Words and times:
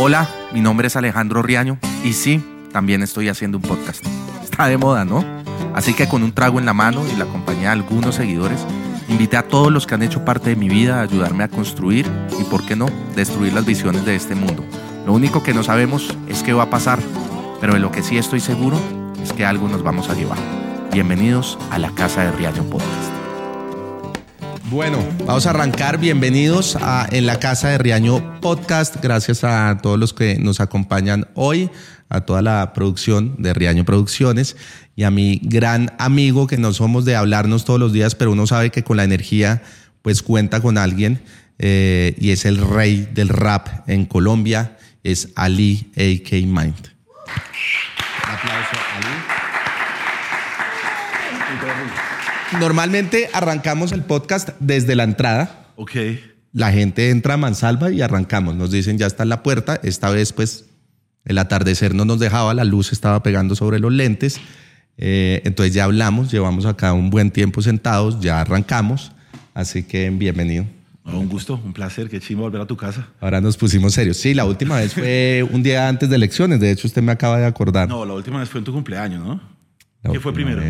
Hola, 0.00 0.28
mi 0.52 0.60
nombre 0.60 0.86
es 0.86 0.94
Alejandro 0.94 1.42
Riaño 1.42 1.76
y 2.04 2.12
sí, 2.12 2.40
también 2.72 3.02
estoy 3.02 3.28
haciendo 3.28 3.58
un 3.58 3.64
podcast. 3.64 4.06
Está 4.44 4.68
de 4.68 4.78
moda, 4.78 5.04
¿no? 5.04 5.24
Así 5.74 5.92
que 5.92 6.06
con 6.06 6.22
un 6.22 6.30
trago 6.30 6.60
en 6.60 6.66
la 6.66 6.72
mano 6.72 7.02
y 7.12 7.16
la 7.16 7.24
compañía 7.24 7.70
de 7.70 7.80
algunos 7.80 8.14
seguidores, 8.14 8.64
invité 9.08 9.36
a 9.36 9.48
todos 9.48 9.72
los 9.72 9.88
que 9.88 9.96
han 9.96 10.04
hecho 10.04 10.24
parte 10.24 10.50
de 10.50 10.56
mi 10.56 10.68
vida 10.68 11.00
a 11.00 11.02
ayudarme 11.02 11.42
a 11.42 11.48
construir 11.48 12.06
y, 12.38 12.44
por 12.44 12.64
qué 12.64 12.76
no, 12.76 12.86
destruir 13.16 13.52
las 13.54 13.66
visiones 13.66 14.04
de 14.04 14.14
este 14.14 14.36
mundo. 14.36 14.64
Lo 15.04 15.14
único 15.14 15.42
que 15.42 15.52
no 15.52 15.64
sabemos 15.64 16.16
es 16.28 16.44
qué 16.44 16.52
va 16.52 16.62
a 16.62 16.70
pasar, 16.70 17.00
pero 17.60 17.74
de 17.74 17.80
lo 17.80 17.90
que 17.90 18.04
sí 18.04 18.18
estoy 18.18 18.38
seguro 18.38 18.78
es 19.20 19.32
que 19.32 19.44
algo 19.44 19.66
nos 19.68 19.82
vamos 19.82 20.10
a 20.10 20.14
llevar. 20.14 20.38
Bienvenidos 20.92 21.58
a 21.72 21.78
la 21.80 21.90
Casa 21.90 22.22
de 22.22 22.30
Riaño 22.30 22.62
Podcast. 22.62 23.07
Bueno, 24.70 25.02
vamos 25.24 25.46
a 25.46 25.50
arrancar. 25.50 25.98
Bienvenidos 25.98 26.76
a 26.76 27.08
En 27.10 27.24
la 27.24 27.38
Casa 27.38 27.68
de 27.68 27.78
Riaño 27.78 28.38
Podcast. 28.42 28.96
Gracias 29.02 29.42
a 29.42 29.78
todos 29.82 29.98
los 29.98 30.12
que 30.12 30.36
nos 30.38 30.60
acompañan 30.60 31.26
hoy, 31.34 31.70
a 32.10 32.20
toda 32.20 32.42
la 32.42 32.74
producción 32.74 33.36
de 33.38 33.54
Riaño 33.54 33.86
Producciones 33.86 34.56
y 34.94 35.04
a 35.04 35.10
mi 35.10 35.40
gran 35.42 35.94
amigo 35.98 36.46
que 36.46 36.58
no 36.58 36.74
somos 36.74 37.06
de 37.06 37.16
hablarnos 37.16 37.64
todos 37.64 37.80
los 37.80 37.94
días, 37.94 38.14
pero 38.14 38.32
uno 38.32 38.46
sabe 38.46 38.68
que 38.68 38.84
con 38.84 38.98
la 38.98 39.04
energía 39.04 39.62
pues 40.02 40.22
cuenta 40.22 40.60
con 40.60 40.76
alguien 40.76 41.22
eh, 41.58 42.14
y 42.18 42.30
es 42.32 42.44
el 42.44 42.58
rey 42.58 43.08
del 43.14 43.30
rap 43.30 43.88
en 43.88 44.04
Colombia, 44.04 44.76
es 45.02 45.30
Ali 45.34 45.90
AK 45.96 46.32
Mind. 46.32 46.92
Un 48.22 48.34
aplauso, 48.34 48.76
Ali. 48.96 49.38
Normalmente 52.52 53.28
arrancamos 53.34 53.92
el 53.92 54.02
podcast 54.02 54.50
desde 54.58 54.96
la 54.96 55.04
entrada. 55.04 55.66
Ok. 55.76 55.92
La 56.52 56.72
gente 56.72 57.10
entra 57.10 57.34
a 57.34 57.36
mansalva 57.36 57.90
y 57.90 58.00
arrancamos. 58.00 58.54
Nos 58.54 58.70
dicen 58.70 58.96
ya 58.96 59.06
está 59.06 59.22
en 59.22 59.28
la 59.28 59.42
puerta. 59.42 59.78
Esta 59.82 60.10
vez, 60.10 60.32
pues, 60.32 60.64
el 61.24 61.38
atardecer 61.38 61.94
no 61.94 62.06
nos 62.06 62.18
dejaba, 62.18 62.54
la 62.54 62.64
luz 62.64 62.90
estaba 62.92 63.22
pegando 63.22 63.54
sobre 63.54 63.78
los 63.78 63.92
lentes. 63.92 64.40
Eh, 64.96 65.42
entonces 65.44 65.74
ya 65.74 65.84
hablamos, 65.84 66.30
llevamos 66.32 66.64
acá 66.64 66.94
un 66.94 67.10
buen 67.10 67.30
tiempo 67.30 67.60
sentados, 67.60 68.18
ya 68.20 68.40
arrancamos. 68.40 69.12
Así 69.52 69.82
que 69.82 70.08
bienvenido. 70.08 70.64
un 71.04 71.28
gusto, 71.28 71.60
un 71.62 71.74
placer, 71.74 72.08
qué 72.08 72.18
chimo 72.18 72.42
volver 72.42 72.62
a 72.62 72.66
tu 72.66 72.76
casa. 72.76 73.08
Ahora 73.20 73.42
nos 73.42 73.58
pusimos 73.58 73.92
serios. 73.92 74.16
Sí, 74.16 74.32
la 74.32 74.46
última 74.46 74.78
vez 74.78 74.94
fue 74.94 75.46
un 75.52 75.62
día 75.62 75.86
antes 75.86 76.08
de 76.08 76.16
elecciones. 76.16 76.60
De 76.60 76.70
hecho, 76.70 76.88
usted 76.88 77.02
me 77.02 77.12
acaba 77.12 77.38
de 77.38 77.46
acordar. 77.46 77.88
No, 77.88 78.06
la 78.06 78.14
última 78.14 78.40
vez 78.40 78.48
fue 78.48 78.58
en 78.58 78.64
tu 78.64 78.72
cumpleaños, 78.72 79.22
¿no? 79.22 79.40
¿Qué 80.10 80.18
fue 80.18 80.32
primero? 80.32 80.62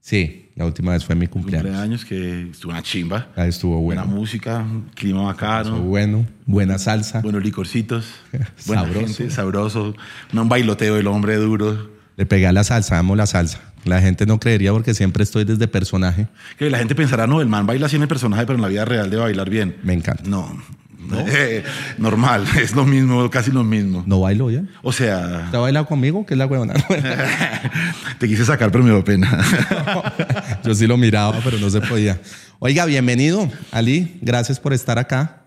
Sí, 0.00 0.41
la 0.54 0.66
última 0.66 0.92
vez 0.92 1.04
fue 1.04 1.14
mi 1.14 1.26
cumpleaños. 1.26 1.66
Cumpleaños 1.66 2.04
que 2.04 2.50
estuvo 2.50 2.72
una 2.72 2.82
chimba. 2.82 3.28
Ahí 3.36 3.48
estuvo 3.48 3.80
bueno. 3.80 4.02
Buena 4.02 4.16
música, 4.18 4.66
clima 4.94 5.22
bacano. 5.22 5.70
Estuvo 5.70 5.88
bueno, 5.88 6.26
buena 6.46 6.78
salsa. 6.78 7.20
Buenos 7.20 7.42
licorcitos. 7.42 8.06
sabroso. 8.56 9.30
sabroso. 9.30 9.94
un 10.32 10.48
bailoteo 10.48 10.96
del 10.96 11.06
hombre 11.06 11.36
duro. 11.36 11.90
Le 12.16 12.26
pegué 12.26 12.46
a 12.46 12.52
la 12.52 12.64
salsa, 12.64 12.98
amo 12.98 13.16
la 13.16 13.26
salsa. 13.26 13.60
La 13.84 14.00
gente 14.00 14.26
no 14.26 14.38
creería 14.38 14.72
porque 14.72 14.94
siempre 14.94 15.24
estoy 15.24 15.44
desde 15.44 15.66
personaje. 15.66 16.28
Que 16.58 16.70
la 16.70 16.78
gente 16.78 16.94
pensará, 16.94 17.26
no, 17.26 17.40
el 17.40 17.48
man 17.48 17.66
baila 17.66 17.86
así 17.86 17.96
en 17.96 18.02
el 18.02 18.08
personaje, 18.08 18.46
pero 18.46 18.56
en 18.56 18.62
la 18.62 18.68
vida 18.68 18.84
real 18.84 19.10
debe 19.10 19.22
bailar 19.22 19.50
bien. 19.50 19.76
Me 19.82 19.94
encanta. 19.94 20.22
No, 20.28 20.56
normal, 21.98 22.46
es 22.60 22.74
lo 22.74 22.84
mismo, 22.84 23.28
casi 23.30 23.50
lo 23.50 23.64
mismo. 23.64 24.02
¿No 24.06 24.20
bailo 24.20 24.50
ya? 24.50 24.62
O 24.82 24.92
sea... 24.92 25.48
¿Te 25.50 25.56
ha 25.56 25.60
bailado 25.60 25.86
conmigo? 25.86 26.24
¿Qué 26.26 26.34
es 26.34 26.38
la 26.38 26.46
huevona? 26.46 26.74
Te 28.18 28.28
quise 28.28 28.44
sacar, 28.44 28.70
pero 28.70 28.84
me 28.84 28.90
dio 28.90 29.04
pena. 29.04 29.38
yo 30.64 30.74
sí 30.74 30.86
lo 30.86 30.96
miraba, 30.96 31.40
pero 31.44 31.58
no 31.58 31.70
se 31.70 31.80
podía. 31.80 32.20
Oiga, 32.58 32.84
bienvenido, 32.86 33.50
Ali. 33.70 34.18
Gracias 34.20 34.60
por 34.60 34.72
estar 34.72 34.98
acá. 34.98 35.42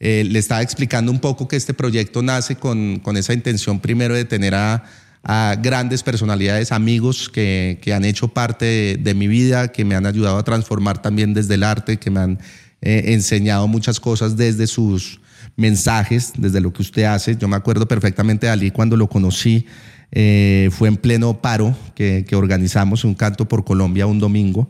Eh, 0.00 0.24
le 0.28 0.38
estaba 0.38 0.62
explicando 0.62 1.10
un 1.10 1.18
poco 1.18 1.48
que 1.48 1.56
este 1.56 1.74
proyecto 1.74 2.22
nace 2.22 2.56
con, 2.56 3.00
con 3.00 3.16
esa 3.16 3.32
intención 3.32 3.80
primero 3.80 4.14
de 4.14 4.24
tener 4.24 4.54
a, 4.54 4.84
a 5.24 5.56
grandes 5.60 6.04
personalidades, 6.04 6.70
amigos 6.70 7.28
que, 7.28 7.80
que 7.82 7.92
han 7.92 8.04
hecho 8.04 8.28
parte 8.28 8.64
de, 8.64 8.96
de, 8.96 9.14
mi 9.14 9.26
vida, 9.26 9.68
que 9.68 9.84
me 9.84 9.96
han 9.96 10.06
ayudado 10.06 10.38
a 10.38 10.44
transformar 10.44 11.02
también 11.02 11.34
desde 11.34 11.54
el 11.54 11.64
arte, 11.64 11.96
que 11.96 12.10
me 12.10 12.20
han 12.20 12.38
eh, 12.80 13.04
enseñado 13.06 13.66
muchas 13.68 14.00
cosas 14.00 14.36
desde 14.36 14.66
sus 14.66 15.20
mensajes, 15.56 16.32
desde 16.36 16.60
lo 16.60 16.72
que 16.72 16.82
usted 16.82 17.04
hace. 17.04 17.36
Yo 17.36 17.48
me 17.48 17.56
acuerdo 17.56 17.86
perfectamente 17.88 18.46
de 18.46 18.52
Ali 18.52 18.70
cuando 18.70 18.96
lo 18.96 19.08
conocí. 19.08 19.66
Eh, 20.10 20.70
fue 20.72 20.88
en 20.88 20.96
pleno 20.96 21.42
paro 21.42 21.76
que, 21.94 22.24
que, 22.26 22.34
organizamos 22.34 23.04
un 23.04 23.14
canto 23.14 23.46
por 23.46 23.64
Colombia 23.64 24.06
un 24.06 24.18
domingo. 24.18 24.68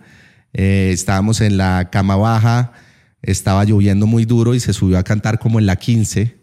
Eh, 0.52 0.91
estábamos 0.92 1.41
en 1.41 1.56
la 1.56 1.91
cama 1.91 2.16
baja, 2.16 2.72
estaba 3.22 3.64
lloviendo 3.64 4.06
muy 4.06 4.25
duro 4.25 4.54
y 4.54 4.60
se 4.60 4.72
subió 4.72 4.98
a 4.98 5.04
cantar 5.04 5.38
como 5.38 5.58
en 5.58 5.66
la 5.66 5.76
15. 5.76 6.36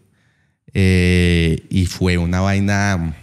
Eh, 0.72 1.66
y 1.70 1.86
fue 1.86 2.18
una 2.18 2.40
vaina 2.40 3.16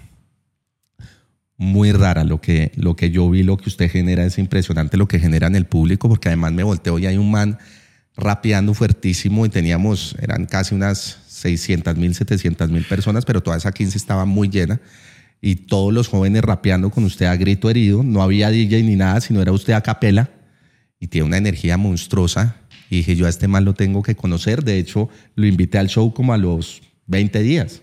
muy 1.57 1.91
rara 1.91 2.23
lo 2.23 2.41
que, 2.41 2.71
lo 2.75 2.95
que 2.95 3.11
yo 3.11 3.29
vi, 3.29 3.43
lo 3.43 3.57
que 3.57 3.69
usted 3.69 3.89
genera, 3.89 4.25
es 4.25 4.37
impresionante 4.37 4.97
lo 4.97 5.07
que 5.07 5.19
genera 5.19 5.47
en 5.47 5.55
el 5.55 5.65
público, 5.65 6.09
porque 6.09 6.29
además 6.29 6.51
me 6.51 6.63
volteo 6.63 6.99
y 6.99 7.05
hay 7.05 7.17
un 7.17 7.31
man 7.31 7.59
rapeando 8.15 8.73
fuertísimo 8.73 9.45
y 9.45 9.49
teníamos, 9.49 10.15
eran 10.21 10.45
casi 10.45 10.75
unas 10.75 11.19
600 11.27 11.97
mil, 11.97 12.13
700 12.13 12.69
mil 12.69 12.85
personas, 12.85 13.25
pero 13.25 13.41
toda 13.41 13.57
esa 13.57 13.71
15 13.71 13.97
estaba 13.97 14.25
muy 14.25 14.49
llena. 14.49 14.79
Y 15.41 15.55
todos 15.55 15.93
los 15.93 16.07
jóvenes 16.07 16.41
rapeando 16.41 16.89
con 16.89 17.03
usted 17.03 17.25
a 17.25 17.35
grito 17.35 17.69
herido, 17.69 18.01
no 18.01 18.21
había 18.21 18.49
DJ 18.49 18.83
ni 18.83 18.95
nada, 18.95 19.19
sino 19.19 19.41
era 19.41 19.51
usted 19.51 19.73
a 19.73 19.81
capela. 19.81 20.29
Y 20.99 21.07
tiene 21.07 21.27
una 21.27 21.37
energía 21.37 21.75
monstruosa. 21.75 22.55
Y 22.89 22.97
dije 22.97 23.15
yo 23.17 23.25
a 23.25 23.29
este 23.29 23.49
man 23.49 23.65
lo 23.65 23.73
tengo 23.73 24.03
que 24.03 24.15
conocer, 24.15 24.63
de 24.63 24.77
hecho 24.77 25.09
lo 25.35 25.45
invité 25.45 25.79
al 25.79 25.89
show 25.89 26.13
como 26.13 26.33
a 26.33 26.37
los 26.37 26.81
20 27.07 27.41
días. 27.41 27.81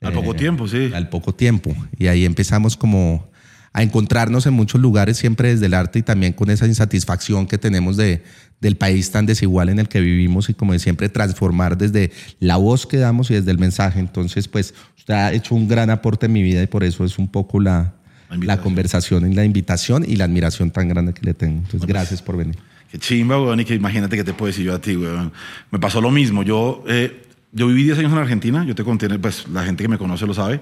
Al 0.00 0.12
poco 0.12 0.34
eh, 0.34 0.38
tiempo, 0.38 0.68
sí. 0.68 0.90
Al 0.94 1.08
poco 1.08 1.34
tiempo. 1.34 1.74
Y 1.98 2.06
ahí 2.06 2.24
empezamos 2.24 2.76
como 2.76 3.29
a 3.72 3.82
encontrarnos 3.82 4.46
en 4.46 4.54
muchos 4.54 4.80
lugares 4.80 5.16
siempre 5.16 5.50
desde 5.50 5.66
el 5.66 5.74
arte 5.74 6.00
y 6.00 6.02
también 6.02 6.32
con 6.32 6.50
esa 6.50 6.66
insatisfacción 6.66 7.46
que 7.46 7.56
tenemos 7.56 7.96
de, 7.96 8.22
del 8.60 8.76
país 8.76 9.10
tan 9.10 9.26
desigual 9.26 9.68
en 9.68 9.78
el 9.78 9.88
que 9.88 10.00
vivimos 10.00 10.48
y 10.48 10.54
como 10.54 10.72
de 10.72 10.80
siempre 10.80 11.08
transformar 11.08 11.78
desde 11.78 12.10
la 12.40 12.56
voz 12.56 12.86
que 12.86 12.96
damos 12.96 13.30
y 13.30 13.34
desde 13.34 13.50
el 13.50 13.58
mensaje. 13.58 14.00
Entonces, 14.00 14.48
pues 14.48 14.74
usted 14.98 15.14
ha 15.14 15.32
hecho 15.32 15.54
un 15.54 15.68
gran 15.68 15.90
aporte 15.90 16.26
en 16.26 16.32
mi 16.32 16.42
vida 16.42 16.62
y 16.62 16.66
por 16.66 16.82
eso 16.82 17.04
es 17.04 17.18
un 17.18 17.28
poco 17.28 17.60
la, 17.60 17.94
la, 18.30 18.60
conversación 18.60 19.30
y 19.30 19.34
la 19.34 19.44
invitación 19.44 20.04
y 20.06 20.16
la 20.16 20.24
admiración 20.24 20.70
tan 20.70 20.88
grande 20.88 21.14
que 21.14 21.24
le 21.24 21.34
tengo. 21.34 21.58
Entonces, 21.58 21.86
gracias 21.86 22.22
por 22.22 22.36
venir. 22.36 22.56
Qué 22.90 22.98
chimba, 22.98 23.40
weón, 23.40 23.60
y 23.60 23.64
que 23.64 23.74
imagínate 23.74 24.16
que 24.16 24.24
te 24.24 24.32
puedo 24.32 24.48
decir 24.48 24.64
yo 24.66 24.74
a 24.74 24.80
ti, 24.80 24.96
weón. 24.96 25.32
Me 25.70 25.78
pasó 25.78 26.00
lo 26.00 26.10
mismo. 26.10 26.42
Yo, 26.42 26.82
eh, 26.88 27.22
yo 27.52 27.68
viví 27.68 27.84
10 27.84 28.00
años 28.00 28.12
en 28.12 28.18
Argentina, 28.18 28.64
yo 28.64 28.74
te 28.74 28.82
conté, 28.82 29.08
pues 29.18 29.46
la 29.48 29.62
gente 29.62 29.84
que 29.84 29.88
me 29.88 29.96
conoce 29.96 30.26
lo 30.26 30.34
sabe. 30.34 30.60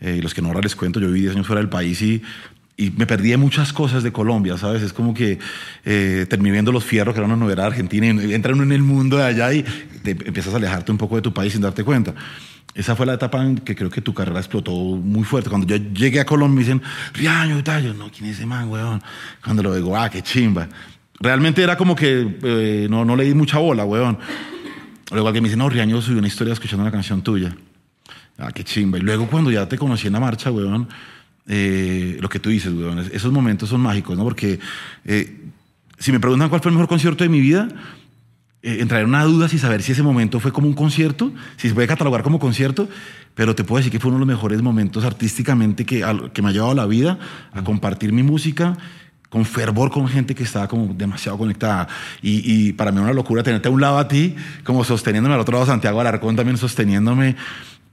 Eh, 0.00 0.16
y 0.18 0.22
los 0.22 0.34
que 0.34 0.42
no 0.42 0.48
ahora 0.48 0.60
les 0.62 0.74
cuento, 0.74 1.00
yo 1.00 1.08
viví 1.08 1.20
10 1.20 1.34
años 1.34 1.46
fuera 1.46 1.60
del 1.60 1.68
país 1.68 2.00
y, 2.02 2.22
y 2.80 2.90
me 2.90 3.06
perdí 3.06 3.28
de 3.28 3.36
muchas 3.36 3.74
cosas 3.74 4.02
de 4.02 4.10
Colombia, 4.10 4.56
¿sabes? 4.56 4.80
Es 4.80 4.94
como 4.94 5.12
que 5.12 5.38
eh, 5.84 6.26
terminé 6.30 6.52
viendo 6.52 6.72
Los 6.72 6.84
Fierros, 6.84 7.14
que 7.14 7.20
era 7.20 7.26
una 7.26 7.36
novedad 7.36 7.66
argentina, 7.66 8.06
y 8.06 8.32
entran 8.32 8.58
en 8.60 8.72
el 8.72 8.82
mundo 8.82 9.18
de 9.18 9.24
allá 9.24 9.52
y 9.52 9.62
te 10.02 10.12
empiezas 10.12 10.54
a 10.54 10.56
alejarte 10.56 10.90
un 10.90 10.96
poco 10.96 11.16
de 11.16 11.22
tu 11.22 11.34
país 11.34 11.52
sin 11.52 11.60
darte 11.60 11.84
cuenta. 11.84 12.14
Esa 12.74 12.96
fue 12.96 13.04
la 13.04 13.14
etapa 13.14 13.44
en 13.44 13.56
que 13.56 13.76
creo 13.76 13.90
que 13.90 14.00
tu 14.00 14.14
carrera 14.14 14.38
explotó 14.38 14.72
muy 14.72 15.24
fuerte. 15.24 15.50
Cuando 15.50 15.66
yo 15.66 15.76
llegué 15.76 16.20
a 16.20 16.24
Colombia 16.24 16.54
me 16.54 16.60
dicen, 16.60 16.82
Riaño 17.12 17.58
y 17.58 17.62
tal, 17.62 17.84
yo, 17.84 17.92
no, 17.92 18.10
¿quién 18.10 18.30
es 18.30 18.36
ese 18.36 18.46
man, 18.46 18.70
weón? 18.70 19.02
Cuando 19.44 19.62
lo 19.62 19.74
digo, 19.74 19.94
ah, 19.94 20.08
qué 20.08 20.22
chimba. 20.22 20.66
Realmente 21.18 21.62
era 21.62 21.76
como 21.76 21.94
que 21.94 22.38
eh, 22.42 22.86
no, 22.88 23.04
no 23.04 23.14
le 23.14 23.24
di 23.24 23.34
mucha 23.34 23.58
bola, 23.58 23.84
weón. 23.84 24.18
Luego 25.10 25.28
alguien 25.28 25.42
me 25.42 25.48
dice, 25.48 25.58
no, 25.58 25.68
Riaño 25.68 26.00
subió 26.00 26.18
una 26.18 26.28
historia 26.28 26.54
escuchando 26.54 26.82
una 26.82 26.92
canción 26.92 27.20
tuya. 27.20 27.54
Ah, 28.40 28.52
qué 28.52 28.64
chimba. 28.64 28.98
Y 28.98 29.02
luego 29.02 29.26
cuando 29.26 29.50
ya 29.50 29.68
te 29.68 29.76
conocí 29.76 30.06
en 30.06 30.14
la 30.14 30.20
marcha, 30.20 30.50
weón, 30.50 30.88
eh, 31.46 32.16
lo 32.20 32.28
que 32.28 32.38
tú 32.38 32.48
dices, 32.48 32.72
weón, 32.72 32.98
esos 33.12 33.30
momentos 33.32 33.68
son 33.68 33.82
mágicos, 33.82 34.16
¿no? 34.16 34.24
Porque 34.24 34.58
eh, 35.04 35.50
si 35.98 36.10
me 36.10 36.20
preguntan 36.20 36.48
cuál 36.48 36.62
fue 36.62 36.70
el 36.70 36.76
mejor 36.76 36.88
concierto 36.88 37.22
de 37.22 37.28
mi 37.28 37.40
vida, 37.40 37.68
eh, 38.62 38.78
entraré 38.80 39.04
en 39.04 39.10
una 39.10 39.24
duda 39.24 39.48
si 39.48 39.58
saber 39.58 39.82
si 39.82 39.92
ese 39.92 40.02
momento 40.02 40.40
fue 40.40 40.52
como 40.52 40.68
un 40.68 40.74
concierto, 40.74 41.32
si 41.56 41.68
se 41.68 41.74
puede 41.74 41.86
catalogar 41.86 42.22
como 42.22 42.38
concierto, 42.38 42.88
pero 43.34 43.54
te 43.54 43.62
puedo 43.62 43.78
decir 43.78 43.92
que 43.92 44.00
fue 44.00 44.08
uno 44.08 44.18
de 44.18 44.26
los 44.26 44.34
mejores 44.34 44.62
momentos 44.62 45.04
artísticamente 45.04 45.84
que, 45.84 46.04
que 46.32 46.42
me 46.42 46.48
ha 46.48 46.52
llevado 46.52 46.72
a 46.72 46.74
la 46.74 46.86
vida, 46.86 47.18
a 47.52 47.62
compartir 47.62 48.12
mi 48.12 48.22
música 48.22 48.76
con 49.28 49.44
fervor 49.44 49.90
con 49.90 50.08
gente 50.08 50.34
que 50.34 50.42
estaba 50.42 50.66
como 50.66 50.92
demasiado 50.92 51.38
conectada. 51.38 51.86
Y, 52.20 52.42
y, 52.44 52.72
para 52.72 52.90
mí 52.90 52.98
una 52.98 53.12
locura 53.12 53.44
tenerte 53.44 53.68
a 53.68 53.70
un 53.70 53.80
lado 53.80 53.98
a 53.98 54.08
ti, 54.08 54.34
como 54.64 54.82
sosteniéndome, 54.82 55.34
al 55.34 55.40
otro 55.40 55.54
lado 55.54 55.66
Santiago 55.66 56.00
Alarcón 56.00 56.34
también 56.34 56.56
sosteniéndome. 56.56 57.36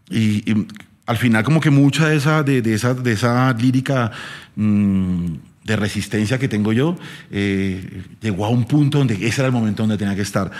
Y, 0.09 0.68
al 1.06 1.18
final 1.18 1.42
como 1.44 1.62
que 1.62 1.69
mucha 1.69 2.09
de 2.09 2.18
esa, 2.18 2.44
de, 2.44 2.59
esa, 2.74 2.94
de 2.94 3.13
esa 3.13 3.54
lírica 3.54 4.12
mmm, 4.57 5.36
de 5.63 5.75
resistencia 5.77 6.38
que 6.38 6.50
tengo 6.50 6.74
yo 6.74 6.98
eh, 7.31 8.04
llegó 8.19 8.45
a 8.45 8.50
un 8.50 8.65
punto 8.65 8.98
donde 8.98 9.13
ese 9.15 9.42
era 9.42 9.48
el 9.48 9.54
momento 9.54 9.83
donde 9.83 9.98
tenía 9.98 10.15
que 10.15 10.21
estar. 10.21 10.51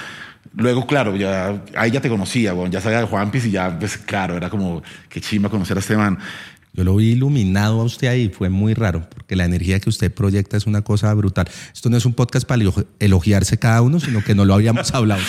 Luego, 0.55 0.88
claro, 0.88 1.15
ya, 1.15 1.61
ahí 1.75 1.91
ya 1.91 2.01
te 2.01 2.09
conocía, 2.09 2.53
bueno, 2.53 2.71
ya 2.71 2.81
sabía 2.81 2.99
de 2.99 3.05
Juan 3.05 3.29
Piz 3.29 3.45
y 3.45 3.51
ya, 3.51 3.77
pues 3.77 3.97
claro, 3.97 4.38
era 4.38 4.49
como 4.49 4.81
que 5.09 5.21
chimba 5.21 5.50
conocer 5.50 5.77
a 5.77 5.81
este 5.81 5.97
man. 5.97 6.17
Yo 6.77 6.83
lo 6.83 6.95
vi 6.95 7.13
iluminado 7.13 7.81
a 7.81 7.83
usted 7.85 8.07
ahí, 8.07 8.29
fue 8.29 8.50
muy 8.50 8.75
raro, 8.75 9.09
porque 9.09 9.35
la 9.35 9.45
energía 9.45 9.79
que 9.79 9.89
usted 9.89 10.13
proyecta 10.13 10.57
es 10.57 10.68
una 10.68 10.83
cosa 10.83 11.12
brutal. 11.15 11.50
Esto 11.74 11.89
no 11.89 11.97
es 11.97 12.06
un 12.06 12.13
podcast 12.13 12.45
para 12.45 12.62
elogiarse 13.00 13.57
cada 13.57 13.81
uno, 13.81 14.00
sino 14.00 14.24
que 14.24 14.35
no 14.35 14.45
lo 14.45 14.53
habíamos 14.53 14.94
hablado. 14.94 15.19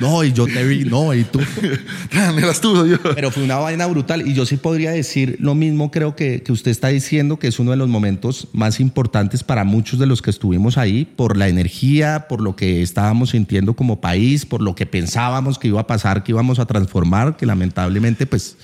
no, 0.00 0.22
y 0.22 0.34
yo 0.34 0.44
te 0.44 0.62
vi, 0.64 0.84
no, 0.84 1.14
y 1.14 1.24
tú. 1.24 1.40
Las 2.12 2.60
tuvo 2.60 2.84
yo. 2.84 2.98
Pero 3.14 3.30
fue 3.30 3.42
una 3.42 3.56
vaina 3.56 3.86
brutal. 3.86 4.28
Y 4.28 4.34
yo 4.34 4.44
sí 4.44 4.58
podría 4.58 4.90
decir 4.90 5.38
lo 5.40 5.54
mismo, 5.54 5.90
creo 5.90 6.14
que, 6.14 6.42
que 6.42 6.52
usted 6.52 6.70
está 6.70 6.88
diciendo, 6.88 7.38
que 7.38 7.46
es 7.46 7.58
uno 7.58 7.70
de 7.70 7.78
los 7.78 7.88
momentos 7.88 8.48
más 8.52 8.78
importantes 8.78 9.42
para 9.42 9.64
muchos 9.64 9.98
de 9.98 10.04
los 10.04 10.20
que 10.20 10.28
estuvimos 10.28 10.76
ahí, 10.76 11.06
por 11.06 11.38
la 11.38 11.48
energía, 11.48 12.26
por 12.28 12.42
lo 12.42 12.54
que 12.54 12.82
estábamos 12.82 13.30
sintiendo 13.30 13.72
como 13.72 14.02
país, 14.02 14.44
por 14.44 14.60
lo 14.60 14.74
que 14.74 14.84
pensábamos 14.84 15.58
que 15.58 15.68
iba 15.68 15.80
a 15.80 15.86
pasar, 15.86 16.22
que 16.22 16.32
íbamos 16.32 16.58
a 16.58 16.66
transformar, 16.66 17.38
que 17.38 17.46
lamentablemente, 17.46 18.26
pues 18.26 18.58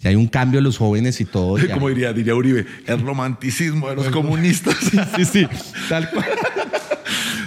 si 0.00 0.08
hay 0.08 0.16
un 0.16 0.28
cambio 0.28 0.58
en 0.58 0.64
los 0.64 0.78
jóvenes 0.78 1.20
y 1.20 1.26
todo. 1.26 1.58
Como 1.74 1.88
diría, 1.90 2.12
diría 2.12 2.34
Uribe, 2.34 2.66
el 2.86 3.00
romanticismo 3.02 3.90
de 3.90 3.96
los 3.96 4.08
comunistas. 4.08 4.76
Sí, 5.16 5.24
sí, 5.24 5.46
tal 5.88 6.08
cual. 6.10 6.24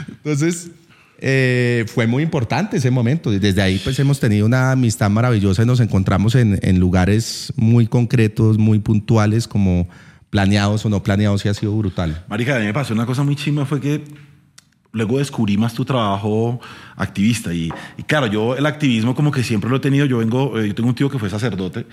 Entonces, 0.08 0.70
eh, 1.18 1.86
fue 1.88 2.06
muy 2.06 2.22
importante 2.22 2.78
ese 2.78 2.92
momento. 2.92 3.32
Desde 3.32 3.62
ahí, 3.62 3.80
pues 3.84 3.98
hemos 4.00 4.20
tenido 4.20 4.46
una 4.46 4.72
amistad 4.72 5.10
maravillosa 5.10 5.64
y 5.64 5.66
nos 5.66 5.80
encontramos 5.80 6.36
en, 6.36 6.60
en 6.62 6.80
lugares 6.80 7.52
muy 7.56 7.88
concretos, 7.88 8.58
muy 8.58 8.80
puntuales, 8.80 9.48
como 9.48 9.88
planeados 10.30 10.86
o 10.86 10.90
no 10.90 11.02
planeados, 11.02 11.46
y 11.46 11.50
ha 11.50 11.54
sido 11.54 11.76
brutal. 11.76 12.24
Marica, 12.28 12.56
a 12.56 12.60
mí 12.60 12.66
me 12.66 12.74
pasó 12.74 12.94
una 12.94 13.06
cosa 13.06 13.24
muy 13.24 13.36
chima, 13.36 13.66
fue 13.66 13.82
que 13.82 14.04
luego 14.92 15.18
descubrí 15.18 15.58
más 15.58 15.74
tu 15.74 15.86
trabajo 15.86 16.60
activista. 16.96 17.54
Y, 17.54 17.72
y, 17.98 18.04
claro, 18.04 18.28
yo 18.28 18.56
el 18.56 18.66
activismo 18.66 19.16
como 19.16 19.32
que 19.32 19.44
siempre 19.44 19.70
lo 19.70 19.78
he 19.78 19.80
tenido. 19.80 20.06
Yo 20.06 20.20
vengo, 20.20 20.60
eh, 20.60 20.68
yo 20.68 20.76
tengo 20.76 20.90
un 20.90 20.96
tío 20.96 21.10
que 21.10 21.18
fue 21.18 21.30
sacerdote 21.30 21.86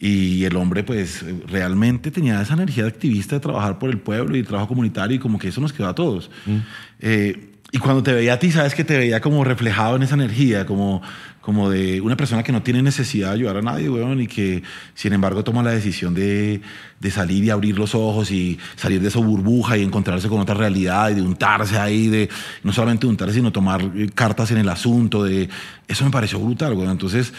y 0.00 0.44
el 0.44 0.54
hombre, 0.56 0.84
pues, 0.84 1.24
realmente 1.46 2.10
tenía 2.10 2.40
esa 2.40 2.54
energía 2.54 2.84
de 2.84 2.90
activista 2.90 3.36
de 3.36 3.40
trabajar 3.40 3.78
por 3.78 3.90
el 3.90 3.98
pueblo 3.98 4.36
y 4.36 4.40
el 4.40 4.46
trabajo 4.46 4.68
comunitario 4.68 5.16
y 5.16 5.18
como 5.18 5.38
que 5.38 5.48
eso 5.48 5.60
nos 5.60 5.72
quedó 5.72 5.88
a 5.88 5.94
todos. 5.94 6.30
Mm. 6.46 6.56
Eh, 7.00 7.54
y 7.70 7.78
cuando 7.78 8.02
te 8.02 8.12
veía 8.12 8.34
a 8.34 8.38
ti, 8.38 8.50
sabes 8.50 8.74
que 8.74 8.84
te 8.84 8.96
veía 8.96 9.20
como 9.20 9.44
reflejado 9.44 9.96
en 9.96 10.02
esa 10.02 10.14
energía, 10.14 10.64
como, 10.64 11.02
como 11.42 11.68
de 11.68 12.00
una 12.00 12.16
persona 12.16 12.42
que 12.42 12.50
no 12.50 12.62
tiene 12.62 12.80
necesidad 12.80 13.28
de 13.28 13.34
ayudar 13.34 13.58
a 13.58 13.62
nadie, 13.62 13.90
weón, 13.90 14.22
y 14.22 14.26
que 14.26 14.62
sin 14.94 15.12
embargo 15.12 15.44
toma 15.44 15.62
la 15.62 15.72
decisión 15.72 16.14
de, 16.14 16.62
de, 16.98 17.10
salir 17.10 17.44
y 17.44 17.50
abrir 17.50 17.76
los 17.76 17.94
ojos 17.94 18.30
y 18.30 18.58
salir 18.76 19.02
de 19.02 19.08
esa 19.08 19.18
burbuja 19.18 19.76
y 19.76 19.82
encontrarse 19.82 20.28
con 20.28 20.40
otra 20.40 20.54
realidad 20.54 21.10
y 21.10 21.14
de 21.16 21.22
untarse 21.22 21.76
ahí, 21.76 22.06
de 22.06 22.30
no 22.62 22.72
solamente 22.72 23.06
untarse, 23.06 23.34
sino 23.34 23.52
tomar 23.52 23.82
eh, 23.94 24.08
cartas 24.14 24.50
en 24.50 24.58
el 24.58 24.68
asunto. 24.70 25.24
De, 25.24 25.50
eso 25.88 26.06
me 26.06 26.10
pareció 26.10 26.38
brutal, 26.38 26.72
weón. 26.72 26.92
Entonces, 26.92 27.34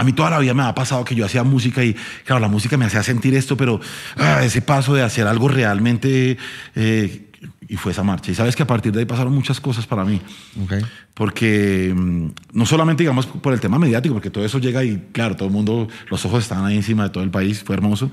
a 0.00 0.02
mí 0.02 0.14
toda 0.14 0.30
la 0.30 0.38
vida 0.38 0.54
me 0.54 0.62
ha 0.62 0.74
pasado 0.74 1.04
que 1.04 1.14
yo 1.14 1.26
hacía 1.26 1.44
música 1.44 1.84
y, 1.84 1.94
claro, 2.24 2.40
la 2.40 2.48
música 2.48 2.78
me 2.78 2.86
hacía 2.86 3.02
sentir 3.02 3.34
esto, 3.34 3.54
pero 3.54 3.82
ah, 4.16 4.40
ese 4.42 4.62
paso 4.62 4.94
de 4.94 5.02
hacer 5.02 5.26
algo 5.26 5.46
realmente... 5.46 6.38
Eh, 6.74 7.26
y 7.68 7.76
fue 7.76 7.92
esa 7.92 8.02
marcha. 8.02 8.32
Y 8.32 8.34
sabes 8.34 8.56
que 8.56 8.62
a 8.62 8.66
partir 8.66 8.92
de 8.92 9.00
ahí 9.00 9.04
pasaron 9.04 9.34
muchas 9.34 9.60
cosas 9.60 9.86
para 9.86 10.04
mí. 10.04 10.20
Porque 11.12 11.92
mm, 11.94 12.28
no 12.54 12.66
solamente, 12.66 13.02
digamos, 13.02 13.26
por 13.26 13.52
el 13.52 13.60
tema 13.60 13.78
mediático, 13.78 14.14
porque 14.14 14.30
todo 14.30 14.44
eso 14.44 14.58
llega 14.58 14.82
y, 14.84 15.08
claro, 15.12 15.36
todo 15.36 15.48
el 15.48 15.54
mundo, 15.54 15.86
los 16.10 16.24
ojos 16.24 16.42
están 16.44 16.64
ahí 16.64 16.76
encima 16.76 17.04
de 17.04 17.10
todo 17.10 17.22
el 17.22 17.30
país, 17.30 17.62
fue 17.62 17.76
hermoso. 17.76 18.10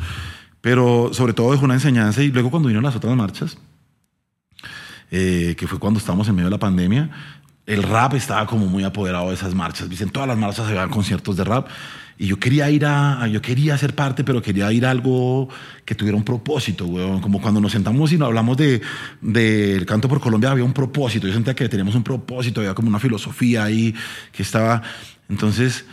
Pero 0.60 1.12
sobre 1.14 1.34
todo 1.34 1.52
dejó 1.52 1.64
una 1.64 1.74
enseñanza. 1.74 2.22
Y 2.22 2.32
luego 2.32 2.52
cuando 2.52 2.68
vinieron 2.68 2.84
las 2.84 2.98
otras 2.98 3.16
marchas, 3.16 3.58
eh, 5.10 5.56
que 5.58 5.68
fue 5.68 5.80
cuando 5.80 6.00
estábamos 6.00 6.28
en 6.28 6.36
medio 6.36 6.48
de 6.48 6.52
la 6.52 6.60
pandemia, 6.60 7.10
el 7.68 7.84
rap 7.84 8.14
estaba 8.14 8.46
como 8.48 8.66
muy 8.66 8.86
apoderado 8.86 9.28
de 9.28 9.36
esas 9.36 9.54
marchas. 9.54 9.90
Dicen, 9.90 10.10
todas 10.10 10.28
las 10.28 10.38
marchas 10.38 10.68
veían 10.68 10.90
conciertos 10.90 11.36
de 11.36 11.44
rap. 11.44 11.68
Y 12.18 12.26
yo 12.28 12.40
quería 12.40 12.72
ir 12.72 12.86
a, 12.86 13.28
yo 13.28 13.42
quería 13.42 13.78
ser 13.78 13.94
parte, 13.94 14.24
pero 14.24 14.42
quería 14.42 14.72
ir 14.72 14.86
a 14.86 14.90
algo 14.90 15.50
que 15.86 15.94
tuviera 15.94 16.18
un 16.18 16.24
propósito, 16.24 16.88
weón. 16.88 17.22
Como 17.22 17.40
cuando 17.42 17.60
nos 17.60 17.74
sentamos 17.74 18.12
y 18.12 18.18
nos 18.18 18.28
hablamos 18.28 18.58
de, 18.58 18.82
del 19.22 19.86
canto 19.86 20.08
por 20.08 20.20
Colombia, 20.22 20.50
había 20.50 20.64
un 20.64 20.74
propósito. 20.74 21.28
Yo 21.28 21.34
sentía 21.34 21.54
que 21.54 21.68
teníamos 21.70 21.94
un 21.94 22.04
propósito, 22.04 22.62
había 22.62 22.74
como 22.74 22.88
una 22.88 23.00
filosofía 23.00 23.66
ahí 23.66 23.94
que 24.32 24.42
estaba. 24.44 24.82
Entonces, 25.30 25.86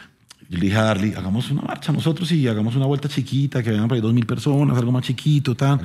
yo 0.49 0.59
le 0.59 0.67
dije 0.67 0.77
a 0.79 0.85
Darly, 0.85 1.13
hagamos 1.15 1.51
una 1.51 1.63
marcha 1.63 1.93
nosotros 1.93 2.31
y 2.31 2.47
hagamos 2.47 2.77
una 2.77 2.87
vuelta 2.87 3.09
chiquita, 3.09 3.63
que 3.65 3.71
vengan 3.71 3.89
por 3.89 3.97
ahí 3.97 4.01
dos 4.01 4.15
mil 4.15 4.27
personas, 4.27 4.79
algo 4.79 4.93
más 4.93 5.03
chiquito, 5.03 5.57
tal. 5.57 5.81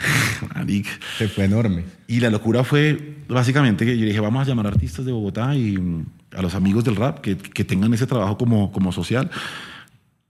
Se 1.18 1.28
fue 1.28 1.44
enorme. 1.44 1.84
Y 2.06 2.20
la 2.20 2.30
locura 2.30 2.64
fue 2.64 3.18
básicamente 3.28 3.84
que 3.84 3.96
yo 3.98 4.06
dije, 4.06 4.20
vamos 4.20 4.42
a 4.42 4.48
llamar 4.48 4.66
a 4.66 4.70
artistas 4.70 5.04
de 5.04 5.12
Bogotá 5.12 5.54
y 5.54 5.76
mm, 5.78 6.06
a 6.36 6.42
los 6.42 6.54
amigos 6.54 6.84
del 6.84 6.96
rap 6.96 7.20
que, 7.20 7.36
que 7.36 7.64
tengan 7.64 7.92
ese 7.94 8.06
trabajo 8.06 8.36
como, 8.38 8.72
como 8.72 8.92
social. 8.92 9.30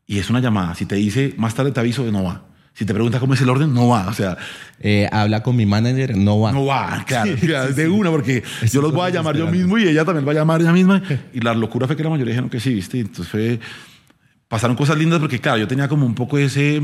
Y 0.06 0.18
es 0.18 0.28
una 0.28 0.40
llamada. 0.40 0.74
Si 0.74 0.86
te 0.86 0.96
dice, 0.96 1.34
más 1.36 1.54
tarde 1.54 1.72
te 1.72 1.80
aviso, 1.80 2.02
no 2.10 2.24
va. 2.24 2.42
Si 2.74 2.86
te 2.86 2.94
pregunta 2.94 3.20
cómo 3.20 3.34
es 3.34 3.40
el 3.42 3.48
orden, 3.48 3.74
no 3.74 3.88
va. 3.88 4.08
O 4.08 4.14
sea, 4.14 4.36
eh, 4.80 5.08
habla 5.12 5.42
con 5.42 5.54
mi 5.56 5.66
manager, 5.66 6.16
no 6.16 6.40
va. 6.40 6.52
No 6.52 6.64
va, 6.64 7.04
claro. 7.06 7.36
de 7.36 7.88
una, 7.88 8.10
porque 8.10 8.42
yo 8.70 8.80
los 8.80 8.92
voy 8.92 9.06
a 9.06 9.10
llamar 9.10 9.36
yo 9.36 9.46
mismo 9.48 9.76
y 9.78 9.86
ella 9.86 10.04
también 10.04 10.26
va 10.26 10.32
a 10.32 10.34
llamar 10.34 10.60
ella 10.60 10.72
misma. 10.72 11.02
Y 11.34 11.40
la 11.40 11.54
locura 11.54 11.86
fue 11.86 11.96
que 11.96 12.02
la 12.02 12.10
mayoría 12.10 12.32
dijeron 12.32 12.50
que 12.50 12.60
sí, 12.60 12.74
¿viste? 12.74 13.00
Entonces 13.00 13.28
fue. 13.28 13.60
Pasaron 14.48 14.76
cosas 14.76 14.98
lindas 14.98 15.20
porque, 15.20 15.38
claro, 15.38 15.58
yo 15.58 15.68
tenía 15.68 15.86
como 15.86 16.04
un 16.04 16.14
poco 16.14 16.36
ese 16.36 16.82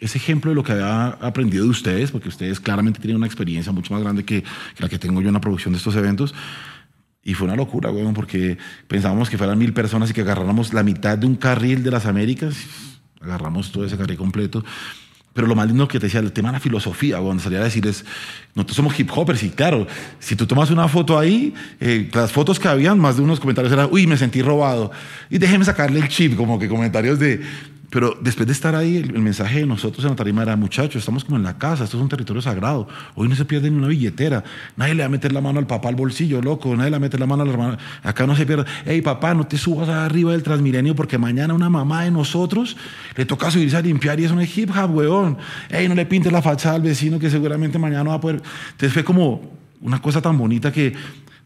ese 0.00 0.18
ejemplo 0.18 0.50
de 0.50 0.54
lo 0.54 0.62
que 0.62 0.72
había 0.72 1.08
aprendido 1.08 1.64
de 1.64 1.70
ustedes, 1.70 2.10
porque 2.10 2.28
ustedes 2.28 2.60
claramente 2.60 3.00
tienen 3.00 3.16
una 3.16 3.26
experiencia 3.26 3.72
mucho 3.72 3.92
más 3.92 4.02
grande 4.02 4.24
que, 4.24 4.44
la 4.78 4.88
que 4.88 4.98
tengo 4.98 5.20
yo 5.20 5.28
en 5.28 5.34
la 5.34 5.40
producción 5.40 5.72
de 5.72 5.78
estos 5.78 5.96
eventos. 5.96 6.34
Y 7.22 7.34
fue 7.34 7.46
una 7.46 7.56
locura, 7.56 7.90
weón, 7.90 8.14
porque 8.14 8.56
pensábamos 8.86 9.28
que 9.28 9.36
fueran 9.36 9.58
mil 9.58 9.72
personas 9.72 10.10
y 10.10 10.14
que 10.14 10.20
agarráramos 10.20 10.72
la 10.72 10.82
mitad 10.82 11.18
de 11.18 11.26
un 11.26 11.34
carril 11.34 11.82
de 11.82 11.90
las 11.90 12.06
Américas. 12.06 12.56
Agarramos 13.20 13.72
todo 13.72 13.84
ese 13.84 13.96
carril 13.96 14.16
completo. 14.16 14.64
Pero 15.34 15.46
lo 15.46 15.54
más 15.54 15.68
lindo 15.68 15.86
que 15.86 16.00
te 16.00 16.06
decía, 16.06 16.20
el 16.20 16.32
tema 16.32 16.48
de 16.48 16.54
la 16.54 16.60
filosofía, 16.60 17.18
cuando 17.18 17.42
salía 17.42 17.60
a 17.60 17.64
decir 17.64 17.86
es, 17.86 18.04
nosotros 18.54 18.76
somos 18.76 18.98
hip 18.98 19.10
hoppers 19.14 19.42
y 19.42 19.50
claro, 19.50 19.86
si 20.18 20.34
tú 20.36 20.46
tomas 20.46 20.70
una 20.70 20.88
foto 20.88 21.18
ahí, 21.18 21.54
eh, 21.80 22.10
las 22.12 22.32
fotos 22.32 22.58
que 22.58 22.66
habían, 22.66 22.98
más 22.98 23.16
de 23.16 23.22
unos 23.22 23.38
comentarios 23.38 23.72
eran, 23.72 23.88
uy, 23.92 24.06
me 24.06 24.16
sentí 24.16 24.42
robado. 24.42 24.90
Y 25.28 25.38
déjeme 25.38 25.64
sacarle 25.64 26.00
el 26.00 26.08
chip, 26.08 26.34
como 26.34 26.58
que 26.58 26.68
comentarios 26.68 27.18
de, 27.18 27.42
pero 27.90 28.16
después 28.20 28.46
de 28.46 28.52
estar 28.52 28.74
ahí, 28.74 28.96
el, 28.96 29.18
mensaje 29.18 29.60
de 29.60 29.66
nosotros 29.66 30.04
en 30.04 30.10
la 30.10 30.16
tarima 30.16 30.42
era, 30.42 30.56
muchachos, 30.56 30.96
estamos 30.96 31.24
como 31.24 31.36
en 31.36 31.42
la 31.42 31.56
casa, 31.56 31.84
esto 31.84 31.96
es 31.96 32.02
un 32.02 32.08
territorio 32.08 32.42
sagrado, 32.42 32.86
hoy 33.14 33.28
no 33.28 33.34
se 33.34 33.44
pierde 33.44 33.70
ni 33.70 33.78
una 33.78 33.88
billetera, 33.88 34.44
nadie 34.76 34.94
le 34.94 35.02
va 35.02 35.06
a 35.06 35.08
meter 35.08 35.32
la 35.32 35.40
mano 35.40 35.58
al 35.58 35.66
papá 35.66 35.88
al 35.88 35.94
bolsillo, 35.94 36.42
loco, 36.42 36.76
nadie 36.76 36.90
le 36.90 36.92
va 36.92 36.96
a 36.98 37.00
meter 37.00 37.18
la 37.18 37.26
mano 37.26 37.42
a 37.42 37.46
la 37.46 37.52
hermana, 37.52 37.78
acá 38.02 38.26
no 38.26 38.36
se 38.36 38.44
pierde, 38.44 38.64
hey 38.84 39.00
papá, 39.00 39.32
no 39.32 39.46
te 39.46 39.56
subas 39.56 39.88
arriba 39.88 40.32
del 40.32 40.42
Transmilenio 40.42 40.94
porque 40.94 41.16
mañana 41.16 41.54
una 41.54 41.70
mamá 41.70 42.04
de 42.04 42.10
nosotros 42.10 42.76
le 43.16 43.24
toca 43.24 43.50
subirse 43.50 43.76
a 43.76 43.80
limpiar 43.80 44.20
y 44.20 44.24
eso 44.24 44.34
no 44.34 44.42
es 44.42 44.58
hip 44.58 44.70
hop, 44.76 44.94
weón, 44.94 45.38
hey, 45.70 45.88
no 45.88 45.94
le 45.94 46.04
pintes 46.04 46.30
la 46.30 46.42
fachada 46.42 46.74
al 46.74 46.82
vecino 46.82 47.18
que 47.18 47.30
seguramente 47.30 47.78
mañana 47.78 48.04
no 48.04 48.10
va 48.10 48.16
a 48.16 48.20
poder, 48.20 48.42
entonces 48.72 48.92
fue 48.92 49.04
como 49.04 49.58
una 49.80 50.02
cosa 50.02 50.20
tan 50.20 50.36
bonita 50.36 50.72
que 50.72 50.92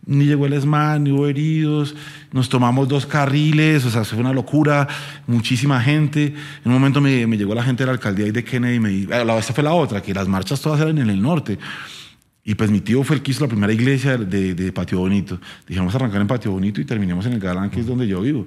ni 0.05 0.25
llegó 0.25 0.47
el 0.47 0.53
ESMAD, 0.53 1.01
ni 1.01 1.13
hubo 1.13 1.29
heridos, 1.29 1.95
nos 2.33 2.49
tomamos 2.49 2.89
dos 2.89 3.07
carriles, 3.07 3.85
o 3.85 3.91
sea, 3.91 4.05
fue 4.05 4.19
una 4.19 4.33
locura, 4.33 4.89
muchísima 5.27 5.81
gente. 5.81 6.35
En 6.65 6.73
un 6.73 6.73
momento 6.73 7.01
me, 7.01 7.27
me 7.27 7.37
llegó 7.37 7.55
la 7.55 7.63
gente 7.63 7.83
de 7.83 7.87
la 7.87 7.93
alcaldía 7.93 8.27
y 8.27 8.33
de 8.33 8.45
Kennedy 8.45 8.77
y 8.77 8.81
me 8.81 8.89
dijo, 8.89 9.13
esta 9.13 9.53
fue 9.53 9.63
la 9.63 9.73
otra, 9.73 10.03
que 10.03 10.13
las 10.13 10.29
marchas 10.29 10.61
todas 10.61 10.81
eran 10.81 10.99
en 10.99 11.11
el 11.11 11.23
norte. 11.23 11.59
Y 12.45 12.57
pues 12.57 12.71
mi 12.71 12.81
tío 12.81 13.05
fue 13.05 13.17
el 13.17 13.23
que 13.23 13.31
hizo 13.31 13.45
la 13.45 13.49
primera 13.49 13.73
iglesia 13.73 14.19
de, 14.19 14.55
de 14.55 14.73
Patio 14.73 14.99
Bonito. 14.99 15.41
Dijimos 15.67 15.95
arrancar 15.95 16.21
en 16.21 16.27
Patio 16.27 16.51
Bonito 16.51 16.81
y 16.81 16.85
terminemos 16.85 17.25
en 17.27 17.35
el 17.35 17.41
Galán, 17.41 17.71
que 17.71 17.81
es 17.81 17.87
donde 17.87 18.09
yo 18.09 18.21
vivo. 18.21 18.47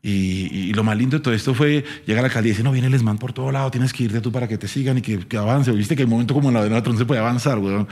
Y, 0.00 0.72
lo 0.74 0.84
más 0.84 0.96
lindo 0.96 1.18
de 1.18 1.22
todo 1.22 1.34
esto 1.34 1.54
fue 1.54 1.84
llegar 2.06 2.20
a 2.20 2.22
la 2.22 2.28
alcaldía 2.28 2.50
y 2.50 2.52
decir, 2.52 2.64
no, 2.64 2.70
viene 2.70 2.86
el 2.86 2.94
ESMAD 2.94 3.16
por 3.16 3.32
todo 3.32 3.50
lado, 3.50 3.70
tienes 3.70 3.92
que 3.92 4.04
irte 4.04 4.20
tú 4.20 4.30
para 4.30 4.46
que 4.46 4.56
te 4.56 4.68
sigan 4.68 4.98
y 4.98 5.02
que, 5.02 5.18
que 5.26 5.36
avance. 5.36 5.72
Viste 5.72 5.96
que 5.96 6.04
un 6.04 6.10
momento 6.10 6.34
como 6.34 6.48
en 6.48 6.54
la 6.54 6.62
de 6.62 6.70
no 6.70 6.96
se 6.96 7.04
puede 7.04 7.20
avanzar, 7.20 7.58
weón. 7.58 7.88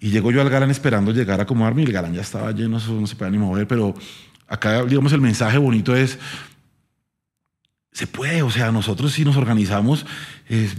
Y 0.00 0.10
llego 0.10 0.30
yo 0.30 0.40
al 0.40 0.50
galán 0.50 0.70
esperando 0.70 1.12
llegar 1.12 1.40
a 1.40 1.42
acomodarme 1.42 1.82
y 1.82 1.86
el 1.86 1.92
galán 1.92 2.14
ya 2.14 2.20
estaba 2.20 2.52
lleno, 2.52 2.78
no 2.78 3.06
se 3.06 3.16
podía 3.16 3.30
ni 3.30 3.38
mover, 3.38 3.66
pero 3.66 3.94
acá, 4.46 4.84
digamos, 4.84 5.12
el 5.12 5.20
mensaje 5.20 5.58
bonito 5.58 5.94
es, 5.96 6.18
se 7.98 8.06
puede, 8.06 8.42
o 8.42 8.50
sea, 8.50 8.70
nosotros 8.70 9.12
si 9.12 9.24
nos 9.24 9.36
organizamos, 9.36 10.06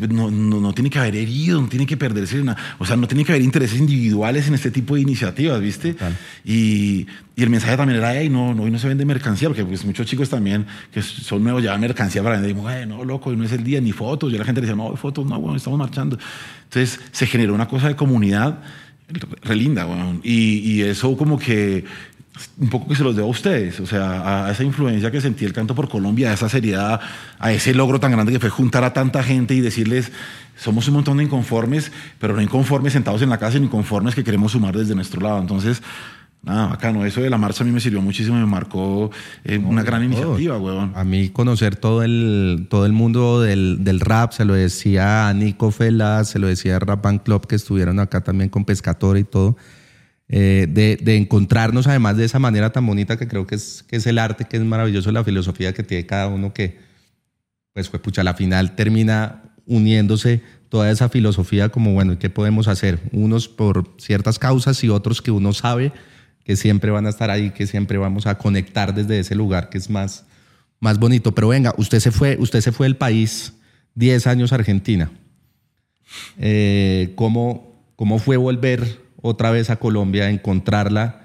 no, 0.09 0.31
no, 0.31 0.73
tiene 0.73 0.89
que 0.89 0.99
haber 0.99 1.17
heridos, 1.17 1.61
no 1.61 1.67
tiene 1.67 1.85
que 1.85 1.97
perderse, 1.97 2.41
o 2.77 2.85
sea, 2.85 2.95
no 2.95 3.09
tiene 3.09 3.25
que 3.25 3.33
haber 3.33 3.41
intereses 3.41 3.77
individuales 3.77 4.47
en 4.47 4.53
este 4.53 4.71
tipo 4.71 4.95
de 4.95 5.01
iniciativas, 5.01 5.59
¿viste? 5.59 5.97
Y, 6.45 7.07
y, 7.35 7.43
el 7.43 7.49
mensaje 7.49 7.75
también 7.75 7.99
era, 7.99 8.15
hey, 8.15 8.29
no, 8.29 8.53
no, 8.53 8.63
hoy 8.63 8.71
no 8.71 8.79
se 8.79 8.87
vende 8.87 9.03
mercancía, 9.03 9.49
porque 9.49 9.65
pues 9.65 9.83
muchos 9.83 10.07
chicos 10.07 10.29
también 10.29 10.65
que 10.93 11.01
son 11.01 11.43
nuevos 11.43 11.61
llevan 11.61 11.81
mercancía 11.81 12.23
para 12.23 12.39
vender, 12.39 12.51
y 12.51 12.53
digo, 12.53 12.69
no, 12.87 13.03
loco, 13.03 13.31
hoy 13.31 13.35
no 13.35 13.43
es 13.43 13.51
el 13.51 13.65
día, 13.65 13.81
ni 13.81 13.91
fotos, 13.91 14.31
y 14.31 14.37
la 14.37 14.45
gente 14.45 14.61
decía, 14.61 14.77
no, 14.77 14.95
fotos, 14.95 15.25
no, 15.25 15.37
bueno, 15.41 15.57
estamos 15.57 15.77
marchando. 15.77 16.17
Entonces 16.63 17.01
se 17.11 17.25
generó 17.25 17.53
una 17.53 17.67
cosa 17.67 17.89
de 17.89 17.97
comunidad 17.97 18.61
relinda, 19.41 19.85
bueno, 19.85 20.19
y, 20.23 20.59
y, 20.59 20.81
eso 20.81 21.17
como 21.17 21.39
que 21.39 21.85
un 22.57 22.69
poco 22.69 22.87
que 22.87 22.95
se 22.95 23.03
los 23.03 23.15
debo 23.15 23.27
a 23.27 23.31
ustedes, 23.31 23.79
o 23.79 23.85
sea, 23.85 24.45
a 24.45 24.51
esa 24.51 24.63
influencia 24.63 25.11
que 25.11 25.19
sentí 25.19 25.45
el 25.45 25.53
canto 25.53 25.75
por 25.75 25.89
Colombia, 25.89 26.31
a 26.31 26.33
esa 26.33 26.47
seriedad, 26.47 27.01
a 27.37 27.51
ese 27.51 27.73
logro 27.73 27.99
tan 27.99 28.11
grande 28.11 28.31
que 28.31 28.39
fue 28.39 28.49
juntar 28.49 28.83
a 28.83 28.93
tanta 28.93 29.23
gente 29.23 29.53
y 29.55 29.61
decirles, 29.61 30.11
somos 30.55 30.87
un 30.87 30.95
montón 30.95 31.17
de 31.17 31.23
inconformes, 31.23 31.91
pero 32.19 32.35
no 32.35 32.41
inconformes 32.41 32.93
sentados 32.93 33.21
en 33.21 33.29
la 33.29 33.37
casa, 33.37 33.53
sino 33.53 33.65
inconformes 33.65 34.15
que 34.15 34.23
queremos 34.23 34.51
sumar 34.51 34.75
desde 34.77 34.95
nuestro 34.95 35.21
lado. 35.21 35.39
Entonces, 35.39 35.81
Nada, 36.41 36.67
bacano. 36.67 37.05
Eso 37.05 37.21
de 37.21 37.29
la 37.29 37.37
marcha 37.37 37.63
a 37.63 37.67
mí 37.67 37.71
me 37.73 37.81
sirvió 37.81 38.01
muchísimo, 38.01 38.37
me 38.37 38.45
marcó 38.45 39.11
eh, 39.43 39.57
una 39.57 39.83
gran 39.83 40.03
iniciativa, 40.03 40.57
weón. 40.57 40.93
A 40.95 41.03
mí 41.03 41.29
conocer 41.29 41.75
todo 41.75 42.01
el, 42.01 42.67
todo 42.69 42.85
el 42.85 42.93
mundo 42.93 43.41
del, 43.41 43.83
del 43.83 43.99
rap, 43.99 44.31
se 44.31 44.45
lo 44.45 44.53
decía 44.53 45.27
a 45.27 45.33
Nico 45.33 45.71
Fela, 45.71 46.23
se 46.23 46.39
lo 46.39 46.47
decía 46.47 46.77
a 46.77 46.79
Rap 46.79 47.03
Band 47.03 47.23
Club 47.23 47.45
que 47.45 47.55
estuvieron 47.55 47.99
acá 47.99 48.21
también 48.23 48.49
con 48.49 48.63
Pescator 48.65 49.17
y 49.17 49.25
todo. 49.25 49.57
eh, 50.29 50.67
de, 50.69 50.97
de 51.01 51.17
encontrarnos 51.17 51.87
además 51.87 52.15
de 52.15 52.25
esa 52.25 52.39
manera 52.39 52.71
tan 52.71 52.85
bonita 52.85 53.17
que 53.17 53.27
creo 53.27 53.47
que 53.47 53.55
es, 53.55 53.83
que 53.87 53.95
es 53.97 54.05
el 54.07 54.19
arte, 54.19 54.45
que 54.45 54.57
es 54.57 54.63
maravilloso, 54.63 55.11
la 55.11 55.23
filosofía 55.23 55.73
que 55.73 55.83
tiene 55.83 56.05
cada 56.05 56.27
uno 56.27 56.53
que, 56.53 56.79
pues, 57.73 57.89
pues 57.89 58.01
pucha, 58.01 58.21
a 58.21 58.23
la 58.23 58.35
final 58.35 58.75
termina 58.75 59.41
uniéndose 59.65 60.41
toda 60.69 60.91
esa 60.91 61.09
filosofía 61.09 61.69
como, 61.69 61.93
bueno, 61.93 62.13
¿y 62.13 62.17
¿qué 62.17 62.29
podemos 62.29 62.67
hacer? 62.67 62.99
Unos 63.11 63.47
por 63.47 63.95
ciertas 63.97 64.37
causas 64.37 64.83
y 64.83 64.89
otros 64.89 65.21
que 65.21 65.31
uno 65.31 65.51
sabe 65.53 65.91
que 66.43 66.55
siempre 66.55 66.91
van 66.91 67.05
a 67.05 67.09
estar 67.09 67.29
ahí, 67.29 67.51
que 67.51 67.67
siempre 67.67 67.97
vamos 67.97 68.25
a 68.27 68.37
conectar 68.37 68.93
desde 68.93 69.19
ese 69.19 69.35
lugar 69.35 69.69
que 69.69 69.77
es 69.77 69.89
más, 69.89 70.25
más 70.79 70.99
bonito. 70.99 71.33
Pero 71.33 71.49
venga, 71.49 71.73
usted 71.77 71.99
se 71.99 72.11
fue, 72.11 72.37
usted 72.39 72.61
se 72.61 72.71
fue 72.71 72.87
del 72.87 72.95
país 72.95 73.53
10 73.95 74.27
años 74.27 74.51
a 74.51 74.55
Argentina. 74.55 75.11
Eh, 76.37 77.13
¿cómo, 77.15 77.83
¿Cómo 77.95 78.19
fue 78.19 78.37
volver 78.37 79.01
otra 79.21 79.51
vez 79.51 79.69
a 79.69 79.75
Colombia, 79.75 80.29
encontrarla? 80.29 81.21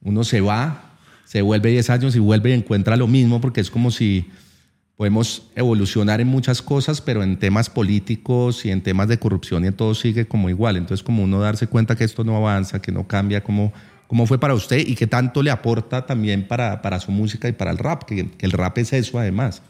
Uno 0.00 0.24
se 0.24 0.40
va, 0.40 0.96
se 1.24 1.42
vuelve 1.42 1.70
10 1.70 1.90
años 1.90 2.16
y 2.16 2.18
vuelve 2.18 2.50
y 2.50 2.54
encuentra 2.54 2.96
lo 2.96 3.06
mismo 3.06 3.40
porque 3.40 3.60
es 3.60 3.70
como 3.70 3.90
si 3.90 4.30
podemos 4.96 5.48
evolucionar 5.56 6.20
en 6.20 6.28
muchas 6.28 6.62
cosas, 6.62 7.00
pero 7.00 7.22
en 7.22 7.38
temas 7.38 7.68
políticos 7.68 8.64
y 8.64 8.70
en 8.70 8.82
temas 8.82 9.08
de 9.08 9.18
corrupción 9.18 9.64
y 9.64 9.68
en 9.68 9.74
todo 9.74 9.94
sigue 9.94 10.26
como 10.26 10.48
igual. 10.48 10.76
Entonces, 10.76 11.02
como 11.02 11.24
uno 11.24 11.40
darse 11.40 11.66
cuenta 11.66 11.96
que 11.96 12.04
esto 12.04 12.22
no 12.24 12.36
avanza, 12.36 12.80
que 12.80 12.92
no 12.92 13.08
cambia, 13.08 13.42
¿cómo, 13.42 13.72
cómo 14.12 14.26
fue 14.26 14.38
para 14.38 14.52
usted 14.52 14.76
y 14.86 14.94
qué 14.94 15.06
tanto 15.06 15.42
le 15.42 15.50
aporta 15.50 16.04
también 16.04 16.46
para, 16.46 16.82
para 16.82 17.00
su 17.00 17.10
música 17.10 17.48
y 17.48 17.52
para 17.52 17.70
el 17.70 17.78
rap? 17.78 18.02
Que, 18.02 18.28
el 18.40 18.52
rap 18.52 18.76
es 18.76 18.92
eso 18.92 19.18
además. 19.18 19.62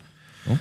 ¿no? 0.48 0.58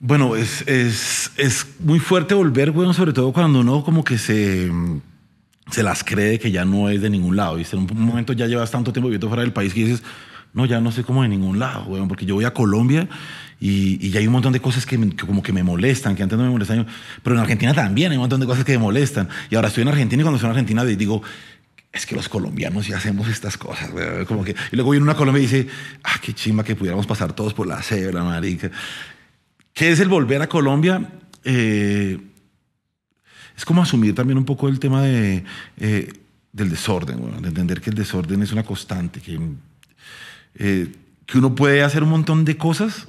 Bueno, 0.00 0.36
es, 0.36 0.68
es, 0.68 1.30
es 1.38 1.66
muy 1.78 1.98
fuerte 1.98 2.34
volver, 2.34 2.72
weón, 2.72 2.92
sobre 2.92 3.14
todo 3.14 3.32
cuando 3.32 3.60
uno 3.60 3.82
como 3.84 4.04
que 4.04 4.18
se, 4.18 4.70
se 5.70 5.82
las 5.82 6.04
cree 6.04 6.38
que 6.38 6.50
ya 6.50 6.66
no 6.66 6.90
es 6.90 7.00
de 7.00 7.08
ningún 7.08 7.36
lado, 7.36 7.56
¿viste? 7.56 7.74
En 7.74 7.86
un 7.90 8.04
momento 8.04 8.34
ya 8.34 8.46
llevas 8.46 8.70
tanto 8.70 8.92
tiempo 8.92 9.08
viviendo 9.08 9.28
fuera 9.28 9.44
del 9.44 9.54
país 9.54 9.72
que 9.72 9.80
dices, 9.82 10.02
no, 10.52 10.66
ya 10.66 10.78
no 10.82 10.92
sé 10.92 11.02
cómo 11.02 11.22
de 11.22 11.30
ningún 11.30 11.58
lado, 11.58 11.84
weón, 11.84 12.06
porque 12.06 12.26
yo 12.26 12.34
voy 12.34 12.44
a 12.44 12.52
Colombia 12.52 13.08
y, 13.60 14.06
y 14.06 14.14
hay 14.14 14.26
un 14.26 14.34
montón 14.34 14.52
de 14.52 14.60
cosas 14.60 14.84
que, 14.84 14.98
me- 14.98 15.16
como 15.16 15.42
que 15.42 15.54
me 15.54 15.62
molestan, 15.62 16.14
que 16.16 16.22
antes 16.22 16.36
no 16.38 16.44
me 16.44 16.50
molestaban, 16.50 16.86
pero 17.22 17.34
en 17.36 17.40
Argentina 17.40 17.72
también 17.72 18.10
hay 18.10 18.18
un 18.18 18.24
montón 18.24 18.40
de 18.40 18.46
cosas 18.46 18.62
que 18.66 18.72
me 18.72 18.78
molestan. 18.78 19.26
Y 19.50 19.54
ahora 19.54 19.68
estoy 19.68 19.82
en 19.82 19.88
Argentina 19.88 20.20
y 20.20 20.24
cuando 20.24 20.36
estoy 20.36 20.48
en 20.48 20.52
Argentina 20.52 20.84
digo, 20.84 21.22
es 21.92 22.06
que 22.06 22.14
los 22.14 22.28
colombianos 22.28 22.86
ya 22.86 22.96
hacemos 22.96 23.28
estas 23.28 23.56
cosas. 23.56 23.90
Como 24.26 24.44
que, 24.44 24.54
y 24.72 24.76
luego 24.76 24.90
viene 24.90 25.04
una 25.04 25.16
Colombia 25.16 25.42
y 25.42 25.46
dice, 25.46 25.68
ah, 26.04 26.20
qué 26.22 26.32
chimba 26.32 26.62
que 26.62 26.76
pudiéramos 26.76 27.06
pasar 27.06 27.32
todos 27.32 27.52
por 27.52 27.66
la 27.66 27.82
cebra, 27.82 28.22
marica. 28.22 28.70
¿Qué 29.72 29.90
es 29.90 30.00
el 30.00 30.08
volver 30.08 30.40
a 30.42 30.48
Colombia? 30.48 31.10
Eh, 31.44 32.18
es 33.56 33.64
como 33.64 33.82
asumir 33.82 34.14
también 34.14 34.38
un 34.38 34.44
poco 34.44 34.68
el 34.68 34.78
tema 34.78 35.02
de, 35.02 35.44
eh, 35.78 36.12
del 36.52 36.70
desorden, 36.70 37.20
weón, 37.20 37.42
de 37.42 37.48
entender 37.48 37.80
que 37.80 37.90
el 37.90 37.96
desorden 37.96 38.42
es 38.42 38.52
una 38.52 38.62
constante, 38.62 39.20
que, 39.20 39.38
eh, 40.54 40.92
que 41.26 41.38
uno 41.38 41.54
puede 41.54 41.82
hacer 41.82 42.02
un 42.02 42.10
montón 42.10 42.44
de 42.44 42.56
cosas. 42.56 43.08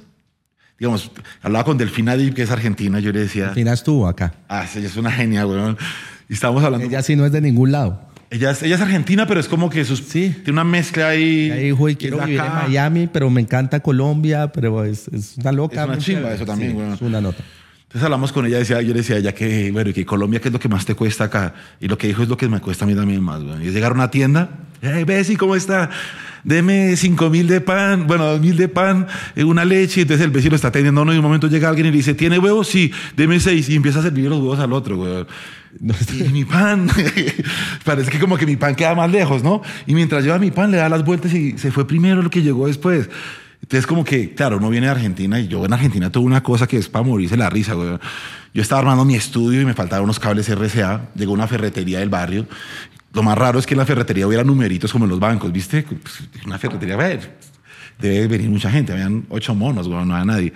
Digamos, 0.78 1.12
hablaba 1.40 1.64
con 1.64 1.78
Delfina 1.78 2.16
Dip, 2.16 2.34
que 2.34 2.42
es 2.42 2.50
argentina, 2.50 2.98
yo 2.98 3.12
le 3.12 3.20
decía, 3.20 3.50
Fina 3.50 3.72
estuvo 3.72 4.08
acá. 4.08 4.34
ah, 4.48 4.66
ella 4.74 4.86
es 4.86 4.96
una 4.96 5.12
genia, 5.12 5.46
weón. 5.46 5.78
Y 6.28 6.34
estábamos 6.34 6.64
hablando. 6.64 6.86
Ella 6.86 7.02
sí 7.02 7.14
no 7.14 7.24
es 7.24 7.32
de 7.32 7.40
ningún 7.40 7.70
lado. 7.70 8.11
Ella 8.32 8.50
es, 8.52 8.62
ella 8.62 8.76
es 8.76 8.80
argentina, 8.80 9.26
pero 9.26 9.38
es 9.40 9.46
como 9.46 9.68
que 9.68 9.84
sus, 9.84 10.00
Sí. 10.00 10.30
tiene 10.42 10.52
una 10.52 10.64
mezcla 10.64 11.08
ahí. 11.08 11.50
Ella 11.50 11.56
dijo, 11.56 11.86
quiero 11.98 12.18
vivir 12.24 12.40
en. 12.40 12.52
Miami, 12.68 13.06
pero 13.06 13.28
me 13.28 13.42
encanta 13.42 13.80
Colombia, 13.80 14.50
pero 14.50 14.84
es, 14.84 15.06
es 15.08 15.36
una 15.36 15.52
loca. 15.52 15.82
Es 15.82 15.88
una 15.88 15.98
chimba 15.98 16.32
eso 16.32 16.46
también, 16.46 16.72
Sí. 16.72 16.94
Es 16.94 17.00
una 17.02 17.20
nota. 17.20 17.44
Entonces 17.82 18.04
hablamos 18.06 18.32
con 18.32 18.46
ella, 18.46 18.56
decía, 18.56 18.80
yo 18.80 18.94
le 18.94 19.00
decía 19.00 19.16
a 19.16 19.18
ella 19.18 19.34
que, 19.34 19.70
bueno, 19.70 19.92
que 19.92 20.06
Colombia, 20.06 20.40
¿qué 20.40 20.48
es 20.48 20.52
lo 20.54 20.58
que 20.58 20.70
más 20.70 20.86
te 20.86 20.94
cuesta 20.94 21.24
acá? 21.24 21.52
Y 21.78 21.88
lo 21.88 21.98
que 21.98 22.06
dijo 22.06 22.22
es 22.22 22.28
lo 22.30 22.38
que 22.38 22.48
me 22.48 22.58
cuesta 22.58 22.86
a 22.86 22.88
mí 22.88 22.94
también 22.94 23.22
más. 23.22 23.42
weón. 23.42 23.62
Y 23.62 23.66
es 23.68 23.74
llegar 23.74 23.92
a 23.92 23.94
una 23.94 24.10
tienda, 24.10 24.48
hey, 24.80 25.04
Bessie, 25.04 25.36
¿cómo 25.36 25.54
está? 25.54 25.90
Deme 26.42 26.96
cinco 26.96 27.28
mil 27.28 27.46
de 27.46 27.60
pan, 27.60 28.06
bueno, 28.06 28.24
dos 28.24 28.40
mil 28.40 28.56
de 28.56 28.68
pan, 28.68 29.06
eh, 29.36 29.44
una 29.44 29.66
leche. 29.66 30.00
Entonces 30.00 30.24
el 30.24 30.30
vecino 30.32 30.56
está 30.56 30.72
teniendo 30.72 31.02
uno 31.02 31.12
y 31.12 31.18
un 31.18 31.22
momento 31.22 31.48
llega 31.48 31.68
alguien 31.68 31.86
y 31.88 31.90
le 31.90 31.96
dice, 31.98 32.14
¿tiene 32.14 32.38
huevos? 32.38 32.66
Sí, 32.68 32.90
deme 33.14 33.38
seis. 33.40 33.68
Y 33.68 33.76
empieza 33.76 33.98
a 33.98 34.02
servir 34.02 34.24
los 34.30 34.38
huevos 34.40 34.58
al 34.58 34.72
otro, 34.72 34.96
güey. 34.96 35.26
Y 35.80 36.28
mi 36.28 36.44
pan, 36.44 36.88
parece 37.84 38.10
que 38.10 38.18
como 38.18 38.36
que 38.36 38.46
mi 38.46 38.56
pan 38.56 38.74
queda 38.74 38.94
más 38.94 39.10
lejos, 39.10 39.42
¿no? 39.42 39.62
Y 39.86 39.94
mientras 39.94 40.22
lleva 40.22 40.38
mi 40.38 40.50
pan, 40.50 40.70
le 40.70 40.76
da 40.76 40.88
las 40.88 41.04
vueltas 41.04 41.32
y 41.32 41.58
se 41.58 41.70
fue 41.70 41.86
primero 41.86 42.22
lo 42.22 42.30
que 42.30 42.42
llegó 42.42 42.66
después. 42.66 43.08
Entonces, 43.62 43.86
como 43.86 44.04
que, 44.04 44.34
claro, 44.34 44.58
uno 44.58 44.68
viene 44.70 44.86
de 44.86 44.92
Argentina 44.92 45.38
y 45.40 45.48
yo 45.48 45.64
en 45.64 45.72
Argentina 45.72 46.10
tuve 46.10 46.26
una 46.26 46.42
cosa 46.42 46.66
que 46.66 46.76
es 46.76 46.88
para 46.88 47.04
morirse 47.04 47.36
la 47.36 47.48
risa, 47.48 47.74
güey. 47.74 47.98
Yo 48.52 48.60
estaba 48.60 48.80
armando 48.80 49.04
mi 49.04 49.14
estudio 49.14 49.62
y 49.62 49.64
me 49.64 49.72
faltaban 49.72 50.04
unos 50.04 50.18
cables 50.18 50.48
RCA. 50.48 51.10
Llegó 51.14 51.32
una 51.32 51.46
ferretería 51.46 52.00
del 52.00 52.10
barrio. 52.10 52.46
Lo 53.14 53.22
más 53.22 53.38
raro 53.38 53.58
es 53.58 53.66
que 53.66 53.74
en 53.74 53.78
la 53.78 53.86
ferretería 53.86 54.26
hubiera 54.26 54.44
numeritos 54.44 54.92
como 54.92 55.04
en 55.04 55.10
los 55.10 55.20
bancos, 55.20 55.52
¿viste? 55.52 55.84
Pues, 55.84 56.22
Una 56.44 56.58
ferretería, 56.58 56.94
a 56.94 56.98
ver, 56.98 57.38
debe 57.98 58.26
venir 58.26 58.50
mucha 58.50 58.70
gente. 58.70 58.92
Habían 58.92 59.26
ocho 59.28 59.54
monos, 59.54 59.88
güey, 59.88 60.04
no 60.04 60.14
había 60.14 60.24
nadie. 60.24 60.52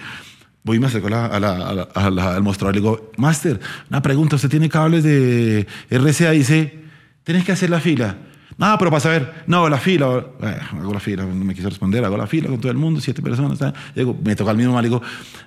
Voy 0.67 0.79
y 0.79 0.81
me 0.81 0.89
acerco 0.89 1.07
a 1.07 1.11
la- 1.11 1.27
a 1.27 1.39
la- 1.41 1.69
a 1.69 1.73
la- 1.75 1.89
a 1.95 2.11
la- 2.11 2.35
al 2.35 2.43
mostrador 2.43 2.75
y 2.75 2.81
le 2.81 2.83
digo, 2.83 3.13
Master, 3.19 3.61
una 3.89 4.03
pregunta, 4.03 4.35
¿usted 4.35 4.49
tiene 4.51 4.69
cables 4.69 5.05
de 5.05 5.65
RCA? 5.89 6.35
Y 6.35 6.39
dice, 6.39 6.81
tienes 7.23 7.45
que 7.45 7.53
hacer 7.53 7.71
la 7.71 7.79
fila. 7.79 8.17
No, 8.59 8.77
pero 8.77 8.91
para 8.91 8.99
saber, 9.01 9.45
no, 9.47 9.69
la 9.69 9.79
fila, 9.79 10.27
eh, 10.43 10.57
hago 10.73 10.93
la 10.93 10.99
fila, 10.99 11.25
no 11.25 11.45
me 11.45 11.55
quiso 11.55 11.69
responder, 11.69 12.05
hago 12.05 12.17
la 12.17 12.27
fila 12.27 12.49
con 12.49 12.59
todo 12.59 12.73
el 12.73 12.79
mundo, 12.79 13.01
siete 13.01 13.23
personas. 13.23 13.61
Llego, 13.95 14.19
me 14.25 14.35
toca 14.35 14.51
al 14.51 14.57
mismo 14.57 14.73
mal, 14.73 14.83
le 14.83 14.89
digo, 14.89 15.01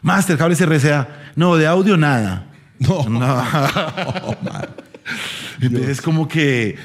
Master, 0.04 0.38
cables 0.38 0.62
RCA. 0.62 1.10
No, 1.36 1.58
de 1.58 1.68
audio 1.68 1.98
nada. 1.98 2.46
No. 2.80 3.04
Entonces 5.62 5.90
es 5.90 6.02
como 6.02 6.30
que 6.30 6.78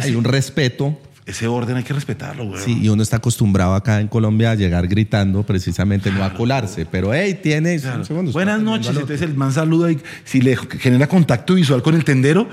Hay 0.00 0.14
un 0.14 0.22
respeto. 0.22 0.96
Ese 1.26 1.46
orden 1.46 1.76
hay 1.76 1.84
que 1.84 1.92
respetarlo, 1.92 2.46
güey. 2.46 2.62
Sí, 2.62 2.78
y 2.82 2.88
uno 2.88 3.02
está 3.02 3.16
acostumbrado 3.16 3.74
acá 3.74 4.00
en 4.00 4.08
Colombia 4.08 4.52
a 4.52 4.54
llegar 4.54 4.88
gritando 4.88 5.42
precisamente, 5.42 6.10
no 6.10 6.24
a 6.24 6.34
colarse. 6.34 6.86
Pero, 6.86 7.14
hey, 7.14 7.38
tiene. 7.42 7.78
Claro. 7.78 7.98
un 8.00 8.04
segundo, 8.04 8.32
Buenas 8.32 8.60
noches. 8.60 8.90
Entonces 8.90 9.22
el 9.22 9.34
man 9.34 9.52
saluda 9.52 9.92
y 9.92 9.98
si 10.24 10.40
le 10.40 10.56
genera 10.56 11.06
contacto 11.06 11.54
visual 11.54 11.82
con 11.82 11.94
el 11.94 12.04
tendero, 12.04 12.48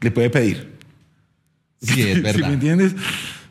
le 0.00 0.10
puede 0.10 0.30
pedir. 0.30 0.76
Sí, 1.80 2.02
es 2.02 2.14
¿Sí 2.16 2.20
verdad. 2.20 2.48
me 2.48 2.54
entiendes? 2.54 2.94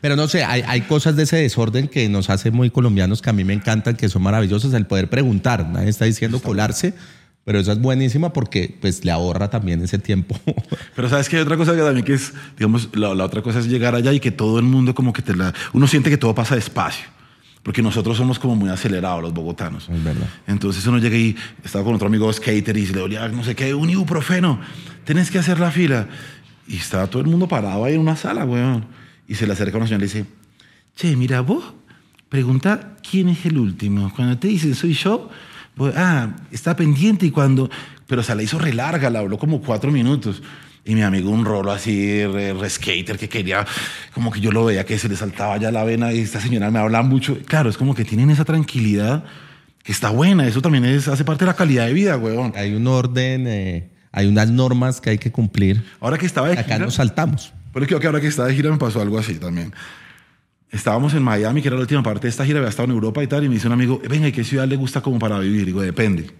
Pero 0.00 0.16
no 0.16 0.28
sé, 0.28 0.44
hay, 0.44 0.62
hay 0.66 0.82
cosas 0.82 1.16
de 1.16 1.24
ese 1.24 1.36
desorden 1.36 1.88
que 1.88 2.08
nos 2.08 2.30
hace 2.30 2.50
muy 2.50 2.70
colombianos 2.70 3.20
que 3.20 3.30
a 3.30 3.32
mí 3.32 3.44
me 3.44 3.52
encantan, 3.52 3.96
que 3.96 4.08
son 4.08 4.22
maravillosas, 4.22 4.72
el 4.72 4.86
poder 4.86 5.10
preguntar. 5.10 5.68
Nadie 5.68 5.90
está 5.90 6.06
diciendo 6.06 6.40
colarse, 6.40 6.94
pero 7.44 7.58
esa 7.58 7.72
es 7.72 7.80
buenísima 7.80 8.32
porque 8.32 8.76
pues 8.80 9.04
le 9.04 9.10
ahorra 9.10 9.48
también 9.50 9.82
ese 9.82 9.98
tiempo. 9.98 10.38
Pero 10.94 11.08
sabes 11.08 11.28
que 11.28 11.36
hay 11.36 11.42
otra 11.42 11.56
cosa 11.56 11.74
que 11.74 11.80
también 11.80 12.04
que 12.04 12.12
es, 12.14 12.32
digamos, 12.56 12.90
la, 12.94 13.14
la 13.14 13.24
otra 13.24 13.42
cosa 13.42 13.58
es 13.60 13.66
llegar 13.66 13.94
allá 13.94 14.12
y 14.12 14.20
que 14.20 14.30
todo 14.30 14.58
el 14.58 14.64
mundo 14.64 14.94
como 14.94 15.12
que 15.12 15.22
te 15.22 15.34
la... 15.34 15.54
Uno 15.72 15.86
siente 15.86 16.10
que 16.10 16.18
todo 16.18 16.34
pasa 16.34 16.54
despacio. 16.54 17.06
Porque 17.62 17.82
nosotros 17.82 18.16
somos 18.16 18.38
como 18.38 18.56
muy 18.56 18.70
acelerados 18.70 19.22
los 19.22 19.32
bogotanos. 19.32 19.88
Es 19.88 20.04
verdad. 20.04 20.28
Entonces 20.46 20.86
uno 20.86 20.98
llega 20.98 21.16
y 21.16 21.36
estaba 21.64 21.84
con 21.84 21.94
otro 21.94 22.08
amigo 22.08 22.30
skater 22.32 22.76
y 22.76 22.86
se 22.86 22.94
le 22.94 23.00
dolía 23.00 23.28
no 23.28 23.42
sé 23.44 23.54
qué, 23.54 23.74
un 23.74 23.88
ibuprofeno. 23.88 24.60
Tienes 25.04 25.30
que 25.30 25.38
hacer 25.38 25.60
la 25.60 25.70
fila. 25.70 26.08
Y 26.66 26.76
estaba 26.76 27.06
todo 27.08 27.20
el 27.20 27.28
mundo 27.28 27.48
parado 27.48 27.84
ahí 27.84 27.94
en 27.94 28.00
una 28.00 28.16
sala, 28.16 28.44
weón. 28.44 28.86
Y 29.26 29.34
se 29.34 29.46
le 29.46 29.52
acerca 29.52 29.76
una 29.76 29.86
señora 29.86 30.04
y 30.04 30.08
le 30.08 30.12
dice, 30.12 30.26
che, 30.96 31.16
mira, 31.16 31.40
vos 31.40 31.64
pregunta 32.28 32.96
quién 33.08 33.28
es 33.28 33.44
el 33.44 33.58
último. 33.58 34.12
Cuando 34.14 34.38
te 34.38 34.48
dicen 34.48 34.74
soy 34.74 34.94
yo, 34.94 35.28
vos, 35.76 35.92
ah, 35.96 36.36
está 36.50 36.76
pendiente 36.76 37.26
y 37.26 37.30
cuando... 37.30 37.70
Pero 38.06 38.24
se 38.24 38.34
la 38.34 38.42
hizo 38.42 38.58
re 38.58 38.72
larga, 38.72 39.08
la 39.08 39.20
habló 39.20 39.38
como 39.38 39.60
cuatro 39.60 39.92
minutos. 39.92 40.42
Y 40.84 40.94
mi 40.94 41.02
amigo 41.02 41.30
un 41.30 41.44
rolo 41.44 41.70
así, 41.70 42.24
re, 42.26 42.54
re 42.54 42.70
skater, 42.70 43.18
que 43.18 43.28
quería, 43.28 43.66
como 44.12 44.32
que 44.32 44.40
yo 44.40 44.50
lo 44.50 44.64
veía 44.64 44.84
que 44.84 44.98
se 44.98 45.08
le 45.08 45.14
saltaba 45.14 45.58
ya 45.58 45.70
la 45.70 45.84
vena 45.84 46.12
y 46.12 46.20
esta 46.20 46.40
señora 46.40 46.70
me 46.70 46.78
habla 46.78 47.02
mucho. 47.02 47.38
Claro, 47.46 47.70
es 47.70 47.76
como 47.76 47.94
que 47.94 48.04
tienen 48.04 48.30
esa 48.30 48.44
tranquilidad 48.44 49.24
que 49.82 49.92
está 49.92 50.10
buena. 50.10 50.46
Eso 50.46 50.62
también 50.62 50.84
es, 50.84 51.06
hace 51.06 51.24
parte 51.24 51.44
de 51.44 51.50
la 51.50 51.54
calidad 51.54 51.86
de 51.86 51.92
vida, 51.92 52.16
weón. 52.16 52.52
hay 52.56 52.74
un 52.74 52.86
orden, 52.86 53.46
eh, 53.46 53.90
hay 54.10 54.26
unas 54.26 54.50
normas 54.50 55.00
que 55.00 55.10
hay 55.10 55.18
que 55.18 55.30
cumplir. 55.30 55.84
Ahora 56.00 56.18
que 56.18 56.26
estaba 56.26 56.48
de 56.48 56.54
Acá 56.54 56.64
gira, 56.64 56.78
nos 56.78 56.94
saltamos. 56.94 57.52
pero 57.72 57.86
creo 57.86 58.00
que 58.00 58.06
ahora 58.06 58.20
que 58.20 58.26
estaba 58.26 58.48
de 58.48 58.54
gira 58.54 58.70
me 58.70 58.78
pasó 58.78 59.00
algo 59.00 59.18
así 59.18 59.34
también. 59.34 59.72
Estábamos 60.70 61.14
en 61.14 61.22
Miami, 61.22 61.62
que 61.62 61.68
era 61.68 61.76
la 61.76 61.82
última 61.82 62.02
parte 62.02 62.22
de 62.22 62.30
esta 62.30 62.44
gira, 62.44 62.58
había 62.58 62.68
estado 62.68 62.86
en 62.86 62.92
Europa 62.92 63.22
y 63.22 63.26
tal, 63.26 63.44
y 63.44 63.48
me 63.48 63.54
dice 63.54 63.66
un 63.66 63.72
amigo, 63.72 64.00
venga, 64.08 64.28
¿y 64.28 64.32
qué 64.32 64.44
ciudad 64.44 64.68
le 64.68 64.76
gusta 64.76 65.00
como 65.00 65.18
para 65.18 65.38
vivir? 65.38 65.66
Digo, 65.66 65.82
depende. 65.82 66.30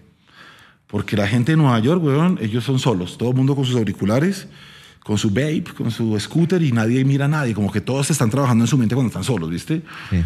Porque 0.87 1.17
la 1.17 1.27
gente 1.27 1.51
de 1.51 1.57
Nueva 1.57 1.77
York, 1.79 2.01
weón, 2.03 2.39
ellos 2.41 2.63
son 2.63 2.79
solos, 2.79 3.17
todo 3.17 3.29
el 3.31 3.35
mundo 3.35 3.55
con 3.55 3.65
sus 3.65 3.75
auriculares, 3.75 4.47
con 5.03 5.17
su 5.17 5.29
vape, 5.29 5.65
con 5.75 5.91
su 5.91 6.17
scooter, 6.19 6.61
y 6.61 6.71
nadie 6.71 7.03
mira 7.03 7.25
a 7.25 7.27
nadie, 7.27 7.53
como 7.53 7.71
que 7.71 7.81
todos 7.81 8.09
están 8.09 8.29
trabajando 8.29 8.63
en 8.63 8.67
su 8.67 8.77
mente 8.77 8.95
cuando 8.95 9.07
están 9.07 9.23
solos, 9.23 9.49
¿viste? 9.49 9.81
Sí. 10.09 10.23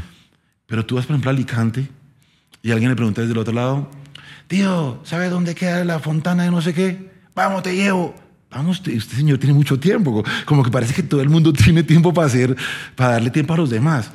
Pero 0.68 0.86
tú 0.86 0.96
vas, 0.96 1.06
por 1.06 1.14
ejemplo, 1.14 1.32
a 1.32 1.34
Alicante 1.34 1.88
y 2.62 2.72
alguien 2.72 2.90
le 2.90 2.96
pregunta 2.96 3.22
desde 3.22 3.34
el 3.34 3.40
otro 3.40 3.54
lado, 3.54 3.90
tío, 4.48 5.00
¿sabes 5.04 5.30
dónde 5.30 5.56
queda 5.56 5.84
la 5.86 6.00
fontana 6.00 6.44
de 6.44 6.52
no 6.52 6.62
sé 6.62 6.74
qué? 6.74 7.12
Vamos, 7.36 7.64
te 7.64 7.76
llevo. 7.76 8.16
Vamos, 8.56 8.82
este 8.86 9.16
señor 9.16 9.38
tiene 9.38 9.54
mucho 9.54 9.78
tiempo, 9.78 10.24
como 10.46 10.64
que 10.64 10.72
parece 10.72 10.94
que 10.94 11.04
todo 11.04 11.22
el 11.22 11.30
mundo 11.30 11.52
tiene 11.54 11.84
tiempo 11.84 12.14
para 12.14 12.28
hacer, 12.28 12.56
para 12.96 13.14
darle 13.14 13.30
tiempo 13.30 13.54
a 13.54 13.58
los 13.58 13.70
demás. 13.70 14.12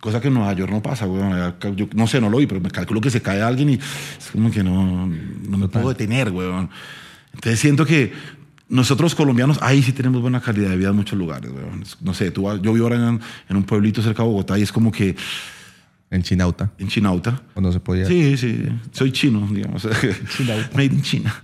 Cosa 0.00 0.20
que 0.20 0.28
en 0.28 0.34
Nueva 0.34 0.52
York 0.52 0.70
no 0.70 0.82
pasa, 0.82 1.06
güey. 1.06 1.22
Yo 1.76 1.88
no 1.94 2.06
sé, 2.06 2.20
no 2.20 2.28
lo 2.28 2.36
vi, 2.36 2.46
pero 2.46 2.60
me 2.60 2.70
calculo 2.70 3.00
que 3.00 3.08
se 3.08 3.22
cae 3.22 3.40
alguien 3.40 3.70
y 3.70 3.74
es 3.74 4.30
como 4.30 4.50
que 4.50 4.62
no, 4.62 5.06
no 5.06 5.58
me 5.58 5.68
puedo 5.68 5.88
detener, 5.88 6.30
güey. 6.30 6.46
Entonces 7.32 7.58
siento 7.58 7.86
que 7.86 8.12
nosotros 8.68 9.14
colombianos, 9.14 9.58
ahí 9.62 9.82
sí 9.82 9.92
tenemos 9.92 10.20
buena 10.20 10.42
calidad 10.42 10.68
de 10.68 10.76
vida 10.76 10.90
en 10.90 10.96
muchos 10.96 11.18
lugares, 11.18 11.50
güey. 11.50 11.64
No 12.02 12.12
sé, 12.12 12.30
tú, 12.30 12.42
yo 12.60 12.74
vivo 12.74 12.84
ahora 12.84 12.96
en, 12.96 13.20
en, 13.48 13.56
un 13.56 13.62
pueblito 13.62 14.02
cerca 14.02 14.22
de 14.22 14.28
Bogotá 14.28 14.58
y 14.58 14.62
es 14.62 14.72
como 14.72 14.92
que... 14.92 15.16
En 16.10 16.22
Chinauta. 16.22 16.70
En 16.78 16.88
Chinauta. 16.88 17.40
¿O 17.54 17.62
no 17.62 17.72
se 17.72 17.80
podía? 17.80 18.06
Sí, 18.06 18.36
sí. 18.36 18.62
Soy 18.92 19.10
chino, 19.10 19.48
digamos. 19.50 19.88
Chinauta. 20.36 20.70
Made 20.74 20.94
in 20.94 21.02
China. 21.02 21.34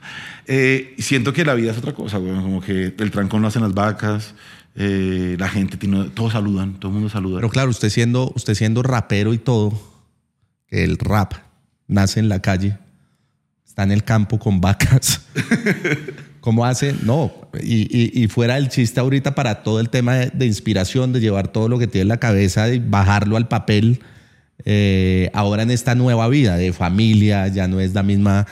Eh, 0.52 0.96
siento 0.98 1.32
que 1.32 1.44
la 1.44 1.54
vida 1.54 1.70
es 1.70 1.78
otra 1.78 1.92
cosa, 1.94 2.18
güey. 2.18 2.34
Como 2.34 2.60
que 2.60 2.92
el 2.98 3.10
trancón 3.12 3.40
lo 3.40 3.46
hacen 3.46 3.62
las 3.62 3.72
vacas. 3.72 4.34
Eh, 4.74 5.36
la 5.38 5.48
gente 5.48 5.76
tiene, 5.76 6.10
todos 6.10 6.32
saludan, 6.32 6.74
todo 6.80 6.90
el 6.90 6.94
mundo 6.94 7.08
saluda. 7.08 7.36
Pero 7.36 7.50
claro, 7.50 7.70
usted 7.70 7.88
siendo, 7.88 8.32
usted 8.34 8.54
siendo 8.54 8.82
rapero 8.82 9.32
y 9.32 9.38
todo, 9.38 9.80
el 10.66 10.98
rap 10.98 11.34
nace 11.86 12.18
en 12.18 12.28
la 12.28 12.42
calle, 12.42 12.76
está 13.64 13.84
en 13.84 13.92
el 13.92 14.02
campo 14.02 14.40
con 14.40 14.60
vacas. 14.60 15.24
¿Cómo 16.40 16.66
hace? 16.66 16.96
No, 17.04 17.32
y, 17.62 18.26
fuera 18.28 18.58
el 18.58 18.70
chiste 18.70 18.98
ahorita 18.98 19.36
para 19.36 19.62
todo 19.62 19.78
el 19.78 19.88
tema 19.88 20.16
de, 20.16 20.46
inspiración, 20.46 21.12
de 21.12 21.20
llevar 21.20 21.48
todo 21.48 21.68
lo 21.68 21.78
que 21.78 21.86
tiene 21.86 22.02
en 22.02 22.08
la 22.08 22.16
cabeza 22.16 22.68
y 22.72 22.80
bajarlo 22.80 23.36
al 23.36 23.46
papel, 23.46 24.00
eh, 24.64 25.30
ahora 25.32 25.62
en 25.62 25.70
esta 25.70 25.94
nueva 25.94 26.26
vida 26.28 26.56
de 26.56 26.72
familia, 26.72 27.46
ya 27.48 27.68
no 27.68 27.78
es 27.78 27.94
la 27.94 28.02
misma 28.02 28.46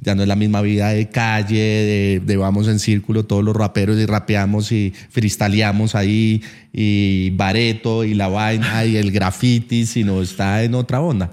ya 0.00 0.14
no 0.14 0.22
es 0.22 0.28
la 0.28 0.36
misma 0.36 0.62
vida 0.62 0.88
de 0.88 1.08
calle, 1.08 2.20
de, 2.24 2.36
vamos 2.36 2.68
en 2.68 2.78
círculo 2.78 3.24
todos 3.24 3.44
los 3.44 3.54
raperos 3.54 3.98
y 3.98 4.06
rapeamos 4.06 4.72
y 4.72 4.94
freestyleamos 5.10 5.94
ahí 5.94 6.42
y 6.72 7.30
bareto 7.30 8.04
y 8.04 8.14
la 8.14 8.28
vaina 8.28 8.84
y 8.84 8.96
el 8.96 9.12
graffiti, 9.12 9.86
sino 9.86 10.22
está 10.22 10.62
en 10.62 10.74
otra 10.74 11.00
onda. 11.00 11.32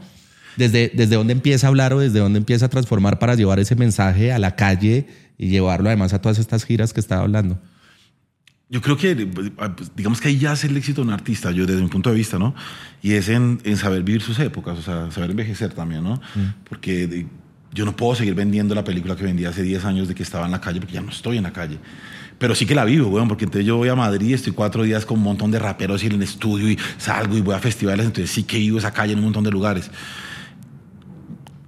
¿Desde, 0.58 0.92
¿Desde 0.94 1.16
dónde 1.16 1.34
empieza 1.34 1.68
a 1.68 1.70
hablar 1.70 1.94
o 1.94 2.00
desde 2.00 2.20
dónde 2.20 2.40
empieza 2.40 2.66
a 2.66 2.70
transformar 2.70 3.20
para 3.20 3.36
llevar 3.36 3.60
ese 3.60 3.76
mensaje 3.76 4.32
a 4.32 4.40
la 4.40 4.56
calle 4.56 5.08
y 5.38 5.50
llevarlo 5.50 5.88
además 5.88 6.14
a 6.14 6.22
todas 6.22 6.40
estas 6.40 6.66
giras 6.66 6.94
que 6.94 7.00
estaba 7.00 7.22
hablando? 7.22 7.62
Yo 8.70 8.82
creo 8.82 8.98
que, 8.98 9.16
pues, 9.16 9.52
digamos 9.96 10.20
que 10.20 10.28
ahí 10.28 10.40
ya 10.40 10.52
es 10.52 10.64
el 10.66 10.76
éxito 10.76 11.02
de 11.02 11.08
un 11.08 11.14
artista, 11.14 11.52
yo 11.52 11.66
desde 11.66 11.82
mi 11.82 11.88
punto 11.88 12.10
de 12.10 12.18
vista, 12.18 12.38
¿no? 12.38 12.54
Y 13.02 13.14
es 13.14 13.30
en, 13.30 13.62
en 13.64 13.78
saber 13.78 14.04
vivir 14.04 14.22
sus 14.22 14.40
épocas, 14.40 14.78
o 14.78 14.82
sea, 14.82 15.10
saber 15.12 15.32
envejecer 15.32 15.74
también, 15.74 16.04
¿no? 16.04 16.16
Mm. 16.36 16.66
Porque 16.68 17.28
yo 17.78 17.86
no 17.86 17.96
puedo 17.96 18.16
seguir 18.16 18.34
vendiendo 18.34 18.74
la 18.74 18.84
película 18.84 19.16
que 19.16 19.24
vendí 19.24 19.46
hace 19.46 19.62
10 19.62 19.86
años 19.86 20.08
de 20.08 20.16
que 20.16 20.24
estaba 20.24 20.46
en 20.46 20.52
la 20.52 20.60
calle, 20.60 20.80
porque 20.80 20.96
ya 20.96 21.02
no 21.02 21.12
estoy 21.12 21.38
en 21.38 21.44
la 21.44 21.54
calle. 21.54 21.78
Pero 22.40 22.56
sí 22.56 22.66
que 22.66 22.74
la 22.74 22.84
vivo, 22.86 23.08
weón, 23.08 23.28
porque 23.28 23.46
entonces 23.46 23.68
yo 23.68 23.78
voy 23.78 23.88
a 23.90 23.96
Madrid, 23.96 24.34
estoy 24.34 24.52
cuatro 24.52 24.82
días 24.82 25.06
con 25.06 25.20
un 25.20 25.24
montón 25.24 25.52
de 25.52 25.60
raperos 25.60 26.04
y 26.04 26.08
en 26.08 26.14
el 26.14 26.24
estudio 26.24 26.72
y 26.72 26.80
salgo 26.98 27.38
y 27.38 27.42
voy 27.42 27.54
a 27.54 27.60
festivales, 27.60 28.08
entonces 28.08 28.32
sí 28.32 28.44
que 28.44 28.58
vivo 28.58 28.80
esa 28.80 28.92
calle 28.92 29.14
en 29.14 29.20
un 29.20 29.26
montón 29.26 29.44
de 29.44 29.52
lugares. 29.52 29.92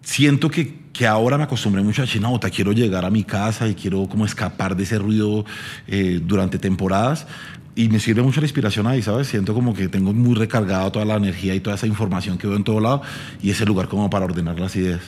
Siento 0.02 0.50
que, 0.50 0.80
que 0.92 1.06
ahora 1.06 1.38
me 1.38 1.44
acostumbré 1.44 1.84
mucho 1.84 2.02
a 2.02 2.08
Chinauta, 2.08 2.50
quiero 2.50 2.72
llegar 2.72 3.06
a 3.06 3.12
mi 3.12 3.24
casa 3.24 3.68
y 3.68 3.76
quiero 3.76 4.10
como 4.10 4.26
escapar 4.26 4.76
de 4.76 4.84
ese 4.84 4.98
ruido 4.98 5.46
eh, 5.88 6.20
durante 6.24 6.58
temporadas, 6.58 7.28
y 7.76 7.88
me 7.88 8.00
sirve 8.00 8.24
mucho 8.24 8.42
la 8.42 8.48
inspiración 8.48 8.88
ahí, 8.88 9.04
¿sabes? 9.04 9.28
Siento 9.28 9.54
como 9.54 9.76
que 9.76 9.88
tengo 9.88 10.12
muy 10.12 10.34
recargado 10.34 10.92
toda 10.92 11.06
la 11.06 11.16
energía 11.16 11.54
y 11.54 11.60
toda 11.60 11.76
esa 11.76 11.86
información 11.86 12.40
que 12.40 12.48
veo 12.48 12.58
en 12.58 12.64
todo 12.64 12.80
lado 12.80 13.04
y 13.44 13.52
ese 13.52 13.66
lugar 13.66 13.88
como 13.88 14.10
para 14.10 14.26
ordenar 14.26 14.60
las 14.60 14.76
ideas. 14.76 15.02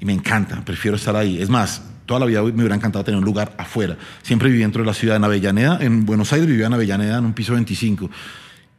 Y 0.00 0.04
me 0.04 0.12
encanta, 0.12 0.64
prefiero 0.64 0.96
estar 0.96 1.14
ahí. 1.16 1.40
Es 1.40 1.48
más, 1.48 1.82
toda 2.06 2.20
la 2.20 2.26
vida 2.26 2.42
me 2.42 2.50
hubiera 2.50 2.74
encantado 2.74 3.04
tener 3.04 3.18
un 3.18 3.24
lugar 3.24 3.54
afuera. 3.58 3.96
Siempre 4.22 4.48
viví 4.48 4.62
dentro 4.62 4.82
de 4.82 4.86
la 4.86 4.94
ciudad, 4.94 5.16
en 5.16 5.24
Avellaneda. 5.24 5.78
En 5.80 6.06
Buenos 6.06 6.32
Aires 6.32 6.48
vivía 6.48 6.66
en 6.66 6.74
Avellaneda, 6.74 7.18
en 7.18 7.24
un 7.24 7.32
piso 7.34 7.52
25. 7.52 8.10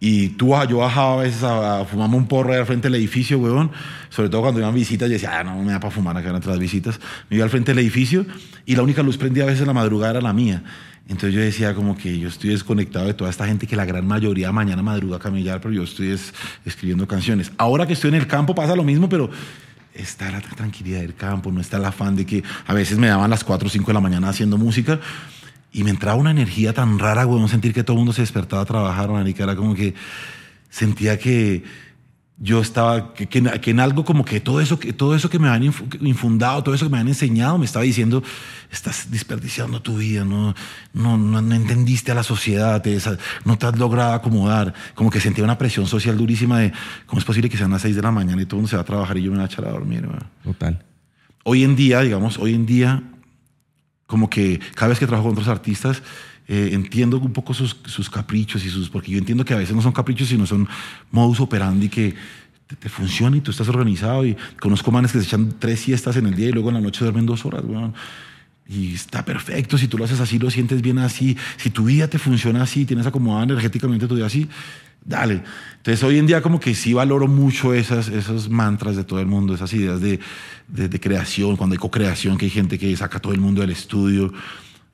Y 0.03 0.29
tú, 0.29 0.55
yo 0.67 0.77
bajaba 0.79 1.13
a 1.13 1.23
veces 1.23 1.43
a, 1.43 1.85
fumarme 1.85 2.15
un 2.15 2.27
porro 2.27 2.51
ahí 2.51 2.59
al 2.59 2.65
frente 2.65 2.89
del 2.89 2.95
edificio, 2.95 3.37
huevón. 3.37 3.71
Sobre 4.09 4.29
todo 4.29 4.41
cuando 4.41 4.59
iban 4.59 4.73
visitas, 4.73 5.07
yo 5.07 5.13
decía, 5.13 5.39
ah, 5.39 5.43
no, 5.43 5.61
me 5.61 5.71
da 5.71 5.79
para 5.79 5.91
fumar 5.91 6.17
acá 6.17 6.31
entre 6.31 6.49
las 6.49 6.59
visitas. 6.59 6.99
Me 7.29 7.37
iba 7.37 7.43
al 7.43 7.51
frente 7.51 7.71
del 7.71 7.79
edificio 7.79 8.25
y 8.65 8.75
la 8.75 8.81
única 8.81 9.03
luz 9.03 9.17
prendida 9.17 9.43
a 9.43 9.47
veces 9.47 9.61
en 9.61 9.67
la 9.67 9.73
madrugada 9.73 10.13
era 10.13 10.21
la 10.21 10.33
mía. 10.33 10.63
Entonces 11.07 11.33
yo 11.33 11.41
decía 11.41 11.75
como 11.75 11.95
que 11.95 12.17
yo 12.17 12.29
estoy 12.29 12.49
desconectado 12.49 13.05
de 13.05 13.13
toda 13.13 13.29
esta 13.29 13.45
gente 13.45 13.67
que 13.67 13.75
la 13.75 13.85
gran 13.85 14.07
mayoría 14.07 14.51
mañana 14.51 14.81
madruga 14.81 15.17
a 15.17 15.19
camellar, 15.19 15.61
pero 15.61 15.73
yo 15.73 15.83
estoy 15.83 16.17
escribiendo 16.65 17.07
canciones. 17.07 17.51
Ahora 17.57 17.85
que 17.85 17.93
estoy 17.93 18.09
en 18.09 18.15
el 18.15 18.27
campo 18.27 18.55
pasa 18.55 18.75
lo 18.75 18.83
mismo, 18.83 19.07
pero 19.07 19.29
está 19.93 20.31
la 20.31 20.41
tranquilidad 20.41 21.01
del 21.01 21.15
campo, 21.15 21.51
no 21.51 21.61
está 21.61 21.77
el 21.77 21.85
afán 21.85 22.15
de 22.15 22.25
que 22.25 22.43
a 22.65 22.73
veces 22.73 22.97
me 22.97 23.07
daban 23.07 23.29
las 23.29 23.43
4 23.43 23.67
o 23.67 23.69
5 23.69 23.87
de 23.87 23.93
la 23.93 23.99
mañana 23.99 24.29
haciendo 24.29 24.57
música 24.57 24.99
y 25.71 25.83
me 25.83 25.89
entraba 25.89 26.17
una 26.17 26.31
energía 26.31 26.73
tan 26.73 26.99
rara, 26.99 27.23
güey, 27.23 27.47
sentir 27.47 27.73
que 27.73 27.83
todo 27.83 27.95
el 27.95 27.99
mundo 27.99 28.13
se 28.13 28.21
despertaba 28.21 28.61
a 28.61 28.65
trabajar, 28.65 29.09
marica, 29.09 29.43
era 29.43 29.55
como 29.55 29.75
que 29.75 29.93
sentía 30.69 31.17
que 31.17 31.63
yo 32.43 32.59
estaba, 32.59 33.13
que, 33.13 33.29
en 33.37 33.79
algo 33.79 34.03
como 34.03 34.25
que 34.25 34.39
todo 34.39 34.61
eso 34.61 34.79
que, 34.79 34.93
todo 34.93 35.13
eso 35.13 35.29
que 35.29 35.37
me 35.37 35.47
han 35.47 35.63
infundado, 35.63 36.63
todo 36.63 36.73
eso 36.73 36.85
que 36.85 36.91
me 36.91 36.97
han 36.97 37.07
enseñado, 37.07 37.59
me 37.59 37.65
estaba 37.65 37.85
diciendo, 37.85 38.23
estás 38.71 39.11
desperdiciando 39.11 39.79
tu 39.83 39.97
vida, 39.97 40.25
no, 40.25 40.55
no, 40.91 41.19
no, 41.19 41.55
entendiste 41.55 42.11
a 42.11 42.15
la 42.15 42.23
sociedad, 42.23 42.83
no 43.45 43.57
te 43.59 43.65
has 43.67 43.77
logrado 43.77 44.13
acomodar. 44.13 44.73
Como 44.95 45.11
que 45.11 45.19
sentía 45.19 45.43
una 45.43 45.59
presión 45.59 45.85
social 45.85 46.17
durísima 46.17 46.57
de, 46.57 46.73
¿cómo 47.05 47.19
es 47.19 47.25
posible 47.25 47.47
que 47.47 47.57
sean 47.57 47.69
las 47.69 47.83
seis 47.83 47.95
de 47.95 48.01
la 48.01 48.09
mañana 48.09 48.41
y 48.41 48.45
todo 48.45 48.55
el 48.55 48.61
mundo 48.61 48.69
se 48.69 48.75
va 48.75 48.81
a 48.81 48.85
trabajar 48.85 49.19
y 49.19 49.21
yo 49.21 49.29
me 49.29 49.37
voy 49.37 49.43
a 49.43 49.45
echar 49.45 49.65
a 49.65 49.71
dormir? 49.71 50.07
Total. 50.43 50.83
Hoy 51.43 51.63
en 51.63 51.75
día, 51.75 52.01
digamos, 52.01 52.39
hoy 52.39 52.55
en 52.55 52.65
día, 52.65 53.03
como 54.07 54.31
que 54.31 54.59
cada 54.73 54.89
vez 54.89 54.97
que 54.97 55.05
trabajo 55.05 55.29
con 55.29 55.37
otros 55.37 55.47
artistas, 55.47 56.01
eh, 56.53 56.71
entiendo 56.73 57.17
un 57.17 57.31
poco 57.31 57.53
sus, 57.53 57.77
sus, 57.85 58.09
caprichos 58.09 58.65
y 58.65 58.69
sus, 58.69 58.89
porque 58.89 59.09
yo 59.09 59.17
entiendo 59.17 59.45
que 59.45 59.53
a 59.53 59.57
veces 59.57 59.73
no 59.73 59.81
son 59.81 59.93
caprichos, 59.93 60.27
sino 60.27 60.45
son 60.45 60.67
modus 61.09 61.39
operandi 61.39 61.87
que 61.87 62.13
te, 62.67 62.75
te 62.75 62.89
funciona 62.89 63.37
y 63.37 63.39
tú 63.39 63.51
estás 63.51 63.69
organizado 63.69 64.25
y 64.25 64.35
conozco 64.59 64.91
manes 64.91 65.13
que 65.13 65.19
se 65.19 65.27
echan 65.27 65.55
tres 65.59 65.79
siestas 65.79 66.17
en 66.17 66.25
el 66.25 66.35
día 66.35 66.49
y 66.49 66.51
luego 66.51 66.67
en 66.67 66.73
la 66.75 66.81
noche 66.81 67.05
duermen 67.05 67.25
dos 67.25 67.45
horas, 67.45 67.63
Y 68.67 68.95
está 68.95 69.23
perfecto, 69.23 69.77
si 69.77 69.87
tú 69.87 69.97
lo 69.97 70.03
haces 70.03 70.19
así, 70.19 70.39
lo 70.39 70.51
sientes 70.51 70.81
bien 70.81 70.99
así, 70.99 71.37
si 71.55 71.69
tu 71.69 71.85
vida 71.85 72.09
te 72.09 72.19
funciona 72.19 72.63
así, 72.63 72.83
tienes 72.83 73.05
acomodado 73.05 73.43
energéticamente 73.43 74.05
tu 74.05 74.15
vida 74.15 74.25
así, 74.25 74.49
dale. 75.05 75.43
Entonces 75.77 76.03
hoy 76.03 76.17
en 76.17 76.27
día 76.27 76.41
como 76.41 76.59
que 76.59 76.75
sí 76.75 76.91
valoro 76.91 77.29
mucho 77.29 77.73
esas, 77.73 78.09
esos 78.09 78.49
mantras 78.49 78.97
de 78.97 79.05
todo 79.05 79.21
el 79.21 79.25
mundo, 79.25 79.55
esas 79.55 79.73
ideas 79.73 80.01
de, 80.01 80.19
de, 80.67 80.89
de 80.89 80.99
creación, 80.99 81.55
cuando 81.55 81.75
hay 81.75 81.79
co-creación, 81.79 82.37
que 82.37 82.43
hay 82.43 82.51
gente 82.51 82.77
que 82.77 82.93
saca 82.97 83.19
a 83.19 83.21
todo 83.21 83.31
el 83.31 83.39
mundo 83.39 83.61
del 83.61 83.69
estudio. 83.69 84.33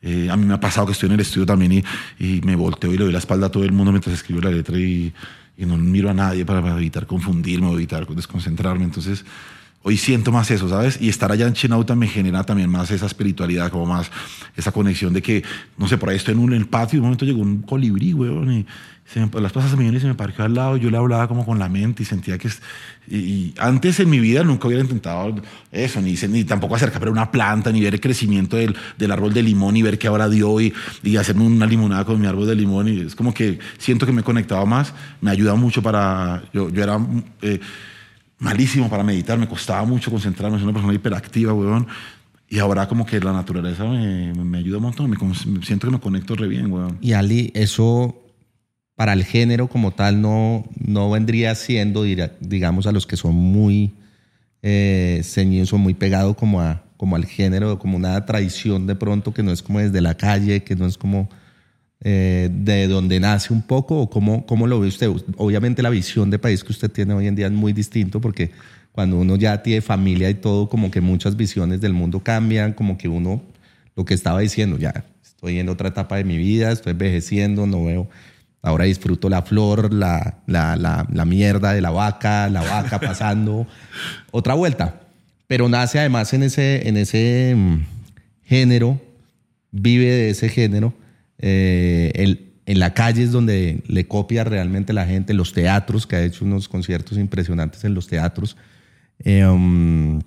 Eh, 0.01 0.29
a 0.29 0.37
mí 0.37 0.45
me 0.45 0.53
ha 0.53 0.59
pasado 0.59 0.85
que 0.85 0.93
estoy 0.93 1.07
en 1.07 1.13
el 1.13 1.21
estudio 1.21 1.45
también 1.45 1.71
y, 1.71 1.83
y, 2.19 2.41
me 2.41 2.55
volteo 2.55 2.93
y 2.93 2.97
le 2.97 3.05
doy 3.05 3.13
la 3.13 3.19
espalda 3.19 3.47
a 3.47 3.49
todo 3.49 3.63
el 3.63 3.71
mundo 3.71 3.91
mientras 3.91 4.13
escribo 4.13 4.41
la 4.41 4.51
letra 4.51 4.77
y, 4.77 5.11
y 5.57 5.65
no 5.65 5.75
miro 5.77 6.09
a 6.09 6.13
nadie 6.13 6.45
para, 6.45 6.59
evitar 6.77 7.07
confundirme 7.07 7.67
o 7.67 7.73
evitar 7.73 8.07
desconcentrarme. 8.07 8.83
Entonces, 8.83 9.25
hoy 9.81 9.97
siento 9.97 10.31
más 10.31 10.51
eso, 10.51 10.69
¿sabes? 10.69 10.99
Y 11.01 11.09
estar 11.09 11.31
allá 11.31 11.47
en 11.47 11.53
Chinauta 11.53 11.95
me 11.95 12.07
genera 12.07 12.43
también 12.43 12.69
más 12.69 12.91
esa 12.91 13.07
espiritualidad, 13.07 13.71
como 13.71 13.87
más 13.87 14.11
esa 14.55 14.71
conexión 14.71 15.13
de 15.13 15.21
que, 15.21 15.43
no 15.77 15.87
sé, 15.87 15.97
por 15.97 16.09
ahí 16.09 16.17
estoy 16.17 16.35
en 16.35 16.41
un 16.41 16.53
en 16.53 16.61
el 16.61 16.67
patio 16.67 16.97
y 16.97 16.99
un 16.99 17.05
momento 17.05 17.25
llegó 17.25 17.41
un 17.41 17.63
colibrí, 17.63 18.13
weón, 18.13 18.51
y 18.51 18.65
las 19.15 19.53
se 19.69 19.77
me 19.77 19.87
y 19.87 19.99
se 19.99 20.07
me 20.07 20.15
parqueó 20.15 20.43
al 20.45 20.53
lado, 20.53 20.75
yo 20.75 20.91
le 20.91 20.97
hablaba 20.97 21.27
como 21.27 21.45
con 21.45 21.59
la 21.59 21.69
mente 21.69 22.03
y 22.03 22.05
sentía 22.05 22.37
que... 22.37 22.49
Y, 23.09 23.53
antes 23.57 24.01
en 24.01 24.09
mi 24.09 24.19
vida 24.19 24.43
nunca 24.43 24.67
hubiera 24.67 24.83
intentado 24.83 25.33
eso, 25.71 26.01
ni, 26.01 26.15
ni 26.29 26.43
tampoco 26.43 26.75
acercarme 26.75 27.07
a 27.07 27.11
una 27.11 27.31
planta, 27.31 27.71
ni 27.71 27.81
ver 27.81 27.93
el 27.93 28.01
crecimiento 28.01 28.57
del, 28.57 28.75
del 28.97 29.11
árbol 29.11 29.33
de 29.33 29.43
limón 29.43 29.77
y 29.77 29.81
ver 29.81 29.97
qué 29.97 30.07
ahora 30.07 30.27
dio 30.27 30.59
y, 30.59 30.73
y, 31.03 31.15
hacerme 31.15 31.45
una 31.45 31.65
limonada 31.65 32.03
con 32.03 32.19
mi 32.19 32.27
árbol 32.27 32.47
de 32.47 32.55
limón. 32.55 32.89
Y 32.89 32.99
es 32.99 33.15
como 33.15 33.33
que 33.33 33.59
siento 33.77 34.05
que 34.05 34.11
me 34.11 34.21
he 34.21 34.23
conectado 34.25 34.65
más, 34.65 34.93
me 35.21 35.31
ayuda 35.31 35.55
mucho 35.55 35.81
para... 35.81 36.43
Yo, 36.53 36.69
yo 36.69 36.83
era 36.83 36.99
eh, 37.41 37.61
malísimo 38.39 38.89
para 38.89 39.03
meditar, 39.03 39.37
me 39.37 39.47
costaba 39.47 39.85
mucho 39.85 40.11
concentrarme, 40.11 40.57
soy 40.57 40.65
una 40.65 40.73
persona 40.73 40.93
hiperactiva, 40.93 41.53
weón. 41.53 41.87
Y 42.49 42.59
ahora 42.59 42.87
como 42.87 43.05
que 43.05 43.19
la 43.19 43.33
naturaleza 43.33 43.85
me, 43.85 44.33
me 44.33 44.57
ayuda 44.57 44.77
un 44.77 44.83
montón, 44.83 45.09
me, 45.09 45.17
siento 45.63 45.87
que 45.87 45.91
me 45.91 45.99
conecto 45.99 46.35
re 46.35 46.47
bien, 46.47 46.71
weón. 46.71 46.97
Y 47.01 47.13
Ali, 47.13 47.51
eso 47.55 48.26
para 48.97 49.13
el 49.13 49.23
género 49.23 49.67
como 49.67 49.91
tal 49.91 50.21
no, 50.21 50.65
no 50.75 51.11
vendría 51.11 51.53
siendo, 51.53 52.01
digamos, 52.01 52.87
a 52.87 52.91
los 52.91 53.05
que 53.05 53.15
son 53.15 53.35
muy 53.35 53.93
eh, 54.63 55.21
ceñidos 55.23 55.71
o 55.71 55.77
muy 55.77 55.93
pegados 55.93 56.35
como, 56.35 56.81
como 56.97 57.15
al 57.15 57.25
género, 57.25 57.77
como 57.77 57.95
una 57.95 58.25
tradición 58.25 58.87
de 58.87 58.95
pronto 58.95 59.35
que 59.35 59.43
no 59.43 59.51
es 59.51 59.61
como 59.61 59.77
desde 59.77 60.01
la 60.01 60.15
calle, 60.15 60.63
que 60.63 60.75
no 60.75 60.87
es 60.87 60.97
como 60.97 61.29
eh, 62.01 62.49
de 62.51 62.87
donde 62.87 63.19
nace 63.19 63.53
un 63.53 63.61
poco, 63.61 63.99
o 64.01 64.09
cómo, 64.09 64.47
cómo 64.47 64.65
lo 64.65 64.79
ve 64.79 64.87
usted. 64.87 65.11
Obviamente 65.37 65.83
la 65.83 65.91
visión 65.91 66.31
de 66.31 66.39
país 66.39 66.63
que 66.63 66.71
usted 66.71 66.89
tiene 66.89 67.13
hoy 67.13 67.27
en 67.27 67.35
día 67.35 67.45
es 67.45 67.53
muy 67.53 67.73
distinto 67.73 68.19
porque 68.19 68.49
cuando 68.93 69.19
uno 69.19 69.35
ya 69.35 69.61
tiene 69.61 69.81
familia 69.81 70.27
y 70.27 70.33
todo, 70.33 70.69
como 70.69 70.89
que 70.89 71.01
muchas 71.01 71.37
visiones 71.37 71.81
del 71.81 71.93
mundo 71.93 72.21
cambian, 72.21 72.73
como 72.73 72.97
que 72.97 73.07
uno, 73.07 73.43
lo 73.95 74.05
que 74.05 74.15
estaba 74.15 74.39
diciendo, 74.39 74.79
ya 74.79 75.05
estoy 75.23 75.59
en 75.59 75.69
otra 75.69 75.89
etapa 75.89 76.15
de 76.15 76.23
mi 76.23 76.37
vida, 76.37 76.71
estoy 76.71 76.93
envejeciendo, 76.93 77.67
no 77.67 77.85
veo 77.85 78.09
Ahora 78.61 78.85
disfruto 78.85 79.29
la 79.29 79.43
flor, 79.43 79.93
la, 79.93 80.39
la, 80.47 80.75
la, 80.75 81.25
mierda 81.25 81.73
de 81.73 81.81
la 81.81 81.91
vaca, 81.91 82.49
la 82.49 82.61
vaca 82.61 82.99
pasando. 83.01 83.67
Otra 84.31 84.53
vuelta. 84.55 85.01
Pero 85.47 85.69
nace 85.69 85.99
además 85.99 86.33
en 86.33 86.43
ese, 86.43 86.87
en 86.89 86.97
ese 86.97 87.53
mm, 87.55 87.79
género 88.43 88.99
vive 89.71 90.05
de 90.11 90.29
ese 90.31 90.49
género. 90.49 90.93
Eh, 91.39 92.11
el- 92.15 92.43
en 92.65 92.79
la 92.79 92.93
calle 92.93 93.23
es 93.23 93.31
donde 93.31 93.81
le 93.87 94.07
copia 94.09 94.43
realmente 94.43 94.91
la 94.91 95.05
gente, 95.05 95.33
los 95.33 95.53
teatros, 95.53 96.05
que 96.05 96.17
ha 96.17 96.23
hecho 96.23 96.43
unos 96.43 96.67
conciertos 96.67 97.17
impresionantes 97.17 97.85
en 97.85 97.93
los 97.93 98.07
teatros. 98.07 98.57
Eh, 99.19 99.45
um, 99.45 100.19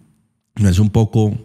no 0.56 0.68
es 0.70 0.78
un 0.78 0.88
poco 0.88 1.38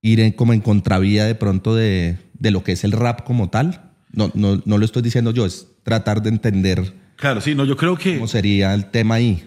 ir 0.00 0.20
en- 0.20 0.30
como 0.32 0.52
en 0.52 0.60
contravía 0.60 1.24
de 1.24 1.34
pronto 1.34 1.74
de, 1.74 2.18
de 2.38 2.50
lo 2.52 2.62
que 2.62 2.70
es 2.72 2.84
el 2.84 2.92
rap 2.92 3.24
como 3.24 3.50
tal. 3.50 3.80
No, 4.14 4.30
no, 4.34 4.60
no 4.64 4.78
lo 4.78 4.84
estoy 4.84 5.02
diciendo 5.02 5.30
yo, 5.32 5.44
es 5.46 5.66
tratar 5.82 6.22
de 6.22 6.28
entender 6.30 6.92
Claro, 7.16 7.40
sí, 7.40 7.54
no, 7.54 7.64
yo 7.64 7.76
creo 7.76 7.96
que 7.96 8.14
cómo 8.14 8.26
sería 8.28 8.74
el 8.74 8.90
tema 8.90 9.16
ahí. 9.16 9.44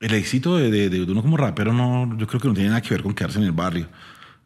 el 0.00 0.14
éxito 0.14 0.56
de, 0.56 0.70
de- 0.70 0.88
de 0.88 1.02
uno 1.02 1.22
como 1.22 1.36
rapero 1.36 1.72
no, 1.72 2.16
yo 2.18 2.26
creo 2.26 2.40
que 2.40 2.48
no 2.48 2.54
tiene 2.54 2.68
nada 2.70 2.80
que 2.82 2.90
ver 2.90 3.02
con 3.02 3.14
quedarse 3.14 3.38
en 3.38 3.44
el 3.44 3.52
barrio. 3.52 3.86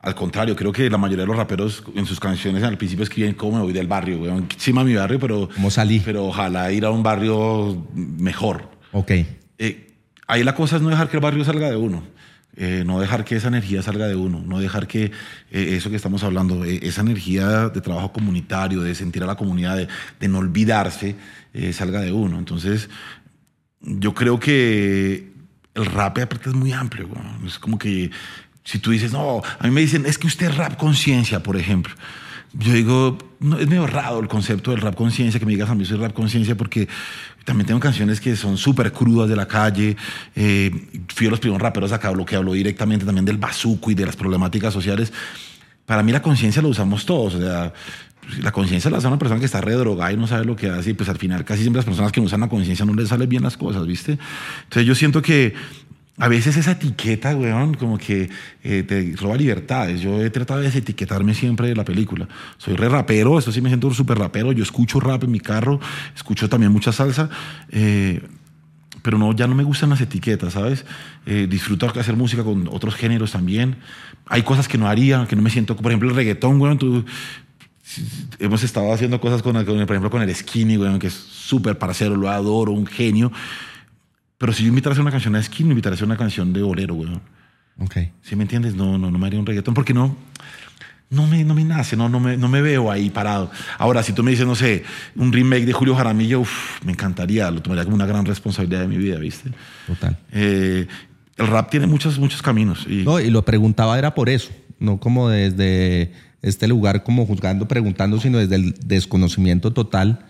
Al 0.01 0.15
contrario, 0.15 0.55
creo 0.55 0.71
que 0.73 0.91
la 0.91 0.99
mayoría 0.99 1.23
de 1.23 1.29
los 1.29 1.37
raperos 1.37 1.83
en 1.95 2.05
sus 2.05 2.21
canciones 2.21 2.63
al 2.63 2.77
principio 2.77 3.05
escriben 3.05 3.35
cómo 3.35 3.57
me 3.59 3.63
voy 3.63 3.73
del 3.73 3.87
barrio, 3.87 4.19
weón. 4.21 4.47
Encima 4.53 4.83
de 4.85 4.91
mi 4.91 4.97
barrio, 4.97 5.19
pero, 5.19 5.49
¿Cómo 5.55 5.71
salí? 5.71 6.01
pero 6.05 6.27
ojalá 6.27 6.71
ir 6.73 6.85
a 6.85 6.91
un 6.91 7.03
barrio 7.03 7.87
mejor. 7.95 8.69
Ok. 8.93 9.13
Eh, 9.59 9.95
ahí 10.27 10.45
la 10.45 10.55
cosa 10.55 10.77
es 10.77 10.83
no 10.83 10.91
dejar 10.91 11.09
que 11.09 11.17
el 11.17 11.23
barrio 11.23 11.43
salga 11.45 11.71
de 11.71 11.77
uno. 11.77 12.03
Eh, 12.57 12.85
no 12.87 13.01
dejar 13.01 13.25
que 13.25 13.35
esa 13.35 13.49
energía 13.49 13.83
salga 13.83 14.07
de 14.07 14.15
uno, 14.15 14.41
no 14.47 14.61
dejar 14.61 14.87
que 14.87 15.07
eh, 15.51 15.75
eso 15.77 15.91
que 15.91 15.97
estamos 15.97 16.23
hablando, 16.23 16.65
eh, 16.65 16.79
esa 16.83 17.01
energía 17.01 17.69
de 17.69 17.81
trabajo 17.81 18.13
comunitario, 18.13 18.81
de 18.81 18.95
sentir 18.95 19.25
a 19.25 19.27
la 19.27 19.35
comunidad, 19.35 19.89
de, 20.21 20.29
no 20.29 20.39
olvidarse, 20.39 21.17
salga 21.73 22.01
de 22.01 22.13
uno. 22.13 22.39
Entonces, 22.39 22.89
yo 23.81 24.15
creo 24.15 24.39
que 24.39 25.33
el 25.75 25.87
rap 25.87 26.19
aparte 26.19 26.51
es 26.51 26.55
muy 26.55 26.73
amplio. 26.73 27.09
Es 27.47 27.59
como 27.59 27.79
que 27.79 28.11
si 28.65 28.79
tú 28.79 28.91
dices, 28.93 29.13
no, 29.13 29.43
a 29.59 29.65
mí 29.65 29.71
me 29.71 29.81
dicen, 29.81 30.07
es 30.07 30.19
que 30.19 30.27
usted 30.27 30.53
rap 30.53 30.77
conciencia, 30.77 31.43
por 31.43 31.57
ejemplo. 31.57 31.95
Yo 32.55 32.73
digo, 32.73 33.19
no, 33.41 33.59
es 33.59 33.67
medio 33.69 33.87
raro 33.87 34.21
el 34.21 34.29
concepto 34.29 34.71
del 34.71 34.81
rap 34.81 34.95
conciencia, 34.95 35.41
que 35.41 35.47
me 35.47 35.53
digas 35.53 35.71
a 35.71 35.75
mí 35.75 35.85
soy 35.85 35.99
rap 35.99 36.13
conciencia, 36.13 36.57
porque 36.57 36.89
también 37.45 37.67
tengo 37.67 37.81
canciones 37.81 38.21
que 38.21 38.37
son 38.37 38.57
súper 38.57 38.93
crudas 38.93 39.29
de 39.29 39.37
la 39.37 39.47
calle. 39.47 39.97
Eh, 40.35 40.71
fui 41.15 41.27
de 41.27 41.31
los 41.31 41.41
primeros 41.41 41.63
raperos 41.63 41.93
acá, 41.93 42.11
lo 42.13 42.25
que 42.25 42.37
hablo 42.37 42.53
directamente 42.53 43.05
también 43.05 43.25
del 43.25 43.39
bazuco 43.39 43.91
y 43.91 43.95
de 43.95 44.07
las 44.07 44.17
problemáticas 44.17 44.73
sociales. 44.73 45.13
Para 45.87 46.03
mí 46.03 46.13
la 46.13 46.23
conciencia 46.23 46.63
la 46.63 46.69
usamos 46.69 47.05
todos. 47.05 47.35
O 47.35 47.41
sea, 47.41 47.73
la 48.41 48.53
conciencia 48.53 48.91
la 48.91 48.99
usa 48.99 49.09
una 49.09 49.19
persona 49.19 49.39
que 49.39 49.47
está 49.47 49.61
redrogada 49.61 50.13
y 50.13 50.17
no 50.17 50.27
sabe 50.27 50.45
lo 50.45 50.57
que 50.57 50.69
hace. 50.69 50.91
Y 50.91 50.95
pues 50.95 51.09
al 51.09 51.19
final 51.19 51.45
casi 51.45 51.63
siempre 51.63 51.79
las 51.79 51.85
personas 51.85 52.13
que 52.13 52.21
no 52.21 52.27
usan 52.27 52.41
la 52.41 52.49
conciencia 52.49 52.85
no 52.85 52.95
les 52.95 53.09
salen 53.09 53.29
bien 53.29 53.43
las 53.43 53.57
cosas, 53.57 53.87
¿viste? 53.87 54.19
Entonces 54.65 54.87
yo 54.87 54.95
siento 54.95 55.21
que 55.21 55.55
a 56.19 56.29
veces 56.29 56.57
esa 56.57 56.73
etiqueta, 56.73 57.35
weón, 57.35 57.75
como 57.75 57.99
que 57.99 58.31
eh, 58.63 58.83
te 58.85 59.15
roba 59.17 59.37
libertades. 59.37 60.01
Yo 60.01 60.23
he 60.23 60.31
tratado 60.31 60.61
de 60.61 60.67
desetiquetarme 60.67 61.35
siempre 61.35 61.69
de 61.69 61.75
la 61.75 61.85
película. 61.85 62.29
Soy 62.57 62.77
re 62.77 62.89
rapero, 62.89 63.39
eso 63.39 63.51
sí 63.51 63.61
me 63.61 63.69
siento 63.69 63.93
súper 63.93 64.19
rapero. 64.19 64.53
Yo 64.53 64.63
escucho 64.63 65.01
rap 65.01 65.25
en 65.25 65.33
mi 65.33 65.41
carro, 65.41 65.81
escucho 66.15 66.49
también 66.49 66.73
mucha 66.73 66.93
salsa. 66.93 67.29
eh, 67.71 68.23
pero 69.05 69.19
no, 69.19 69.35
ya 69.35 69.47
no 69.47 69.55
me 69.55 69.65
gustan 69.65 69.91
las 69.91 70.01
etiquetas, 70.01 70.55
¿sabes? 70.55 70.87
Eh, 71.27 71.47
disfruto 71.47 71.87
hacer 71.87 72.17
música 72.17 72.43
con 72.43 72.67
otros 72.69 72.95
géneros 72.95 73.33
también. 73.33 73.77
Hay 74.25 74.43
cosas 74.45 74.67
que 74.67 74.79
no 74.79 74.89
haría, 74.89 75.27
que 75.29 75.37
no 75.37 75.43
me 75.43 75.51
siento, 75.51 75.77
por 75.77 75.93
ejemplo, 75.93 76.09
el 76.09 76.17
reggaetón, 76.17 76.59
weón, 76.59 76.79
tú, 76.79 77.05
hemos 78.39 78.63
estado 78.63 78.91
haciendo 78.95 79.21
cosas 79.21 79.43
con, 79.43 79.53
por 79.53 79.75
ejemplo, 79.75 80.11
con 80.11 80.23
el 80.23 80.35
Skinny, 80.35 80.79
weón, 80.79 80.99
que 80.99 81.09
es 81.09 81.13
súper 81.13 81.77
parcero, 81.77 82.17
lo 82.17 82.31
adoro, 82.31 82.73
un 82.73 82.87
genio. 82.87 83.31
Pero 84.45 84.53
si 84.53 84.63
yo 84.65 84.69
invitara 84.69 84.95
a 84.95 85.01
una 85.01 85.11
canción 85.11 85.33
de 85.33 85.43
Skinny, 85.43 85.71
invitara 85.71 85.97
a 85.99 86.05
una 86.05 86.19
canción 86.19 86.53
de 86.53 86.61
bolero, 86.61 86.93
weón. 86.97 87.23
Ok. 87.81 87.97
¿Sí 88.21 88.37
me 88.37 88.43
entiendes? 88.43 88.75
No, 88.75 88.99
no, 88.99 89.11
no 89.11 89.19
me 89.19 89.27
haría 89.27 89.41
un 89.41 89.47
reggaetón 89.47 89.73
porque 89.73 89.95
no, 89.95 90.19
no 91.09 91.27
me, 91.27 91.45
no 91.45 91.55
me 91.55 91.65
nace, 91.65 91.97
no, 91.97 92.11
no, 92.11 92.21
me, 92.21 92.37
no 92.37 92.47
me 92.51 92.61
veo 92.61 92.91
ahí 92.91 93.09
parado. 93.09 93.51
Ahora, 93.79 94.03
si 94.03 94.13
tú 94.13 94.23
me 94.23 94.33
dices, 94.33 94.47
no 94.47 94.55
sé, 94.55 94.85
un 95.17 95.33
remake 95.33 95.65
de 95.65 95.73
Julio 95.73 95.95
Jaramillo, 95.97 96.41
uf, 96.41 96.85
me 96.85 96.93
encantaría, 96.93 97.51
lo 97.51 97.63
tomaría 97.63 97.85
como 97.85 97.97
una 97.97 98.05
gran 98.05 98.27
responsabilidad 98.27 98.83
de 98.83 98.89
mi 98.89 98.99
vida, 98.99 99.17
¿viste? 99.19 99.51
Total. 99.87 100.19
Eh, 100.33 100.89
el 101.39 101.47
rap 101.47 101.71
tiene 101.71 101.87
muchos, 101.87 102.19
muchos 102.19 102.43
caminos. 102.43 102.85
Y, 102.87 102.97
No, 103.03 103.21
y 103.21 103.31
lo 103.31 103.47
preguntaba 103.47 103.99
era 103.99 104.15
por 104.15 104.29
eso, 104.29 104.51
no 104.79 105.01
como 105.01 105.31
desde 105.31 106.13
este 106.43 106.69
lugar 106.69 107.03
como 107.03 107.25
juzgando, 107.25 107.67
preguntando, 107.67 108.21
sino 108.21 108.37
desde 108.37 108.57
el 108.57 108.75
desconocimiento 108.85 109.73
total. 109.73 110.27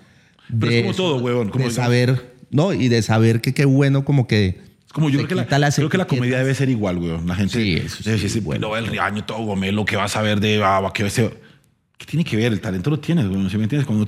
Pero 0.49 0.67
es 0.71 0.73
de 0.77 0.81
como 0.83 0.91
eso, 0.93 1.03
todo, 1.03 1.17
huevón, 1.17 1.49
como 1.49 1.65
de 1.65 1.71
digamos- 1.71 1.75
saber, 1.75 2.34
no, 2.55 2.73
y 2.73 2.87
de 2.87 3.03
saber 3.03 3.41
que 3.41 3.53
qué 3.53 3.65
bueno 3.65 4.05
como 4.05 4.29
que... 4.29 4.63
Como 4.93 5.11
yo 5.11 5.17
creo 5.17 5.29
que, 5.29 5.59
la, 5.59 5.71
creo 5.73 5.89
que 5.89 5.99
la 5.99 6.07
comedia 6.07 6.39
debe 6.39 6.55
ser 6.55 6.69
igual, 6.69 6.99
weón. 6.99 7.27
La 7.27 7.35
gente 7.35 7.55
Sí, 7.55 7.75
eso 7.75 7.97
sí, 7.97 8.05
debe 8.05 8.23
decir, 8.23 8.43
bueno. 8.45 8.69
bueno, 8.69 8.87
el 8.87 8.93
riaño, 8.93 9.25
todo 9.25 9.39
gomelo, 9.39 9.85
¿qué 9.85 9.97
vas 9.97 10.15
a 10.15 10.23
ver 10.23 10.39
de 10.39 10.63
ah, 10.63 10.89
qué, 10.95 11.11
¿Qué 11.11 12.07
tiene 12.07 12.23
que 12.23 12.37
ver? 12.37 12.53
El 12.53 12.61
talento 12.61 12.91
lo 12.91 13.01
tienes, 13.01 13.27
weón. 13.27 13.51
¿Sí 13.51 13.57
me 13.57 13.65
entiendes? 13.65 13.89
Cuando, 13.89 14.07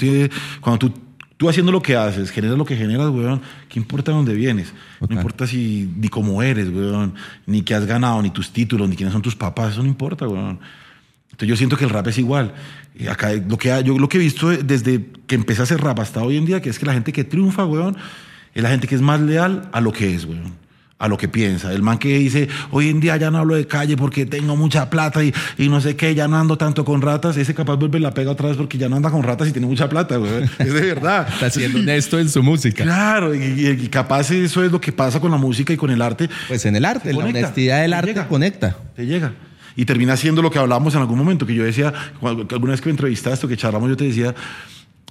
tú, 0.79 0.93
tú 1.37 1.49
haciendo 1.49 1.73
lo 1.73 1.83
que 1.83 1.97
haces, 1.97 2.31
generas 2.31 2.57
lo 2.57 2.65
que 2.65 2.77
generas, 2.77 3.09
weón, 3.09 3.43
¿qué 3.69 3.81
importa 3.81 4.13
de 4.13 4.17
dónde 4.19 4.35
vienes? 4.35 4.73
No 5.01 5.17
importa 5.17 5.49
si, 5.49 5.91
ni 5.97 6.09
cómo 6.09 6.41
eres, 6.41 6.69
weón, 6.69 7.15
ni 7.47 7.63
qué 7.63 7.75
has 7.75 7.85
ganado, 7.85 8.23
ni 8.23 8.31
tus 8.31 8.53
títulos, 8.53 8.89
ni 8.89 8.95
quiénes 8.95 9.13
son 9.13 9.23
tus 9.23 9.35
papás, 9.35 9.73
eso 9.73 9.83
no 9.83 9.89
importa, 9.89 10.29
weón. 10.29 10.61
Entonces 11.33 11.49
yo 11.49 11.57
siento 11.57 11.77
que 11.77 11.83
el 11.83 11.91
rap 11.91 12.07
es 12.07 12.19
igual. 12.19 12.55
Y 12.97 13.09
acá 13.09 13.33
lo 13.33 13.59
que, 13.59 13.83
yo 13.85 13.99
lo 13.99 14.09
que 14.09 14.19
he 14.19 14.21
visto 14.21 14.51
desde 14.51 15.05
que 15.27 15.35
empecé 15.35 15.63
a 15.63 15.65
hacer 15.65 15.81
rap 15.81 15.99
hasta 15.99 16.23
hoy 16.23 16.37
en 16.37 16.47
día, 16.47 16.63
que 16.63 16.71
es 16.71 16.79
que 16.79 16.87
la 16.87 16.93
gente 16.93 17.13
que 17.13 17.25
triunfa, 17.25 17.65
weón, 17.65 17.97
es 18.57 18.63
la 18.63 18.71
gente 18.71 18.87
que 18.87 18.95
es 18.95 19.03
más 19.03 19.21
leal 19.21 19.69
a 19.71 19.83
lo 19.83 19.93
que 19.93 20.15
es, 20.15 20.25
weón. 20.25 20.55
A 20.99 21.09
lo 21.09 21.19
que 21.19 21.29
piensa. 21.29 21.75
El 21.75 21.83
man 21.83 21.99
que 21.99 22.17
dice, 22.17 22.49
hoy 22.71 22.89
en 22.89 23.01
día 23.01 23.19
ya 23.19 23.31
no 23.31 23.37
hablo 23.37 23.55
de 23.55 23.67
calle 23.67 23.99
porque 23.99 24.25
tengo 24.25 24.57
mucha 24.57 24.89
plata 24.89 25.23
y, 25.23 25.35
y 25.59 25.69
no 25.69 25.83
sé 25.83 25.95
qué, 25.95 26.15
ya 26.15 26.27
no 26.27 26.39
ando 26.39 26.57
tanto 26.57 26.83
con 26.87 27.03
ratas. 27.03 27.37
Ese 27.37 27.53
capaz 27.53 27.77
vuelve 27.77 27.99
y 27.99 28.01
la 28.01 28.13
pega 28.15 28.31
otra 28.31 28.49
vez 28.49 28.57
porque 28.57 28.79
ya 28.79 28.89
no 28.89 28.97
anda 28.97 29.11
con 29.11 29.23
ratas 29.23 29.49
y 29.49 29.53
tiene 29.53 29.67
mucha 29.67 29.91
plata, 29.91 30.19
weón. 30.19 30.45
Es 30.59 30.73
de 30.73 30.81
verdad. 30.81 31.29
Está 31.31 31.51
siendo 31.51 31.81
honesto 31.81 32.19
en 32.19 32.31
su 32.31 32.43
música. 32.43 32.83
Claro, 32.83 33.35
y, 33.35 33.89
capaz 33.89 34.31
eso 34.31 34.65
es 34.65 34.73
lo 34.73 34.81
que 34.81 34.91
pasa 34.91 35.21
con 35.21 35.31
la 35.31 35.37
música 35.37 35.75
y 35.75 35.77
con 35.77 35.91
el 35.91 36.01
arte. 36.01 36.31
Pues 36.49 36.65
en 36.65 36.77
el 36.77 36.87
arte, 36.87 37.11
en 37.11 37.19
la 37.19 37.27
honestidad 37.27 37.83
del 37.83 37.91
te 37.91 37.97
arte 37.97 38.11
llega. 38.13 38.29
conecta. 38.29 38.77
Te 38.97 39.05
llega. 39.05 39.33
Y 39.77 39.85
termina 39.85 40.17
siendo 40.17 40.41
lo 40.41 40.51
que 40.51 40.59
hablábamos 40.59 40.95
en 40.95 41.03
algún 41.03 41.19
momento, 41.19 41.45
que 41.45 41.55
yo 41.55 41.63
decía, 41.63 41.93
alguna 42.23 42.73
vez 42.73 42.81
que 42.81 42.89
me 42.89 42.93
entrevistaste 42.93 43.45
o 43.45 43.49
que 43.51 43.59
charlamos, 43.59 43.91
yo 43.91 43.99
te 43.99 44.05
decía, 44.05 44.35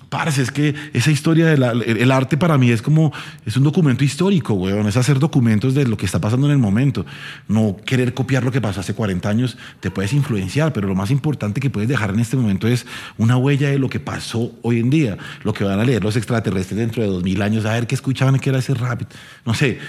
parce, 0.09 0.41
es 0.41 0.51
que 0.51 0.75
esa 0.93 1.11
historia 1.11 1.47
del 1.47 1.63
el, 1.63 1.97
el 1.97 2.11
arte 2.11 2.37
para 2.37 2.57
mí 2.57 2.71
es 2.71 2.81
como, 2.81 3.11
es 3.45 3.57
un 3.57 3.63
documento 3.63 4.03
histórico, 4.03 4.53
weón, 4.53 4.87
es 4.87 4.97
hacer 4.97 5.19
documentos 5.19 5.73
de 5.73 5.85
lo 5.87 5.97
que 5.97 6.05
está 6.05 6.19
pasando 6.19 6.47
en 6.47 6.53
el 6.53 6.57
momento. 6.57 7.05
No 7.47 7.77
querer 7.85 8.13
copiar 8.13 8.43
lo 8.43 8.51
que 8.51 8.61
pasó 8.61 8.79
hace 8.79 8.93
40 8.93 9.27
años, 9.29 9.57
te 9.79 9.91
puedes 9.91 10.13
influenciar, 10.13 10.73
pero 10.73 10.87
lo 10.87 10.95
más 10.95 11.11
importante 11.11 11.59
que 11.59 11.69
puedes 11.69 11.89
dejar 11.89 12.11
en 12.11 12.19
este 12.19 12.37
momento 12.37 12.67
es 12.67 12.85
una 13.17 13.37
huella 13.37 13.69
de 13.69 13.79
lo 13.79 13.89
que 13.89 13.99
pasó 13.99 14.51
hoy 14.61 14.79
en 14.79 14.89
día, 14.89 15.17
lo 15.43 15.53
que 15.53 15.63
van 15.63 15.79
a 15.79 15.83
leer 15.83 16.03
los 16.03 16.15
extraterrestres 16.15 16.77
dentro 16.77 17.03
de 17.03 17.09
2000 17.09 17.41
años, 17.41 17.65
a 17.65 17.73
ver 17.73 17.87
qué 17.87 17.95
escuchaban, 17.95 18.39
qué 18.39 18.49
era 18.49 18.59
ese 18.59 18.73
rap. 18.73 19.03
No 19.45 19.53
sé, 19.53 19.79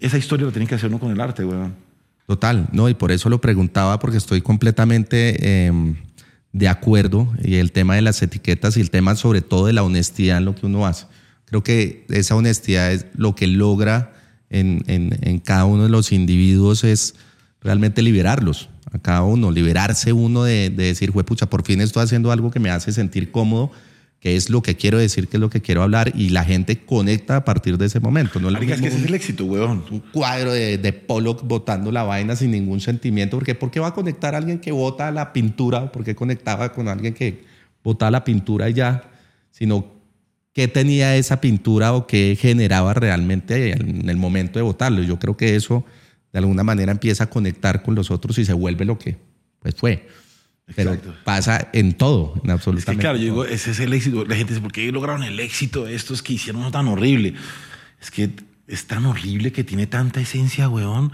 esa 0.00 0.18
historia 0.18 0.46
la 0.46 0.52
tienen 0.52 0.68
que 0.68 0.74
hacer 0.74 0.88
uno 0.88 0.98
con 0.98 1.10
el 1.10 1.20
arte, 1.20 1.44
weón. 1.44 1.90
Total, 2.26 2.68
no, 2.70 2.88
y 2.88 2.94
por 2.94 3.10
eso 3.10 3.28
lo 3.28 3.40
preguntaba, 3.40 3.98
porque 3.98 4.16
estoy 4.16 4.40
completamente 4.40 5.36
eh, 5.40 5.72
de 6.52 6.68
acuerdo. 6.68 7.28
Y 7.42 7.56
el 7.56 7.72
tema 7.72 7.94
de 7.96 8.02
las 8.02 8.22
etiquetas 8.22 8.76
y 8.76 8.80
el 8.80 8.90
tema 8.90 9.14
sobre 9.16 9.40
todo 9.40 9.66
de 9.66 9.72
la 9.72 9.82
honestidad 9.82 10.38
en 10.38 10.44
lo 10.44 10.54
que 10.54 10.66
uno 10.66 10.86
hace. 10.86 11.06
Creo 11.46 11.62
que 11.62 12.04
esa 12.10 12.36
honestidad 12.36 12.92
es 12.92 13.06
lo 13.14 13.34
que 13.34 13.46
logra 13.46 14.12
en, 14.50 14.84
en- 14.86 15.38
cada 15.40 15.64
uno 15.64 15.84
de 15.84 15.88
los 15.88 16.12
individuos 16.12 16.84
es 16.84 17.14
realmente 17.60 18.02
liberarlos, 18.02 18.68
a 18.92 18.98
cada 18.98 19.22
uno, 19.22 19.50
liberarse 19.50 20.12
uno 20.12 20.44
de, 20.44 20.70
de 20.70 20.84
decir, 20.84 21.12
pucha, 21.12 21.46
por 21.50 21.64
fin 21.64 21.80
estoy 21.80 22.02
haciendo 22.04 22.32
algo 22.32 22.50
que 22.50 22.58
me 22.60 22.70
hace 22.70 22.92
sentir 22.92 23.30
cómodo, 23.30 23.70
que 24.20 24.36
es 24.36 24.50
lo 24.50 24.60
que 24.60 24.76
quiero 24.76 24.98
decir, 24.98 25.28
que 25.28 25.38
es 25.38 25.40
lo 25.40 25.48
que 25.48 25.62
quiero 25.62 25.82
hablar, 25.82 26.12
y 26.14 26.28
la 26.28 26.44
gente 26.44 26.78
conecta 26.84 27.36
a 27.36 27.44
partir 27.44 27.78
de 27.78 27.86
ese 27.86 28.00
momento. 28.00 28.38
No 28.38 28.50
Marica, 28.50 28.74
es 28.74 28.80
que 28.80 28.88
ese 28.88 28.98
es 28.98 29.04
el 29.04 29.14
éxito, 29.14 29.46
weón. 29.46 29.82
un 29.90 30.00
cuadro 30.00 30.52
de, 30.52 30.76
de 30.76 30.92
Pollock 30.92 31.42
botando 31.42 31.90
la 31.90 32.02
vaina 32.02 32.36
sin 32.36 32.50
ningún 32.50 32.80
sentimiento. 32.80 33.38
Porque 33.38 33.54
¿por 33.54 33.70
qué 33.70 33.80
va 33.80 33.88
a 33.88 33.94
conectar 33.94 34.34
a 34.34 34.38
alguien 34.38 34.58
que 34.58 34.72
bota 34.72 35.10
la 35.10 35.32
pintura? 35.32 35.90
¿Por 35.90 36.04
qué 36.04 36.14
conectaba 36.14 36.72
con 36.72 36.88
alguien 36.88 37.14
que 37.14 37.44
botaba 37.82 38.10
la 38.10 38.22
pintura 38.22 38.68
y 38.68 38.74
ya? 38.74 39.10
Sino 39.50 40.00
qué 40.52 40.68
tenía 40.68 41.16
esa 41.16 41.40
pintura 41.40 41.94
o 41.94 42.06
qué 42.06 42.36
generaba 42.38 42.92
realmente 42.92 43.72
en 43.72 44.08
el 44.10 44.16
momento 44.18 44.58
de 44.58 44.62
votarlo. 44.62 45.02
Yo 45.02 45.18
creo 45.18 45.38
que 45.38 45.56
eso 45.56 45.84
de 46.32 46.38
alguna 46.38 46.62
manera 46.62 46.92
empieza 46.92 47.24
a 47.24 47.30
conectar 47.30 47.82
con 47.82 47.94
los 47.94 48.10
otros 48.10 48.38
y 48.38 48.44
se 48.44 48.52
vuelve 48.52 48.84
lo 48.84 48.98
que 48.98 49.16
pues 49.60 49.74
fue. 49.74 50.06
Pero 50.76 50.94
Exacto. 50.94 51.14
pasa 51.24 51.68
en 51.72 51.94
todo, 51.94 52.34
en 52.36 52.40
Es 52.40 52.44
que 52.44 52.52
absolutamente 52.52 53.00
claro, 53.00 53.18
yo 53.18 53.32
todo. 53.32 53.42
digo, 53.44 53.54
ese 53.54 53.72
es 53.72 53.80
el 53.80 53.92
éxito. 53.92 54.24
La 54.24 54.36
gente 54.36 54.52
dice, 54.54 54.62
¿por 54.62 54.72
qué 54.72 54.90
lograron 54.92 55.22
el 55.22 55.40
éxito 55.40 55.84
de 55.84 55.94
estos 55.94 56.22
que 56.22 56.34
hicieron 56.34 56.70
tan 56.70 56.88
horrible? 56.88 57.34
Es 58.00 58.10
que 58.10 58.30
es 58.68 58.86
tan 58.86 59.06
horrible 59.06 59.52
que 59.52 59.64
tiene 59.64 59.86
tanta 59.86 60.20
esencia, 60.20 60.68
weón, 60.68 61.10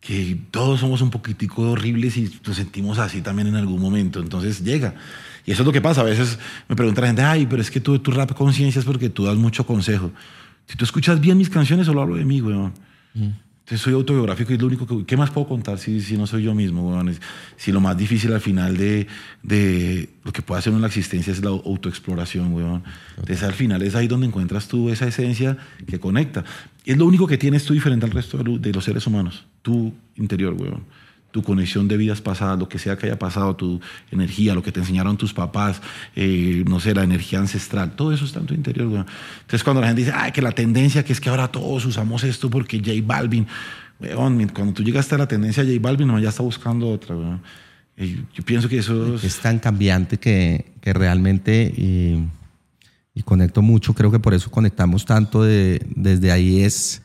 que 0.00 0.36
todos 0.50 0.80
somos 0.80 1.00
un 1.00 1.10
poquitico 1.10 1.62
horribles 1.70 2.16
y 2.16 2.30
nos 2.46 2.56
sentimos 2.56 2.98
así 2.98 3.22
también 3.22 3.48
en 3.48 3.56
algún 3.56 3.80
momento. 3.80 4.20
Entonces 4.20 4.62
llega. 4.62 4.94
Y 5.46 5.52
eso 5.52 5.62
es 5.62 5.66
lo 5.66 5.72
que 5.72 5.80
pasa. 5.80 6.02
A 6.02 6.04
veces 6.04 6.38
me 6.68 6.76
pregunta 6.76 7.00
la 7.00 7.06
gente, 7.08 7.22
ay, 7.22 7.46
pero 7.46 7.62
es 7.62 7.70
que 7.70 7.80
tú, 7.80 7.98
tu 7.98 8.10
rap 8.10 8.32
conciencia 8.34 8.78
es 8.78 8.84
porque 8.84 9.08
tú 9.08 9.24
das 9.24 9.36
mucho 9.36 9.64
consejo. 9.64 10.12
Si 10.66 10.76
tú 10.76 10.84
escuchas 10.84 11.20
bien 11.20 11.38
mis 11.38 11.50
canciones, 11.50 11.86
solo 11.86 12.02
hablo 12.02 12.16
de 12.16 12.24
mí, 12.24 12.40
weón. 12.40 12.72
Entonces 13.64 13.80
soy 13.80 13.94
autobiográfico 13.94 14.50
y 14.52 14.56
es 14.56 14.60
lo 14.60 14.66
único 14.66 14.86
que... 14.86 15.06
¿Qué 15.06 15.16
más 15.16 15.30
puedo 15.30 15.46
contar 15.46 15.78
si, 15.78 16.00
si 16.00 16.16
no 16.18 16.26
soy 16.26 16.42
yo 16.42 16.54
mismo? 16.54 17.00
Es- 17.08 17.20
Si 17.56 17.70
lo 17.70 17.80
más 17.80 17.96
difícil 17.96 18.32
al 18.32 18.40
final 18.40 18.76
de, 18.76 19.06
de 19.44 20.10
lo 20.24 20.32
que 20.32 20.42
puede 20.42 20.58
hacer 20.58 20.72
en 20.72 20.80
la 20.80 20.88
existencia 20.88 21.32
es 21.32 21.42
la 21.44 21.50
autoexploración, 21.50 22.52
weón. 22.52 22.82
Entonces 23.18 23.42
al 23.44 23.52
final 23.54 23.82
es 23.82 23.94
ahí 23.94 24.08
donde 24.08 24.26
encuentras 24.26 24.66
tú 24.66 24.90
esa 24.90 25.06
esencia 25.06 25.56
que 25.86 26.00
conecta. 26.00 26.44
Es 26.84 26.96
lo 26.98 27.06
único 27.06 27.26
que 27.28 27.38
tienes 27.38 27.64
tú 27.64 27.72
diferente 27.72 28.04
al 28.04 28.12
resto 28.12 28.38
de 28.38 28.72
los 28.72 28.84
seres 28.84 29.06
humanos. 29.06 29.46
Tu 29.62 29.92
interior, 30.16 30.54
weón. 30.54 30.84
Tu 31.32 31.42
conexión 31.42 31.88
de 31.88 31.96
vidas 31.96 32.20
pasadas, 32.20 32.58
lo 32.58 32.68
que 32.68 32.78
sea 32.78 32.96
que 32.96 33.06
haya 33.06 33.18
pasado, 33.18 33.56
tu 33.56 33.80
energía, 34.10 34.54
lo 34.54 34.62
que 34.62 34.70
te 34.70 34.80
enseñaron 34.80 35.16
tus 35.16 35.32
papás, 35.32 35.80
eh, 36.14 36.62
no 36.68 36.78
sé, 36.78 36.94
la 36.94 37.02
energía 37.02 37.38
ancestral, 37.40 37.96
todo 37.96 38.12
eso 38.12 38.24
está 38.26 38.38
en 38.38 38.46
tu 38.46 38.54
interior, 38.54 38.86
weón. 38.88 39.06
Entonces 39.40 39.64
cuando 39.64 39.80
la 39.80 39.88
gente 39.88 40.02
dice, 40.02 40.12
ay, 40.14 40.30
que 40.30 40.42
la 40.42 40.52
tendencia, 40.52 41.02
que 41.04 41.12
es 41.14 41.20
que 41.20 41.30
ahora 41.30 41.48
todos 41.48 41.84
usamos 41.86 42.22
esto 42.22 42.50
porque 42.50 42.78
J 42.78 42.92
Balvin, 43.02 43.46
weón, 43.98 44.46
cuando 44.48 44.74
tú 44.74 44.84
llegaste 44.84 45.14
a 45.14 45.18
la 45.18 45.26
tendencia 45.26 45.64
J 45.64 45.74
Balvin, 45.80 46.06
no, 46.06 46.20
ya 46.20 46.28
está 46.28 46.42
buscando 46.42 46.88
otra, 46.90 47.16
weón. 47.16 47.40
Yo 48.34 48.42
pienso 48.44 48.68
que 48.68 48.78
eso 48.78 49.14
es... 49.14 49.24
Es 49.24 49.38
tan 49.38 49.58
cambiante 49.58 50.18
que, 50.18 50.72
que 50.80 50.92
realmente, 50.92 51.72
y, 51.76 52.26
y 53.14 53.22
conecto 53.22 53.62
mucho, 53.62 53.94
creo 53.94 54.10
que 54.10 54.18
por 54.18 54.34
eso 54.34 54.50
conectamos 54.50 55.04
tanto 55.04 55.44
de- 55.44 55.80
desde 55.94 56.32
ahí 56.32 56.62
es 56.62 57.02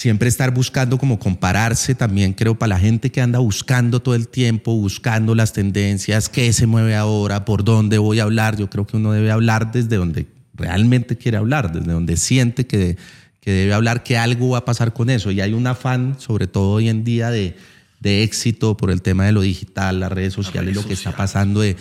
siempre 0.00 0.30
estar 0.30 0.54
buscando 0.54 0.96
como 0.96 1.18
compararse 1.18 1.94
también 1.94 2.32
creo 2.32 2.54
para 2.54 2.70
la 2.70 2.78
gente 2.78 3.12
que 3.12 3.20
anda 3.20 3.38
buscando 3.38 4.00
todo 4.00 4.14
el 4.14 4.28
tiempo, 4.28 4.74
buscando 4.74 5.34
las 5.34 5.52
tendencias, 5.52 6.30
qué 6.30 6.50
se 6.54 6.66
mueve 6.66 6.96
ahora, 6.96 7.44
por 7.44 7.64
dónde 7.64 7.98
voy 7.98 8.18
a 8.18 8.22
hablar, 8.22 8.56
yo 8.56 8.70
creo 8.70 8.86
que 8.86 8.96
uno 8.96 9.12
debe 9.12 9.30
hablar 9.30 9.72
desde 9.72 9.96
donde 9.96 10.26
realmente 10.54 11.18
quiere 11.18 11.36
hablar, 11.36 11.70
desde 11.70 11.92
donde 11.92 12.16
siente 12.16 12.66
que, 12.66 12.96
que 13.42 13.52
debe 13.52 13.74
hablar, 13.74 14.02
que 14.02 14.16
algo 14.16 14.48
va 14.48 14.58
a 14.58 14.64
pasar 14.64 14.94
con 14.94 15.10
eso. 15.10 15.32
Y 15.32 15.42
hay 15.42 15.52
un 15.52 15.66
afán, 15.66 16.16
sobre 16.18 16.46
todo 16.46 16.70
hoy 16.70 16.88
en 16.88 17.04
día, 17.04 17.28
de, 17.28 17.58
de 18.00 18.22
éxito 18.22 18.78
por 18.78 18.90
el 18.90 19.02
tema 19.02 19.26
de 19.26 19.32
lo 19.32 19.42
digital, 19.42 20.00
las 20.00 20.10
redes 20.10 20.32
sociales, 20.32 20.74
lo 20.74 20.86
que 20.86 20.94
está 20.94 21.14
pasando 21.14 21.60
de, 21.60 21.76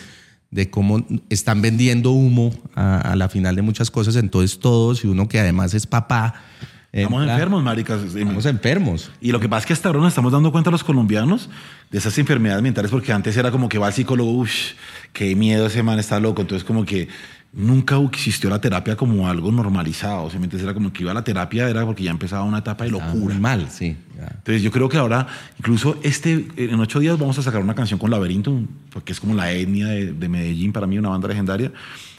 de 0.51 0.69
cómo 0.69 1.07
están 1.29 1.61
vendiendo 1.61 2.11
humo 2.11 2.51
a, 2.75 2.99
a 2.99 3.15
la 3.15 3.29
final 3.29 3.55
de 3.55 3.61
muchas 3.61 3.89
cosas. 3.89 4.17
Entonces 4.17 4.59
todos, 4.59 5.05
y 5.05 5.07
uno 5.07 5.29
que 5.29 5.39
además 5.39 5.73
es 5.73 5.87
papá. 5.87 6.33
Estamos 6.91 7.27
enfermos, 7.27 7.63
maricas. 7.63 8.01
Estamos 8.01 8.45
enfermos. 8.47 9.11
Y 9.21 9.31
lo 9.31 9.39
que 9.39 9.47
pasa 9.47 9.59
es 9.61 9.65
que 9.67 9.73
hasta 9.73 9.89
ahora 9.89 9.99
nos 9.99 10.07
estamos 10.09 10.31
dando 10.31 10.51
cuenta 10.51 10.71
los 10.71 10.83
colombianos 10.83 11.49
de 11.91 11.97
esas 11.97 12.17
enfermedades 12.17 12.63
mentales, 12.63 12.89
porque 12.89 13.13
antes 13.13 13.37
era 13.37 13.51
como 13.51 13.69
que 13.69 13.77
va 13.77 13.87
al 13.87 13.93
psicólogo, 13.93 14.31
uff, 14.31 14.51
qué 15.13 15.35
miedo 15.35 15.67
ese 15.67 15.83
man 15.83 15.99
está 15.99 16.19
loco. 16.19 16.41
Entonces, 16.41 16.63
como 16.65 16.85
que 16.85 17.07
nunca 17.53 17.97
existió 18.11 18.49
la 18.49 18.59
terapia 18.59 18.95
como 18.95 19.27
algo 19.27 19.51
normalizado. 19.51 20.31
Simplemente 20.31 20.63
era 20.63 20.73
como 20.73 20.91
que 20.91 21.03
iba 21.03 21.11
a 21.11 21.13
la 21.13 21.23
terapia, 21.23 21.69
era 21.69 21.85
porque 21.85 22.03
ya 22.03 22.11
empezaba 22.11 22.43
una 22.43 22.59
etapa 22.59 22.85
de 22.85 22.89
Ah, 22.89 22.93
locura. 22.93 23.13
muy 23.35 23.35
mal, 23.35 23.69
sí. 23.69 23.95
ya. 24.17 24.23
Entonces, 24.37 24.63
yo 24.63 24.71
creo 24.71 24.89
que 24.89 24.97
ahora, 24.97 25.27
incluso 25.59 25.99
este, 26.01 26.47
en 26.57 26.79
ocho 26.79 26.99
días 26.99 27.19
vamos 27.19 27.37
a 27.37 27.43
sacar 27.43 27.61
una 27.61 27.75
canción 27.75 27.99
con 27.99 28.09
Laberinto, 28.09 28.61
porque 28.91 29.11
es 29.13 29.19
como 29.19 29.35
la 29.35 29.51
etnia 29.51 29.87
de, 29.87 30.13
de 30.13 30.27
Medellín, 30.29 30.73
para 30.73 30.87
mí, 30.87 30.97
una 30.97 31.09
banda 31.09 31.27
legendaria, 31.27 31.71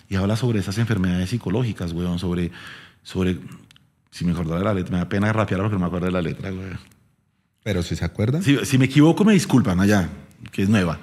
y 0.08 0.14
habla 0.14 0.36
sobre 0.36 0.60
esas 0.60 0.78
enfermedades 0.78 1.30
psicológicas, 1.30 1.92
weón, 1.92 2.18
sobre, 2.20 2.50
sobre, 3.02 3.38
si 4.10 4.24
me 4.24 4.32
acordara 4.32 4.58
de 4.58 4.64
la 4.64 4.74
letra, 4.74 4.92
me 4.92 4.98
da 4.98 5.08
pena 5.08 5.32
rapear 5.32 5.60
porque 5.60 5.74
no 5.74 5.80
me 5.80 5.86
acuerdo 5.86 6.06
de 6.06 6.12
la 6.12 6.22
letra, 6.22 6.50
weón. 6.52 6.78
Pero 7.62 7.82
si 7.82 7.94
se 7.94 8.04
acuerdan, 8.04 8.42
Si, 8.42 8.56
si 8.64 8.78
me 8.78 8.86
equivoco, 8.86 9.24
me 9.24 9.34
disculpan 9.34 9.80
allá, 9.80 10.08
que 10.50 10.62
es 10.62 10.68
nueva. 10.68 10.98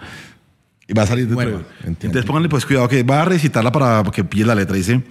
Y 0.88 0.94
va 0.94 1.04
a 1.04 1.08
salir 1.08 1.28
de 1.28 1.34
entiendo. 1.34 1.66
Entonces 1.86 2.26
pónganle 2.26 2.50
pues 2.50 2.66
cuidado 2.66 2.88
que 2.88 3.04
va 3.04 3.22
a 3.22 3.26
recitarla 3.26 3.72
para 3.72 4.04
que 4.12 4.24
pille 4.24 4.46
la 4.46 4.56
letra. 4.56 4.76
Dice, 4.76 5.04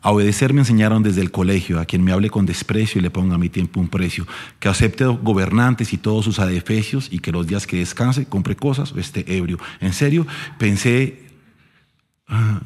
a 0.00 0.10
obedecer 0.10 0.52
me 0.52 0.60
enseñaron 0.60 1.02
desde 1.02 1.20
el 1.20 1.30
colegio, 1.30 1.78
a 1.78 1.84
quien 1.84 2.02
me 2.02 2.12
hable 2.12 2.30
con 2.30 2.46
desprecio 2.46 2.98
y 2.98 3.02
le 3.02 3.10
ponga 3.10 3.36
a 3.36 3.38
mi 3.38 3.48
tiempo 3.48 3.80
un 3.80 3.88
precio, 3.88 4.26
que 4.58 4.68
acepte 4.68 5.04
gobernantes 5.04 5.92
y 5.92 5.98
todos 5.98 6.24
sus 6.24 6.38
adefesios 6.38 7.08
y 7.10 7.20
que 7.20 7.32
los 7.32 7.46
días 7.46 7.66
que 7.66 7.78
descanse 7.78 8.26
compre 8.26 8.56
cosas 8.56 8.92
o 8.92 8.98
esté 8.98 9.24
ebrio. 9.36 9.58
En 9.80 9.92
serio, 9.92 10.26
pensé 10.58 11.24
Ah, 12.26 12.60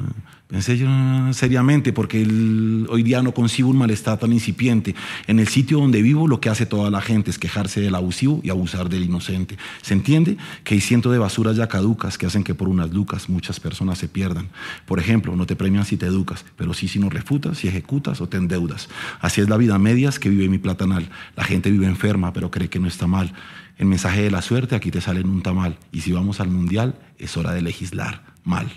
Pensé 0.48 0.78
yo 0.78 0.88
seriamente, 1.34 1.92
porque 1.92 2.22
el- 2.22 2.86
hoy 2.88 3.02
día 3.02 3.20
no 3.22 3.34
concibo 3.34 3.68
un 3.68 3.76
malestar 3.76 4.18
tan 4.18 4.32
incipiente. 4.32 4.94
En 5.26 5.40
el 5.40 5.46
sitio 5.46 5.78
donde 5.78 6.00
vivo, 6.00 6.26
lo 6.26 6.40
que 6.40 6.48
hace 6.48 6.64
toda 6.64 6.90
la 6.90 7.02
gente 7.02 7.30
es 7.30 7.38
quejarse 7.38 7.82
del 7.82 7.94
abusivo 7.94 8.40
y 8.42 8.48
abusar 8.48 8.88
del 8.88 9.02
inocente. 9.02 9.58
¿Se 9.82 9.92
entiende? 9.92 10.38
Que 10.64 10.72
hay 10.72 10.80
cientos 10.80 11.12
de 11.12 11.18
basuras 11.18 11.54
ya 11.56 11.68
caducas 11.68 12.16
que 12.16 12.24
hacen 12.24 12.44
que 12.44 12.54
por 12.54 12.70
unas 12.70 12.90
lucas 12.94 13.28
muchas 13.28 13.60
personas 13.60 13.98
se 13.98 14.08
pierdan. 14.08 14.48
Por 14.86 14.98
ejemplo, 14.98 15.36
no 15.36 15.44
te 15.44 15.54
premian 15.54 15.84
si 15.84 15.98
te 15.98 16.06
educas, 16.06 16.46
pero 16.56 16.72
sí 16.72 16.88
si 16.88 16.98
no 16.98 17.10
refutas, 17.10 17.58
si 17.58 17.68
ejecutas 17.68 18.22
o 18.22 18.26
te 18.26 18.38
endeudas. 18.38 18.88
Así 19.20 19.42
es 19.42 19.50
la 19.50 19.58
vida 19.58 19.74
a 19.74 19.78
medias 19.78 20.18
que 20.18 20.30
vive 20.30 20.48
mi 20.48 20.56
platanal. 20.56 21.10
La 21.36 21.44
gente 21.44 21.70
vive 21.70 21.84
enferma, 21.84 22.32
pero 22.32 22.50
cree 22.50 22.70
que 22.70 22.80
no 22.80 22.88
está 22.88 23.06
mal. 23.06 23.34
El 23.76 23.84
mensaje 23.84 24.22
de 24.22 24.30
la 24.30 24.40
suerte 24.40 24.74
aquí 24.74 24.90
te 24.90 25.02
sale 25.02 25.20
en 25.20 25.28
un 25.28 25.42
tamal. 25.42 25.76
Y 25.92 26.00
si 26.00 26.12
vamos 26.12 26.40
al 26.40 26.48
mundial, 26.48 26.94
es 27.18 27.36
hora 27.36 27.52
de 27.52 27.60
legislar 27.60 28.24
mal. 28.44 28.70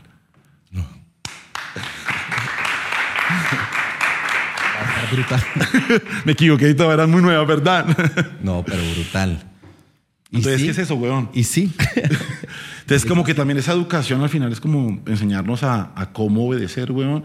Brutal. 5.12 5.44
Me 6.26 6.32
equivoqué 6.32 6.70
y 6.70 6.74
todo 6.74 6.94
era 6.94 7.06
muy 7.08 7.22
nueva, 7.22 7.44
¿verdad? 7.46 7.86
No, 8.44 8.64
pero 8.66 8.82
brutal. 8.96 9.44
Y 10.32 10.38
Entonces, 10.38 10.62
sí, 10.62 10.66
¿qué 10.68 10.72
es 10.72 10.78
eso, 10.78 10.96
weón? 10.96 11.30
Y 11.34 11.44
sí. 11.44 11.72
Entonces, 12.82 13.06
como 13.06 13.24
que 13.24 13.34
también 13.34 13.58
esa 13.58 13.74
educación 13.74 14.22
al 14.22 14.30
final 14.30 14.52
es 14.52 14.60
como 14.60 15.02
enseñarnos 15.06 15.64
a, 15.64 15.92
a 15.96 16.12
cómo 16.14 16.48
obedecer, 16.48 16.92
weón. 16.92 17.24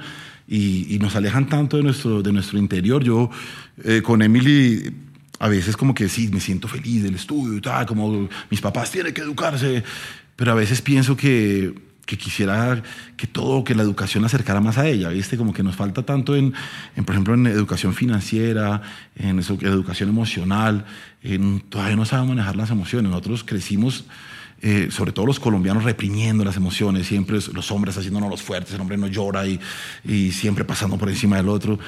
Y, 0.49 0.95
y 0.95 0.99
nos 0.99 1.17
alejan 1.17 1.49
tanto 1.49 1.77
de 1.77 1.83
nuestro, 1.83 2.23
de 2.23 2.33
nuestro 2.33 2.59
interior. 2.59 3.03
Yo 3.03 3.31
eh, 3.85 4.03
con 4.03 4.23
Emily 4.23 4.93
a 5.39 5.49
veces 5.49 5.77
como 5.77 5.95
que 5.95 6.09
sí, 6.09 6.29
me 6.29 6.41
siento 6.41 6.69
feliz 6.69 7.03
del 7.03 7.15
estudio 7.15 7.59
y 7.59 7.61
tal, 7.61 7.87
como 7.87 8.29
mis 8.51 8.61
papás 8.61 8.91
tienen 8.91 9.13
que 9.13 9.21
educarse, 9.21 9.85
pero 10.35 10.53
a 10.53 10.55
veces 10.55 10.81
pienso 10.81 11.17
que, 11.17 11.75
que 12.07 12.17
quisiera 12.17 12.83
que 13.17 13.27
todo, 13.27 13.65
que 13.65 13.75
la 13.75 13.83
educación 13.83 14.25
acercara 14.25 14.61
más 14.61 14.79
a 14.79 14.89
ella, 14.89 15.09
¿viste? 15.09 15.37
Como 15.37 15.53
que 15.53 15.63
nos 15.63 15.77
falta 15.77 16.05
tanto 16.05 16.37
en, 16.37 16.55
en, 16.95 17.05
por 17.05 17.15
ejemplo, 17.15 17.35
en 17.35 17.47
educación 17.49 17.95
financiera, 17.95 18.81
en 19.17 19.41
eso, 19.41 19.59
educación 19.61 20.09
emocional, 20.09 20.87
en, 21.23 21.61
todavía 21.61 21.97
no 21.97 22.05
sabemos 22.05 22.37
manejar 22.37 22.57
las 22.57 22.71
emociones. 22.71 23.11
Nosotros 23.11 23.45
crecimos 23.45 24.05
eh, 24.63 24.89
sobre 24.91 25.13
todo 25.13 25.27
los 25.27 25.39
colombianos 25.39 25.85
reprimiendo 25.85 26.45
las 26.45 26.57
emociones, 26.57 27.07
siempre 27.07 27.39
los 27.53 27.71
hombres 27.71 27.99
haciéndonos 27.99 28.31
los 28.31 28.43
fuertes, 28.43 28.73
el 28.75 28.81
hombre 28.81 28.97
no 28.97 29.09
llora 29.09 29.47
y, 29.47 29.61
y 30.05 30.33
siempre 30.33 30.65
pasando 30.65 30.97
por 30.97 31.09
encima 31.09 31.37
del 31.37 31.49
otro. 31.49 31.79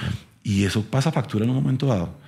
Y 0.43 0.65
eso 0.65 0.83
pasa 0.83 1.13
factura 1.13 1.45
en 1.45 1.51
un 1.51 1.57
momento 1.57 1.87
dado. 1.87 2.19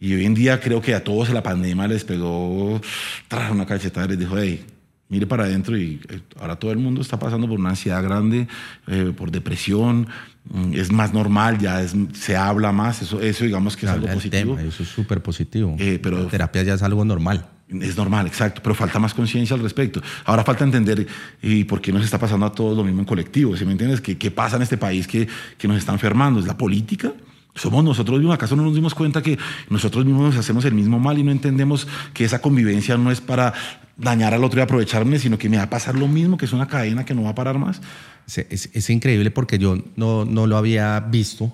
Y 0.00 0.14
hoy 0.14 0.26
en 0.26 0.34
día 0.34 0.60
creo 0.60 0.80
que 0.80 0.94
a 0.94 1.02
todos 1.02 1.30
la 1.30 1.42
pandemia 1.42 1.88
les 1.88 2.04
pegó 2.04 2.80
tras 3.26 3.50
una 3.50 3.66
cachetada 3.66 4.06
y 4.06 4.10
les 4.10 4.18
dijo, 4.20 4.38
hey, 4.38 4.64
mire 5.08 5.26
para 5.26 5.44
adentro 5.44 5.76
y 5.78 6.00
eh, 6.08 6.20
ahora 6.40 6.56
todo 6.56 6.70
el 6.72 6.78
mundo 6.78 7.00
está 7.00 7.18
pasando 7.18 7.48
por 7.48 7.58
una 7.58 7.70
ansiedad 7.70 8.02
grande, 8.02 8.46
eh, 8.86 9.12
por 9.16 9.30
depresión, 9.30 10.06
mm, 10.50 10.74
es 10.74 10.92
más 10.92 11.12
normal, 11.14 11.58
ya 11.58 11.80
es, 11.82 11.94
se 12.12 12.36
habla 12.36 12.72
más, 12.72 13.02
eso, 13.02 13.20
eso 13.20 13.44
digamos 13.44 13.76
que 13.76 13.86
es 13.86 13.92
algo 13.92 14.06
positivo. 14.08 14.56
tema, 14.56 14.68
eso 14.68 14.82
es 14.82 14.88
súper 14.88 15.22
positivo. 15.22 15.76
Eh, 15.78 15.98
pero- 16.02 16.22
La 16.24 16.28
terapia 16.28 16.62
ya 16.62 16.74
es 16.74 16.82
algo 16.82 17.04
normal. 17.04 17.46
Es 17.70 17.98
normal, 17.98 18.26
exacto, 18.26 18.62
pero 18.62 18.74
falta 18.74 18.98
más 18.98 19.12
conciencia 19.12 19.54
al 19.54 19.60
respecto. 19.62 20.00
Ahora 20.24 20.42
falta 20.42 20.64
entender 20.64 21.06
y 21.42 21.64
por 21.64 21.82
qué 21.82 21.92
nos 21.92 22.02
está 22.02 22.18
pasando 22.18 22.46
a 22.46 22.52
todos 22.52 22.74
lo 22.74 22.82
mismo 22.82 23.00
en 23.00 23.04
colectivo. 23.04 23.54
¿Sí 23.58 23.66
me 23.66 23.72
entiendes? 23.72 24.00
¿Qué, 24.00 24.16
qué 24.16 24.30
pasa 24.30 24.56
en 24.56 24.62
este 24.62 24.78
país 24.78 25.06
que, 25.06 25.28
que 25.58 25.68
nos 25.68 25.76
está 25.76 25.92
enfermando? 25.92 26.40
¿Es 26.40 26.46
la 26.46 26.56
política? 26.56 27.12
¿Somos 27.58 27.82
nosotros 27.84 28.18
mismos? 28.18 28.34
¿Acaso 28.34 28.56
no 28.56 28.62
nos 28.62 28.74
dimos 28.74 28.94
cuenta 28.94 29.22
que 29.22 29.38
nosotros 29.68 30.04
mismos 30.04 30.34
nos 30.34 30.36
hacemos 30.36 30.64
el 30.64 30.74
mismo 30.74 30.98
mal 30.98 31.18
y 31.18 31.22
no 31.22 31.32
entendemos 31.32 31.86
que 32.14 32.24
esa 32.24 32.40
convivencia 32.40 32.96
no 32.96 33.10
es 33.10 33.20
para 33.20 33.52
dañar 33.96 34.32
al 34.32 34.44
otro 34.44 34.60
y 34.60 34.62
aprovecharme, 34.62 35.18
sino 35.18 35.38
que 35.38 35.48
me 35.48 35.56
va 35.56 35.64
a 35.64 35.70
pasar 35.70 35.96
lo 35.96 36.06
mismo, 36.06 36.36
que 36.36 36.44
es 36.44 36.52
una 36.52 36.68
cadena 36.68 37.04
que 37.04 37.14
no 37.14 37.24
va 37.24 37.30
a 37.30 37.34
parar 37.34 37.58
más? 37.58 37.80
Es, 38.26 38.38
es- 38.38 38.70
es 38.72 38.90
increíble 38.90 39.30
porque 39.30 39.58
yo 39.58 39.76
no, 39.96 40.24
no 40.24 40.46
lo 40.46 40.56
había 40.56 41.00
visto. 41.00 41.52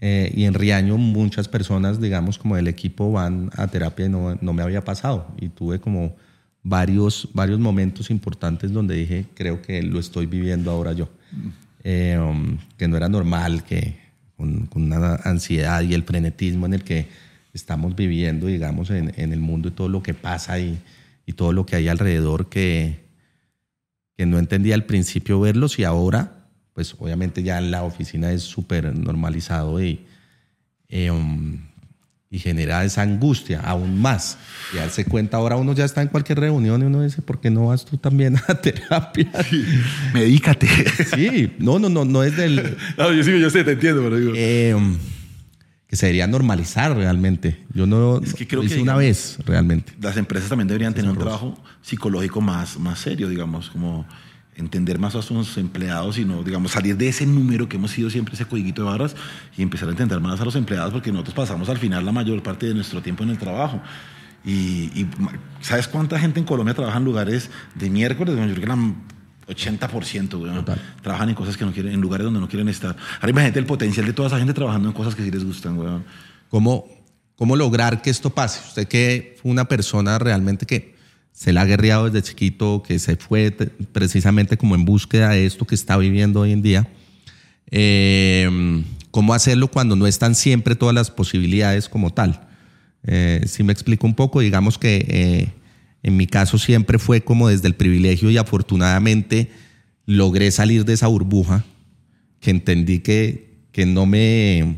eh, 0.00 0.32
y 0.34 0.44
en 0.44 0.54
Riaño 0.54 0.96
muchas 0.98 1.46
personas, 1.46 2.00
digamos, 2.00 2.36
como 2.38 2.56
del 2.56 2.66
equipo 2.66 3.12
van 3.12 3.50
a 3.56 3.68
terapia 3.68 4.06
y 4.06 4.08
no, 4.08 4.36
no 4.40 4.52
me 4.52 4.62
había 4.64 4.82
pasado. 4.84 5.28
Y 5.40 5.48
tuve 5.50 5.78
como 5.78 6.16
varios, 6.64 7.28
varios 7.34 7.60
momentos 7.60 8.10
importantes 8.10 8.72
donde 8.72 8.96
dije, 8.96 9.26
creo 9.34 9.62
que 9.62 9.80
lo 9.82 10.00
estoy 10.00 10.26
viviendo 10.26 10.72
ahora 10.72 10.92
yo. 10.92 11.08
Eh, 11.84 12.18
um, 12.20 12.58
que 12.76 12.88
no 12.88 12.96
era 12.96 13.08
normal, 13.08 13.62
que 13.64 14.01
con, 14.70 14.82
una 14.82 15.16
ansiedad 15.24 15.82
y 15.82 15.94
el 15.94 16.02
frenetismo 16.02 16.66
en 16.66 16.74
el 16.74 16.84
que 16.84 17.08
estamos 17.52 17.94
viviendo, 17.94 18.46
digamos, 18.46 18.90
en, 18.90 19.12
en 19.16 19.32
el 19.32 19.40
mundo 19.40 19.68
y 19.68 19.72
todo 19.72 19.88
lo 19.88 20.02
que 20.02 20.14
pasa 20.14 20.58
y, 20.58 20.78
y 21.26 21.32
todo 21.32 21.52
lo 21.52 21.66
que 21.66 21.76
hay 21.76 21.88
alrededor 21.88 22.48
que, 22.48 23.00
que 24.16 24.26
no 24.26 24.38
entendía 24.38 24.74
al 24.74 24.84
principio 24.84 25.40
verlos 25.40 25.78
y 25.78 25.84
ahora, 25.84 26.46
pues 26.74 26.94
obviamente 26.98 27.42
ya 27.42 27.58
en 27.58 27.70
la 27.70 27.82
oficina 27.82 28.32
es 28.32 28.42
súper 28.42 28.94
normalizado 28.96 29.82
y, 29.82 30.06
eh, 30.88 31.10
um, 31.10 31.58
y 32.32 32.38
genera 32.38 32.82
esa 32.82 33.02
angustia 33.02 33.60
aún 33.60 34.00
más. 34.00 34.38
Y 34.72 34.78
darse 34.78 35.04
cuenta, 35.04 35.36
ahora 35.36 35.56
uno 35.56 35.74
ya 35.74 35.84
está 35.84 36.00
en 36.00 36.08
cualquier 36.08 36.40
reunión 36.40 36.80
y 36.80 36.86
uno 36.86 37.02
dice, 37.02 37.20
¿por 37.20 37.40
qué 37.40 37.50
no 37.50 37.66
vas 37.66 37.84
tú 37.84 37.98
también 37.98 38.38
a 38.48 38.54
terapia? 38.60 39.30
Medícate. 40.14 40.66
Sí, 41.14 41.52
no, 41.58 41.78
no, 41.78 41.90
no, 41.90 42.06
no 42.06 42.22
es 42.22 42.34
del... 42.34 42.78
no, 42.96 43.12
yo 43.12 43.22
sí, 43.22 43.38
yo 43.38 43.50
sé, 43.50 43.64
te 43.64 43.72
entiendo, 43.72 44.02
pero 44.02 44.18
digo. 44.18 44.32
Eh, 44.34 44.74
que 45.86 45.96
se 45.96 46.06
debería 46.06 46.26
normalizar 46.26 46.96
realmente. 46.96 47.64
Yo 47.74 47.86
no 47.86 48.18
Es 48.22 48.32
que 48.32 48.48
creo 48.48 48.62
lo 48.62 48.66
hice 48.66 48.76
que, 48.76 48.82
una 48.82 48.98
digamos, 48.98 49.36
vez 49.36 49.38
realmente. 49.44 49.92
Las 50.00 50.16
empresas 50.16 50.48
también 50.48 50.68
deberían 50.68 50.94
tener 50.94 51.10
un 51.10 51.18
trabajo 51.18 51.62
psicológico 51.82 52.40
más, 52.40 52.78
más 52.78 52.98
serio, 52.98 53.28
digamos, 53.28 53.68
como 53.68 54.06
entender 54.54 54.98
más 54.98 55.14
a 55.14 55.22
sus 55.22 55.56
empleados 55.56 56.18
y 56.18 56.24
no, 56.24 56.42
digamos, 56.42 56.72
salir 56.72 56.96
de 56.96 57.08
ese 57.08 57.26
número 57.26 57.68
que 57.68 57.76
hemos 57.76 57.90
sido 57.90 58.10
siempre, 58.10 58.34
ese 58.34 58.44
codiguito 58.44 58.82
de 58.82 58.88
barras, 58.88 59.16
y 59.56 59.62
empezar 59.62 59.88
a 59.88 59.92
entender 59.92 60.20
más 60.20 60.40
a 60.40 60.44
los 60.44 60.56
empleados, 60.56 60.92
porque 60.92 61.10
nosotros 61.10 61.34
pasamos 61.34 61.68
al 61.68 61.78
final 61.78 62.04
la 62.04 62.12
mayor 62.12 62.42
parte 62.42 62.66
de 62.66 62.74
nuestro 62.74 63.00
tiempo 63.02 63.24
en 63.24 63.30
el 63.30 63.38
trabajo. 63.38 63.80
Y, 64.44 64.90
y, 65.00 65.08
¿sabes 65.60 65.88
cuánta 65.88 66.18
gente 66.18 66.40
en 66.40 66.46
Colombia 66.46 66.74
trabaja 66.74 66.98
en 66.98 67.04
lugares 67.04 67.50
de 67.74 67.90
miércoles? 67.90 68.34
Yo 68.36 68.42
creo 68.42 68.60
que 68.60 68.66
la 68.66 68.76
80%, 69.48 70.40
weón. 70.40 70.64
Trabajan 71.02 71.28
en 71.28 71.34
cosas 71.34 71.56
que 71.56 71.64
no 71.64 71.72
quieren, 71.72 71.92
en 71.92 72.00
lugares 72.00 72.24
donde 72.24 72.40
no 72.40 72.48
quieren 72.48 72.68
estar. 72.68 72.96
Ahora 73.16 73.30
imagínate 73.30 73.58
el 73.58 73.66
potencial 73.66 74.06
de 74.06 74.12
toda 74.12 74.28
esa 74.28 74.38
gente 74.38 74.54
trabajando 74.54 74.88
en 74.88 74.94
cosas 74.94 75.14
que 75.14 75.22
sí 75.22 75.30
les 75.30 75.44
gustan, 75.44 75.78
weón. 75.78 76.04
¿Cómo, 76.48 76.86
¿Cómo 77.36 77.56
lograr 77.56 78.02
que 78.02 78.10
esto 78.10 78.30
pase? 78.30 78.60
Usted 78.68 78.86
que 78.86 79.36
fue 79.40 79.50
una 79.50 79.66
persona 79.66 80.18
realmente 80.18 80.66
que 80.66 80.91
se 81.32 81.52
la 81.52 81.62
ha 81.62 81.64
guerreado 81.64 82.08
desde 82.10 82.28
chiquito, 82.28 82.82
que 82.86 82.98
se 82.98 83.16
fue 83.16 83.50
te- 83.50 83.66
precisamente 83.66 84.56
como 84.56 84.74
en 84.74 84.84
búsqueda 84.84 85.30
de 85.30 85.46
esto 85.46 85.66
que 85.66 85.74
está 85.74 85.96
viviendo 85.96 86.40
hoy 86.40 86.52
en 86.52 86.62
día. 86.62 86.88
Eh, 87.70 88.84
¿Cómo 89.10 89.34
hacerlo 89.34 89.68
cuando 89.68 89.96
no 89.96 90.06
están 90.06 90.34
siempre 90.34 90.74
todas 90.74 90.94
las 90.94 91.10
posibilidades 91.10 91.88
como 91.88 92.12
tal? 92.12 92.48
Eh, 93.04 93.42
si 93.46 93.62
me 93.62 93.72
explico 93.72 94.06
un 94.06 94.14
poco, 94.14 94.40
digamos 94.40 94.78
que 94.78 95.04
eh, 95.08 95.52
en 96.02 96.16
mi 96.16 96.26
caso 96.26 96.58
siempre 96.58 96.98
fue 96.98 97.22
como 97.22 97.48
desde 97.48 97.68
el 97.68 97.74
privilegio 97.74 98.30
y 98.30 98.36
afortunadamente 98.38 99.50
logré 100.06 100.50
salir 100.50 100.84
de 100.84 100.94
esa 100.94 101.06
burbuja 101.08 101.64
que 102.40 102.50
entendí 102.50 103.00
que, 103.00 103.66
que 103.72 103.86
no 103.86 104.06
me 104.06 104.76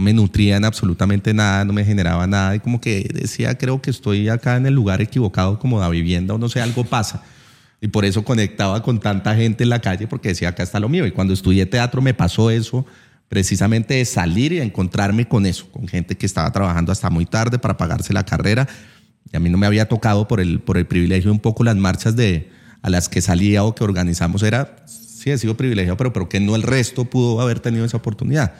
no 0.00 0.04
me 0.04 0.14
nutrían 0.14 0.64
absolutamente 0.64 1.34
nada, 1.34 1.62
no 1.66 1.74
me 1.74 1.84
generaba 1.84 2.26
nada 2.26 2.56
y 2.56 2.60
como 2.60 2.80
que 2.80 3.06
decía, 3.12 3.58
creo 3.58 3.82
que 3.82 3.90
estoy 3.90 4.30
acá 4.30 4.56
en 4.56 4.64
el 4.64 4.72
lugar 4.72 5.02
equivocado 5.02 5.58
como 5.58 5.78
la 5.78 5.90
vivienda 5.90 6.32
o 6.32 6.38
no 6.38 6.48
sé, 6.48 6.62
algo 6.62 6.84
pasa. 6.84 7.22
Y 7.82 7.88
por 7.88 8.06
eso 8.06 8.24
conectaba 8.24 8.82
con 8.82 8.98
tanta 8.98 9.36
gente 9.36 9.62
en 9.62 9.68
la 9.68 9.80
calle 9.80 10.06
porque 10.06 10.30
decía, 10.30 10.48
acá 10.48 10.62
está 10.62 10.80
lo 10.80 10.88
mío. 10.88 11.06
Y 11.06 11.10
cuando 11.10 11.34
estudié 11.34 11.66
teatro 11.66 12.00
me 12.00 12.14
pasó 12.14 12.50
eso, 12.50 12.86
precisamente 13.28 13.94
de 13.94 14.06
salir 14.06 14.54
y 14.54 14.60
encontrarme 14.60 15.28
con 15.28 15.44
eso, 15.44 15.70
con 15.70 15.86
gente 15.86 16.16
que 16.16 16.24
estaba 16.24 16.50
trabajando 16.50 16.92
hasta 16.92 17.10
muy 17.10 17.26
tarde 17.26 17.58
para 17.58 17.76
pagarse 17.76 18.14
la 18.14 18.24
carrera. 18.24 18.66
Y 19.30 19.36
a 19.36 19.40
mí 19.40 19.50
no 19.50 19.58
me 19.58 19.66
había 19.66 19.86
tocado 19.86 20.26
por 20.26 20.40
el, 20.40 20.60
por 20.60 20.78
el 20.78 20.86
privilegio 20.86 21.30
un 21.30 21.40
poco 21.40 21.62
las 21.62 21.76
marchas 21.76 22.16
de, 22.16 22.50
a 22.80 22.88
las 22.88 23.10
que 23.10 23.20
salía 23.20 23.64
o 23.64 23.74
que 23.74 23.84
organizamos. 23.84 24.42
Era, 24.44 24.76
sí, 24.86 25.30
he 25.30 25.36
sido 25.36 25.58
privilegiado, 25.58 25.98
pero, 25.98 26.14
pero 26.14 26.28
que 26.30 26.40
no 26.40 26.56
el 26.56 26.62
resto 26.62 27.04
pudo 27.04 27.38
haber 27.42 27.60
tenido 27.60 27.84
esa 27.84 27.98
oportunidad 27.98 28.54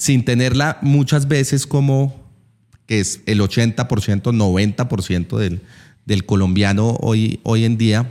sin 0.00 0.24
tenerla 0.24 0.78
muchas 0.80 1.28
veces 1.28 1.66
como 1.66 2.26
que 2.86 3.00
es 3.00 3.20
el 3.26 3.40
80%, 3.40 3.86
90% 3.86 5.36
del, 5.36 5.60
del 6.06 6.24
colombiano 6.24 6.96
hoy, 7.02 7.38
hoy 7.42 7.66
en 7.66 7.76
día, 7.76 8.06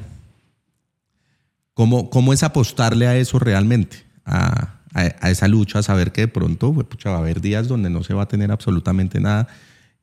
¿cómo, 1.74 2.10
¿cómo 2.12 2.32
es 2.32 2.44
apostarle 2.44 3.08
a 3.08 3.18
eso 3.18 3.40
realmente? 3.40 4.04
A, 4.24 4.76
a- 4.94 5.16
a 5.20 5.32
esa 5.32 5.48
lucha, 5.48 5.80
a 5.80 5.84
saber 5.84 6.12
que 6.12 6.22
de 6.22 6.28
pronto 6.28 6.72
pues, 6.74 6.86
pucha, 6.88 7.10
va 7.10 7.18
a 7.18 7.20
haber 7.22 7.42
días 7.42 7.68
donde 7.68 7.90
no 7.90 8.04
se 8.04 8.14
va 8.14 8.24
a 8.24 8.28
tener 8.28 8.52
absolutamente 8.52 9.20
nada 9.20 9.48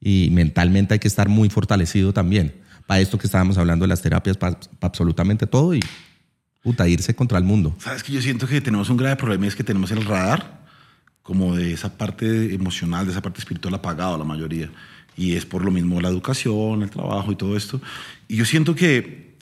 y 0.00 0.28
mentalmente 0.32 0.94
hay 0.94 1.00
que 1.00 1.08
estar 1.08 1.28
muy 1.28 1.48
fortalecido 1.50 2.12
también. 2.12 2.54
Para 2.86 3.00
esto 3.00 3.16
que 3.18 3.26
estábamos 3.26 3.58
hablando 3.58 3.84
de 3.84 3.88
las 3.88 4.02
terapias, 4.02 4.36
para, 4.36 4.58
absolutamente 4.80 5.46
todo 5.46 5.74
y 5.74 5.80
puta, 6.62 6.88
irse 6.88 7.14
contra 7.14 7.38
el 7.38 7.44
mundo. 7.44 7.76
Sabes 7.78 8.02
que 8.02 8.12
yo 8.12 8.20
siento 8.20 8.46
que 8.48 8.60
tenemos 8.60 8.90
un 8.90 8.96
grave 8.96 9.16
problema 9.16 9.44
y 9.44 9.48
es 9.48 9.56
que 9.56 9.64
tenemos 9.64 9.90
el 9.92 10.04
radar 10.04 10.65
como 11.26 11.56
de 11.56 11.72
esa 11.72 11.98
parte 11.98 12.54
emocional, 12.54 13.04
de 13.04 13.10
esa 13.10 13.20
parte 13.20 13.40
espiritual 13.40 13.74
apagado 13.74 14.16
la 14.16 14.24
mayoría. 14.24 14.70
Y 15.16 15.34
es 15.34 15.44
por 15.44 15.64
lo 15.64 15.72
mismo 15.72 16.00
la 16.00 16.08
educación, 16.08 16.82
el 16.82 16.90
trabajo 16.90 17.32
y 17.32 17.36
todo 17.36 17.56
esto. 17.56 17.80
Y 18.28 18.36
yo 18.36 18.44
siento 18.44 18.76
que 18.76 19.34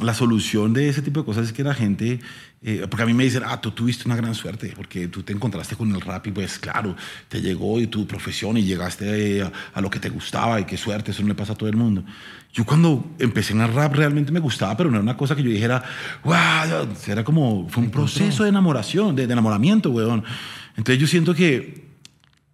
la 0.00 0.14
solución 0.14 0.72
de 0.72 0.88
ese 0.88 1.02
tipo 1.02 1.20
de 1.20 1.26
cosas 1.26 1.46
es 1.46 1.52
que 1.52 1.64
la 1.64 1.74
gente, 1.74 2.20
eh, 2.62 2.86
porque 2.88 3.02
a 3.02 3.06
mí 3.06 3.14
me 3.14 3.24
dicen, 3.24 3.42
ah, 3.44 3.60
tú 3.60 3.72
tuviste 3.72 4.04
una 4.06 4.14
gran 4.14 4.36
suerte, 4.36 4.72
porque 4.76 5.08
tú 5.08 5.24
te 5.24 5.32
encontraste 5.32 5.74
con 5.74 5.92
el 5.92 6.00
rap 6.00 6.24
y 6.28 6.30
pues 6.30 6.60
claro, 6.60 6.94
te 7.28 7.40
llegó 7.40 7.80
y 7.80 7.88
tu 7.88 8.06
profesión 8.06 8.56
y 8.56 8.62
llegaste 8.62 9.38
eh, 9.38 9.42
a, 9.42 9.50
a 9.74 9.80
lo 9.80 9.90
que 9.90 9.98
te 9.98 10.10
gustaba 10.10 10.60
y 10.60 10.64
qué 10.64 10.76
suerte, 10.76 11.10
eso 11.10 11.22
no 11.22 11.28
le 11.28 11.34
pasa 11.34 11.54
a 11.54 11.56
todo 11.56 11.68
el 11.68 11.76
mundo. 11.76 12.04
Yo 12.52 12.64
cuando 12.64 13.04
empecé 13.18 13.52
en 13.52 13.62
el 13.62 13.72
rap 13.72 13.94
realmente 13.94 14.30
me 14.30 14.40
gustaba, 14.40 14.76
pero 14.76 14.90
no 14.90 14.96
era 14.96 15.02
una 15.02 15.16
cosa 15.16 15.34
que 15.34 15.42
yo 15.42 15.50
dijera, 15.50 15.82
wow, 16.22 16.88
era 17.08 17.24
como, 17.24 17.68
fue 17.68 17.82
un 17.82 17.90
proceso 17.90 18.44
de 18.44 18.50
enamoración, 18.50 19.16
de, 19.16 19.26
de 19.26 19.32
enamoramiento, 19.32 19.90
weón. 19.90 20.22
Entonces 20.76 21.00
yo 21.00 21.06
siento 21.06 21.34
que 21.34 21.86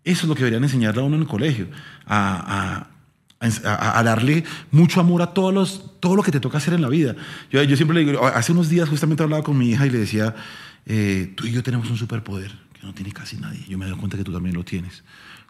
eso 0.05 0.23
es 0.23 0.29
lo 0.29 0.35
que 0.35 0.41
deberían 0.41 0.65
enseñarle 0.65 1.01
a 1.01 1.05
uno 1.05 1.17
en 1.17 1.23
el 1.23 1.29
colegio, 1.29 1.69
a, 2.07 2.89
darle 3.41 4.45
mucho 4.71 5.01
amor 5.01 5.23
a 5.23 5.29
todos 5.29 5.53
los, 5.53 6.01
todo 6.01 6.17
lo 6.17 6.23
que 6.23 6.31
te 6.31 6.41
toca 6.41 6.59
hacer 6.59 6.75
en 6.75 6.83
la 6.83 6.89
vida. 6.89 7.17
Yo, 7.51 7.63
yo 7.63 7.77
siempre 7.77 7.97
le 7.97 8.05
digo, 8.05 8.27
hace 8.27 8.53
unos 8.53 8.69
días 8.69 8.89
justamente 8.89 9.23
hablaba 9.23 9.43
con 9.43 9.59
mi 9.59 9.71
hija 9.71 9.87
y 9.87 9.91
le 9.91 9.99
decía, 9.99 10.35
eh, 10.87 11.33
tú 11.37 11.47
y 11.47 11.53
yo 11.53 11.63
tenemos 11.63 11.91
un 11.91 11.97
superpoder 11.97 12.53
que 12.73 12.87
no 12.87 12.95
tiene 12.95 13.13
casi 13.13 13.37
nadie. 13.37 13.65
Yo 13.69 13.79
me 13.79 13.87
doy 13.87 13.97
cuenta 13.97 14.17
que 14.17 14.25
tú 14.25 14.33
también 14.33 14.55
lo 14.55 14.65
tienes. 14.65 15.05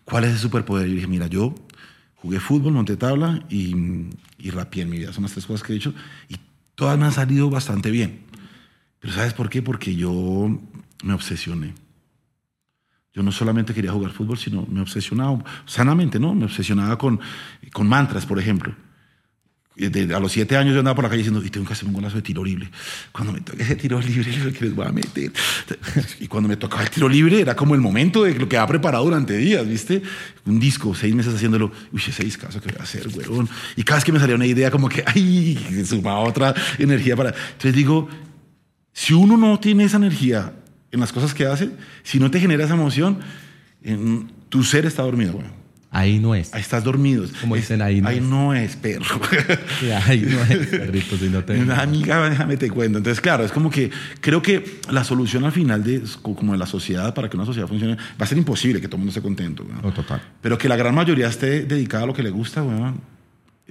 ¿Cuál 0.05 0.25
es 0.25 0.31
ese 0.31 0.41
superpoder? 0.41 0.89
Yo 0.89 0.95
dije, 0.95 1.07
mira, 1.07 1.27
yo 1.27 1.55
jugué 2.17 2.41
fútbol, 2.41 2.73
monté 2.73 2.97
tabla 2.97 3.45
y, 3.49 3.75
y 4.39 4.51
rapié 4.51 4.83
en 4.83 4.91
mi 4.91 4.99
vida. 4.99 5.13
Son 5.13 5.23
las 5.23 5.33
tres 5.33 5.47
cosas 5.47 5.67
que 5.67 5.73
he 5.73 5.77
hecho 5.77 5.95
y 6.29 6.37
todas 6.75 6.99
me 6.99 7.05
han 7.05 7.13
salido 7.13 7.51
bastante 7.51 7.91
bien. 7.91 8.21
Pero 9.01 9.15
¿sabes 9.15 9.35
por 9.35 9.51
qué? 9.51 9.63
Porque 9.63 9.95
yo 9.95 10.61
me 11.03 11.13
obsesioné. 11.13 11.75
Yo 13.15 13.23
no 13.23 13.31
solamente 13.31 13.75
quería 13.75 13.93
jugar 13.93 14.11
fútbol, 14.13 14.39
sino 14.39 14.67
me 14.67 14.81
obsesionaba, 14.81 15.45
sanamente, 15.67 16.19
¿no? 16.19 16.35
Me 16.35 16.47
obsesionaba 16.47 16.97
con, 16.97 17.21
con 17.73 17.87
mantras, 17.87 18.25
por 18.25 18.39
ejemplo. 18.39 18.75
De- 19.75 20.15
a 20.15 20.21
los 20.21 20.33
siete 20.33 20.57
años 20.57 20.75
yo 20.75 20.81
andaba 20.81 20.95
por 20.95 21.05
la 21.05 21.09
calle 21.09 21.21
diciendo, 21.21 21.43
y 21.45 21.49
tengo 21.49 21.67
que 21.67 21.73
hacer 21.73 21.89
un 21.89 21.95
golazo 21.95 22.17
de 22.17 22.23
tiro 22.23 22.45
libre. 22.45 22.71
Cuando 23.11 23.33
me 23.33 23.41
toque 23.41 23.63
ese 23.63 23.77
tiro 23.77 24.01
libre, 24.01 24.31
es 24.31 24.45
lo 24.45 24.53
que 24.53 24.67
les 24.67 24.75
voy 24.75 24.87
a 24.87 24.93
meter. 24.93 25.33
Y 26.21 26.27
cuando 26.27 26.49
me 26.49 26.57
tocaba 26.57 26.83
el 26.83 26.91
tiro 26.91 27.09
libre, 27.09 27.41
era 27.41 27.57
como 27.57 27.75
el 27.75 27.81
momento 27.81 28.25
de 28.25 28.35
lo 28.35 28.49
que 28.49 28.57
había 28.59 28.67
preparado 28.69 29.05
durante 29.05 29.37
días, 29.37 29.67
¿viste? 29.67 30.03
Un 30.45 30.61
disco, 30.61 30.95
seis 30.95 31.15
meses 31.15 31.35
haciéndolo. 31.35 31.73
Uy, 31.91 32.03
ese 32.07 32.23
discazo 32.23 32.61
que 32.61 32.69
voy 32.71 32.81
a 32.81 32.83
hacer, 32.83 33.09
huevón. 33.09 33.49
Y 33.77 33.83
cada 33.83 33.97
vez 33.97 34.05
que 34.05 34.13
me 34.13 34.21
salía 34.21 34.37
una 34.37 34.47
idea, 34.47 34.71
como 34.71 34.89
que, 34.91 35.05
ay, 35.07 35.85
sumaba 35.87 36.21
otra 36.21 36.55
energía 36.79 37.17
para... 37.17 37.31
Entonces 37.31 37.75
digo, 37.75 38.09
si 38.93 39.15
uno 39.15 39.39
no 39.39 39.59
tiene 39.59 39.85
esa 39.85 39.97
energía 39.97 40.53
en 40.93 41.01
las 41.01 41.13
cosas 41.13 41.35
que 41.35 41.47
hace, 41.47 41.71
si 42.05 42.19
no 42.21 42.31
te 42.31 42.39
genera 42.39 42.65
esa 42.65 42.75
emoción, 42.75 43.19
en- 43.83 44.31
tu 44.49 44.63
ser 44.63 44.87
está 44.87 45.03
dormido, 45.03 45.33
güey. 45.33 45.47
Ahí 45.95 46.19
no 46.19 46.35
es. 46.35 46.55
Ahí 46.55 46.63
estás 46.63 46.83
dormido. 46.85 47.27
Como 47.43 47.55
Es- 47.55 47.63
dicen, 47.63 47.83
ahí 47.83 48.01
no 48.01 48.09
ahí 48.09 48.17
es. 48.17 48.23
no 48.23 48.55
es, 48.55 48.77
perro. 48.77 49.21
Sí, 49.81 49.91
Ahí 49.91 50.21
no 50.23 50.41
es, 50.43 50.67
perrito, 50.69 51.19
si 51.19 51.29
no 51.29 51.45
te... 51.45 51.59
Una 51.61 51.83
amiga, 51.83 52.31
déjame 52.31 52.57
te 52.57 52.71
cuento. 52.71 52.97
Entonces, 52.97 53.21
claro, 53.21 53.45
es 53.45 53.53
como 53.53 53.69
que 53.71 53.91
creo 54.23 54.41
que 54.41 54.81
la 54.91 55.05
solución 55.05 55.45
al 55.45 55.53
final 55.53 55.85
de 55.85 56.03
como 56.23 56.53
de 56.53 56.59
la 56.59 56.65
sociedad, 56.67 57.13
para 57.13 57.29
que 57.29 57.37
una 57.37 57.45
sociedad 57.45 57.69
funcione, 57.69 57.97
va 57.97 58.25
a 58.25 58.27
ser 58.27 58.39
imposible 58.39 58.81
que 58.81 58.87
todo 58.89 58.97
el 58.97 59.01
mundo 59.01 59.11
esté 59.11 59.21
contento. 59.21 59.65
güey. 59.65 59.77
No, 59.83 59.93
total. 59.93 60.23
Pero 60.41 60.57
que 60.57 60.67
la 60.69 60.77
gran 60.77 60.95
mayoría 60.95 61.29
esté 61.29 61.65
dedicada 61.65 62.05
a 62.05 62.07
lo 62.07 62.15
que 62.15 62.23
le 62.23 62.31
gusta, 62.31 62.63
weón. 62.63 62.99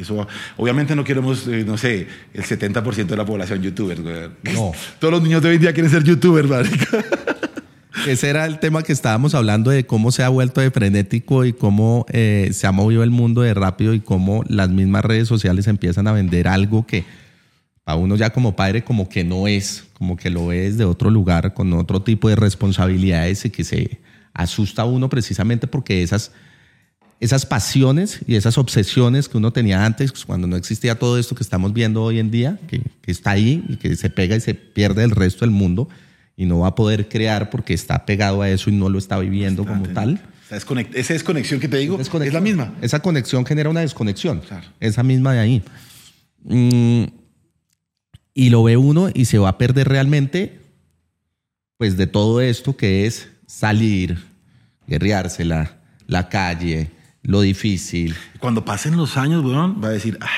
Eso, 0.02 0.28
obviamente 0.58 0.96
no 0.96 1.04
queremos, 1.04 1.48
eh, 1.48 1.64
no 1.66 1.78
sé, 1.78 2.08
el 2.34 2.44
70% 2.44 3.08
de 3.08 3.18
la 3.18 3.26
población 3.26 3.62
youtubers, 3.62 4.02
weón. 4.02 4.34
No. 4.54 4.72
Todos 5.00 5.14
los 5.14 5.24
niños 5.24 5.42
de 5.42 5.50
hoy 5.50 5.56
en 5.56 5.62
día 5.62 5.74
quieren 5.74 5.92
ser 5.92 6.04
youtubers, 6.04 6.50
marica. 6.50 6.88
Ese 8.08 8.30
era 8.30 8.46
el 8.46 8.60
tema 8.60 8.82
que 8.82 8.94
estábamos 8.94 9.36
hablando 9.36 9.70
de 9.70 9.86
cómo 9.86 10.12
se 10.12 10.24
ha 10.24 10.30
vuelto 10.30 10.60
de 10.62 10.72
frenético 10.72 11.46
y 11.46 11.54
cómo 11.54 12.06
eh, 12.10 12.50
se 12.52 12.66
ha 12.66 12.72
movido 12.72 13.04
el 13.04 13.12
mundo 13.12 13.42
de 13.42 13.54
rápido 13.54 13.94
y 13.94 14.00
cómo 14.00 14.44
las 14.48 14.70
mismas 14.70 15.06
redes 15.06 15.28
sociales 15.28 15.68
empiezan 15.68 16.08
a 16.08 16.12
vender 16.12 16.48
algo 16.48 16.88
que 16.88 17.06
a 17.86 17.96
uno 17.96 18.16
ya 18.16 18.32
como 18.32 18.56
padre 18.56 18.84
como 18.84 19.10
que 19.10 19.24
no 19.24 19.48
es, 19.48 19.86
como 19.94 20.18
que 20.18 20.30
lo 20.30 20.48
ves 20.48 20.78
de 20.78 20.86
otro 20.86 21.10
lugar 21.10 21.54
con 21.54 21.74
otro 21.74 22.02
tipo 22.02 22.30
de 22.30 22.36
responsabilidades 22.36 23.46
y 23.46 23.50
que 23.50 23.64
se 23.64 24.00
asusta 24.34 24.84
a 24.84 24.86
uno 24.86 25.10
precisamente 25.10 25.68
porque 25.68 26.02
esas, 26.02 26.32
esas 27.22 27.46
pasiones 27.46 28.20
y 28.28 28.36
esas 28.36 28.58
obsesiones 28.58 29.30
que 29.30 29.38
uno 29.38 29.54
tenía 29.54 29.86
antes, 29.86 30.12
pues, 30.12 30.26
cuando 30.26 30.48
no 30.48 30.56
existía 30.58 30.98
todo 30.98 31.18
esto 31.20 31.36
que 31.36 31.44
estamos 31.44 31.72
viendo 31.72 32.02
hoy 32.04 32.20
en 32.20 32.32
día, 32.32 32.60
que, 32.68 32.82
que 33.02 33.12
está 33.12 33.32
ahí 33.32 33.64
y 33.70 33.78
que 33.78 33.96
se 33.96 34.10
pega 34.10 34.36
y 34.36 34.42
se 34.42 34.56
pierde 34.56 35.04
el 35.04 35.12
resto 35.12 35.46
del 35.46 35.52
mundo 35.52 35.88
y 36.36 36.46
no 36.46 36.60
va 36.60 36.70
a 36.70 36.76
poder 36.76 37.08
crear 37.08 37.52
porque 37.52 37.76
está 37.76 38.06
pegado 38.08 38.42
a 38.42 38.50
eso 38.50 38.72
y 38.72 38.74
no 38.74 38.90
lo 38.90 38.98
está 38.98 39.20
viviendo 39.20 39.66
como 39.66 39.88
tal. 39.90 40.20
Esa 40.48 40.58
desconex- 40.58 40.96
esa 40.96 41.14
desconexión 41.14 41.60
que 41.60 41.68
te 41.68 41.78
digo 41.78 42.00
es 42.02 42.34
la 42.34 42.42
misma. 42.42 42.74
Esa 42.82 43.00
conexión 43.02 43.46
genera 43.46 43.70
una 43.70 43.82
desconexión. 43.82 44.40
Claro. 44.40 44.68
Esa 44.80 45.04
misma 45.04 45.34
de 45.34 45.40
ahí. 45.40 45.64
Mm, 46.44 47.04
y 48.34 48.50
lo 48.50 48.64
ve 48.64 48.78
uno 48.78 49.10
y 49.14 49.26
se 49.26 49.38
va 49.38 49.50
a 49.50 49.58
perder 49.60 49.88
realmente, 49.88 50.60
pues, 51.78 51.98
de 51.98 52.08
todo 52.08 52.42
esto 52.42 52.76
que 52.76 53.06
es 53.06 53.28
salir, 53.46 54.18
guerreársela, 54.88 55.78
la 56.08 56.28
calle, 56.28 56.90
lo 57.24 57.42
difícil. 57.42 58.16
Cuando 58.40 58.66
pasen 58.66 58.98
los 58.98 59.18
años, 59.18 59.44
weón, 59.44 59.82
va 59.84 59.90
a 59.90 59.92
decir, 59.92 60.18
ah, 60.22 60.30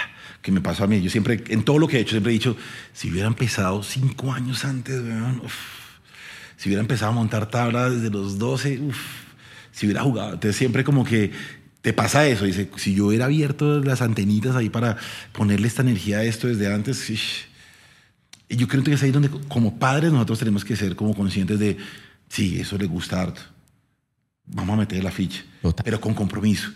¿qué 0.42 0.52
me 0.52 0.62
pasó 0.62 0.84
a 0.84 0.88
mí? 0.88 1.02
Yo 1.02 1.10
siempre, 1.10 1.44
en 1.48 1.64
todo 1.64 1.80
lo 1.80 1.88
que 1.88 1.98
he 1.98 2.02
hecho, 2.02 2.12
siempre 2.12 2.32
he 2.32 2.34
dicho, 2.34 2.58
si 2.92 3.10
hubiera 3.10 3.28
empezado 3.28 3.84
cinco 3.84 4.34
años 4.34 4.66
antes, 4.66 5.02
weón, 5.02 5.42
uf, 5.44 5.54
si 6.58 6.70
hubiera 6.70 6.82
empezado 6.82 7.12
a 7.12 7.16
montar 7.16 7.50
tabla 7.50 7.90
desde 7.90 8.10
los 8.10 8.38
12, 8.38 8.80
uf, 8.80 8.98
si 9.72 9.86
hubiera 9.86 10.04
jugado. 10.04 10.34
Entonces 10.34 10.56
siempre 10.56 10.84
como 10.84 11.04
que 11.04 11.32
te 11.82 11.92
pasa 11.92 12.26
eso. 12.28 12.46
Dice, 12.46 12.70
si 12.78 12.96
yo 12.96 13.08
hubiera 13.08 13.26
abierto 13.26 13.80
las 13.80 14.02
antenitas 14.02 14.56
ahí 14.56 14.70
para 14.70 14.98
ponerle 15.34 15.68
esta 15.68 15.82
energía 15.82 16.20
a 16.20 16.24
esto 16.24 16.48
desde 16.48 16.74
antes. 16.74 17.10
ish. 17.10 17.48
Y 18.48 18.56
yo 18.56 18.68
creo 18.68 18.84
que 18.84 18.94
es 18.94 19.04
ahí 19.04 19.12
donde 19.12 19.30
como 19.48 19.78
padres 19.80 20.12
nosotros 20.12 20.40
tenemos 20.40 20.64
que 20.64 20.76
ser 20.76 20.96
como 20.96 21.14
conscientes 21.16 21.60
de, 21.60 21.78
sí, 22.30 22.60
eso 22.60 22.78
le 22.78 22.86
gusta 22.86 23.22
harto. 23.22 23.42
Vamos 24.46 24.74
a 24.76 24.78
meter 24.78 25.04
la 25.04 25.12
ficha, 25.12 25.44
Total. 25.62 25.84
pero 25.84 26.00
con 26.02 26.14
compromiso. 26.14 26.70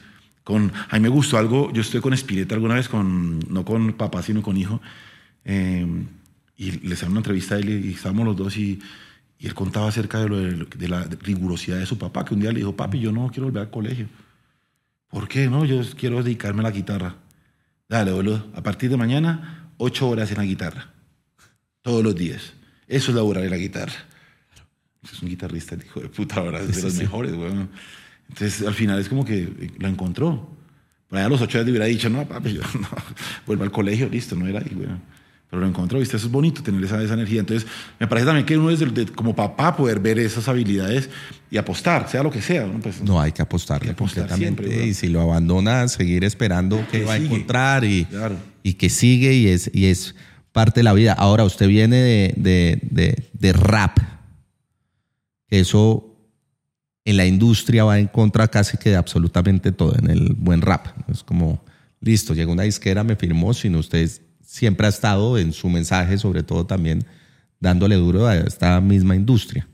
Con, 0.44 0.72
a 0.90 0.96
mí 0.96 1.02
me 1.02 1.10
gustó 1.10 1.38
algo, 1.38 1.72
yo 1.74 1.82
estuve 1.82 2.02
con 2.02 2.14
Spiretta 2.14 2.56
alguna 2.56 2.76
vez, 2.76 2.88
con, 2.88 3.40
no 3.50 3.66
con 3.66 3.94
papá, 3.94 4.24
sino 4.24 4.42
con 4.42 4.56
hijo, 4.56 4.80
eh, 5.44 5.86
y 6.56 6.72
le 6.72 6.94
hicieron 6.94 7.12
una 7.12 7.20
entrevista 7.20 7.56
a 7.56 7.58
él 7.60 7.70
y, 7.70 7.90
y 7.90 7.94
estábamos 7.94 8.26
los 8.26 8.38
dos 8.38 8.58
y, 8.58 8.80
y 9.40 9.46
él 9.48 9.54
contaba 9.54 9.90
acerca 9.90 10.20
de, 10.20 10.30
lo 10.30 10.38
de, 10.38 10.66
de 10.66 10.88
la 10.88 11.04
rigurosidad 11.04 11.78
de 11.78 11.86
su 11.86 11.98
papá, 11.98 12.24
que 12.24 12.34
un 12.34 12.40
día 12.40 12.52
le 12.52 12.60
dijo, 12.60 12.76
papi, 12.76 13.00
yo 13.00 13.12
no 13.12 13.30
quiero 13.30 13.48
volver 13.48 13.64
al 13.64 13.70
colegio. 13.70 14.08
¿Por 15.10 15.28
qué? 15.28 15.50
No, 15.50 15.66
yo 15.66 15.82
quiero 15.98 16.24
dedicarme 16.24 16.62
a 16.62 16.64
la 16.64 16.72
guitarra. 16.72 17.16
Dale, 17.90 18.12
boludo, 18.12 18.48
a 18.56 18.64
partir 18.64 18.90
de 18.90 18.98
mañana, 18.98 19.70
ocho 19.78 20.08
horas 20.10 20.32
en 20.32 20.38
la 20.38 20.44
guitarra. 20.44 20.92
Todos 21.82 22.04
los 22.04 22.16
días. 22.16 22.54
Eso 22.88 23.12
es 23.12 23.16
laburar 23.16 23.44
en 23.44 23.52
la 23.52 23.58
guitarra. 23.58 23.94
Es 25.12 25.22
un 25.22 25.30
guitarrista, 25.30 25.76
hijo 25.84 26.00
de 26.02 26.10
puta, 26.10 26.36
ahora 26.38 26.60
es 26.60 26.68
de 26.68 26.74
Sí, 26.74 26.82
los 26.82 26.94
sí. 26.94 27.00
mejores, 27.00 27.34
weón. 27.34 27.70
Entonces, 28.30 28.68
al 28.68 28.74
final 28.74 29.00
es 29.00 29.08
como 29.10 29.24
que 29.26 29.72
lo 29.80 29.88
encontró. 29.88 30.50
Por 31.10 31.18
allá 31.18 31.28
a 31.28 31.30
los 31.30 31.42
ocho 31.42 31.58
días 31.58 31.66
le 31.66 31.72
hubiera 31.72 31.86
dicho, 31.86 32.10
no, 32.10 32.28
papi, 32.28 32.54
yo 32.54 32.62
no, 32.80 32.88
vuelvo 33.46 33.64
al 33.64 33.72
colegio, 33.72 34.10
listo, 34.10 34.36
no 34.36 34.48
era 34.48 34.60
ahí, 34.60 34.74
weón. 34.76 35.02
Pero 35.50 35.62
lo 35.62 35.68
encontró, 35.70 35.98
¿viste? 36.00 36.18
Eso 36.18 36.26
es 36.26 36.32
bonito, 36.34 36.62
tener 36.62 36.84
esa, 36.84 37.02
esa 37.02 37.14
energía. 37.14 37.40
Entonces, 37.40 37.66
me 38.02 38.06
parece 38.08 38.26
también 38.26 38.46
que 38.46 38.58
uno 38.58 38.68
desde 38.68 38.84
el- 38.84 38.94
de- 38.94 39.06
como 39.06 39.34
papá 39.34 39.78
poder 39.78 40.02
ver 40.02 40.20
esas 40.20 40.46
habilidades 40.50 41.10
y 41.50 41.56
apostar, 41.56 42.10
sea 42.10 42.22
lo 42.22 42.30
que 42.30 42.42
sea. 42.42 42.66
¿no? 42.68 42.80
Pues, 42.82 43.02
No, 43.02 43.22
hay 43.22 43.32
que 43.32 43.42
apostarle 43.42 43.84
Hay 43.88 43.96
que 43.96 44.04
apostar 44.04 44.28
completamente. 44.28 44.64
siempre, 44.66 44.88
y 44.88 44.94
si 44.94 45.08
lo 45.08 45.22
abandona, 45.22 45.88
seguir 45.88 46.26
esperando 46.26 46.86
que 46.92 47.00
Que 47.00 47.06
va 47.06 47.14
a 47.14 47.18
sigue. 47.18 47.28
encontrar 47.28 47.86
y, 47.86 48.04
Claro. 48.04 48.36
y 48.62 48.74
que 48.74 48.90
sigue 48.90 49.34
y 49.36 49.48
es, 49.48 49.72
y 49.74 49.86
es 49.86 50.16
parte 50.52 50.82
de 50.82 50.84
la 50.84 50.92
vida. 50.92 51.14
Ahora, 51.14 51.46
usted 51.46 51.70
viene 51.70 51.96
de, 51.96 52.34
de- 52.36 52.80
de- 52.92 53.30
de 53.32 53.54
rap. 53.54 54.00
Que 55.48 55.60
Eso 55.60 56.18
en 57.08 57.16
la 57.16 57.26
industria 57.26 57.86
va 57.86 58.00
en 58.00 58.08
contra 58.08 58.50
casi 58.50 58.78
que 58.78 58.90
de 58.90 58.98
absolutamente 58.98 59.72
todo, 59.72 59.96
en 59.98 60.10
el 60.10 60.34
buen 60.34 60.62
rap. 60.62 60.88
Es 61.10 61.24
como, 61.24 61.64
listo, 62.02 62.34
llegó 62.34 62.52
una 62.52 62.64
disquera, 62.64 63.06
me 63.06 63.16
firmó, 63.16 63.54
sino 63.54 63.80
usted 63.80 64.12
siempre 64.46 64.88
ha 64.88 64.90
estado 64.90 65.38
en 65.38 65.54
su 65.54 65.70
mensaje, 65.70 66.18
sobre 66.18 66.44
todo 66.44 66.66
también 66.66 67.06
dándole 67.62 67.96
duro 67.96 68.28
a 68.28 68.36
esta 68.36 68.82
misma 68.82 69.16
industria. 69.16 69.70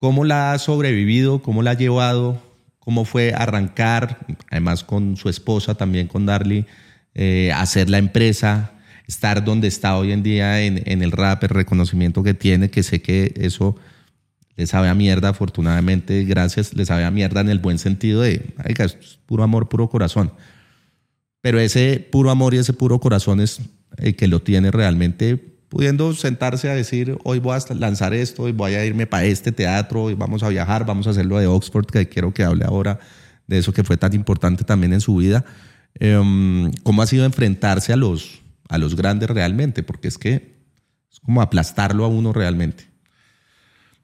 ¿Cómo 0.00 0.24
la 0.24 0.52
ha 0.52 0.58
sobrevivido? 0.58 1.42
¿Cómo 1.42 1.62
la 1.62 1.72
ha 1.72 1.76
llevado? 1.76 2.42
¿Cómo 2.78 3.04
fue 3.04 3.34
arrancar, 3.34 4.26
además 4.50 4.84
con 4.84 5.18
su 5.18 5.28
esposa, 5.28 5.74
también 5.74 6.08
con 6.08 6.24
Darly, 6.24 6.64
eh, 7.14 7.52
hacer 7.54 7.90
la 7.90 7.98
empresa, 7.98 8.72
estar 9.06 9.44
donde 9.44 9.68
está 9.68 9.98
hoy 9.98 10.10
en 10.10 10.22
día 10.22 10.62
en, 10.62 10.82
en 10.86 11.02
el 11.02 11.12
rap, 11.12 11.42
el 11.44 11.50
reconocimiento 11.50 12.22
que 12.22 12.32
tiene, 12.32 12.70
que 12.70 12.82
sé 12.82 13.02
que 13.02 13.34
eso 13.36 13.76
le 14.56 14.66
sabe 14.66 14.88
a 14.88 14.94
mierda, 14.94 15.30
afortunadamente, 15.30 16.24
gracias, 16.24 16.74
le 16.74 16.84
sabe 16.84 17.04
a 17.04 17.10
mierda 17.10 17.40
en 17.40 17.48
el 17.48 17.58
buen 17.58 17.78
sentido 17.78 18.22
de, 18.22 18.54
"Oiga, 18.66 18.84
esto 18.84 19.00
es 19.00 19.18
puro 19.26 19.42
amor, 19.42 19.68
puro 19.68 19.88
corazón. 19.88 20.32
Pero 21.40 21.58
ese 21.58 22.06
puro 22.10 22.30
amor 22.30 22.54
y 22.54 22.58
ese 22.58 22.72
puro 22.72 23.00
corazón 23.00 23.40
es 23.40 23.60
el 23.98 24.14
que 24.16 24.28
lo 24.28 24.40
tiene 24.40 24.70
realmente 24.70 25.52
pudiendo 25.72 26.12
sentarse 26.12 26.68
a 26.68 26.74
decir, 26.74 27.16
hoy 27.24 27.38
voy 27.38 27.56
a 27.56 27.74
lanzar 27.74 28.12
esto, 28.12 28.42
hoy 28.42 28.52
voy 28.52 28.74
a 28.74 28.84
irme 28.84 29.06
para 29.06 29.24
este 29.24 29.52
teatro, 29.52 30.02
hoy 30.02 30.12
vamos 30.12 30.42
a 30.42 30.50
viajar, 30.50 30.84
vamos 30.84 31.06
a 31.06 31.10
hacer 31.10 31.24
lo 31.24 31.38
de 31.38 31.46
Oxford, 31.46 31.86
que 31.86 32.10
quiero 32.10 32.34
que 32.34 32.44
hable 32.44 32.66
ahora 32.66 33.00
de 33.46 33.56
eso 33.56 33.72
que 33.72 33.82
fue 33.82 33.96
tan 33.96 34.12
importante 34.12 34.64
también 34.64 34.92
en 34.92 35.00
su 35.00 35.16
vida. 35.16 35.46
Em, 35.94 36.70
¿Cómo 36.82 37.00
ha 37.00 37.06
sido 37.06 37.24
enfrentarse 37.24 37.94
a 37.94 37.96
los, 37.96 38.42
a 38.68 38.76
los 38.76 38.96
grandes 38.96 39.30
realmente? 39.30 39.82
Porque 39.82 40.08
es 40.08 40.18
que 40.18 40.58
es 41.10 41.20
como 41.20 41.40
aplastarlo 41.40 42.04
a 42.04 42.08
uno 42.08 42.34
realmente, 42.34 42.84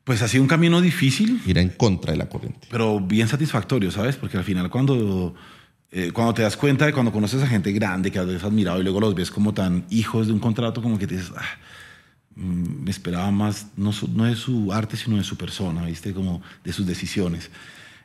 pues 0.09 0.23
ha 0.23 0.29
sido 0.29 0.43
un 0.43 0.49
camino 0.49 0.81
difícil, 0.81 1.39
ir 1.45 1.59
en 1.59 1.69
contra 1.69 2.13
de 2.13 2.17
la 2.17 2.31
corriente. 2.31 2.67
pero 2.71 2.99
bien 2.99 3.29
satisfactorio, 3.29 3.91
¿sabes? 3.91 4.17
Porque 4.17 4.39
al 4.39 4.43
final 4.43 4.71
cuando, 4.71 5.35
eh, 5.91 6.13
cuando 6.15 6.33
te 6.33 6.41
das 6.41 6.57
cuenta 6.57 6.87
de 6.87 6.95
cuando 6.95 7.13
conoces 7.13 7.43
a 7.43 7.47
gente 7.47 7.73
grande 7.73 8.11
que 8.11 8.19
has 8.19 8.43
admirado 8.43 8.81
y 8.81 8.85
luego 8.85 9.01
los 9.01 9.15
ves 9.15 9.31
como 9.31 9.53
tan 9.53 9.85
hijos 9.91 10.27
de 10.27 10.33
un 10.33 10.39
contrato, 10.39 10.81
como 10.81 10.99
que 10.99 11.07
te 11.07 11.17
dices, 11.17 11.31
ah, 11.37 11.45
mm, 12.37 12.85
me 12.85 12.91
esperaba 12.91 13.31
más, 13.31 13.67
no, 13.77 13.91
no 14.15 14.25
de 14.25 14.35
su 14.35 14.73
arte, 14.73 14.97
sino 14.97 15.19
de 15.19 15.25
su 15.25 15.37
persona, 15.37 15.85
¿viste? 15.85 16.15
Como 16.15 16.41
de 16.65 16.73
sus 16.73 16.87
decisiones. 16.87 17.51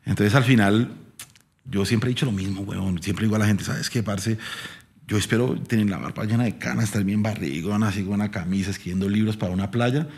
Entonces 0.06 0.36
al 0.36 0.44
final, 0.44 0.92
yo 1.64 1.86
siempre 1.86 2.10
he 2.10 2.14
dicho 2.14 2.26
lo 2.26 2.34
mismo, 2.34 2.64
weón. 2.64 3.02
Siempre 3.02 3.28
digo 3.28 3.38
a 3.38 3.40
la 3.40 3.46
gente, 3.46 3.64
¿sabes 3.64 3.90
qué, 3.90 4.04
parce? 4.04 4.38
Yo 5.08 5.18
espero 5.18 5.56
tener 5.56 5.90
la 5.90 6.00
barba 6.00 6.26
llena 6.26 6.44
de 6.44 6.58
canas, 6.58 6.84
estar 6.84 7.06
bien 7.06 7.24
barrigón, 7.24 7.82
así 7.82 8.04
con 8.04 8.16
una 8.16 8.30
camisa, 8.30 8.72
escribiendo 8.72 9.08
libros 9.08 9.38
para 9.38 9.54
una 9.54 9.72
playa 9.72 10.10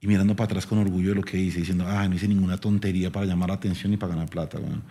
y 0.00 0.06
mirando 0.06 0.34
para 0.36 0.46
atrás 0.46 0.66
con 0.66 0.78
orgullo 0.78 1.10
de 1.10 1.14
lo 1.16 1.22
que 1.22 1.36
hice, 1.38 1.58
diciendo, 1.60 1.84
ah, 1.86 2.08
no 2.08 2.14
hice 2.14 2.26
ninguna 2.28 2.56
tontería 2.58 3.10
para 3.12 3.26
llamar 3.26 3.48
la 3.50 3.56
atención 3.56 3.90
ni 3.90 3.96
para 3.96 4.14
ganar 4.14 4.28
plata, 4.30 4.58
weón. 4.58 4.82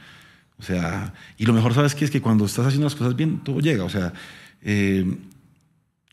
O 0.59 0.63
sea, 0.63 1.13
y 1.37 1.45
lo 1.45 1.53
mejor, 1.53 1.73
¿sabes 1.73 1.95
qué? 1.95 2.05
Es 2.05 2.11
que 2.11 2.21
cuando 2.21 2.45
estás 2.45 2.65
haciendo 2.67 2.85
las 2.85 2.95
cosas 2.95 3.15
bien, 3.15 3.39
todo 3.43 3.59
llega. 3.59 3.83
O 3.85 3.89
sea, 3.89 4.11
eh, 4.61 5.05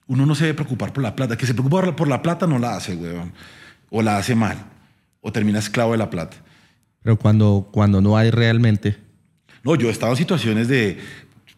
uno 0.06 0.24
no 0.24 0.34
se 0.36 0.44
debe 0.44 0.54
preocupar 0.54 0.92
por 0.92 1.02
la 1.02 1.16
plata. 1.16 1.36
Que 1.36 1.46
se 1.46 1.52
preocupa 1.54 1.78
por 1.78 1.86
la- 1.88 1.96
por 1.96 2.08
la 2.08 2.22
plata 2.22 2.46
no 2.46 2.58
la 2.60 2.76
hace, 2.76 2.94
weón. 2.94 3.32
O 3.90 4.02
la 4.02 4.18
hace 4.18 4.34
mal. 4.36 4.56
O 5.20 5.32
termina 5.32 5.58
esclavo 5.58 5.92
de 5.92 5.98
la 5.98 6.10
plata. 6.10 6.36
Pero 7.02 7.18
cuando, 7.18 7.68
cuando 7.72 8.00
no 8.00 8.16
hay 8.16 8.30
realmente, 8.30 8.96
No, 9.64 9.74
yo 9.74 9.88
he 9.88 9.90
estado 9.90 10.12
en 10.12 10.18
situaciones 10.18 10.68
de. 10.68 10.98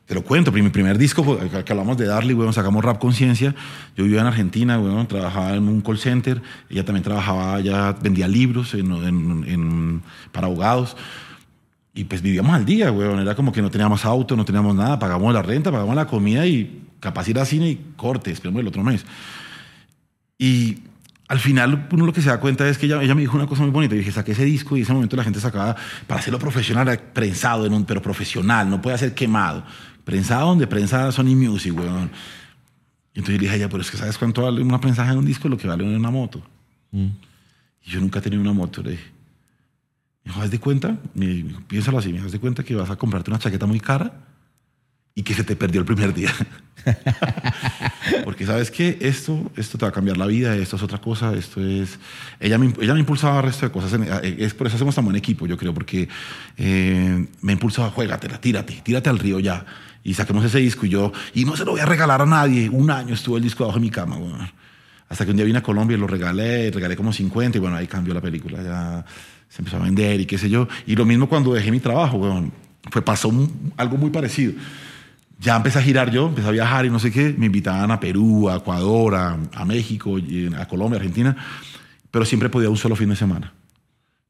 Te 0.09 0.14
lo 0.14 0.22
cuento, 0.24 0.50
mi 0.50 0.66
primer 0.70 0.96
disco, 0.96 1.22
fue- 1.22 1.38
que 1.64 1.70
hablamos 1.72 1.98
de 1.98 2.06
Darly, 2.06 2.32
weón, 2.32 2.54
sacamos 2.54 2.82
Rap 2.82 2.98
Conciencia. 2.98 3.54
Yo 3.94 4.04
vivía 4.04 4.22
en 4.22 4.26
Argentina, 4.26 4.78
weón, 4.80 5.06
trabajaba 5.06 5.54
en 5.54 5.68
un 5.68 5.82
call 5.82 5.98
center. 5.98 6.40
Ella 6.70 6.82
también 6.82 7.04
trabajaba, 7.04 7.61
ella 7.61 7.92
vendía 7.92 8.26
libros 8.26 8.72
en- 8.72 8.90
en- 8.90 9.44
en- 9.46 10.02
para 10.32 10.46
abogados. 10.46 10.96
Y 11.92 12.04
pues 12.04 12.22
vivíamos 12.22 12.54
al 12.54 12.64
día, 12.64 12.90
weón. 12.90 13.20
Era 13.20 13.34
como 13.34 13.52
que 13.52 13.61
no 13.61 13.70
teníamos 13.70 14.06
auto, 14.06 14.34
no 14.34 14.46
teníamos 14.46 14.74
nada. 14.74 14.98
Pagamos 14.98 15.34
la 15.34 15.42
renta, 15.42 15.70
pagamos 15.70 15.94
la 15.94 16.06
comida 16.06 16.46
y 16.46 16.84
capaz 17.00 17.28
ir 17.28 17.38
al 17.38 17.46
cine 17.46 17.68
y 17.68 17.80
corte, 17.94 18.30
esperemos 18.30 18.61
el 18.62 18.68
otro 18.68 18.82
mes. 18.82 19.04
Y 20.38 20.78
al 21.28 21.38
final 21.38 21.86
uno 21.92 22.06
lo 22.06 22.14
que 22.14 22.22
se 22.22 22.30
da 22.30 22.40
cuenta 22.40 22.66
es 22.66 22.78
que 22.78 22.86
ella, 22.86 23.02
ella 23.02 23.14
me 23.14 23.20
dijo 23.20 23.36
una 23.36 23.46
cosa 23.46 23.61
muy 23.61 23.70
bonita. 23.72 23.94
Yo 23.94 23.98
dije, 23.98 24.12
saqué 24.12 24.32
ese 24.32 24.46
disco 24.46 24.74
y 24.74 24.80
en 24.80 24.84
ese 24.84 24.94
momento 24.94 25.16
la 25.16 25.24
gente 25.24 25.38
sacaba 25.38 25.76
para 26.06 26.18
hacerlo 26.20 26.38
profesional, 26.38 26.98
prensado, 27.12 27.66
en 27.66 27.74
un, 27.74 27.84
pero 27.84 28.00
profesional, 28.00 28.70
no 28.70 28.80
puede 28.80 28.96
ser 28.96 29.12
quemado. 29.14 29.64
Prensado 30.09 30.46
donde 30.46 30.66
prensa 30.66 31.12
Sony 31.12 31.36
Music, 31.36 31.78
weón. 31.78 32.11
Y 33.12 33.18
entonces 33.18 33.34
le 33.34 33.38
dije 33.40 33.52
a 33.52 33.56
ella, 33.56 33.68
pero 33.68 33.82
es 33.82 33.90
que 33.90 33.98
¿sabes 33.98 34.16
cuánto 34.16 34.40
vale 34.40 34.62
una 34.62 34.80
prensaje 34.80 35.11
de 35.11 35.18
un 35.18 35.26
disco? 35.26 35.50
Lo 35.50 35.59
que 35.59 35.68
vale 35.68 35.84
una 35.84 36.11
moto. 36.11 36.42
Y 36.90 37.11
yo 37.90 38.00
nunca 38.00 38.18
he 38.18 38.22
tenido 38.22 38.40
una 38.40 38.54
moto, 38.54 38.82
le 38.82 38.92
dije. 38.92 39.04
Me 40.24 40.30
dijo, 40.30 40.40
¿haz 40.40 40.50
de 40.50 40.59
cuenta? 40.59 40.96
Me 41.12 41.44
piénsalo 41.66 41.98
así, 41.98 42.11
me 42.11 42.20
¿haz 42.20 42.32
de 42.32 42.40
cuenta 42.40 42.64
que 42.64 42.74
vas 42.74 42.88
a 42.88 42.96
comprarte 42.96 43.30
una 43.30 43.38
chaqueta 43.38 43.66
muy 43.66 43.80
cara 43.80 44.24
y 45.14 45.22
que 45.22 45.34
se 45.34 45.44
te 45.44 45.56
perdió 45.56 45.80
el 45.80 45.84
primer 45.84 46.14
día? 46.14 46.32
Porque 48.24 48.46
sabes 48.46 48.70
que 48.70 48.96
esto, 49.02 49.52
esto 49.56 49.76
te 49.76 49.84
va 49.84 49.90
a 49.90 49.92
cambiar 49.92 50.16
la 50.16 50.24
vida, 50.24 50.56
esto 50.56 50.76
es 50.76 50.82
otra 50.82 51.02
cosa, 51.02 51.34
esto 51.34 51.62
es... 51.62 51.98
Ella 52.40 52.56
me, 52.56 52.72
ella 52.80 52.94
me 52.94 53.00
impulsaba 53.00 53.40
al 53.40 53.44
resto 53.44 53.66
de 53.66 53.72
cosas, 53.72 53.92
eh, 53.92 54.36
es 54.38 54.54
por 54.54 54.68
eso 54.68 54.76
hacemos 54.76 54.94
tan 54.94 55.04
buen 55.04 55.16
equipo, 55.16 55.46
yo 55.46 55.59
creo, 55.59 55.74
porque 55.74 56.09
eh, 56.56 57.26
me 57.42 57.52
impulsaba, 57.52 57.90
juégatela, 57.90 58.40
tírate, 58.40 58.80
tírate 58.82 59.11
al 59.11 59.18
río 59.18 59.38
ya. 59.38 59.66
Y 60.09 60.14
saquemos 60.14 60.42
ese 60.42 60.59
disco 60.59 60.86
y 60.86 60.88
yo, 60.88 61.12
y 61.34 61.44
no 61.44 61.54
se 61.54 61.66
lo 61.66 61.72
voy 61.72 61.80
a 61.80 61.84
regalar 61.84 62.22
a 62.22 62.24
nadie. 62.24 62.70
Un 62.70 62.90
año 62.90 63.12
estuvo 63.12 63.36
el 63.36 63.42
disco 63.42 63.64
debajo 63.64 63.78
de 63.78 63.84
mi 63.84 63.90
cama, 63.90 64.16
weón. 64.16 64.50
Hasta 65.06 65.26
que 65.26 65.32
un 65.32 65.36
día 65.36 65.44
vine 65.44 65.59
a 65.59 65.62
Colombia 65.62 65.98
y 65.98 66.00
lo 66.00 66.06
regalé, 66.06 66.70
regalé 66.70 66.96
como 66.96 67.12
50 67.12 67.59
y 67.59 67.61
bueno, 67.61 67.76
ahí 67.76 67.86
cambió 67.86 68.14
la 68.14 68.22
película, 68.22 68.62
ya 68.62 69.04
se 69.50 69.61
empezó 69.61 69.76
a 69.76 69.80
vender 69.80 70.18
y 70.18 70.24
qué 70.24 70.38
sé 70.38 70.48
yo. 70.48 70.66
Y 70.86 70.96
lo 70.96 71.04
mismo 71.04 71.28
cuando 71.28 71.52
dejé 71.52 71.70
mi 71.70 71.78
trabajo, 71.80 72.16
weón. 72.16 72.50
Fue, 72.90 73.02
pasó 73.02 73.30
algo 73.76 73.98
muy 73.98 74.09
parecido. 74.09 74.54
Ya 75.40 75.56
empecé 75.56 75.78
a 75.78 75.82
girar 75.82 76.11
yo, 76.11 76.28
empecé 76.28 76.48
a 76.48 76.52
viajar 76.52 76.86
y 76.86 76.90
no 76.90 76.98
sé 76.98 77.12
qué. 77.12 77.34
Me 77.36 77.44
invitaban 77.44 77.90
a 77.90 78.00
Perú, 78.00 78.48
a 78.48 78.56
Ecuador, 78.56 79.14
a, 79.14 79.36
a 79.52 79.64
México, 79.66 80.16
a 80.56 80.66
Colombia, 80.66 80.96
Argentina, 80.96 81.36
pero 82.11 82.24
siempre 82.24 82.48
podía 82.48 82.70
un 82.70 82.78
solo 82.78 82.96
fin 82.96 83.11
de 83.11 83.16
semana. 83.16 83.52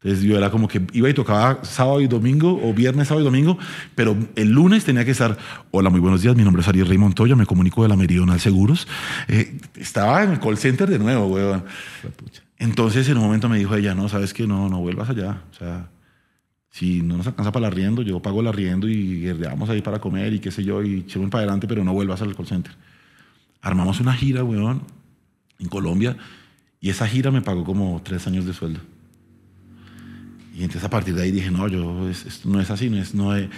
Entonces 0.00 0.24
yo 0.24 0.38
era 0.38 0.50
como 0.50 0.68
que 0.68 0.80
iba 0.92 1.10
y 1.10 1.14
tocaba 1.14 1.64
sábado 1.64 2.00
y 2.00 2.06
domingo, 2.06 2.60
o 2.62 2.72
viernes, 2.72 3.08
sábado 3.08 3.22
y 3.22 3.24
domingo, 3.24 3.58
pero 3.96 4.16
el 4.36 4.50
lunes 4.50 4.84
tenía 4.84 5.04
que 5.04 5.10
estar, 5.10 5.36
hola, 5.72 5.90
muy 5.90 5.98
buenos 5.98 6.22
días, 6.22 6.36
mi 6.36 6.44
nombre 6.44 6.62
es 6.62 6.68
Ariel 6.68 6.86
Rey 6.86 6.98
Montoya, 6.98 7.34
me 7.34 7.46
comunico 7.46 7.82
de 7.82 7.88
la 7.88 7.96
Meridional 7.96 8.38
Seguros. 8.38 8.86
Eh, 9.26 9.58
estaba 9.74 10.22
en 10.22 10.30
el 10.30 10.40
call 10.40 10.56
center 10.56 10.88
de 10.88 11.00
nuevo, 11.00 11.26
weón. 11.26 11.64
Entonces 12.58 13.08
en 13.08 13.16
un 13.16 13.24
momento 13.24 13.48
me 13.48 13.58
dijo 13.58 13.74
ella, 13.74 13.94
no, 13.96 14.08
sabes 14.08 14.32
que 14.32 14.46
no, 14.46 14.68
no 14.68 14.78
vuelvas 14.78 15.10
allá. 15.10 15.42
O 15.50 15.54
sea, 15.54 15.90
si 16.70 17.02
no 17.02 17.16
nos 17.16 17.26
alcanza 17.26 17.50
para 17.50 17.66
el 17.66 17.72
arriendo, 17.72 18.02
yo 18.02 18.22
pago 18.22 18.40
el 18.40 18.46
arriendo 18.46 18.88
y 18.88 19.22
guerreamos 19.22 19.68
ahí 19.68 19.82
para 19.82 19.98
comer 19.98 20.32
y 20.32 20.38
qué 20.38 20.52
sé 20.52 20.62
yo, 20.62 20.80
y 20.80 21.00
echemos 21.00 21.28
para 21.28 21.42
adelante, 21.42 21.66
pero 21.66 21.82
no 21.82 21.92
vuelvas 21.92 22.22
al 22.22 22.36
call 22.36 22.46
center. 22.46 22.72
Armamos 23.62 23.98
una 23.98 24.12
gira, 24.12 24.44
weón, 24.44 24.82
en 25.58 25.68
Colombia, 25.68 26.16
y 26.80 26.90
esa 26.90 27.08
gira 27.08 27.32
me 27.32 27.42
pagó 27.42 27.64
como 27.64 28.00
tres 28.04 28.28
años 28.28 28.46
de 28.46 28.54
sueldo. 28.54 28.78
Y 30.58 30.62
entonces 30.64 30.82
a 30.84 30.90
partir 30.90 31.14
de 31.14 31.22
ahí 31.22 31.30
dije, 31.30 31.50
no, 31.52 31.68
yo, 31.68 32.08
es- 32.10 32.26
esto 32.26 32.48
no 32.48 32.60
es 32.60 32.68
así, 32.70 32.90
no, 32.90 32.98
es, 32.98 33.14
no, 33.14 33.34
es- 33.36 33.48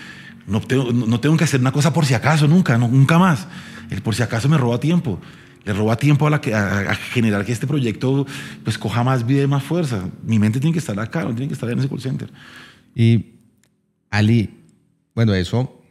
no, 0.47 0.61
tengo, 0.61 0.93
no 0.93 1.19
tengo 1.19 1.37
que 1.37 1.45
hacer 1.45 1.59
una 1.61 1.73
cosa 1.73 1.93
por 1.95 2.05
si 2.05 2.13
acaso, 2.15 2.47
nunca, 2.47 2.77
nunca 2.77 3.19
más. 3.19 3.47
El 3.91 4.03
por 4.03 4.15
si 4.15 4.23
acaso 4.23 4.49
me 4.49 4.59
roba 4.59 4.79
tiempo. 4.79 5.19
Le 5.65 5.73
roba 5.73 5.97
tiempo 5.97 6.27
a, 6.27 6.31
la 6.31 6.41
que, 6.41 6.55
a 6.55 6.95
generar 6.95 7.45
que 7.45 7.53
este 7.53 7.67
proyecto 7.67 8.27
pues 8.65 8.79
coja 8.79 9.03
más 9.05 9.27
vida 9.27 9.43
y 9.43 9.47
más 9.47 9.63
fuerza. 9.63 10.09
Mi 10.25 10.39
mente 10.39 10.59
tiene 10.61 10.73
que 10.73 10.79
estar 10.79 10.99
acá, 11.01 11.23
no 11.25 11.31
tiene 11.35 11.49
que 11.49 11.55
estar 11.55 11.71
en 11.71 11.79
ese 11.79 11.89
call 11.89 12.01
center. 12.01 12.31
Y 12.95 13.35
Ali, 14.11 14.51
bueno, 15.15 15.35
eso 15.35 15.83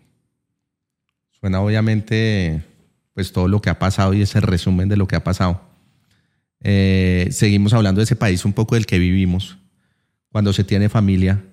suena 1.39 1.61
obviamente 1.61 2.63
pues 3.13 3.31
todo 3.31 3.47
lo 3.47 3.61
que 3.61 3.69
ha 3.69 3.77
pasado 3.79 4.13
y 4.13 4.21
ese 4.23 4.41
resumen 4.41 4.89
de 4.89 4.97
lo 4.97 5.07
que 5.07 5.15
ha 5.15 5.23
pasado. 5.23 5.61
Eh, 6.61 7.27
seguimos 7.31 7.73
hablando 7.73 7.99
de 7.99 8.05
ese 8.05 8.15
país 8.15 8.43
un 8.45 8.53
poco 8.53 8.73
del 8.75 8.85
que 8.87 8.97
vivimos. 8.99 9.58
Cuando 10.31 10.53
se 10.53 10.63
tiene 10.63 10.89
familia, 10.89 11.43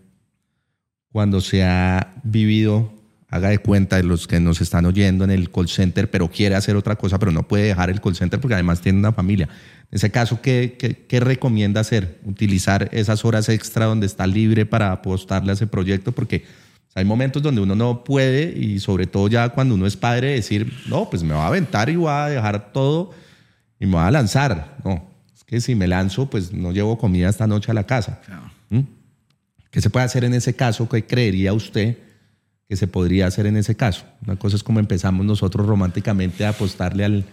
cuando 1.13 1.41
se 1.41 1.65
ha 1.65 2.15
vivido, 2.25 2.93
haga 3.29 3.49
de 3.49 3.59
cuenta 3.59 3.97
de 3.97 4.03
los 4.03 4.27
que 4.27 4.39
nos 4.39 4.61
están 4.61 4.87
oyendo 4.87 5.25
en 5.25 5.31
el 5.31 5.51
call 5.51 5.69
center, 5.69 6.11
pero 6.11 6.29
quiere 6.29 6.55
hacer 6.55 6.77
otra 6.77 6.97
cosa, 6.97 7.19
pero 7.19 7.33
no 7.33 7.49
puede 7.49 7.65
dejar 7.65 7.91
el 7.91 8.01
call 8.01 8.15
center 8.15 8.41
porque 8.41 8.55
además 8.55 8.81
tiene 8.81 8.99
una 8.99 9.13
familia. 9.13 9.49
En 9.91 9.97
ese 9.97 10.11
caso, 10.11 10.41
¿qué, 10.43 10.77
qué, 10.79 11.07
qué 11.07 11.21
recomienda 11.21 11.81
hacer? 11.81 12.21
Utilizar 12.25 12.89
esas 12.93 13.25
horas 13.25 13.49
extra 13.49 13.87
donde 13.87 14.07
está 14.07 14.27
libre 14.27 14.67
para 14.67 14.93
apostarle 14.93 15.51
a 15.51 15.55
ese 15.55 15.67
proyecto, 15.67 16.13
porque 16.13 16.45
hay 16.95 17.05
momentos 17.05 17.43
donde 17.43 17.61
uno 17.61 17.75
no 17.75 18.05
puede 18.05 18.57
y 18.59 18.79
sobre 18.81 19.07
todo 19.07 19.29
ya 19.29 19.51
cuando 19.51 19.75
uno 19.75 19.87
es 19.87 19.97
padre 19.97 20.33
decir, 20.33 20.73
no, 20.89 21.11
pues 21.11 21.23
me 21.23 21.35
voy 21.35 21.43
a 21.43 21.47
aventar 21.49 21.91
y 21.91 21.97
voy 21.97 22.11
a 22.11 22.27
dejar 22.27 22.73
todo 22.73 23.11
y 23.79 23.87
me 23.87 23.93
voy 23.93 24.03
a 24.03 24.11
lanzar. 24.11 24.79
No, 24.83 25.11
es 25.35 25.45
que 25.45 25.61
si 25.61 25.75
me 25.75 25.87
lanzo, 25.87 26.31
pues 26.31 26.53
no 26.53 26.73
llevo 26.73 26.97
comida 26.97 27.29
esta 27.29 27.47
noche 27.47 27.71
a 27.71 27.75
la 27.75 27.85
casa. 27.85 28.21
¿Mm? 28.71 28.81
¿Qué 29.71 29.81
se 29.81 29.91
puede 29.91 30.07
hacer 30.07 30.25
en 30.25 30.35
ese 30.35 30.55
caso? 30.55 30.89
¿Qué 30.89 31.05
creería 31.07 31.53
usted 31.53 31.99
que 32.69 32.77
se 32.77 32.87
podría 32.87 33.27
hacer 33.27 33.47
en 33.47 33.57
ese 33.57 33.77
caso? 33.77 34.05
Una 34.27 34.37
cosa 34.37 34.57
es 34.57 34.63
como 34.63 34.81
empezamos 34.81 35.25
nosotros 35.27 35.67
románticamente 35.67 36.45
a 36.47 36.51
apostarle 36.51 37.05
al, 37.05 37.25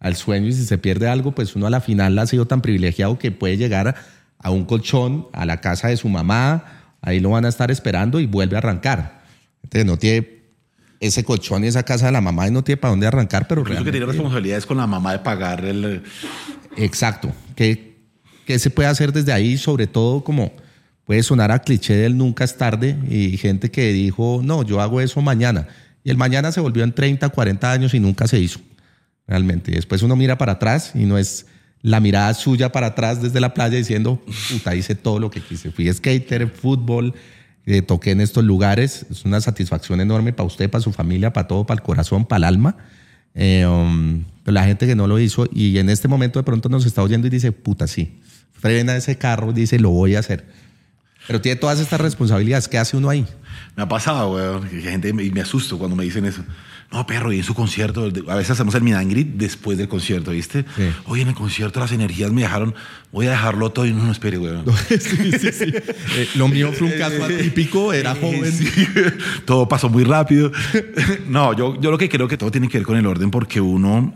al 0.00 0.16
sueño 0.16 0.48
y 0.48 0.52
si 0.52 0.64
se 0.64 0.78
pierde 0.78 1.08
algo, 1.08 1.32
pues 1.32 1.54
uno 1.56 1.66
a 1.66 1.70
la 1.70 1.80
final 1.80 2.18
ha 2.18 2.26
sido 2.26 2.46
tan 2.46 2.60
privilegiado 2.60 3.18
que 3.18 3.30
puede 3.30 3.56
llegar 3.56 3.94
a 4.38 4.50
un 4.50 4.64
colchón, 4.64 5.28
a 5.32 5.46
la 5.46 5.60
casa 5.60 5.88
de 5.88 5.96
su 5.96 6.08
mamá, 6.08 6.64
ahí 7.00 7.20
lo 7.20 7.30
van 7.30 7.44
a 7.44 7.48
estar 7.48 7.70
esperando 7.70 8.20
y 8.20 8.26
vuelve 8.26 8.56
a 8.56 8.58
arrancar. 8.58 9.22
Entonces 9.62 9.86
no 9.86 9.96
tiene 9.96 10.36
ese 11.00 11.24
colchón 11.24 11.64
y 11.64 11.68
esa 11.68 11.82
casa 11.84 12.06
de 12.06 12.12
la 12.12 12.20
mamá 12.20 12.48
y 12.48 12.50
no 12.50 12.64
tiene 12.64 12.78
para 12.78 12.90
dónde 12.90 13.06
arrancar, 13.06 13.46
pero 13.48 13.60
Incluso 13.62 13.78
que 13.78 13.84
tiene 13.84 13.98
realmente- 13.98 14.18
responsabilidades 14.18 14.66
con 14.66 14.76
la 14.78 14.86
mamá 14.86 15.12
de 15.12 15.18
pagar 15.20 15.64
el... 15.64 16.02
Exacto. 16.76 17.32
¿Qué, 17.54 17.96
¿Qué 18.44 18.58
se 18.58 18.70
puede 18.70 18.88
hacer 18.88 19.12
desde 19.12 19.32
ahí? 19.32 19.56
Sobre 19.56 19.86
todo 19.86 20.22
como 20.24 20.52
puede 21.06 21.22
sonar 21.22 21.52
a 21.52 21.60
cliché 21.60 21.96
del 21.96 22.18
nunca 22.18 22.44
es 22.44 22.58
tarde 22.58 22.98
y 23.08 23.36
gente 23.38 23.70
que 23.70 23.92
dijo, 23.92 24.40
no, 24.44 24.64
yo 24.64 24.80
hago 24.80 25.00
eso 25.00 25.22
mañana. 25.22 25.68
Y 26.04 26.10
el 26.10 26.16
mañana 26.16 26.52
se 26.52 26.60
volvió 26.60 26.84
en 26.84 26.92
30, 26.92 27.28
40 27.28 27.72
años 27.72 27.94
y 27.94 28.00
nunca 28.00 28.26
se 28.26 28.38
hizo. 28.38 28.60
Realmente. 29.26 29.72
Después 29.72 30.02
uno 30.02 30.14
mira 30.14 30.36
para 30.36 30.52
atrás 30.52 30.92
y 30.94 31.04
no 31.04 31.16
es 31.16 31.46
la 31.82 32.00
mirada 32.00 32.34
suya 32.34 32.70
para 32.70 32.88
atrás 32.88 33.22
desde 33.22 33.40
la 33.40 33.54
playa 33.54 33.76
diciendo, 33.76 34.20
puta, 34.50 34.74
hice 34.74 34.94
todo 34.94 35.18
lo 35.18 35.30
que 35.30 35.40
quise. 35.40 35.70
Fui 35.70 35.92
skater, 35.92 36.48
fútbol, 36.48 37.14
eh, 37.64 37.82
toqué 37.82 38.10
en 38.10 38.20
estos 38.20 38.44
lugares. 38.44 39.06
Es 39.10 39.24
una 39.24 39.40
satisfacción 39.40 40.00
enorme 40.00 40.32
para 40.32 40.46
usted, 40.46 40.68
para 40.68 40.82
su 40.82 40.92
familia, 40.92 41.32
para 41.32 41.48
todo, 41.48 41.66
para 41.66 41.78
el 41.78 41.82
corazón, 41.82 42.24
para 42.24 42.38
el 42.38 42.44
alma. 42.44 42.76
Eh, 43.34 43.66
um, 43.66 44.24
pero 44.42 44.54
la 44.54 44.64
gente 44.64 44.86
que 44.86 44.94
no 44.96 45.06
lo 45.06 45.18
hizo 45.18 45.48
y 45.52 45.78
en 45.78 45.90
este 45.90 46.08
momento 46.08 46.38
de 46.38 46.44
pronto 46.44 46.68
nos 46.68 46.86
está 46.86 47.02
oyendo 47.02 47.26
y 47.26 47.30
dice, 47.30 47.52
puta, 47.52 47.86
sí, 47.86 48.20
frena 48.52 48.96
ese 48.96 49.18
carro, 49.18 49.52
dice, 49.52 49.78
lo 49.78 49.90
voy 49.90 50.16
a 50.16 50.20
hacer. 50.20 50.46
Pero 51.26 51.40
tiene 51.40 51.56
todas 51.56 51.80
estas 51.80 52.00
responsabilidades. 52.00 52.68
¿Qué 52.68 52.78
hace 52.78 52.96
uno 52.96 53.10
ahí? 53.10 53.26
Me 53.76 53.82
ha 53.82 53.88
pasado, 53.88 54.34
weón, 54.34 54.68
que 54.68 54.80
gente 54.80 55.08
y 55.08 55.30
me 55.30 55.40
asusto 55.40 55.78
cuando 55.78 55.96
me 55.96 56.04
dicen 56.04 56.24
eso. 56.24 56.42
No, 56.92 57.04
perro, 57.04 57.32
y 57.32 57.38
en 57.38 57.44
su 57.44 57.52
concierto, 57.52 58.10
a 58.28 58.34
veces 58.36 58.52
hacemos 58.52 58.74
el 58.76 58.84
greet 59.08 59.34
después 59.34 59.76
del 59.76 59.88
concierto, 59.88 60.30
¿viste? 60.30 60.64
Sí. 60.76 60.88
Oye, 61.06 61.22
en 61.22 61.28
el 61.28 61.34
concierto 61.34 61.80
las 61.80 61.90
energías 61.90 62.30
me 62.30 62.42
dejaron, 62.42 62.76
voy 63.10 63.26
a 63.26 63.30
dejarlo 63.30 63.70
todo 63.72 63.86
y 63.86 63.92
no, 63.92 64.04
no 64.04 64.12
espere, 64.12 64.38
weón. 64.38 64.64
Eh, 64.88 66.28
lo 66.36 66.48
mío 66.48 66.72
fue 66.72 66.86
un 66.86 66.98
caso 66.98 67.24
atípico, 67.24 67.92
era 67.92 68.14
joven. 68.14 68.52
Sí, 68.52 68.86
todo 69.44 69.68
pasó 69.68 69.88
muy 69.88 70.04
rápido. 70.04 70.52
No, 71.28 71.52
yo, 71.54 71.78
yo 71.80 71.90
lo 71.90 71.98
que 71.98 72.08
creo 72.08 72.28
que 72.28 72.38
todo 72.38 72.50
tiene 72.50 72.68
que 72.68 72.78
ver 72.78 72.86
con 72.86 72.96
el 72.96 73.06
orden 73.06 73.30
porque 73.30 73.60
uno... 73.60 74.14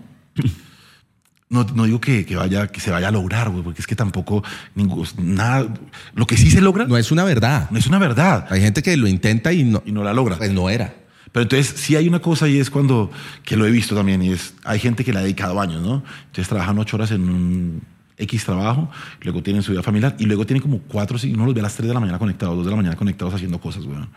No, 1.52 1.64
no 1.74 1.84
digo 1.84 2.00
que, 2.00 2.24
que 2.24 2.36
vaya, 2.36 2.68
que 2.68 2.78
se 2.80 2.92
vaya 2.92 3.08
a 3.08 3.10
lograr, 3.10 3.50
güey, 3.50 3.64
porque 3.64 3.80
es 3.80 3.86
que 3.88 3.96
tampoco 3.96 4.44
ningún, 4.76 5.04
nada, 5.18 5.66
lo 6.14 6.24
que 6.24 6.36
sí 6.36 6.48
se 6.48 6.60
logra 6.60 6.86
No 6.86 6.96
es 6.96 7.10
una 7.10 7.24
verdad. 7.24 7.68
no 7.72 7.78
es 7.78 7.88
una 7.88 7.98
verdad 7.98 8.46
Hay 8.50 8.60
gente 8.60 8.84
que 8.84 8.96
lo 8.96 9.08
intenta 9.08 9.52
y 9.52 9.64
no, 9.64 9.82
y 9.84 9.90
no 9.90 10.04
la 10.04 10.12
logra. 10.12 10.36
pues 10.36 10.52
no 10.52 10.70
era. 10.70 10.94
Pero 11.32 11.42
entonces 11.42 11.74
sí 11.76 11.96
hay 11.96 12.06
una 12.06 12.20
cosa 12.20 12.46
y 12.48 12.60
es 12.60 12.70
cuando, 12.70 13.10
que 13.44 13.56
lo 13.56 13.66
he 13.66 13.70
visto 13.72 13.96
también, 13.96 14.22
y 14.22 14.30
es, 14.32 14.54
hay 14.64 14.78
gente 14.78 15.04
que 15.04 15.12
le 15.12 15.18
ha 15.18 15.22
dedicado 15.22 15.60
años, 15.60 15.82
¿no? 15.82 16.04
Entonces 16.26 16.48
trabajan 16.48 16.78
ocho 16.78 16.96
horas 16.96 17.10
en 17.10 17.22
un 17.28 17.82
X 18.20 18.44
trabajo, 18.44 18.90
luego 19.22 19.42
tienen 19.42 19.62
su 19.62 19.72
vida 19.72 19.82
familiar 19.82 20.14
y 20.18 20.26
luego 20.26 20.46
tienen 20.46 20.62
como 20.62 20.78
cuatro, 20.80 21.18
y 21.22 21.32
uno 21.34 21.46
los 21.46 21.54
ve 21.54 21.60
a 21.60 21.64
las 21.64 21.74
tres 21.74 21.88
de 21.88 21.94
la 21.94 22.00
mañana 22.00 22.18
conectados, 22.18 22.54
dos 22.56 22.64
de 22.64 22.70
la 22.70 22.76
mañana 22.76 22.96
conectados 22.96 23.34
haciendo 23.34 23.60
cosas, 23.60 23.84
weón. 23.84 24.08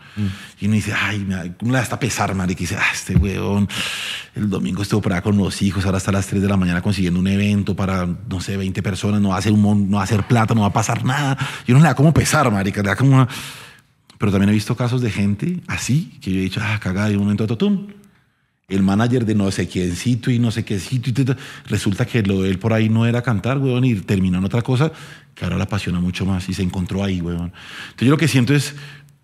Y 0.60 0.66
uno 0.66 0.74
dice, 0.74 0.92
ay, 0.92 1.20
me 1.20 1.34
da- 1.34 1.44
uno 1.60 1.72
le 1.72 1.78
da 1.78 1.82
hasta 1.82 1.98
pesar, 1.98 2.34
marica, 2.34 2.60
y 2.62 2.64
dice, 2.66 2.76
ah, 2.76 2.90
este 2.92 3.16
weón, 3.16 3.68
el 4.34 4.48
domingo 4.50 4.82
estuvo 4.82 5.00
por 5.00 5.12
allá 5.12 5.22
con 5.22 5.36
los 5.36 5.60
hijos, 5.62 5.84
ahora 5.86 5.98
está 5.98 6.10
a 6.10 6.14
las 6.14 6.26
tres 6.26 6.42
de 6.42 6.48
la 6.48 6.56
mañana 6.56 6.82
consiguiendo 6.82 7.18
un 7.20 7.26
evento 7.26 7.74
para, 7.74 8.06
no 8.06 8.40
sé, 8.40 8.56
20 8.56 8.82
personas, 8.82 9.20
no 9.20 9.30
va 9.30 9.36
a 9.36 9.38
hacer, 9.38 9.52
un, 9.52 9.90
no 9.90 9.96
va 9.96 10.02
a 10.02 10.04
hacer 10.04 10.22
plata, 10.26 10.54
no 10.54 10.60
va 10.62 10.68
a 10.68 10.72
pasar 10.72 11.04
nada. 11.04 11.36
Y 11.66 11.72
uno 11.72 11.80
le 11.80 11.86
da 11.88 11.94
como 11.94 12.12
pesar, 12.14 12.50
marica, 12.52 12.82
le 12.82 12.88
da 12.88 12.96
como 12.96 13.14
una... 13.16 13.28
Pero 14.18 14.30
también 14.30 14.48
he 14.50 14.52
visto 14.52 14.76
casos 14.76 15.00
de 15.02 15.10
gente 15.10 15.60
así, 15.66 16.16
que 16.20 16.30
yo 16.32 16.38
he 16.38 16.42
dicho, 16.42 16.60
ah, 16.62 16.78
cagada, 16.80 17.10
y 17.10 17.14
un 17.14 17.22
momento 17.22 17.44
otro, 17.44 17.56
tum. 17.58 17.88
El 18.68 18.82
manager 18.82 19.26
de 19.26 19.34
no 19.34 19.50
sé 19.50 19.68
quiéncito 19.68 20.30
y 20.30 20.38
no 20.38 20.50
sé 20.50 20.64
qué 20.64 20.78
sitio, 20.78 21.12
y 21.16 21.68
resulta 21.68 22.06
que 22.06 22.22
lo 22.22 22.42
de 22.42 22.50
él 22.50 22.58
por 22.58 22.72
ahí 22.72 22.88
no 22.88 23.04
era 23.04 23.20
cantar, 23.22 23.58
weón, 23.58 23.84
y 23.84 23.94
terminó 23.96 24.38
en 24.38 24.44
otra 24.44 24.62
cosa 24.62 24.90
que 25.34 25.44
ahora 25.44 25.56
le 25.56 25.64
apasiona 25.64 26.00
mucho 26.00 26.24
más 26.24 26.48
y 26.48 26.54
se 26.54 26.62
encontró 26.62 27.04
ahí, 27.04 27.20
weón. 27.20 27.52
Entonces 27.90 28.06
yo 28.06 28.10
lo 28.10 28.16
que 28.16 28.28
siento 28.28 28.54
es, 28.54 28.74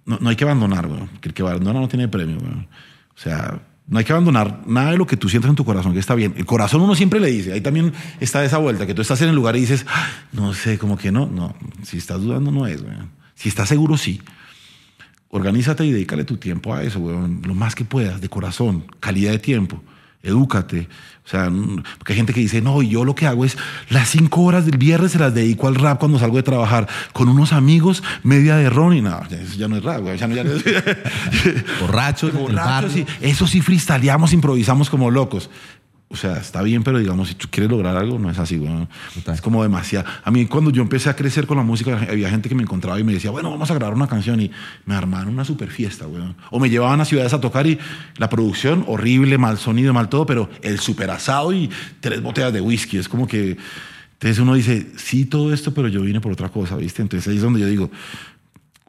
no, 0.04 0.18
no 0.20 0.28
hay 0.28 0.36
que 0.36 0.44
abandonar, 0.44 0.86
weón, 0.86 1.08
que 1.20 1.28
el 1.30 1.34
que 1.34 1.42
abandona 1.42 1.80
no 1.80 1.88
tiene 1.88 2.08
premio, 2.08 2.36
weón. 2.36 2.68
O 3.16 3.18
sea, 3.18 3.62
no 3.86 3.98
hay 3.98 4.04
que 4.04 4.12
abandonar 4.12 4.62
nada 4.66 4.92
de 4.92 4.98
lo 4.98 5.06
que 5.06 5.16
tú 5.16 5.28
sientas 5.28 5.48
en 5.48 5.56
tu 5.56 5.64
corazón, 5.64 5.94
que 5.94 5.98
está 6.00 6.14
bien. 6.14 6.34
El 6.36 6.44
corazón 6.46 6.82
uno 6.82 6.94
siempre 6.94 7.18
le 7.18 7.28
dice, 7.28 7.52
ahí 7.52 7.60
también 7.60 7.92
está 8.20 8.44
esa 8.44 8.58
vuelta, 8.58 8.86
que 8.86 8.94
tú 8.94 9.02
estás 9.02 9.20
en 9.22 9.30
el 9.30 9.34
lugar 9.34 9.56
y 9.56 9.60
dices, 9.60 9.86
"Ah, 9.88 10.06
no 10.32 10.52
sé, 10.52 10.78
como 10.78 10.96
que 10.98 11.10
no, 11.10 11.26
no, 11.26 11.56
si 11.82 11.96
estás 11.96 12.20
dudando 12.20 12.50
no 12.50 12.66
es, 12.66 12.82
weón. 12.82 13.10
Si 13.34 13.48
estás 13.48 13.68
seguro, 13.68 13.96
sí. 13.96 14.20
Organízate 15.30 15.84
y 15.86 15.92
dedícale 15.92 16.24
tu 16.24 16.36
tiempo 16.36 16.74
a 16.74 16.82
eso, 16.82 16.98
weón. 16.98 17.42
Lo 17.44 17.54
más 17.54 17.74
que 17.74 17.84
puedas, 17.84 18.20
de 18.20 18.28
corazón, 18.28 18.84
calidad 18.98 19.30
de 19.30 19.38
tiempo. 19.38 19.80
Edúcate. 20.22 20.88
O 21.24 21.28
sea, 21.30 21.50
porque 21.98 22.12
hay 22.12 22.16
gente 22.16 22.34
que 22.34 22.40
dice, 22.40 22.60
no, 22.60 22.82
y 22.82 22.88
yo 22.88 23.04
lo 23.04 23.14
que 23.14 23.26
hago 23.26 23.44
es 23.44 23.56
las 23.88 24.08
cinco 24.08 24.42
horas 24.42 24.66
del 24.66 24.76
viernes 24.76 25.12
se 25.12 25.18
las 25.18 25.32
dedico 25.32 25.68
al 25.68 25.76
rap 25.76 26.00
cuando 26.00 26.18
salgo 26.18 26.36
de 26.36 26.42
trabajar 26.42 26.88
con 27.12 27.28
unos 27.28 27.52
amigos, 27.52 28.02
media 28.24 28.56
de 28.56 28.68
ron 28.68 28.94
y 28.94 29.00
nada, 29.00 29.28
eso 29.30 29.56
ya 29.56 29.68
no 29.68 29.76
es 29.76 29.84
rap, 29.84 30.04
weón. 30.04 30.18
Ya 30.18 30.26
no, 30.26 30.34
ya 30.34 30.42
no 30.42 30.50
es... 30.52 30.64
Borrachos, 31.80 32.32
Borrachos, 32.32 32.92
sí. 32.92 33.06
Eso 33.20 33.46
sí 33.46 33.60
freestyleamos, 33.60 34.32
improvisamos 34.32 34.90
como 34.90 35.10
locos. 35.10 35.48
O 36.12 36.16
sea, 36.16 36.38
está 36.38 36.60
bien, 36.62 36.82
pero 36.82 36.98
digamos, 36.98 37.28
si 37.28 37.36
tú 37.36 37.46
quieres 37.48 37.70
lograr 37.70 37.96
algo, 37.96 38.18
no 38.18 38.28
es 38.28 38.38
así. 38.40 38.58
Total. 39.14 39.32
Es 39.32 39.40
como 39.40 39.62
demasiado. 39.62 40.06
A 40.24 40.32
mí, 40.32 40.44
cuando 40.46 40.72
yo 40.72 40.82
empecé 40.82 41.08
a 41.08 41.14
crecer 41.14 41.46
con 41.46 41.56
la 41.56 41.62
música, 41.62 42.04
había 42.10 42.28
gente 42.28 42.48
que 42.48 42.56
me 42.56 42.64
encontraba 42.64 42.98
y 42.98 43.04
me 43.04 43.12
decía, 43.12 43.30
bueno, 43.30 43.48
vamos 43.48 43.70
a 43.70 43.74
grabar 43.74 43.94
una 43.94 44.08
canción 44.08 44.40
y 44.40 44.50
me 44.86 44.96
armaron 44.96 45.34
una 45.34 45.44
super 45.44 45.70
fiesta, 45.70 46.08
weón. 46.08 46.34
O 46.50 46.58
me 46.58 46.68
llevaban 46.68 47.00
a 47.00 47.04
ciudades 47.04 47.32
a 47.32 47.40
tocar 47.40 47.68
y 47.68 47.78
la 48.16 48.28
producción, 48.28 48.84
horrible, 48.88 49.38
mal 49.38 49.56
sonido, 49.56 49.92
mal 49.94 50.08
todo, 50.08 50.26
pero 50.26 50.50
el 50.62 50.80
super 50.80 51.12
asado 51.12 51.52
y 51.52 51.70
tres 52.00 52.20
botellas 52.20 52.52
de 52.52 52.60
whisky. 52.60 52.98
Es 52.98 53.08
como 53.08 53.28
que. 53.28 53.56
Entonces 54.14 54.38
uno 54.40 54.54
dice, 54.54 54.88
sí, 54.96 55.26
todo 55.26 55.54
esto, 55.54 55.72
pero 55.72 55.86
yo 55.86 56.02
vine 56.02 56.20
por 56.20 56.32
otra 56.32 56.48
cosa, 56.48 56.74
¿viste? 56.74 57.02
Entonces 57.02 57.28
ahí 57.28 57.36
es 57.36 57.42
donde 57.42 57.60
yo 57.60 57.66
digo, 57.66 57.88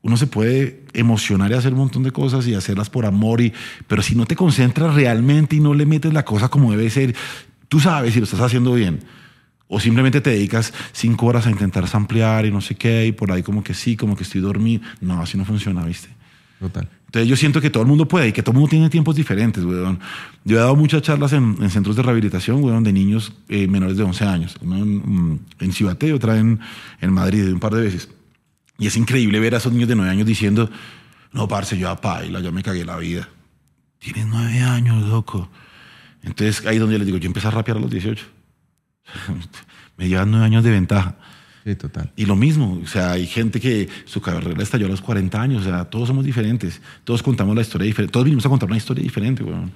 uno 0.04 0.18
se 0.18 0.28
puede 0.28 0.84
emocionar 0.93 1.52
y 1.52 1.54
hacer 1.54 1.74
un 1.74 1.80
montón 1.80 2.04
de 2.04 2.12
cosas 2.12 2.47
y 2.47 2.56
hacerlas 2.56 2.89
por 2.89 3.06
amor, 3.06 3.41
y, 3.41 3.54
pero 3.88 4.02
si 4.02 4.16
no 4.16 4.26
te 4.26 4.36
concentras 4.36 4.95
realmente 4.95 5.56
y 5.56 5.60
no 5.60 5.74
le 5.74 5.86
metes 5.86 6.14
la 6.14 6.26
cosa 6.26 6.49
como 6.49 6.72
debe 6.72 6.89
ser, 6.89 7.16
tú 7.68 7.80
sabes 7.80 8.14
si 8.14 8.20
lo 8.20 8.26
estás 8.26 8.41
haciendo 8.41 8.74
bien. 8.74 8.99
O 9.68 9.80
simplemente 9.80 10.20
te 10.20 10.32
dedicas 10.32 10.74
cinco 10.91 11.28
horas 11.28 11.47
a 11.47 11.52
intentar 11.52 11.86
ampliar 11.93 12.45
y 12.45 12.52
no 12.52 12.60
sé 12.60 12.76
qué, 12.76 13.06
y 13.06 13.12
por 13.14 13.32
ahí 13.32 13.41
como 13.41 13.64
que 13.64 13.74
sí, 13.74 13.95
como 13.95 14.18
que 14.18 14.24
estoy 14.24 14.41
dormido. 14.41 14.84
No, 14.99 15.22
así 15.22 15.38
no 15.38 15.45
funciona, 15.45 15.86
¿viste? 15.86 16.10
Total. 16.60 16.89
Entonces 17.06 17.30
yo 17.30 17.36
siento 17.36 17.62
que 17.62 17.70
todo 17.70 17.84
el 17.84 17.89
mundo 17.89 18.08
puede 18.08 18.30
y 18.30 18.32
que 18.32 18.41
todo 18.41 18.52
el 18.52 18.60
mundo 18.60 18.70
tiene 18.70 18.89
tiempos 18.89 19.16
diferentes, 19.16 19.64
weón. 19.64 19.99
Yo 20.43 20.58
he 20.58 20.60
dado 20.60 20.76
muchas 20.76 21.02
charlas 21.02 21.34
en, 21.34 21.58
en 21.62 21.70
centros 21.70 21.95
de 21.95 22.04
rehabilitación, 22.04 22.64
weón, 22.64 22.84
de 22.84 22.91
niños 22.93 23.34
eh, 23.49 23.68
menores 23.68 23.97
de 23.97 24.04
11 24.04 24.26
años. 24.26 24.58
Una 24.62 24.80
en, 24.80 24.97
mm, 24.97 25.39
en 25.60 25.74
Cibaté 25.74 26.08
y 26.08 26.12
otra 26.12 26.38
en, 26.38 26.60
en 26.99 27.14
Madrid, 27.14 27.52
un 27.52 27.60
par 27.60 27.74
de 27.74 27.82
veces. 27.82 28.10
Y 28.82 28.88
es 28.88 28.97
increíble 28.97 29.39
ver 29.39 29.53
a 29.53 29.59
esos 29.59 29.71
niños 29.71 29.88
de 29.89 29.95
9 29.95 30.09
años 30.11 30.25
diciendo, 30.25 30.67
no, 31.34 31.47
parce, 31.47 31.77
yo 31.77 31.88
a 31.89 32.01
paila, 32.01 32.39
ya 32.39 32.51
me 32.51 32.63
cagué 32.63 32.84
la 32.84 32.97
vida. 32.97 33.29
Tienes 33.99 34.25
9 34.25 34.59
años, 34.61 35.07
loco. 35.07 35.49
Entonces 36.23 36.65
ahí 36.65 36.75
es 36.77 36.79
donde 36.82 36.93
yo 36.95 36.97
les 36.97 37.05
digo, 37.05 37.19
yo 37.19 37.27
empecé 37.27 37.47
a 37.47 37.51
rapear 37.51 37.77
a 37.77 37.79
los 37.79 37.91
18. 37.91 38.25
me 39.97 40.07
llevan 40.09 40.32
9 40.32 40.45
años 40.45 40.63
de 40.63 40.71
ventaja. 40.71 41.15
Sí, 41.63 41.75
total. 41.75 42.11
Y 42.15 42.25
lo 42.25 42.36
mismo, 42.36 42.82
o 42.84 42.88
sea, 42.88 43.11
hay 43.11 43.27
gente 43.27 43.59
que 43.59 43.88
su 44.05 44.19
carrera 44.19 44.63
estalló 44.63 44.88
a 44.88 44.89
los 44.89 45.01
40 45.01 45.39
años, 45.39 45.61
o 45.61 45.65
sea, 45.69 45.86
todos 45.86 46.07
somos 46.07 46.25
diferentes, 46.25 46.82
todos 47.03 47.21
contamos 47.21 47.55
la 47.55 47.61
historia 47.61 47.86
diferente, 47.86 48.11
todos 48.11 48.23
vinimos 48.25 48.43
a 48.47 48.49
contar 48.49 48.67
una 48.67 48.77
historia 48.77 49.03
diferente, 49.03 49.43
weón. 49.43 49.71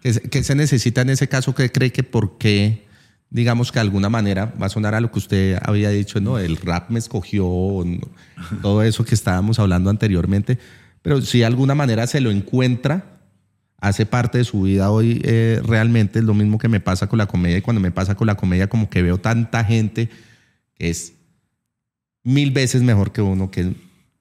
¿Qué, 0.00 0.12
se- 0.12 0.20
qué 0.30 0.44
se 0.44 0.54
necesita 0.54 1.00
en 1.00 1.10
ese 1.10 1.28
caso? 1.28 1.52
¿Qué 1.52 1.72
cree 1.72 1.90
que 1.90 2.04
por 2.04 2.38
qué, 2.38 2.85
digamos 3.30 3.72
que 3.72 3.76
de 3.76 3.82
alguna 3.82 4.08
manera, 4.08 4.54
va 4.60 4.66
a 4.66 4.70
sonar 4.70 4.94
a 4.94 5.00
lo 5.00 5.10
que 5.10 5.18
usted 5.18 5.58
había 5.62 5.90
dicho, 5.90 6.20
no, 6.20 6.38
el 6.38 6.56
rap 6.56 6.90
me 6.90 6.98
escogió, 6.98 7.44
todo 8.62 8.82
eso 8.82 9.04
que 9.04 9.14
estábamos 9.14 9.58
hablando 9.58 9.90
anteriormente, 9.90 10.58
pero 11.02 11.20
si 11.20 11.38
de 11.38 11.46
alguna 11.46 11.74
manera 11.74 12.06
se 12.06 12.20
lo 12.20 12.30
encuentra, 12.30 13.16
hace 13.78 14.06
parte 14.06 14.38
de 14.38 14.44
su 14.44 14.62
vida 14.62 14.90
hoy 14.90 15.20
eh, 15.24 15.60
realmente, 15.64 16.18
es 16.18 16.24
lo 16.24 16.34
mismo 16.34 16.58
que 16.58 16.68
me 16.68 16.80
pasa 16.80 17.08
con 17.08 17.18
la 17.18 17.26
comedia 17.26 17.58
y 17.58 17.62
cuando 17.62 17.80
me 17.80 17.90
pasa 17.90 18.14
con 18.14 18.26
la 18.26 18.36
comedia 18.36 18.68
como 18.68 18.90
que 18.90 19.02
veo 19.02 19.18
tanta 19.18 19.64
gente 19.64 20.08
que 20.74 20.90
es 20.90 21.12
mil 22.22 22.50
veces 22.50 22.82
mejor 22.82 23.12
que 23.12 23.22
uno, 23.22 23.50
que 23.50 23.60
es 23.60 23.66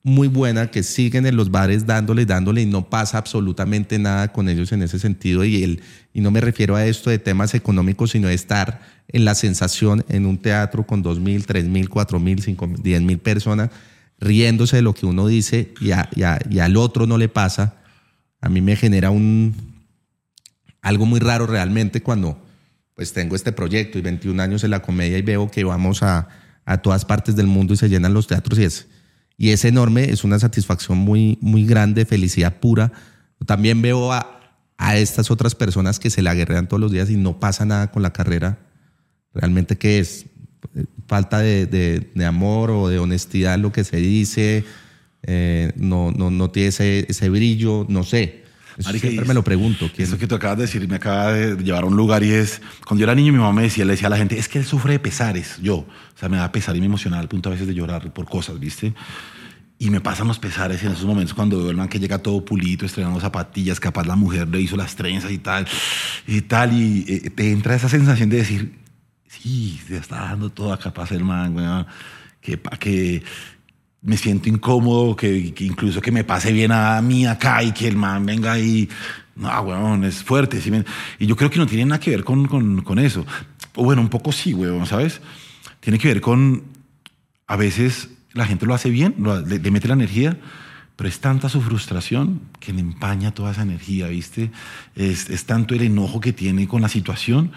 muy 0.06 0.28
buena, 0.28 0.70
que 0.70 0.84
siguen 0.84 1.26
en 1.26 1.36
los 1.36 1.50
bares 1.50 1.88
dándole 1.88 2.28
dándole 2.28 2.62
y 2.62 2.66
no 2.68 2.90
pasa 2.92 3.18
absolutamente 3.18 3.98
nada 3.98 4.32
con 4.32 4.48
ellos 4.50 4.72
en 4.72 4.84
ese 4.84 5.00
sentido. 5.00 5.44
Y, 5.44 5.64
el, 5.64 5.82
y 6.14 6.22
no 6.22 6.30
me 6.30 6.42
refiero 6.42 6.76
a 6.76 6.86
esto 6.86 7.10
de 7.10 7.18
temas 7.18 7.56
económicos, 7.56 8.12
sino 8.12 8.28
de 8.28 8.36
estar 8.36 8.82
en 9.08 9.26
la 9.26 9.34
sensación 9.34 10.06
en 10.08 10.28
un 10.28 10.38
teatro 10.38 10.86
con 10.86 11.02
dos 11.02 11.20
mil, 11.20 11.48
tres 11.48 11.66
mil, 11.66 11.90
cuatro 11.90 12.20
mil, 12.20 12.42
cinco 12.44 12.68
mil, 12.68 12.82
diez 12.84 13.02
mil 13.02 13.18
personas 13.18 13.72
riéndose 14.20 14.76
de 14.78 14.82
lo 14.84 14.94
que 14.94 15.08
uno 15.08 15.26
dice 15.28 15.74
y, 15.82 15.90
a- 15.92 16.08
y 16.16 16.22
a- 16.22 16.40
y 16.50 16.60
al 16.60 16.78
otro 16.78 17.08
no 17.08 17.18
le 17.18 17.28
pasa. 17.28 17.76
A 18.42 18.48
mí 18.48 18.62
me 18.62 18.76
genera 18.76 19.10
un 19.10 19.56
algo 20.82 21.06
muy 21.08 21.20
raro 21.20 21.48
realmente 21.48 22.02
cuando 22.04 22.40
pues 22.94 23.12
tengo 23.12 23.36
este 23.36 23.52
proyecto 23.52 23.98
y 23.98 24.02
21 24.02 24.40
años 24.40 24.64
en 24.64 24.70
la 24.72 24.82
comedia 24.82 25.18
y 25.18 25.22
veo 25.24 25.50
que 25.50 25.64
vamos 25.64 26.04
a, 26.04 26.28
a 26.64 26.78
todas 26.78 27.06
partes 27.06 27.36
del 27.36 27.48
mundo 27.48 27.74
y 27.74 27.78
se 27.78 27.90
llenan 27.90 28.14
los 28.14 28.28
teatros 28.28 28.60
y 28.60 28.64
es, 28.66 28.88
y 29.38 29.50
es 29.50 29.66
enorme, 29.66 30.10
es 30.12 30.24
una 30.24 30.40
satisfacción 30.40 30.98
muy, 30.98 31.38
muy 31.42 31.66
grande, 31.66 32.06
felicidad 32.06 32.60
pura. 32.60 32.92
También 33.46 33.82
veo 33.82 34.14
a, 34.14 34.40
a 34.78 34.98
estas 34.98 35.30
otras 35.30 35.56
personas 35.56 36.00
que 36.00 36.10
se 36.10 36.22
la 36.22 36.34
guerrean 36.34 36.68
todos 36.68 36.80
los 36.80 36.92
días 36.92 37.10
y 37.10 37.18
no 37.18 37.40
pasa 37.40 37.66
nada 37.66 37.92
con 37.92 38.02
la 38.02 38.14
carrera. 38.14 38.60
Realmente, 39.34 39.78
¿qué 39.78 40.00
es? 40.00 40.28
Falta 41.08 41.40
de, 41.40 41.66
de- 41.68 42.26
amor 42.26 42.72
o 42.72 42.88
de 42.88 42.98
honestidad 42.98 43.60
lo 43.60 43.72
que 43.72 43.84
se 43.84 43.98
dice, 43.98 44.64
eh, 45.24 45.74
no, 45.76 46.12
no, 46.12 46.32
no 46.32 46.50
tiene 46.50 46.70
ese, 46.70 47.06
ese 47.10 47.30
brillo, 47.30 47.86
no 47.90 48.04
sé. 48.04 48.45
Eso 48.78 48.90
Marica, 48.90 49.08
siempre 49.08 49.28
me 49.28 49.34
lo 49.34 49.44
pregunto. 49.44 49.90
¿quién- 49.96 50.08
Eso 50.08 50.18
que 50.18 50.28
tú 50.28 50.36
acabas 50.36 50.58
de 50.58 50.64
decir 50.64 50.88
me 50.88 50.96
acaba 50.96 51.32
de 51.32 51.64
llevar 51.64 51.84
a 51.84 51.88
un 51.88 51.96
lugar 51.96 52.24
y 52.24 52.32
es, 52.32 52.62
cuando 52.86 53.00
yo 53.02 53.06
era 53.06 53.16
niño 53.16 53.32
mi 53.32 53.40
mamá 53.40 53.54
me 53.54 53.62
decía, 53.64 53.86
le 53.86 53.92
decía 53.92 54.08
a 54.08 54.10
la 54.10 54.18
gente, 54.18 54.38
es 54.38 54.48
que 54.50 54.60
él 54.60 54.66
sufre 54.66 54.94
de 54.94 55.00
pesares, 55.00 55.58
yo, 55.62 55.76
o 55.78 55.88
sea, 56.16 56.28
me 56.30 56.38
da 56.38 56.52
pesar 56.52 56.76
y 56.76 56.80
me 56.80 56.86
emociona 56.88 57.20
al 57.20 57.28
punto 57.30 57.50
a 57.50 57.54
veces 57.54 57.68
de 57.68 57.74
llorar 57.74 58.12
por 58.14 58.26
cosas, 58.26 58.60
¿viste? 58.60 58.94
Y 59.78 59.90
me 59.90 60.00
pasan 60.02 60.28
los 60.28 60.40
pesares 60.40 60.82
en 60.84 60.94
esos 60.94 61.06
momentos 61.06 61.34
cuando 61.34 61.58
veo 61.58 61.70
el 61.70 61.76
man 61.78 61.90
que 61.90 62.00
llega 62.00 62.18
todo 62.20 62.44
pulito, 62.46 62.86
estrenando 62.86 63.20
zapatillas, 63.20 63.80
capaz 63.80 64.06
la 64.08 64.16
mujer 64.16 64.48
le 64.48 64.62
hizo 64.62 64.78
las 64.78 64.96
trenzas 64.96 65.32
y 65.32 65.38
tal, 65.38 65.68
y 66.28 66.42
tal, 66.42 66.72
y 66.74 67.06
eh, 67.08 67.30
te 67.30 67.52
entra 67.52 67.76
esa 67.76 67.90
sensación 67.90 68.30
de 68.30 68.38
decir, 68.38 68.80
sí, 69.28 69.80
se 69.88 69.98
está 69.98 70.18
dando 70.22 70.50
toda 70.50 70.78
capaz 70.78 71.12
el 71.12 71.24
man, 71.26 71.56
weón, 71.56 71.86
que, 72.42 72.58
que 72.80 73.24
me 74.06 74.18
siento 74.18 74.48
incómodo, 74.50 75.16
que, 75.16 75.54
que 75.54 75.66
incluso 75.66 76.00
que 76.00 76.12
me 76.12 76.24
pase 76.24 76.54
bien 76.54 76.72
a 76.72 77.02
mí 77.02 77.26
acá 77.26 77.64
y 77.64 77.72
que 77.72 77.88
el 77.88 77.98
man 77.98 78.26
venga 78.26 78.58
y... 78.60 78.88
No, 79.36 79.50
weón, 79.62 80.06
es 80.06 80.24
fuerte. 80.24 80.62
¿sí 80.62 80.72
Y 81.20 81.26
yo 81.26 81.36
creo 81.36 81.50
que 81.50 81.58
no 81.58 81.66
tiene 81.68 81.86
nada 81.86 82.00
que 82.00 82.12
ver 82.12 82.24
con, 82.24 82.46
con, 82.48 82.82
con 82.84 83.00
eso. 83.00 83.26
O 83.76 83.84
bueno, 83.84 84.02
un 84.02 84.08
poco 84.10 84.32
sí, 84.32 84.54
weón, 84.54 84.86
¿sabes? 84.86 85.20
Tiene 85.82 86.00
que 86.00 86.08
ver 86.08 86.22
con... 86.22 86.64
A 87.48 87.58
veces 87.58 88.10
la 88.32 88.46
gente 88.46 88.66
lo 88.66 88.74
hace 88.74 88.90
bien, 88.90 89.16
lo- 89.20 89.42
le, 89.42 89.60
le 89.60 89.72
mete 89.72 89.88
la 89.88 89.94
energía, 89.96 90.38
pero 90.96 91.10
es 91.10 91.20
tanta 91.20 91.50
su 91.50 91.62
frustración 91.62 92.42
que 92.60 92.72
le 92.72 92.80
empaña 92.80 93.34
toda 93.34 93.52
esa 93.52 93.64
energía, 93.64 94.08
¿viste? 94.08 94.52
Es, 94.96 95.30
es 95.30 95.46
tanto 95.46 95.74
el 95.76 95.82
enojo 95.82 96.22
que 96.22 96.32
tiene 96.32 96.68
con 96.68 96.82
la 96.82 96.90
situación 96.90 97.52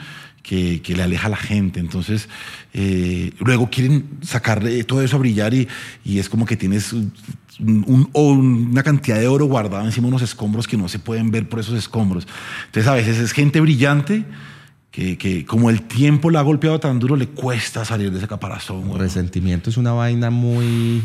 que, 0.49 0.81
que 0.81 0.97
le 0.97 1.03
aleja 1.03 1.27
a 1.27 1.31
la 1.31 1.37
gente. 1.37 1.79
Entonces, 1.79 2.29
eh, 2.73 3.33
luego 3.41 3.69
quieren 3.69 4.07
sacarle 4.23 4.83
todo 4.85 5.03
eso 5.03 5.17
a 5.17 5.19
brillar 5.19 5.53
y, 5.53 5.69
y 6.05 6.19
es 6.19 6.29
como 6.31 6.47
que 6.47 6.57
tienes 6.57 6.93
un- 6.95 7.13
un- 7.61 8.09
o 8.15 8.31
una 8.33 8.83
cantidad 8.83 9.19
de 9.19 9.27
oro 9.27 9.45
guardado 9.45 9.85
encima 9.85 10.07
de 10.07 10.09
unos 10.15 10.23
escombros 10.23 10.67
que 10.67 10.79
no 10.79 10.89
se 10.89 10.99
pueden 10.99 11.31
ver 11.31 11.49
por 11.51 11.61
esos 11.61 11.77
escombros. 11.77 12.27
Entonces, 12.67 12.89
a 12.91 12.95
veces 12.95 13.19
es 13.19 13.33
gente 13.33 13.61
brillante 13.61 14.25
que, 14.91 15.19
que 15.19 15.45
como 15.45 15.69
el 15.69 15.83
tiempo 15.83 16.31
la 16.31 16.41
ha 16.41 16.43
golpeado 16.45 16.81
tan 16.81 16.99
duro, 16.99 17.15
le 17.17 17.27
cuesta 17.29 17.85
salir 17.85 18.11
de 18.11 18.17
ese 18.19 18.27
caparazón. 18.27 18.91
El 18.93 18.99
resentimiento 19.01 19.69
es 19.69 19.77
una 19.77 19.93
vaina 19.93 20.31
muy 20.31 21.03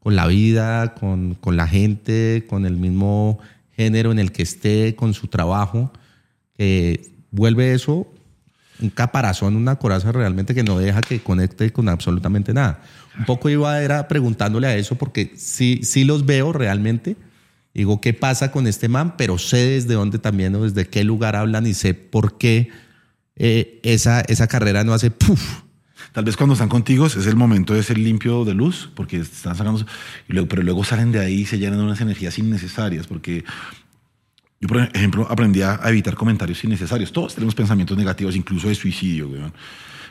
con 0.00 0.16
la 0.16 0.26
vida, 0.26 0.92
con, 0.94 1.34
con 1.36 1.56
la 1.56 1.66
gente, 1.66 2.44
con 2.46 2.66
el 2.66 2.76
mismo 2.76 3.38
género 3.74 4.12
en 4.12 4.18
el 4.18 4.32
que 4.32 4.42
esté, 4.42 4.94
con 4.96 5.14
su 5.14 5.28
trabajo, 5.28 5.92
que 6.58 7.10
vuelve 7.30 7.72
eso 7.72 8.06
un 8.82 8.90
caparazón, 8.90 9.56
una 9.56 9.76
coraza 9.76 10.12
realmente 10.12 10.54
que 10.54 10.62
no 10.62 10.78
deja 10.78 11.00
que 11.00 11.20
conecte 11.20 11.72
con 11.72 11.88
absolutamente 11.88 12.52
nada. 12.52 12.82
Un 13.18 13.24
poco 13.24 13.48
iba 13.48 13.80
era 13.80 14.08
preguntándole 14.08 14.66
a 14.66 14.76
eso 14.76 14.96
porque 14.96 15.32
sí, 15.36 15.80
sí 15.82 16.04
los 16.04 16.26
veo 16.26 16.52
realmente. 16.52 17.16
Digo, 17.74 18.00
¿qué 18.00 18.12
pasa 18.12 18.50
con 18.52 18.66
este 18.66 18.88
man? 18.88 19.16
Pero 19.16 19.38
sé 19.38 19.56
desde 19.56 19.94
dónde 19.94 20.18
también 20.18 20.54
o 20.54 20.64
desde 20.64 20.88
qué 20.88 21.04
lugar 21.04 21.36
hablan 21.36 21.66
y 21.66 21.74
sé 21.74 21.94
por 21.94 22.36
qué 22.36 22.70
eh, 23.36 23.80
esa, 23.82 24.20
esa 24.22 24.46
carrera 24.46 24.84
no 24.84 24.92
hace 24.92 25.10
puff. 25.10 25.62
Tal 26.12 26.24
vez 26.24 26.36
cuando 26.36 26.52
están 26.52 26.68
contigo 26.68 27.06
es 27.06 27.26
el 27.26 27.36
momento 27.36 27.72
de 27.72 27.82
ser 27.82 27.96
limpio 27.96 28.44
de 28.44 28.52
luz, 28.52 28.90
porque 28.94 29.18
están 29.18 29.56
sacando, 29.56 29.86
pero 30.26 30.62
luego 30.62 30.84
salen 30.84 31.10
de 31.10 31.20
ahí 31.20 31.40
y 31.40 31.46
se 31.46 31.58
llenan 31.58 31.78
de 31.78 31.84
unas 31.84 32.00
energías 32.02 32.38
innecesarias, 32.38 33.06
porque 33.06 33.44
yo, 34.62 34.68
por 34.68 34.78
ejemplo, 34.78 35.26
aprendí 35.28 35.60
a 35.60 35.80
evitar 35.86 36.14
comentarios 36.14 36.62
innecesarios. 36.62 37.10
Todos 37.10 37.34
tenemos 37.34 37.52
pensamientos 37.52 37.98
negativos, 37.98 38.36
incluso 38.36 38.68
de 38.68 38.76
suicidio, 38.76 39.26
weón. 39.26 39.52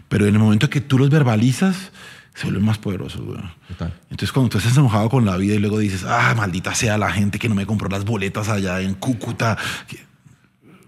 Pero 0.10 0.28
en 0.28 0.36
el 0.36 0.42
momento 0.42 0.70
que 0.70 0.82
tú 0.82 0.98
los 0.98 1.10
verbalizas, 1.10 1.94
se 2.36 2.48
vuelven 2.48 2.66
más 2.66 2.78
poderosos, 2.78 3.22
weón. 3.22 3.50
Total. 3.70 3.94
Entonces, 4.10 4.34
cuando 4.34 4.50
tú 4.50 4.58
estás 4.58 4.76
enojado 4.76 5.10
con 5.10 5.26
la 5.26 5.38
vida 5.38 5.56
y 5.56 5.60
luego 5.60 5.80
dices, 5.80 6.04
ah, 6.06 6.34
maldita 6.36 6.76
sea 6.76 6.98
la 6.98 7.14
gente 7.14 7.40
que 7.40 7.48
no 7.48 7.56
me 7.56 7.66
compró 7.66 7.88
las 7.88 8.04
boletas 8.04 8.50
allá 8.50 8.82
en 8.82 8.94
Cúcuta, 8.96 9.58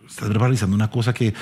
estás 0.05 0.27
verbalizando 0.27 0.75
una 0.75 0.89
cosa 0.89 1.13
que 1.13 1.33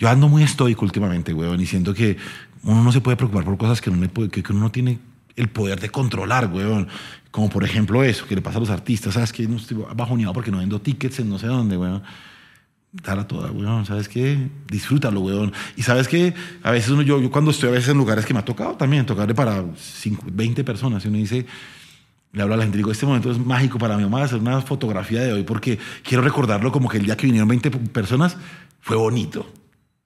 yo 0.00 0.08
ando 0.08 0.28
muy 0.28 0.42
estoico 0.42 0.84
últimamente, 0.84 1.32
weón, 1.32 1.60
y 1.60 1.66
siento 1.66 1.94
que 1.94 2.16
uno 2.64 2.82
no 2.82 2.90
se 2.90 3.00
puede 3.00 3.16
preocupar 3.16 3.44
por 3.44 3.56
cosas 3.56 3.80
que 3.80 3.90
uno, 3.90 4.04
que 4.32 4.42
uno 4.50 4.58
no 4.58 4.72
tiene 4.72 4.98
el 5.38 5.48
poder 5.48 5.80
de 5.80 5.88
controlar, 5.90 6.50
weón. 6.52 6.88
Como 7.30 7.48
por 7.50 7.64
ejemplo 7.64 8.02
eso, 8.02 8.26
que 8.26 8.34
le 8.34 8.42
pasa 8.42 8.56
a 8.58 8.60
los 8.60 8.70
artistas, 8.70 9.14
¿sabes 9.14 9.32
qué? 9.32 9.46
No 9.46 9.56
estoy 9.56 9.78
bajoneado 9.94 10.32
porque 10.32 10.50
no 10.50 10.58
vendo 10.58 10.80
tickets 10.80 11.20
en 11.20 11.28
no 11.30 11.38
sé 11.38 11.46
dónde, 11.46 11.76
weón. 11.76 12.02
Dala 12.90 13.28
toda, 13.28 13.50
weón, 13.52 13.84
¿sabes 13.84 14.08
qué? 14.08 14.48
Disfrútalo, 14.66 15.20
weón. 15.20 15.52
Y 15.76 15.82
¿sabes 15.82 16.08
qué? 16.08 16.32
A 16.62 16.70
veces 16.70 16.90
uno, 16.90 17.02
yo, 17.02 17.20
yo 17.20 17.30
cuando 17.30 17.50
estoy 17.50 17.68
a 17.68 17.72
veces 17.72 17.90
en 17.90 17.98
lugares 17.98 18.24
que 18.24 18.32
me 18.32 18.40
ha 18.40 18.44
tocado 18.44 18.74
también, 18.76 19.04
tocarle 19.04 19.34
para 19.34 19.62
cinco- 19.76 20.24
20 20.32 20.64
personas, 20.64 21.04
y 21.04 21.08
uno 21.08 21.18
dice, 21.18 21.44
le 22.32 22.42
hablo 22.42 22.54
a 22.54 22.56
la 22.56 22.62
gente 22.64 22.78
digo, 22.78 22.90
este 22.90 23.04
momento 23.06 23.30
es 23.30 23.38
mágico 23.38 23.78
para 23.78 23.96
vamos 23.96 24.20
a 24.20 24.24
hacer 24.24 24.38
una 24.38 24.60
fotografía 24.62 25.20
de 25.22 25.32
hoy 25.34 25.42
porque 25.44 25.78
quiero 26.02 26.22
recordarlo 26.22 26.72
como 26.72 26.88
que 26.88 26.96
el 26.98 27.04
día 27.04 27.16
que 27.16 27.26
vinieron 27.26 27.48
20 27.48 27.70
personas 27.70 28.36
fue 28.80 28.96
bonito. 28.96 29.46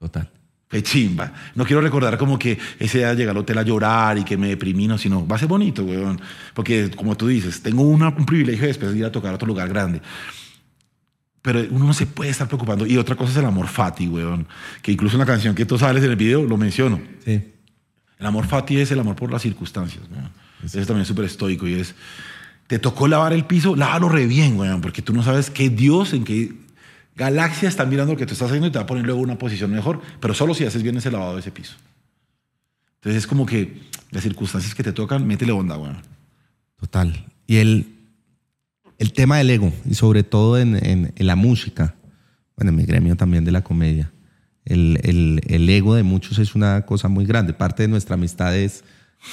Total. 0.00 0.28
Fue 0.72 0.82
chimba. 0.82 1.34
No 1.54 1.66
quiero 1.66 1.82
recordar 1.82 2.16
como 2.16 2.38
que 2.38 2.58
ese 2.78 2.96
día 2.98 3.12
llegué 3.12 3.28
al 3.28 3.36
hotel 3.36 3.58
a 3.58 3.62
llorar 3.62 4.16
y 4.16 4.24
que 4.24 4.38
me 4.38 4.48
deprimí, 4.48 4.88
no, 4.88 4.96
sino 4.96 5.26
va 5.26 5.36
a 5.36 5.38
ser 5.38 5.46
bonito, 5.46 5.84
weón. 5.84 6.18
Porque, 6.54 6.90
como 6.96 7.14
tú 7.14 7.28
dices, 7.28 7.60
tengo 7.60 7.82
una- 7.82 8.08
un 8.08 8.24
privilegio 8.24 8.66
después 8.66 8.90
de 8.90 8.98
ir 9.00 9.04
a 9.04 9.12
tocar 9.12 9.32
a 9.32 9.34
otro 9.34 9.46
lugar 9.46 9.68
grande. 9.68 10.00
Pero 11.42 11.60
uno 11.70 11.84
no 11.86 11.92
se 11.92 12.06
puede 12.06 12.30
estar 12.30 12.46
preocupando. 12.48 12.86
Y 12.86 12.96
otra 12.96 13.16
cosa 13.16 13.32
es 13.32 13.36
el 13.36 13.44
amor 13.44 13.68
fati, 13.68 14.08
weón. 14.08 14.46
Que 14.80 14.92
incluso 14.92 15.16
en 15.16 15.20
la 15.20 15.26
canción 15.26 15.54
que 15.54 15.66
tú 15.66 15.76
sales 15.76 16.02
en 16.04 16.10
el 16.10 16.16
video 16.16 16.42
lo 16.42 16.56
menciono. 16.56 17.02
Sí. 17.22 17.52
El 18.18 18.26
amor 18.26 18.46
fati 18.46 18.78
es 18.78 18.90
el 18.92 19.00
amor 19.00 19.14
por 19.14 19.30
las 19.30 19.42
circunstancias, 19.42 20.02
weón. 20.10 20.30
Eso 20.64 20.78
también 20.86 21.02
es 21.02 21.08
súper 21.08 21.26
estoico 21.26 21.68
y 21.68 21.74
es... 21.74 21.94
Te 22.66 22.78
tocó 22.78 23.08
lavar 23.08 23.34
el 23.34 23.44
piso, 23.44 23.76
lávalo 23.76 24.08
re 24.08 24.26
bien, 24.26 24.56
weón, 24.56 24.80
porque 24.80 25.02
tú 25.02 25.12
no 25.12 25.22
sabes 25.22 25.50
qué 25.50 25.68
Dios, 25.68 26.14
en 26.14 26.24
qué 26.24 26.54
galaxia 27.16 27.68
están 27.68 27.88
mirando 27.88 28.12
lo 28.14 28.18
que 28.18 28.26
tú 28.26 28.32
estás 28.32 28.48
haciendo 28.48 28.68
y 28.68 28.70
te 28.70 28.78
va 28.78 28.84
a 28.84 28.86
poner 28.86 29.04
luego 29.04 29.20
una 29.20 29.38
posición 29.38 29.70
mejor, 29.70 30.00
pero 30.20 30.34
solo 30.34 30.54
si 30.54 30.64
haces 30.64 30.82
bien 30.82 30.96
ese 30.96 31.10
lavado 31.10 31.34
de 31.34 31.40
ese 31.40 31.50
piso. 31.50 31.74
Entonces 32.96 33.22
es 33.22 33.26
como 33.26 33.46
que 33.46 33.80
las 34.10 34.22
circunstancias 34.22 34.74
que 34.74 34.82
te 34.82 34.92
tocan, 34.92 35.26
métele 35.26 35.52
onda, 35.52 35.76
weón. 35.76 35.98
Total. 36.80 37.26
Y 37.46 37.56
el, 37.56 37.94
el 38.98 39.12
tema 39.12 39.38
del 39.38 39.50
ego, 39.50 39.72
y 39.88 39.94
sobre 39.94 40.22
todo 40.22 40.58
en, 40.58 40.76
en- 40.84 41.12
en 41.16 41.26
la 41.26 41.36
música, 41.36 41.94
bueno, 42.56 42.70
en 42.70 42.76
mi 42.76 42.84
gremio 42.84 43.16
también 43.16 43.44
de 43.44 43.52
la 43.52 43.62
comedia, 43.62 44.12
el, 44.64 44.98
el- 45.02 45.40
el 45.48 45.68
ego 45.68 45.94
de 45.94 46.02
muchos 46.04 46.38
es 46.38 46.54
una 46.54 46.82
cosa 46.86 47.08
muy 47.08 47.24
grande. 47.26 47.52
Parte 47.52 47.82
de 47.82 47.88
nuestra 47.88 48.14
amistad 48.14 48.56
es 48.56 48.84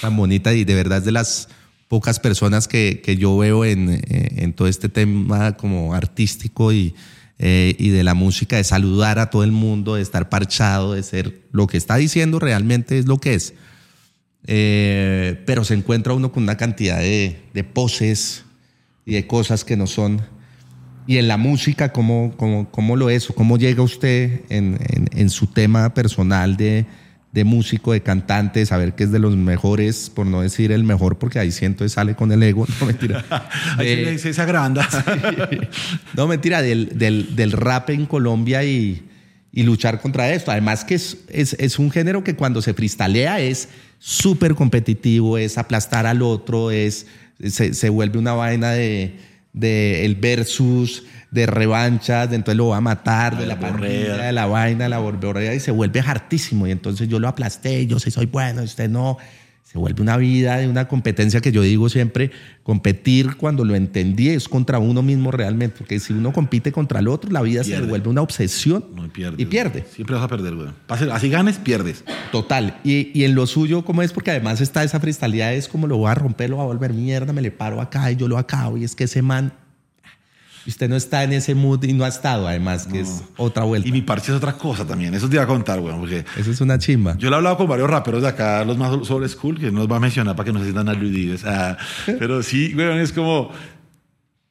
tan 0.02 0.16
bonita 0.18 0.54
y 0.54 0.64
de 0.64 0.76
verdad 0.76 1.00
es 1.00 1.06
de 1.06 1.12
las 1.12 1.50
pocas 1.88 2.20
personas 2.20 2.68
que, 2.68 3.02
que 3.04 3.18
yo 3.18 3.38
veo 3.38 3.66
en, 3.66 4.02
en 4.08 4.54
todo 4.54 4.68
este 4.68 4.90
tema 4.90 5.54
como 5.58 5.94
artístico 5.94 6.72
y, 6.74 6.94
eh, 7.40 7.76
y 7.80 7.90
de 7.90 8.04
la 8.04 8.14
música, 8.14 8.58
de 8.58 8.64
saludar 8.64 9.18
a 9.18 9.30
todo 9.30 9.44
el 9.44 9.52
mundo, 9.54 9.96
de 9.96 10.02
estar 10.02 10.30
parchado, 10.30 10.94
de 10.94 11.04
ser 11.04 11.42
lo 11.52 11.68
que 11.68 11.78
está 11.78 11.96
diciendo 11.96 12.38
realmente 12.40 13.00
es 13.00 13.06
lo 13.08 13.18
que 13.18 13.34
es. 13.36 13.54
eh, 14.48 15.42
pero 15.46 15.64
se 15.64 15.74
encuentra 15.74 16.14
uno 16.14 16.32
con 16.32 16.44
una 16.44 16.58
cantidad 16.58 17.00
de, 17.00 17.42
de 17.54 17.64
poses 17.64 18.44
y 19.06 19.14
de 19.14 19.28
cosas 19.28 19.64
que 19.64 19.78
no 19.78 19.88
son. 19.88 20.22
Y 21.08 21.18
en 21.18 21.28
la 21.28 21.38
música, 21.38 21.92
¿cómo, 21.92 22.34
cómo, 22.38 22.70
cómo 22.72 22.96
lo 22.96 23.10
es? 23.10 23.28
¿Cómo 23.28 23.58
llega 23.58 23.82
usted 23.84 24.42
en, 24.50 24.78
en, 24.90 25.10
en 25.14 25.30
su 25.30 25.48
tema 25.48 25.94
personal 25.94 26.56
de, 26.58 26.86
de 27.32 27.44
músico, 27.44 27.94
de 27.94 28.02
cantante, 28.02 28.66
saber 28.66 28.94
que 28.96 29.04
es 29.04 29.12
de 29.12 29.20
los 29.20 29.36
mejores, 29.38 30.10
por 30.10 30.26
no 30.26 30.42
decir 30.42 30.72
el 30.72 30.84
mejor, 30.84 31.20
porque 31.20 31.38
ahí 31.38 31.52
siento 31.52 31.84
que 31.86 31.90
sale 31.90 32.16
con 32.16 32.32
el 32.32 32.42
ego, 32.42 32.66
no 32.80 32.88
mentira. 32.88 33.24
Ahí 33.78 33.88
se 33.88 33.96
De- 33.98 34.02
le 34.04 34.12
dice 34.12 34.30
esa 34.30 34.46
granda. 34.46 34.88
no, 36.16 36.28
mentira, 36.28 36.62
del, 36.62 36.98
del, 36.98 37.36
del 37.36 37.52
rap 37.52 37.90
en 37.92 38.06
Colombia 38.06 38.64
y, 38.64 39.04
y 39.52 39.64
luchar 39.64 40.02
contra 40.02 40.32
esto. 40.34 40.52
Además 40.52 40.84
que 40.86 40.96
es, 40.96 41.18
es, 41.30 41.54
es 41.60 41.78
un 41.80 41.92
género 41.92 42.24
que 42.24 42.36
cuando 42.36 42.62
se 42.62 42.74
freestalea 42.74 43.40
es 43.40 43.70
súper 44.00 44.56
competitivo, 44.56 45.38
es 45.38 45.58
aplastar 45.58 46.06
al 46.06 46.22
otro, 46.22 46.72
es, 46.72 47.06
se, 47.48 47.74
se 47.74 47.90
vuelve 47.90 48.18
una 48.18 48.34
vaina 48.34 48.72
de, 48.72 49.18
de 49.54 50.06
el 50.06 50.16
versus, 50.16 51.04
de 51.32 51.46
revanchas, 51.46 52.30
de 52.30 52.36
entonces 52.38 52.58
lo 52.58 52.70
va 52.70 52.78
a 52.78 52.82
matar, 52.82 53.38
de 53.38 53.46
la 53.46 53.60
pandilla, 53.60 54.18
de 54.18 54.32
la 54.32 54.46
vaina, 54.48 54.86
de 54.86 54.90
la 54.90 54.98
borborea, 55.00 55.54
y 55.54 55.60
se 55.60 55.72
vuelve 55.72 56.00
hartísimo. 56.00 56.66
Y 56.68 56.72
entonces 56.72 57.08
yo 57.08 57.20
lo 57.20 57.28
aplasté, 57.28 57.86
yo 57.88 58.00
sí 58.00 58.10
soy 58.12 58.26
bueno, 58.26 58.62
y 58.62 58.66
usted 58.66 58.90
no. 58.90 59.18
Se 59.64 59.78
vuelve 59.78 60.02
una 60.02 60.18
vida 60.18 60.58
de 60.58 60.68
una 60.68 60.88
competencia 60.88 61.42
que 61.42 61.52
yo 61.52 61.62
digo 61.62 61.90
siempre, 61.90 62.32
competir 62.64 63.36
cuando 63.38 63.64
lo 63.64 63.76
entendí 63.76 64.30
es 64.30 64.50
contra 64.50 64.80
uno 64.80 65.04
mismo 65.04 65.30
realmente, 65.30 65.76
porque 65.78 66.00
si 66.00 66.12
uno 66.12 66.34
compite 66.34 66.72
contra 66.72 67.00
el 67.02 67.08
otro, 67.08 67.30
la 67.32 67.44
vida 67.44 67.64
se 67.64 67.70
Pierde. 67.74 67.86
vuelve 67.88 68.10
una 68.10 68.24
obsesión 68.24 68.86
No, 68.96 69.06
y 69.06 69.10
pierdes. 69.10 69.40
y 69.40 69.46
pierde. 69.46 69.86
Siempre 69.94 70.16
vas 70.16 70.26
a 70.26 70.28
perder, 70.28 70.56
güey. 70.56 70.70
Así 71.12 71.30
ganes, 71.30 71.60
pierdes. 71.60 72.04
Total. 72.32 72.80
Y, 72.84 73.12
y 73.14 73.26
en 73.26 73.36
lo 73.36 73.46
suyo, 73.46 73.86
¿cómo 73.86 74.02
es? 74.02 74.12
Porque 74.12 74.32
además 74.32 74.60
está 74.60 74.84
esa 74.84 75.00
freestalidad, 75.00 75.54
es 75.54 75.68
como 75.68 75.86
lo 75.86 75.98
voy 75.98 76.10
a 76.10 76.16
romper, 76.16 76.50
lo 76.50 76.56
voy 76.56 76.64
a 76.64 76.68
volver 76.68 76.92
mierda, 76.94 77.32
me 77.32 77.44
le 77.44 77.52
paro 77.52 77.80
acá 77.80 78.12
y 78.12 78.16
yo 78.16 78.28
lo 78.28 78.40
acabo. 78.40 78.76
Y 78.76 78.84
es 78.84 78.96
que 78.96 79.04
ese 79.04 79.22
man, 79.22 79.54
usted 80.68 80.90
no 80.90 80.96
está 80.96 81.24
en 81.24 81.34
ese 81.34 81.56
mood 81.56 81.84
y 81.84 81.94
no 81.94 82.04
ha 82.04 82.08
estado, 82.08 82.48
además, 82.48 82.86
que 82.88 83.00
es 83.02 83.24
otra 83.38 83.64
vuelta. 83.64 83.88
Y 83.88 83.92
mi 83.92 84.02
parche 84.02 84.32
es 84.32 84.38
otra 84.38 84.54
cosa 84.54 84.86
también. 84.86 85.14
Eso 85.14 85.28
te 85.30 85.36
iba 85.36 85.44
a 85.44 85.48
contar, 85.48 85.80
güey. 85.80 85.96
Porque 85.98 86.26
Eso 86.38 86.52
es 86.52 86.62
una 86.62 86.78
chimba. 86.78 87.18
yo 87.18 87.30
lo 87.30 87.36
he 87.36 87.38
hablado 87.38 87.58
con 87.58 87.68
varios 87.68 87.90
raperos 87.90 88.22
de 88.22 88.28
acá, 88.28 88.64
los 88.66 88.78
más 88.78 89.08
sobre 89.08 89.28
school, 89.30 89.60
que 89.60 89.72
no 89.72 89.80
los 89.80 89.92
va 89.92 89.98
a 89.98 90.00
mencionar 90.00 90.36
para 90.36 90.46
que 90.46 90.54
no 90.54 90.60
se 90.60 90.66
sientan 90.66 90.90
aludidos. 90.90 91.44
Ah, 91.46 91.78
pero 92.06 92.44
sí, 92.44 92.74
güey, 92.74 93.00
es 93.00 93.12
como. 93.14 93.52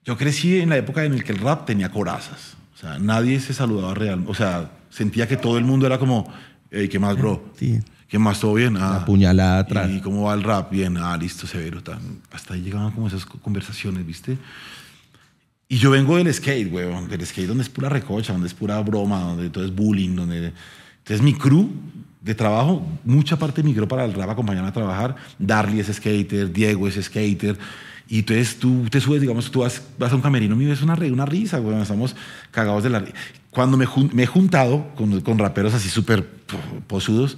Yo 0.05 0.17
crecí 0.17 0.59
en 0.61 0.71
la 0.71 0.77
época 0.79 1.05
en 1.05 1.17
la 1.17 1.23
que 1.23 1.33
el 1.33 1.39
rap 1.39 1.67
tenía 1.67 1.91
corazas. 1.91 2.57
O 2.75 2.79
sea, 2.81 2.99
nadie 2.99 3.41
se 3.41 3.53
saludaba 3.53 3.93
real. 3.95 4.25
O 4.27 4.35
sea, 4.35 4.71
sentía 4.91 5.29
que 5.29 5.37
todo 5.37 5.59
el 5.59 5.65
mundo 5.65 5.87
era 5.87 5.99
como, 5.99 6.33
hey, 6.71 6.89
¿qué 6.89 6.99
más, 6.99 7.17
bro? 7.17 7.45
Sí. 7.59 7.79
¿Qué 8.09 8.19
más? 8.19 8.41
¿Todo 8.41 8.55
bien? 8.55 8.77
Ah, 8.79 9.01
La 9.01 9.05
puñalada 9.05 9.59
atrás. 9.59 9.91
¿Y 9.91 10.01
cómo 10.01 10.23
va 10.25 10.35
el 10.35 10.43
rap? 10.43 10.71
Bien, 10.71 10.97
ah, 10.97 11.15
listo, 11.19 11.47
severo. 11.47 11.83
tan. 11.83 11.99
Hasta 12.33 12.55
ahí 12.55 12.63
llegaban 12.63 12.91
como 12.93 13.07
esas 13.09 13.27
co- 13.27 13.39
conversaciones, 13.41 14.07
¿viste? 14.07 14.39
Y 15.69 15.77
yo 15.79 15.91
vengo 15.91 16.17
del 16.17 16.33
skate, 16.33 16.73
weón, 16.73 17.09
del 17.09 17.25
skate 17.27 17.47
donde 17.47 17.63
es 17.63 17.69
pura 17.69 17.89
recocha, 17.89 18.33
donde 18.33 18.49
es 18.49 18.55
pura 18.55 18.81
broma, 18.81 19.21
donde 19.21 19.51
todo 19.51 19.65
es 19.65 19.75
bullying, 19.75 20.17
donde... 20.17 20.53
Entonces 20.99 21.23
mi 21.23 21.35
crew 21.35 21.69
de 22.23 22.35
trabajo, 22.35 22.85
mucha 23.05 23.39
parte 23.39 23.63
migró 23.63 23.87
para 23.87 24.05
el 24.05 24.15
rap, 24.15 24.31
acompañarme 24.31 24.69
a 24.71 24.73
trabajar. 24.73 25.17
Darly 25.39 25.81
es 25.81 25.89
skater, 25.89 26.51
Diego 26.53 26.89
es 26.89 26.95
skater. 27.05 27.59
Y 28.09 28.21
entonces 28.21 28.59
tú 28.59 28.87
te 28.91 28.99
subes, 29.01 29.21
digamos, 29.21 29.51
tú 29.51 29.61
vas, 29.61 29.83
vas 29.99 30.11
a 30.13 30.15
un 30.17 30.23
camerino 30.23 30.57
mío, 30.57 30.73
es 30.73 30.81
una, 30.81 30.95
una 30.95 31.27
risa, 31.27 31.61
weón, 31.61 31.83
estamos 31.83 32.17
cagados 32.51 32.83
de 32.83 32.91
la... 32.91 33.05
ri- 33.05 33.13
Cuando 33.51 33.77
me, 33.77 33.85
jun- 33.87 34.11
me 34.15 34.23
he 34.23 34.27
juntado 34.27 34.91
con, 34.95 35.21
con 35.21 35.39
raperos 35.39 35.75
así 35.75 35.91
súper 35.91 36.27
po- 36.27 36.57
posudos, 36.87 37.37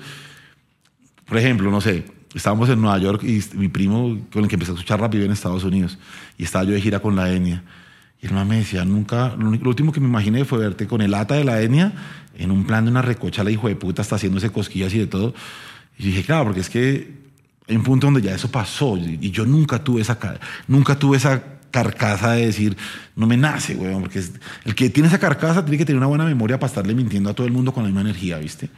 por 1.27 1.37
ejemplo, 1.39 1.71
no 1.73 1.81
sé, 1.81 2.05
estábamos 2.35 2.69
en 2.69 2.81
Nueva 2.81 2.99
York 2.99 3.25
y 3.25 3.41
mi 3.57 3.67
primo 3.69 4.19
con 4.33 4.45
el 4.45 4.49
que 4.49 4.55
empecé 4.55 4.71
a 4.71 4.75
escuchar 4.75 5.01
rap 5.01 5.13
vive 5.13 5.25
en 5.25 5.33
Estados 5.33 5.65
Unidos 5.65 5.99
y 6.39 6.45
estaba 6.45 6.65
yo 6.65 6.73
de 6.73 6.81
gira 6.81 7.01
con 7.01 7.17
la 7.17 7.33
etnia. 7.33 7.65
Y 8.23 8.27
el 8.27 8.33
man 8.35 8.47
me 8.49 8.57
decía, 8.59 8.85
nunca, 8.85 9.35
lo, 9.37 9.49
único- 9.49 9.65
lo 9.65 9.71
último 9.71 9.93
que 9.93 10.01
me 10.01 10.07
imaginé 10.09 10.45
fue 10.45 10.59
verte 10.59 10.87
con 10.87 11.01
el 11.01 11.15
ata 11.15 11.35
de 11.35 11.45
la 11.45 11.61
etnia 11.61 11.93
en 12.37 12.51
un 12.51 12.65
plan 12.65 12.85
de 12.85 12.91
una 12.91 13.03
recocha, 13.03 13.43
la 13.45 13.51
hijo 13.51 13.69
de 13.69 13.77
puta, 13.77 14.03
está 14.03 14.17
haciéndose 14.17 14.51
cosquillas 14.51 14.93
y 14.95 14.99
de 14.99 15.07
todo. 15.07 15.35
Y 15.99 16.05
dije, 16.05 16.23
claro, 16.25 16.45
porque 16.45 16.61
es 16.61 16.69
que 16.71 17.15
hay 17.69 17.77
un 17.77 17.83
punto 17.83 18.07
donde 18.09 18.23
ya 18.23 18.35
eso 18.35 18.51
pasó 18.51 18.97
y 18.99 19.31
yo 19.31 19.47
nunca 19.47 19.83
tuve 19.85 20.03
esa, 20.03 20.19
ca- 20.19 20.39
nunca 20.69 20.99
tuve 20.99 21.17
esa 21.17 21.43
carcasa 21.71 22.33
de 22.33 22.47
decir, 22.47 22.77
no 23.17 23.27
me 23.27 23.37
nace, 23.37 23.75
weón, 23.77 24.01
porque 24.03 24.19
es- 24.19 24.33
el 24.65 24.75
que 24.75 24.91
tiene 24.91 25.09
esa 25.09 25.19
carcasa 25.21 25.65
tiene 25.65 25.79
que 25.79 25.85
tener 25.85 25.99
una 25.99 26.07
buena 26.09 26.25
memoria 26.25 26.59
para 26.59 26.69
estarle 26.69 26.95
mintiendo 26.95 27.31
a 27.31 27.35
todo 27.35 27.47
el 27.47 27.53
mundo 27.53 27.73
con 27.73 27.85
la 27.85 27.89
misma 27.89 28.01
energía, 28.03 28.39
¿viste? 28.39 28.69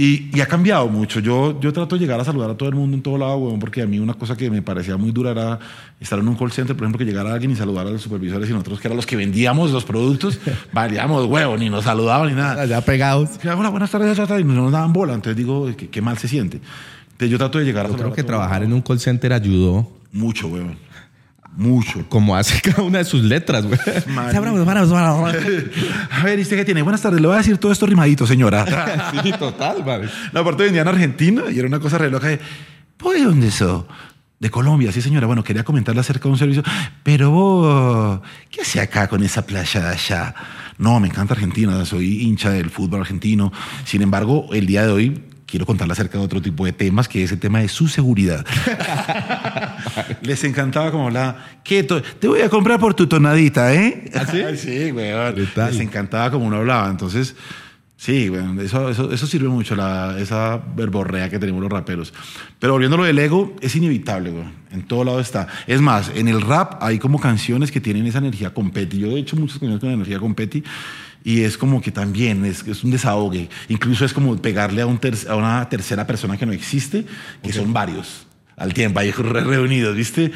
Y, 0.00 0.30
y 0.32 0.40
ha 0.40 0.46
cambiado 0.46 0.86
mucho. 0.86 1.18
Yo, 1.18 1.58
yo 1.60 1.72
trato 1.72 1.96
de 1.96 2.00
llegar 2.00 2.20
a 2.20 2.24
saludar 2.24 2.50
a 2.50 2.54
todo 2.54 2.68
el 2.68 2.76
mundo 2.76 2.96
en 2.96 3.02
todo 3.02 3.18
lado, 3.18 3.36
weón, 3.38 3.58
porque 3.58 3.82
a 3.82 3.86
mí 3.86 3.98
una 3.98 4.14
cosa 4.14 4.36
que 4.36 4.48
me 4.48 4.62
parecía 4.62 4.96
muy 4.96 5.10
dura 5.10 5.32
era 5.32 5.58
estar 5.98 6.20
en 6.20 6.28
un 6.28 6.36
call 6.36 6.52
center, 6.52 6.76
por 6.76 6.84
ejemplo, 6.84 7.00
que 7.00 7.04
llegara 7.04 7.32
alguien 7.32 7.50
y 7.50 7.56
saludar 7.56 7.84
a 7.88 7.90
los 7.90 8.02
supervisores 8.02 8.48
y 8.48 8.52
nosotros, 8.52 8.78
que 8.78 8.86
eran 8.86 8.94
los 8.94 9.06
que 9.06 9.16
vendíamos 9.16 9.72
los 9.72 9.84
productos, 9.84 10.38
valíamos, 10.72 11.26
huevo, 11.26 11.56
ni 11.56 11.68
nos 11.68 11.82
saludaban 11.82 12.28
ni 12.28 12.34
nada. 12.36 12.62
Allá 12.62 12.80
pegados. 12.80 13.38
Que, 13.38 13.50
Hola, 13.50 13.70
buenas 13.70 13.90
tardes, 13.90 14.16
ta, 14.16 14.24
ta, 14.24 14.38
y 14.38 14.44
no 14.44 14.54
nos 14.54 14.70
daban 14.70 14.92
bola. 14.92 15.14
Entonces 15.14 15.36
digo, 15.36 15.68
qué, 15.76 15.88
qué 15.88 16.00
mal 16.00 16.16
se 16.16 16.28
siente. 16.28 16.60
Entonces 17.10 17.30
yo 17.30 17.38
trato 17.38 17.58
de 17.58 17.64
llegar 17.64 17.86
a 17.86 17.88
Yo 17.88 17.96
creo 17.96 18.12
que 18.12 18.20
a 18.20 18.24
todo 18.24 18.36
el 18.36 18.38
trabajar 18.38 18.62
en 18.62 18.72
un 18.72 18.82
call 18.82 19.00
center 19.00 19.32
ayudó 19.32 19.90
Mucho, 20.12 20.46
weón. 20.46 20.76
Mucho. 21.58 22.08
como 22.08 22.36
hace 22.36 22.60
cada 22.62 22.84
una 22.84 22.98
de 22.98 23.04
sus 23.04 23.20
letras, 23.24 23.66
güey. 23.66 23.80
A 26.10 26.22
ver, 26.22 26.38
¿y 26.38 26.42
usted 26.42 26.56
qué 26.56 26.64
tiene? 26.64 26.82
Buenas 26.82 27.02
tardes, 27.02 27.20
le 27.20 27.26
voy 27.26 27.34
a 27.34 27.38
decir 27.38 27.58
todo 27.58 27.72
esto 27.72 27.84
rimadito, 27.84 28.26
señora. 28.26 28.64
Sí, 29.22 29.32
total, 29.32 29.82
vale. 29.82 30.08
La 30.32 30.44
parte 30.44 30.62
vendía 30.62 30.82
en 30.82 30.88
Argentina 30.88 31.42
y 31.50 31.58
era 31.58 31.66
una 31.66 31.80
cosa 31.80 31.98
re 31.98 32.10
loca 32.10 32.28
de, 32.28 32.38
¿vos 33.00 33.14
de 33.14 33.24
dónde 33.24 33.50
sos? 33.50 33.84
De 34.38 34.50
Colombia, 34.50 34.92
sí 34.92 35.02
señora. 35.02 35.26
Bueno, 35.26 35.42
quería 35.42 35.64
comentarle 35.64 36.00
acerca 36.00 36.24
de 36.24 36.28
un 36.30 36.38
servicio. 36.38 36.62
Pero 37.02 37.32
vos, 37.32 38.20
¿qué 38.50 38.60
hace 38.60 38.80
acá 38.80 39.08
con 39.08 39.24
esa 39.24 39.44
playa 39.44 39.80
de 39.80 39.88
allá? 39.88 40.34
No, 40.78 41.00
me 41.00 41.08
encanta 41.08 41.34
Argentina, 41.34 41.84
soy 41.84 42.22
hincha 42.22 42.50
del 42.50 42.70
fútbol 42.70 43.00
argentino. 43.00 43.52
Sin 43.84 44.00
embargo, 44.00 44.46
el 44.52 44.66
día 44.66 44.86
de 44.86 44.92
hoy 44.92 45.24
quiero 45.48 45.64
contarle 45.64 45.92
acerca 45.92 46.18
de 46.18 46.24
otro 46.24 46.42
tipo 46.42 46.64
de 46.66 46.72
temas, 46.72 47.08
que 47.08 47.24
es 47.24 47.32
el 47.32 47.38
tema 47.40 47.60
de 47.60 47.68
su 47.68 47.88
seguridad. 47.88 48.44
Les 50.22 50.44
encantaba 50.44 50.90
como 50.90 51.06
hablaba, 51.06 51.44
to- 51.84 52.02
Te 52.02 52.28
voy 52.28 52.42
a 52.42 52.48
comprar 52.48 52.78
por 52.78 52.94
tu 52.94 53.06
tonadita, 53.06 53.72
¿eh? 53.74 54.10
¿Ah, 54.14 54.26
sí? 54.30 54.42
sí, 54.56 54.92
weón. 54.92 55.34
Les 55.36 55.80
encantaba 55.80 56.30
como 56.30 56.46
uno 56.46 56.58
hablaba. 56.58 56.90
Entonces, 56.90 57.34
sí, 57.98 58.30
weón, 58.30 58.58
eso, 58.60 58.88
eso, 58.88 59.12
eso 59.12 59.26
sirve 59.26 59.48
mucho, 59.48 59.74
la, 59.76 60.16
esa 60.18 60.56
verborrea 60.56 61.28
que 61.28 61.38
tenemos 61.38 61.60
los 61.60 61.70
raperos. 61.70 62.14
Pero 62.58 62.72
volviendo 62.72 62.94
a 62.94 63.00
lo 63.00 63.04
del 63.04 63.18
ego, 63.18 63.54
es 63.60 63.76
inevitable, 63.76 64.30
weón. 64.30 64.52
En 64.70 64.82
todo 64.86 65.02
lado 65.04 65.20
está. 65.20 65.48
Es 65.66 65.80
más, 65.80 66.10
en 66.14 66.28
el 66.28 66.40
rap 66.40 66.82
hay 66.82 66.98
como 66.98 67.18
canciones 67.20 67.70
que 67.72 67.80
tienen 67.80 68.06
esa 68.06 68.18
energía 68.18 68.54
competi. 68.54 68.98
Yo 68.98 69.08
he 69.08 69.18
hecho 69.18 69.34
muchas 69.36 69.58
canciones 69.58 69.80
con 69.80 69.90
energía 69.90 70.18
competi. 70.18 70.62
Y 71.24 71.42
es 71.42 71.58
como 71.58 71.82
que 71.82 71.90
también 71.90 72.44
es, 72.44 72.66
es 72.66 72.84
un 72.84 72.92
desahogue. 72.92 73.48
Incluso 73.68 74.04
es 74.04 74.12
como 74.14 74.36
pegarle 74.40 74.82
a, 74.82 74.86
un 74.86 74.98
ter- 74.98 75.28
a 75.28 75.34
una 75.34 75.68
tercera 75.68 76.06
persona 76.06 76.36
que 76.38 76.46
no 76.46 76.52
existe, 76.52 77.04
que 77.42 77.52
son 77.52 77.72
varios 77.72 78.27
al 78.58 78.74
tiempo, 78.74 78.98
ahí 79.00 79.10
re- 79.12 79.44
reunidos, 79.44 79.96
¿viste? 79.96 80.32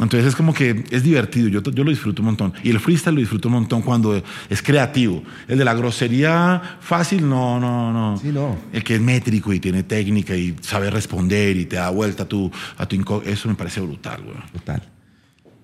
Entonces 0.00 0.26
es 0.26 0.36
como 0.36 0.54
que 0.54 0.84
es 0.90 1.02
divertido, 1.02 1.48
yo, 1.48 1.60
yo 1.62 1.84
lo 1.84 1.90
disfruto 1.90 2.22
un 2.22 2.26
montón. 2.26 2.52
Y 2.62 2.70
el 2.70 2.78
freestyle 2.80 3.14
lo 3.14 3.20
disfruto 3.20 3.48
un 3.48 3.54
montón 3.54 3.82
cuando 3.82 4.22
es 4.48 4.62
creativo. 4.62 5.22
El 5.48 5.58
de 5.58 5.64
la 5.64 5.74
grosería 5.74 6.60
fácil, 6.80 7.28
no, 7.28 7.58
no, 7.60 7.92
no. 7.92 8.16
Sí, 8.18 8.28
no. 8.28 8.56
El 8.72 8.84
que 8.84 8.94
es 8.94 9.00
métrico 9.00 9.52
y 9.52 9.60
tiene 9.60 9.82
técnica 9.82 10.36
y 10.36 10.54
sabe 10.60 10.90
responder 10.90 11.56
y 11.56 11.64
te 11.66 11.76
da 11.76 11.90
vuelta 11.90 12.22
a 12.22 12.28
tu, 12.28 12.50
a 12.78 12.86
tu 12.86 13.22
Eso 13.24 13.48
me 13.48 13.54
parece 13.54 13.80
brutal, 13.80 14.22
güey. 14.22 14.36
Total. 14.52 14.82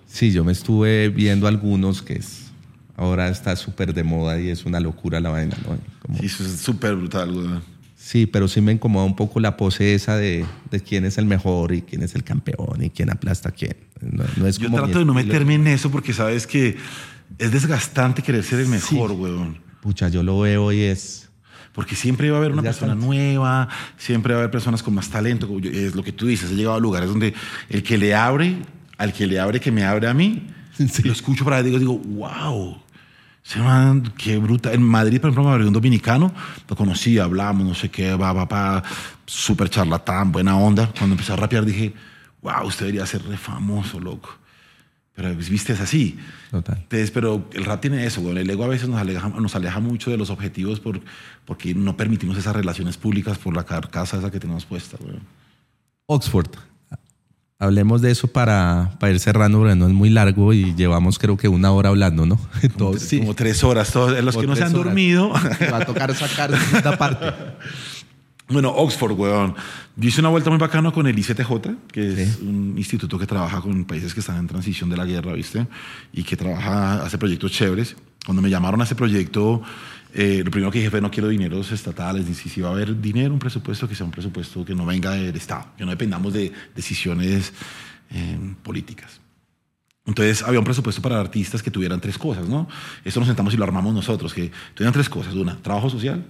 Sí, 0.05 0.31
yo 0.31 0.43
me 0.43 0.51
estuve 0.51 1.09
viendo 1.09 1.47
algunos 1.47 2.01
que 2.01 2.13
es 2.15 2.51
ahora 2.97 3.29
está 3.29 3.55
súper 3.55 3.93
de 3.93 4.03
moda 4.03 4.39
y 4.39 4.49
es 4.49 4.65
una 4.65 4.79
locura 4.79 5.19
la 5.19 5.29
vaina, 5.29 5.55
¿no? 5.63 5.77
Como- 6.01 6.19
Sí, 6.19 6.25
eso 6.25 6.43
es 6.43 6.59
súper 6.59 6.95
brutal, 6.95 7.31
güey. 7.31 7.47
Sí, 8.11 8.25
pero 8.25 8.49
sí 8.49 8.59
me 8.59 8.73
incomoda 8.73 9.05
un 9.05 9.15
poco 9.15 9.39
la 9.39 9.55
pose 9.55 9.95
esa 9.95 10.17
de, 10.17 10.45
de 10.69 10.79
quién 10.81 11.05
es 11.05 11.17
el 11.17 11.25
mejor 11.25 11.71
y 11.73 11.81
quién 11.81 12.03
es 12.03 12.13
el 12.13 12.25
campeón 12.25 12.83
y 12.83 12.89
quién 12.89 13.09
aplasta 13.09 13.47
a 13.49 13.51
quién. 13.53 13.77
No, 14.01 14.25
no 14.35 14.47
es 14.47 14.57
Yo 14.57 14.65
como 14.65 14.79
trato 14.83 14.99
de 14.99 15.05
no 15.05 15.13
meterme 15.13 15.55
en 15.55 15.67
eso 15.67 15.89
porque 15.89 16.11
sabes 16.11 16.45
que 16.45 16.75
es 17.37 17.51
desgastante 17.53 18.21
querer 18.21 18.43
ser 18.43 18.59
el 18.59 18.67
mejor, 18.67 19.11
Sí. 19.11 19.15
weón. 19.15 19.59
Pucha, 19.79 20.09
yo 20.09 20.23
lo 20.23 20.41
veo 20.41 20.73
y 20.73 20.81
es... 20.81 21.29
Porque 21.71 21.95
siempre 21.95 22.29
va 22.29 22.35
a 22.35 22.39
haber 22.41 22.51
una 22.51 22.63
persona 22.63 22.95
nueva, 22.95 23.69
siempre 23.97 24.33
va 24.33 24.39
a 24.39 24.43
haber 24.43 24.51
personas 24.51 24.83
con 24.83 24.93
más 24.93 25.09
talento. 25.09 25.47
Es 25.63 25.95
lo 25.95 26.03
que 26.03 26.11
tú 26.11 26.27
dices, 26.27 26.51
he 26.51 26.55
llegado 26.55 26.75
a 26.75 26.79
lugares 26.81 27.07
donde 27.07 27.33
el 27.69 27.81
que 27.81 27.97
le 27.97 28.13
abre, 28.13 28.57
al 28.97 29.13
que 29.13 29.25
le 29.25 29.39
abre, 29.39 29.61
que 29.61 29.71
me 29.71 29.85
abre 29.85 30.09
a 30.09 30.13
mí, 30.13 30.47
Sí. 30.77 31.03
lo 31.03 31.13
escucho 31.13 31.45
para 31.45 31.63
digo, 31.63 31.79
digo, 31.79 31.97
wow. 31.97 32.77
Se 33.43 33.59
man, 33.59 34.13
qué 34.17 34.37
bruta. 34.37 34.71
En 34.71 34.83
Madrid, 34.83 35.19
por 35.19 35.29
ejemplo, 35.29 35.43
me 35.43 35.51
abrió 35.51 35.67
un 35.67 35.73
dominicano, 35.73 36.31
lo 36.67 36.75
conocí, 36.75 37.17
hablamos, 37.17 37.65
no 37.65 37.73
sé 37.73 37.89
qué, 37.89 38.13
va, 38.15 38.33
va, 38.33 38.45
va, 38.45 38.83
súper 39.25 39.69
charlatán, 39.69 40.31
buena 40.31 40.57
onda. 40.57 40.91
Cuando 40.97 41.15
empecé 41.15 41.33
a 41.33 41.37
rapear 41.37 41.65
dije, 41.65 41.93
wow, 42.41 42.65
usted 42.65 42.85
debería 42.85 43.05
ser 43.05 43.23
re 43.23 43.37
famoso, 43.37 43.99
loco. 43.99 44.29
Pero 45.13 45.33
pues, 45.33 45.49
viste, 45.49 45.73
es 45.73 45.81
así. 45.81 46.17
Total. 46.49 46.77
Entonces, 46.77 47.11
pero 47.11 47.47
el 47.53 47.65
rap 47.65 47.81
tiene 47.81 48.05
eso, 48.05 48.21
güey. 48.21 48.37
El 48.37 48.49
ego 48.49 48.63
a 48.63 48.67
veces 48.67 48.87
nos 48.87 48.99
aleja, 48.99 49.27
nos 49.29 49.55
aleja 49.55 49.79
mucho 49.79 50.09
de 50.09 50.17
los 50.17 50.29
objetivos 50.29 50.79
por, 50.79 51.01
porque 51.45 51.73
no 51.73 51.97
permitimos 51.97 52.37
esas 52.37 52.55
relaciones 52.55 52.97
públicas 52.97 53.37
por 53.37 53.55
la 53.55 53.65
carcasa 53.65 54.17
esa 54.17 54.31
que 54.31 54.39
tenemos 54.39 54.65
puesta, 54.65 54.97
güey. 54.99 55.19
Oxford. 56.05 56.70
Hablemos 57.61 58.01
de 58.01 58.09
eso 58.09 58.27
para, 58.27 58.89
para 58.99 59.13
ir 59.13 59.19
cerrando, 59.19 59.59
porque 59.59 59.75
no 59.75 59.85
es 59.85 59.93
muy 59.93 60.09
largo 60.09 60.51
y 60.51 60.73
llevamos 60.73 61.19
creo 61.19 61.37
que 61.37 61.47
una 61.47 61.71
hora 61.71 61.89
hablando, 61.89 62.25
¿no? 62.25 62.39
Como, 62.77 63.35
tres 63.35 63.63
horas. 63.63 63.91
Todos, 63.91 64.19
los 64.23 64.33
Como 64.33 64.41
que 64.41 64.47
no 64.47 64.55
se 64.55 64.63
han 64.63 64.73
horas. 64.73 64.85
dormido. 64.85 65.29
Va 65.71 65.77
a 65.77 65.85
tocar 65.85 66.15
sacar 66.15 66.51
esta 66.51 66.97
parte. 66.97 67.27
Bueno, 68.51 68.69
Oxford, 68.69 69.13
weón. 69.13 69.55
Yo 69.95 70.09
hice 70.09 70.19
una 70.19 70.27
vuelta 70.27 70.49
muy 70.49 70.59
bacana 70.59 70.91
con 70.91 71.07
el 71.07 71.17
ICTJ, 71.17 71.51
que 71.89 72.21
es 72.21 72.39
un 72.41 72.73
instituto 72.75 73.17
que 73.17 73.25
trabaja 73.25 73.61
con 73.61 73.85
países 73.85 74.13
que 74.13 74.19
están 74.19 74.37
en 74.39 74.47
transición 74.47 74.89
de 74.89 74.97
la 74.97 75.05
guerra, 75.05 75.31
¿viste? 75.31 75.67
Y 76.11 76.23
que 76.23 76.35
trabaja, 76.35 77.01
hace 77.01 77.17
proyectos 77.17 77.51
chéveres. 77.53 77.95
Cuando 78.25 78.41
me 78.41 78.49
llamaron 78.49 78.81
a 78.81 78.83
ese 78.83 78.95
proyecto, 78.95 79.61
eh, 80.13 80.41
lo 80.43 80.51
primero 80.51 80.71
que 80.71 80.79
dije 80.79 80.91
fue, 80.91 81.01
no 81.01 81.11
quiero 81.11 81.29
dineros 81.29 81.71
estatales, 81.71 82.27
ni 82.27 82.33
si, 82.33 82.61
va 82.61 82.69
a 82.69 82.71
haber 82.73 82.99
dinero, 82.99 83.33
un 83.33 83.39
presupuesto 83.39 83.87
que 83.87 83.95
sea 83.95 84.05
un 84.05 84.11
presupuesto 84.11 84.65
que 84.65 84.75
no 84.75 84.85
venga 84.85 85.11
del 85.11 85.35
Estado, 85.35 85.67
que 85.77 85.85
no 85.85 85.91
dependamos 85.91 86.33
de 86.33 86.51
decisiones 86.75 87.53
eh, 88.11 88.37
políticas. 88.63 89.21
Entonces 90.05 90.43
había 90.43 90.59
un 90.59 90.65
presupuesto 90.65 91.01
para 91.01 91.19
artistas 91.19 91.61
que 91.61 91.71
tuvieran 91.71 92.01
tres 92.01 92.17
cosas, 92.17 92.47
¿no? 92.47 92.67
Eso 93.05 93.19
nos 93.19 93.27
sentamos 93.27 93.53
y 93.53 93.57
lo 93.57 93.63
armamos 93.63 93.93
nosotros, 93.93 94.33
que 94.33 94.51
tuvieran 94.73 94.93
tres 94.93 95.09
cosas. 95.09 95.33
Una, 95.35 95.55
trabajo 95.57 95.89
social. 95.89 96.25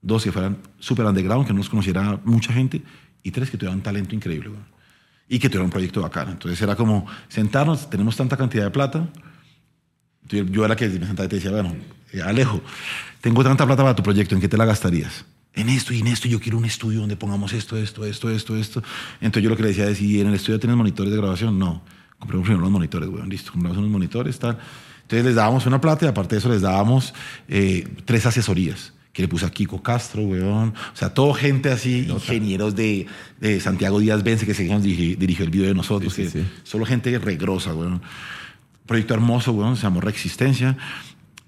Dos, 0.00 0.24
que 0.24 0.32
fueran 0.32 0.58
super 0.80 1.06
underground, 1.06 1.46
que 1.46 1.52
no 1.52 1.58
nos 1.58 1.68
conociera 1.68 2.18
mucha 2.24 2.52
gente. 2.52 2.82
Y 3.22 3.30
tres, 3.30 3.50
que 3.50 3.56
tuvieran 3.56 3.78
un 3.78 3.82
talento 3.82 4.14
increíble, 4.16 4.48
güey. 4.48 4.62
Y 5.28 5.38
que 5.38 5.48
tuvieran 5.48 5.66
un 5.66 5.70
proyecto 5.70 6.02
bacano. 6.02 6.32
Entonces 6.32 6.60
era 6.60 6.74
como 6.74 7.06
sentarnos, 7.28 7.88
tenemos 7.88 8.16
tanta 8.16 8.36
cantidad 8.36 8.64
de 8.64 8.70
plata. 8.70 9.08
Yo, 10.28 10.64
era 10.64 10.74
que 10.74 10.88
me 10.88 11.06
sentaba 11.06 11.26
y 11.26 11.28
te 11.28 11.36
decía, 11.36 11.52
bueno, 11.52 11.76
Alejo, 12.20 12.60
tengo 13.20 13.42
tanta 13.42 13.64
plata 13.66 13.82
para 13.82 13.94
tu 13.96 14.02
proyecto, 14.02 14.34
¿en 14.34 14.40
qué 14.40 14.48
te 14.48 14.56
la 14.56 14.64
gastarías? 14.64 15.24
En 15.54 15.68
esto 15.68 15.92
y 15.92 16.00
en 16.00 16.06
esto, 16.06 16.28
yo 16.28 16.40
quiero 16.40 16.56
un 16.58 16.64
estudio 16.64 17.00
donde 17.00 17.16
pongamos 17.16 17.52
esto, 17.52 17.76
esto, 17.76 18.04
esto, 18.06 18.30
esto, 18.30 18.56
esto. 18.56 18.82
Entonces 19.20 19.42
yo 19.44 19.50
lo 19.50 19.56
que 19.56 19.62
le 19.62 19.68
decía 19.68 19.86
es, 19.88 20.00
¿y 20.00 20.20
en 20.20 20.28
el 20.28 20.34
estudio 20.34 20.58
tienes 20.58 20.76
monitores 20.76 21.12
de 21.12 21.18
grabación? 21.18 21.58
No. 21.58 21.82
Compremos 22.18 22.44
primero 22.46 22.62
los 22.62 22.70
monitores, 22.70 23.08
weón, 23.08 23.28
listo. 23.28 23.52
Compramos 23.52 23.78
unos 23.78 23.90
monitores, 23.90 24.38
tal. 24.38 24.58
Entonces 25.02 25.26
les 25.26 25.34
dábamos 25.34 25.66
una 25.66 25.80
plata 25.80 26.06
y 26.06 26.08
aparte 26.08 26.36
de 26.36 26.38
eso 26.38 26.48
les 26.48 26.62
dábamos 26.62 27.12
eh, 27.48 27.86
tres 28.06 28.24
asesorías 28.24 28.94
que 29.12 29.20
le 29.20 29.28
puse 29.28 29.44
a 29.44 29.50
Kiko 29.50 29.82
Castro, 29.82 30.22
weón. 30.22 30.72
O 30.92 30.96
sea, 30.96 31.12
todo 31.12 31.34
gente 31.34 31.70
así, 31.70 32.06
ingenieros 32.08 32.74
de, 32.74 33.06
de 33.40 33.60
Santiago 33.60 34.00
Díaz 34.00 34.22
Vence, 34.22 34.46
que 34.46 34.54
se 34.54 34.64
nos 34.64 34.82
dirigió, 34.82 35.16
dirigió 35.18 35.44
el 35.44 35.50
video 35.50 35.66
de 35.68 35.74
nosotros, 35.74 36.14
Sí, 36.14 36.24
sí, 36.26 36.32
que 36.32 36.38
sí. 36.44 36.48
solo 36.62 36.86
gente 36.86 37.18
regrosa, 37.18 37.74
weón. 37.74 38.00
Proyecto 38.86 39.12
hermoso, 39.12 39.52
weón, 39.52 39.76
se 39.76 39.82
llamó 39.82 40.00
Reexistencia. 40.00 40.78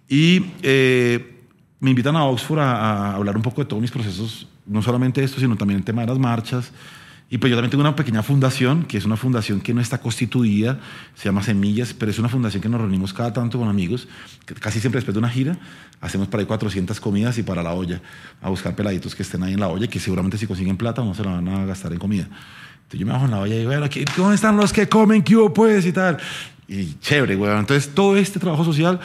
Y 0.08 0.44
eh, 0.62 1.40
me 1.80 1.90
invitan 1.90 2.16
a 2.16 2.24
Oxford 2.24 2.58
a, 2.60 2.72
a 3.10 3.14
hablar 3.16 3.36
un 3.36 3.42
poco 3.42 3.62
de 3.62 3.66
todos 3.68 3.80
mis 3.80 3.90
procesos, 3.90 4.46
no 4.66 4.82
solamente 4.82 5.22
esto, 5.22 5.40
sino 5.40 5.56
también 5.56 5.78
el 5.78 5.84
tema 5.84 6.02
de 6.02 6.08
las 6.08 6.18
marchas. 6.18 6.72
Y 7.30 7.38
pues 7.38 7.50
yo 7.50 7.56
también 7.56 7.70
tengo 7.70 7.80
una 7.80 7.96
pequeña 7.96 8.22
fundación, 8.22 8.84
que 8.84 8.98
es 8.98 9.06
una 9.06 9.16
fundación 9.16 9.60
que 9.60 9.72
no 9.74 9.80
está 9.80 9.98
constituida, 9.98 10.78
se 11.14 11.24
llama 11.24 11.42
Semillas, 11.42 11.92
pero 11.94 12.10
es 12.10 12.18
una 12.18 12.28
fundación 12.28 12.62
que 12.62 12.68
nos 12.68 12.80
reunimos 12.80 13.12
cada 13.12 13.32
tanto 13.32 13.58
con 13.58 13.66
amigos, 13.68 14.06
que 14.46 14.54
casi 14.54 14.78
siempre 14.78 14.98
después 14.98 15.14
de 15.14 15.18
una 15.20 15.30
gira, 15.30 15.58
hacemos 16.00 16.28
para 16.28 16.42
ahí 16.42 16.46
400 16.46 17.00
comidas 17.00 17.36
y 17.38 17.42
para 17.42 17.62
la 17.62 17.72
olla, 17.72 18.00
a 18.42 18.50
buscar 18.50 18.76
peladitos 18.76 19.14
que 19.14 19.22
estén 19.22 19.42
ahí 19.42 19.54
en 19.54 19.60
la 19.60 19.68
olla, 19.68 19.88
que 19.88 19.98
seguramente 19.98 20.36
si 20.38 20.46
consiguen 20.46 20.76
plata 20.76 21.02
no 21.02 21.14
se 21.14 21.24
la 21.24 21.32
van 21.32 21.48
a 21.48 21.64
gastar 21.64 21.92
en 21.92 21.98
comida. 21.98 22.24
Entonces 22.84 23.00
yo 23.00 23.06
me 23.06 23.12
bajo 23.12 23.24
en 23.24 23.30
la 23.32 23.40
olla 23.40 23.54
y 23.54 23.58
digo, 23.58 23.70
bueno, 23.70 23.88
¿qué- 23.88 24.04
¿dónde 24.16 24.34
están 24.36 24.56
los 24.58 24.72
que 24.72 24.86
comen? 24.88 25.22
¿Qué 25.22 25.34
hubo 25.34 25.52
pues? 25.52 25.86
Y 25.86 25.92
tal. 25.92 26.18
Y 26.68 26.94
chévere, 27.00 27.34
weón. 27.36 27.58
Entonces 27.58 27.92
todo 27.94 28.16
este 28.16 28.38
trabajo 28.38 28.64
social 28.64 29.00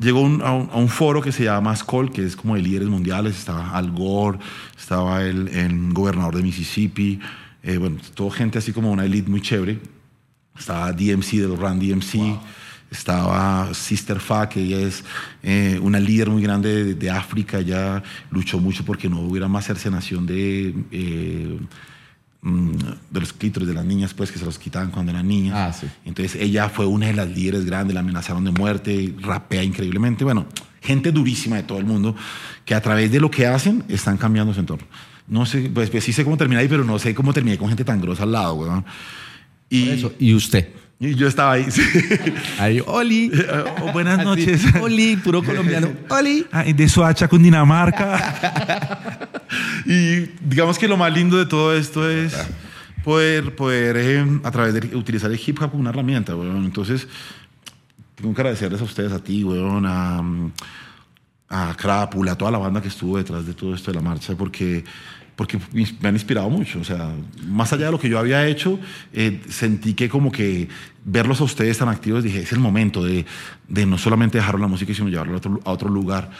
llegó 0.00 0.20
un- 0.22 0.42
a, 0.42 0.52
un, 0.52 0.70
a 0.72 0.76
un 0.76 0.88
foro 0.88 1.20
que 1.22 1.32
se 1.32 1.44
llama 1.44 1.74
SCOL, 1.76 2.10
que 2.10 2.24
es 2.24 2.34
como 2.36 2.54
de 2.56 2.62
líderes 2.62 2.88
mundiales. 2.88 3.36
Estaba 3.38 3.70
Al 3.76 3.90
Gore, 3.92 4.38
estaba 4.78 5.22
el, 5.22 5.48
el 5.48 5.92
gobernador 5.92 6.36
de 6.36 6.42
Mississippi, 6.42 7.20
eh, 7.62 7.76
bueno, 7.76 7.98
todo 8.14 8.30
gente 8.30 8.58
así 8.58 8.72
como 8.72 8.90
una 8.90 9.04
elite 9.04 9.30
muy 9.30 9.40
chévere. 9.40 9.78
Estaba 10.58 10.92
DMC 10.92 11.32
del 11.36 11.56
Run 11.56 11.78
DMC. 11.78 12.38
Estaba 12.90 13.72
Sister 13.72 14.18
Fa, 14.18 14.48
que 14.48 14.60
ella 14.62 14.80
es 14.80 15.04
eh, 15.44 15.78
una 15.80 16.00
líder 16.00 16.28
muy 16.28 16.42
grande 16.42 16.84
de, 16.84 16.94
de 16.94 17.08
África. 17.10 17.60
Ella 17.60 18.02
luchó 18.32 18.58
mucho 18.58 18.84
porque 18.84 19.08
no 19.08 19.20
hubiera 19.20 19.46
más 19.46 19.66
cercenación 19.66 20.26
de, 20.26 20.74
eh, 20.90 21.58
de 22.42 23.20
los 23.20 23.32
clítoris 23.34 23.68
de 23.68 23.74
las 23.74 23.84
niñas, 23.84 24.14
pues 24.14 24.32
que 24.32 24.38
se 24.38 24.44
los 24.44 24.58
quitaban 24.58 24.90
cuando 24.90 25.12
eran 25.12 25.28
niñas. 25.28 25.54
Ah, 25.56 25.72
sí. 25.72 25.86
Entonces 26.04 26.40
ella 26.40 26.68
fue 26.68 26.86
una 26.86 27.06
de 27.06 27.12
las 27.12 27.28
líderes 27.28 27.66
grandes, 27.66 27.94
la 27.94 28.00
amenazaron 28.00 28.44
de 28.44 28.50
muerte, 28.50 29.14
rapea 29.20 29.62
increíblemente. 29.62 30.24
Bueno, 30.24 30.46
gente 30.80 31.12
durísima 31.12 31.56
de 31.56 31.64
todo 31.64 31.78
el 31.78 31.84
mundo 31.84 32.16
que 32.64 32.74
a 32.74 32.80
través 32.80 33.12
de 33.12 33.20
lo 33.20 33.30
que 33.30 33.46
hacen 33.46 33.84
están 33.88 34.16
cambiando 34.16 34.54
su 34.54 34.60
entorno. 34.60 34.86
No 35.28 35.46
sé, 35.46 35.70
pues, 35.72 35.90
pues 35.90 36.02
sí 36.02 36.12
sé 36.12 36.24
cómo 36.24 36.36
terminé 36.36 36.60
ahí, 36.60 36.68
pero 36.68 36.84
no 36.84 36.98
sé 36.98 37.14
cómo 37.14 37.32
terminé 37.32 37.58
con 37.58 37.68
gente 37.68 37.84
tan 37.84 38.00
grosa 38.00 38.24
al 38.24 38.32
lado, 38.32 38.54
weón. 38.54 38.84
Y, 39.68 39.90
Eso. 39.90 40.12
Y 40.18 40.34
usted. 40.34 40.70
y 40.98 41.14
yo 41.14 41.28
estaba 41.28 41.52
ahí. 41.52 41.66
sí. 41.70 41.82
Ahí, 42.58 42.82
Oli. 42.84 43.30
Oh, 43.82 43.92
buenas 43.92 44.24
noches. 44.24 44.62
Oli, 44.80 45.16
puro 45.16 45.42
colombiano. 45.42 45.88
Oli. 46.08 46.46
Ah, 46.50 46.64
de 46.64 46.88
Soacha, 46.88 47.28
Cundinamarca. 47.28 49.28
y 49.84 50.30
digamos 50.42 50.78
que 50.78 50.88
lo 50.88 50.96
más 50.96 51.12
lindo 51.12 51.36
de 51.36 51.46
todo 51.46 51.74
esto 51.74 52.08
es 52.08 52.34
poder, 53.02 53.54
poder 53.54 53.96
eh, 53.96 54.40
a 54.44 54.50
través 54.50 54.74
de 54.74 54.96
utilizar 54.96 55.30
el 55.30 55.40
hip 55.44 55.60
hop 55.60 55.70
como 55.70 55.80
una 55.80 55.90
herramienta, 55.90 56.34
weón. 56.34 56.64
Entonces, 56.64 57.08
tengo 58.14 58.34
que 58.34 58.40
agradecerles 58.40 58.80
a 58.80 58.84
ustedes, 58.84 59.12
a 59.12 59.18
ti, 59.18 59.44
weón, 59.44 59.86
a, 59.86 60.22
a 61.48 61.74
Crápula, 61.76 62.32
a 62.32 62.38
toda 62.38 62.50
la 62.50 62.58
banda 62.58 62.80
que 62.80 62.88
estuvo 62.88 63.16
detrás 63.16 63.46
de 63.46 63.54
todo 63.54 63.74
esto 63.74 63.90
de 63.90 63.96
la 63.96 64.02
marcha, 64.02 64.34
porque, 64.36 64.84
porque 65.36 65.58
me 65.72 66.08
han 66.08 66.14
inspirado 66.14 66.50
mucho. 66.50 66.80
O 66.80 66.84
sea, 66.84 67.10
más 67.46 67.72
allá 67.72 67.86
de 67.86 67.92
lo 67.92 67.98
que 67.98 68.08
yo 68.08 68.18
había 68.18 68.46
hecho, 68.46 68.78
eh, 69.12 69.40
sentí 69.48 69.94
que 69.94 70.08
como 70.08 70.30
que 70.30 70.68
verlos 71.04 71.40
a 71.40 71.44
ustedes 71.44 71.78
tan 71.78 71.88
activos, 71.88 72.22
dije, 72.22 72.40
es 72.40 72.52
el 72.52 72.60
momento 72.60 73.02
de, 73.02 73.24
de 73.68 73.86
no 73.86 73.98
solamente 73.98 74.38
dejar 74.38 74.58
la 74.60 74.66
música, 74.66 74.94
sino 74.94 75.08
llevarlo 75.08 75.34
a 75.34 75.36
otro, 75.38 75.60
a 75.64 75.70
otro 75.70 75.88
lugar. 75.88 76.30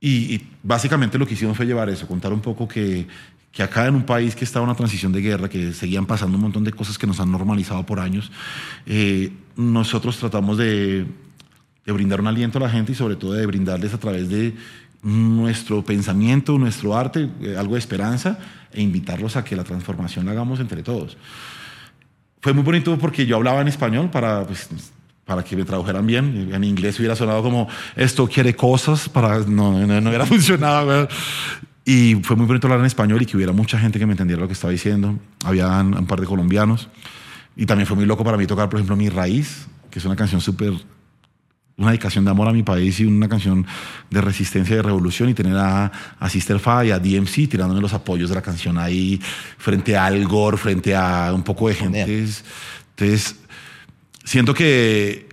Y, 0.00 0.34
y 0.34 0.48
básicamente 0.62 1.18
lo 1.18 1.26
que 1.26 1.34
hicimos 1.34 1.56
fue 1.56 1.66
llevar 1.66 1.88
eso, 1.88 2.06
contar 2.06 2.32
un 2.32 2.40
poco 2.40 2.68
que, 2.68 3.06
que 3.50 3.62
acá 3.62 3.86
en 3.86 3.94
un 3.94 4.04
país 4.04 4.36
que 4.36 4.44
estaba 4.44 4.64
en 4.64 4.70
una 4.70 4.76
transición 4.76 5.12
de 5.12 5.22
guerra, 5.22 5.48
que 5.48 5.72
seguían 5.72 6.04
pasando 6.06 6.36
un 6.36 6.42
montón 6.42 6.64
de 6.64 6.72
cosas 6.72 6.98
que 6.98 7.06
nos 7.06 7.20
han 7.20 7.32
normalizado 7.32 7.86
por 7.86 8.00
años, 8.00 8.30
eh, 8.84 9.32
nosotros 9.56 10.18
tratamos 10.18 10.58
de, 10.58 11.06
de 11.86 11.92
brindar 11.92 12.20
un 12.20 12.26
aliento 12.26 12.58
a 12.58 12.62
la 12.62 12.68
gente 12.68 12.92
y 12.92 12.94
sobre 12.94 13.16
todo 13.16 13.32
de 13.32 13.46
brindarles 13.46 13.94
a 13.94 13.98
través 13.98 14.28
de 14.28 14.54
nuestro 15.02 15.84
pensamiento, 15.84 16.58
nuestro 16.58 16.96
arte, 16.96 17.30
eh, 17.40 17.56
algo 17.56 17.74
de 17.74 17.78
esperanza 17.78 18.38
e 18.72 18.82
invitarlos 18.82 19.36
a 19.36 19.44
que 19.44 19.56
la 19.56 19.64
transformación 19.64 20.26
la 20.26 20.32
hagamos 20.32 20.60
entre 20.60 20.82
todos. 20.82 21.16
Fue 22.42 22.52
muy 22.52 22.64
bonito 22.64 22.98
porque 22.98 23.24
yo 23.24 23.36
hablaba 23.36 23.60
en 23.60 23.68
español 23.68 24.10
para, 24.10 24.44
pues, 24.46 24.68
para 25.26 25.42
que 25.42 25.56
me 25.56 25.64
tradujeran 25.64 26.06
bien. 26.06 26.50
En 26.52 26.64
inglés 26.64 26.98
hubiera 26.98 27.16
sonado 27.16 27.42
como 27.42 27.68
esto 27.96 28.26
quiere 28.28 28.54
cosas, 28.54 29.08
para 29.08 29.40
no, 29.40 29.86
no, 29.86 30.00
no 30.00 30.08
hubiera 30.08 30.24
funcionado. 30.34 30.86
güey. 30.86 31.08
Y 31.84 32.14
fue 32.22 32.36
muy 32.36 32.46
bonito 32.46 32.66
hablar 32.66 32.80
en 32.80 32.86
español 32.86 33.20
y 33.22 33.26
que 33.26 33.36
hubiera 33.36 33.52
mucha 33.52 33.78
gente 33.78 33.98
que 33.98 34.06
me 34.06 34.12
entendiera 34.12 34.40
lo 34.40 34.48
que 34.48 34.54
estaba 34.54 34.72
diciendo. 34.72 35.18
Había 35.44 35.68
un 35.68 36.06
par 36.06 36.20
de 36.20 36.26
colombianos. 36.26 36.88
Y 37.56 37.66
también 37.66 37.86
fue 37.86 37.96
muy 37.96 38.06
loco 38.06 38.24
para 38.24 38.36
mí 38.36 38.46
tocar, 38.46 38.68
por 38.68 38.78
ejemplo, 38.78 38.96
Mi 38.96 39.08
Raíz, 39.08 39.66
que 39.90 39.98
es 39.98 40.04
una 40.04 40.16
canción 40.16 40.40
súper 40.40 40.72
una 41.78 41.88
dedicación 41.88 42.24
de 42.24 42.30
amor 42.30 42.48
a 42.48 42.52
mi 42.52 42.62
país 42.62 43.00
y 43.00 43.04
una 43.04 43.28
canción 43.28 43.66
de 44.10 44.20
resistencia 44.22 44.72
y 44.72 44.76
de 44.76 44.82
revolución 44.82 45.28
y 45.28 45.34
tener 45.34 45.56
a, 45.58 45.92
a 46.18 46.30
Sister 46.30 46.58
Fa 46.58 46.86
y 46.86 46.90
a 46.90 46.98
DMC 46.98 47.50
tirándome 47.50 47.82
los 47.82 47.92
apoyos 47.92 48.30
de 48.30 48.34
la 48.34 48.40
canción 48.40 48.78
ahí 48.78 49.20
frente 49.58 49.94
a 49.94 50.06
Al 50.06 50.26
Gore, 50.26 50.56
frente 50.56 50.96
a 50.96 51.32
un 51.34 51.42
poco 51.42 51.68
de 51.68 51.74
gente. 51.74 52.02
Entonces, 52.02 53.36
siento 54.26 54.52
que, 54.52 55.28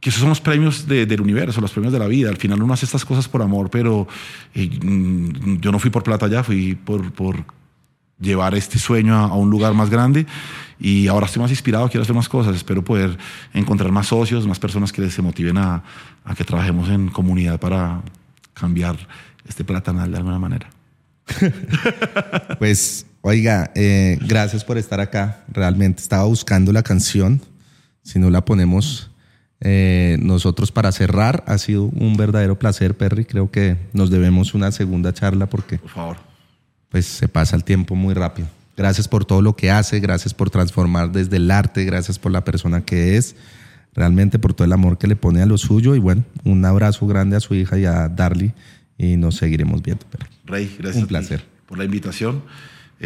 esos 0.00 0.20
son 0.20 0.28
los 0.28 0.40
premios 0.40 0.86
de- 0.86 1.06
del 1.06 1.20
universo, 1.20 1.60
los 1.60 1.72
premios 1.72 1.92
de 1.92 1.98
la 1.98 2.06
vida. 2.06 2.28
Al 2.28 2.36
final 2.36 2.62
uno 2.62 2.74
hace 2.74 2.84
estas 2.84 3.04
cosas 3.04 3.26
por 3.26 3.40
amor, 3.40 3.70
pero 3.70 4.06
eh, 4.54 4.68
mm, 4.82 5.60
yo 5.60 5.72
no 5.72 5.78
fui 5.78 5.90
por 5.90 6.02
plata 6.02 6.28
ya, 6.28 6.42
fui 6.44 6.74
por, 6.74 7.02
llevar 8.20 8.54
este 8.54 8.78
sueño 8.78 9.14
a, 9.14 9.34
un 9.34 9.50
lugar 9.50 9.74
más 9.74 9.90
grande 9.90 10.26
y 10.78 11.08
ahora 11.08 11.26
estoy 11.26 11.42
más 11.42 11.50
inspirado, 11.50 11.88
quiero 11.88 12.02
hacer 12.02 12.14
más 12.14 12.28
cosas, 12.28 12.54
espero 12.54 12.84
poder 12.84 13.18
encontrar 13.52 13.90
más 13.90 14.06
socios, 14.06 14.46
más 14.46 14.58
personas 14.58 14.92
que 14.92 15.10
se 15.10 15.20
motiven 15.20 15.58
a, 15.58 15.82
a 16.24 16.34
que 16.34 16.44
trabajemos 16.44 16.88
en 16.90 17.08
comunidad 17.08 17.58
para 17.58 18.02
cambiar 18.52 18.96
este 19.48 19.64
platanal 19.64 20.10
de 20.10 20.18
alguna 20.18 20.38
manera. 20.38 20.70
Pues, 22.58 23.06
oiga, 23.22 23.72
eh, 23.74 24.18
gracias 24.20 24.64
por 24.64 24.78
estar 24.78 25.00
acá. 25.00 25.44
Realmente 25.52 26.02
estaba 26.02 26.24
buscando 26.24 26.72
la 26.72 26.82
canción. 26.82 27.40
Si 28.04 28.18
no 28.20 28.30
la 28.30 28.44
ponemos 28.44 29.10
eh, 29.60 30.18
nosotros 30.20 30.70
para 30.70 30.92
cerrar, 30.92 31.42
ha 31.46 31.58
sido 31.58 31.84
un 31.84 32.16
verdadero 32.16 32.58
placer, 32.58 32.96
Perry. 32.96 33.24
Creo 33.24 33.50
que 33.50 33.76
nos 33.92 34.10
debemos 34.10 34.54
una 34.54 34.70
segunda 34.70 35.12
charla 35.12 35.46
porque 35.46 35.78
Por 35.78 35.90
favor. 35.90 36.16
pues 36.90 37.06
se 37.06 37.28
pasa 37.28 37.56
el 37.56 37.64
tiempo 37.64 37.96
muy 37.96 38.14
rápido. 38.14 38.46
Gracias 38.76 39.08
por 39.08 39.24
todo 39.24 39.40
lo 39.40 39.56
que 39.56 39.70
hace, 39.70 40.00
gracias 40.00 40.34
por 40.34 40.50
transformar 40.50 41.12
desde 41.12 41.36
el 41.36 41.50
arte, 41.50 41.84
gracias 41.84 42.18
por 42.18 42.30
la 42.30 42.44
persona 42.44 42.84
que 42.84 43.16
es, 43.16 43.36
realmente 43.94 44.38
por 44.38 44.52
todo 44.52 44.66
el 44.66 44.72
amor 44.72 44.98
que 44.98 45.06
le 45.06 45.16
pone 45.16 45.40
a 45.40 45.46
lo 45.46 45.56
suyo 45.58 45.94
y 45.94 45.98
bueno, 46.00 46.24
un 46.44 46.64
abrazo 46.64 47.06
grande 47.06 47.36
a 47.36 47.40
su 47.40 47.54
hija 47.54 47.78
y 47.78 47.84
a 47.86 48.08
Darly 48.08 48.52
y 48.98 49.16
nos 49.16 49.36
seguiremos 49.36 49.80
viendo. 49.82 50.04
Perry. 50.06 50.26
Rey, 50.44 50.76
gracias. 50.78 51.02
Un 51.02 51.08
placer. 51.08 51.44
por 51.66 51.78
la 51.78 51.84
invitación. 51.84 52.42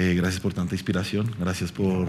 Eh, 0.01 0.15
gracias 0.15 0.41
por 0.41 0.55
tanta 0.55 0.77
inspiración. 0.77 1.29
Gracias 1.41 1.73
por, 1.73 2.07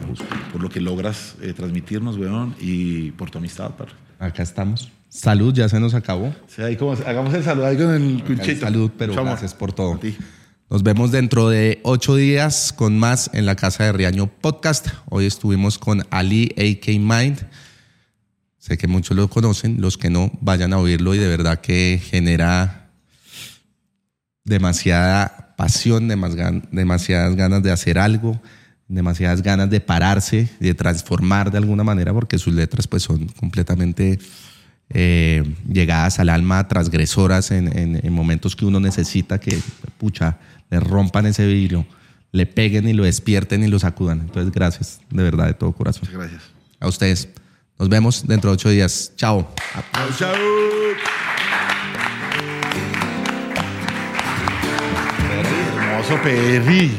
por 0.51 0.61
lo 0.61 0.69
que 0.69 0.79
logras 0.79 1.33
eh, 1.41 1.53
transmitirnos, 1.53 2.17
weón. 2.17 2.55
Y 2.59 3.09
por 3.13 3.31
tu 3.31 3.39
amistad, 3.39 3.71
par. 3.71 3.87
Acá 4.19 4.43
estamos. 4.43 4.91
Salud, 5.07 5.51
ya 5.55 5.67
se 5.67 5.79
nos 5.79 5.95
acabó. 5.95 6.35
Sí, 6.47 6.61
ahí 6.61 6.75
como, 6.75 6.91
hagamos 6.91 7.33
el 7.33 7.43
saludo 7.43 7.65
ahí 7.65 7.77
con 7.77 7.89
el 7.89 8.23
cuchito. 8.23 8.61
Salud, 8.61 8.91
pero 8.95 9.15
gracias 9.15 9.55
por 9.55 9.73
todo. 9.73 9.95
A 9.95 9.99
ti. 9.99 10.15
Nos 10.69 10.83
vemos 10.83 11.11
dentro 11.11 11.49
de 11.49 11.79
ocho 11.81 12.15
días 12.15 12.73
con 12.73 12.99
más 12.99 13.31
en 13.33 13.47
la 13.47 13.55
Casa 13.55 13.85
de 13.85 13.91
Riaño 13.91 14.27
Podcast. 14.27 14.89
Hoy 15.09 15.25
estuvimos 15.25 15.79
con 15.79 16.03
Ali 16.11 16.53
AK 16.59 16.89
Mind. 16.99 17.39
Sé 18.59 18.77
que 18.77 18.85
muchos 18.85 19.17
lo 19.17 19.27
conocen, 19.31 19.81
los 19.81 19.97
que 19.97 20.11
no, 20.11 20.31
vayan 20.41 20.73
a 20.73 20.77
oírlo 20.77 21.15
y 21.15 21.17
de 21.17 21.27
verdad 21.27 21.59
que 21.59 21.99
genera 22.03 22.91
demasiada 24.43 25.48
pasión, 25.59 26.07
demasiadas 26.07 27.35
ganas 27.35 27.61
de 27.61 27.69
hacer 27.69 27.99
algo, 27.99 28.41
demasiadas 28.87 29.41
ganas 29.43 29.69
de 29.69 29.81
pararse, 29.81 30.47
de 30.61 30.73
transformar 30.73 31.51
de 31.51 31.57
alguna 31.57 31.83
manera, 31.83 32.13
porque 32.13 32.37
sus 32.37 32.53
letras 32.53 32.87
pues 32.87 33.03
son 33.03 33.27
completamente 33.27 34.19
eh, 34.89 35.43
llegadas 35.67 36.17
al 36.19 36.29
alma, 36.29 36.65
transgresoras 36.69 37.51
en, 37.51 37.77
en- 37.77 37.99
en 38.05 38.13
momentos 38.13 38.55
que 38.55 38.63
uno 38.65 38.79
necesita 38.79 39.37
que, 39.37 39.59
pucha, 39.97 40.37
le 40.69 40.79
rompan 40.79 41.25
ese 41.25 41.45
vidrio, 41.45 41.85
le 42.31 42.45
peguen 42.45 42.87
y 42.87 42.93
lo 42.93 43.03
despierten 43.03 43.61
y 43.61 43.67
lo 43.67 43.79
sacudan. 43.79 44.21
Entonces, 44.21 44.53
gracias, 44.53 45.01
de 45.09 45.23
verdad, 45.23 45.47
de 45.47 45.55
todo 45.55 45.73
corazón. 45.73 46.03
Muchas 46.05 46.17
gracias. 46.21 46.43
A 46.79 46.87
ustedes. 46.87 47.27
Nos 47.77 47.89
vemos 47.89 48.25
dentro 48.25 48.49
de 48.49 48.53
ocho 48.55 48.69
días. 48.69 49.11
Chao. 49.17 49.53
Chau, 50.17 50.33
Perry. 56.17 56.89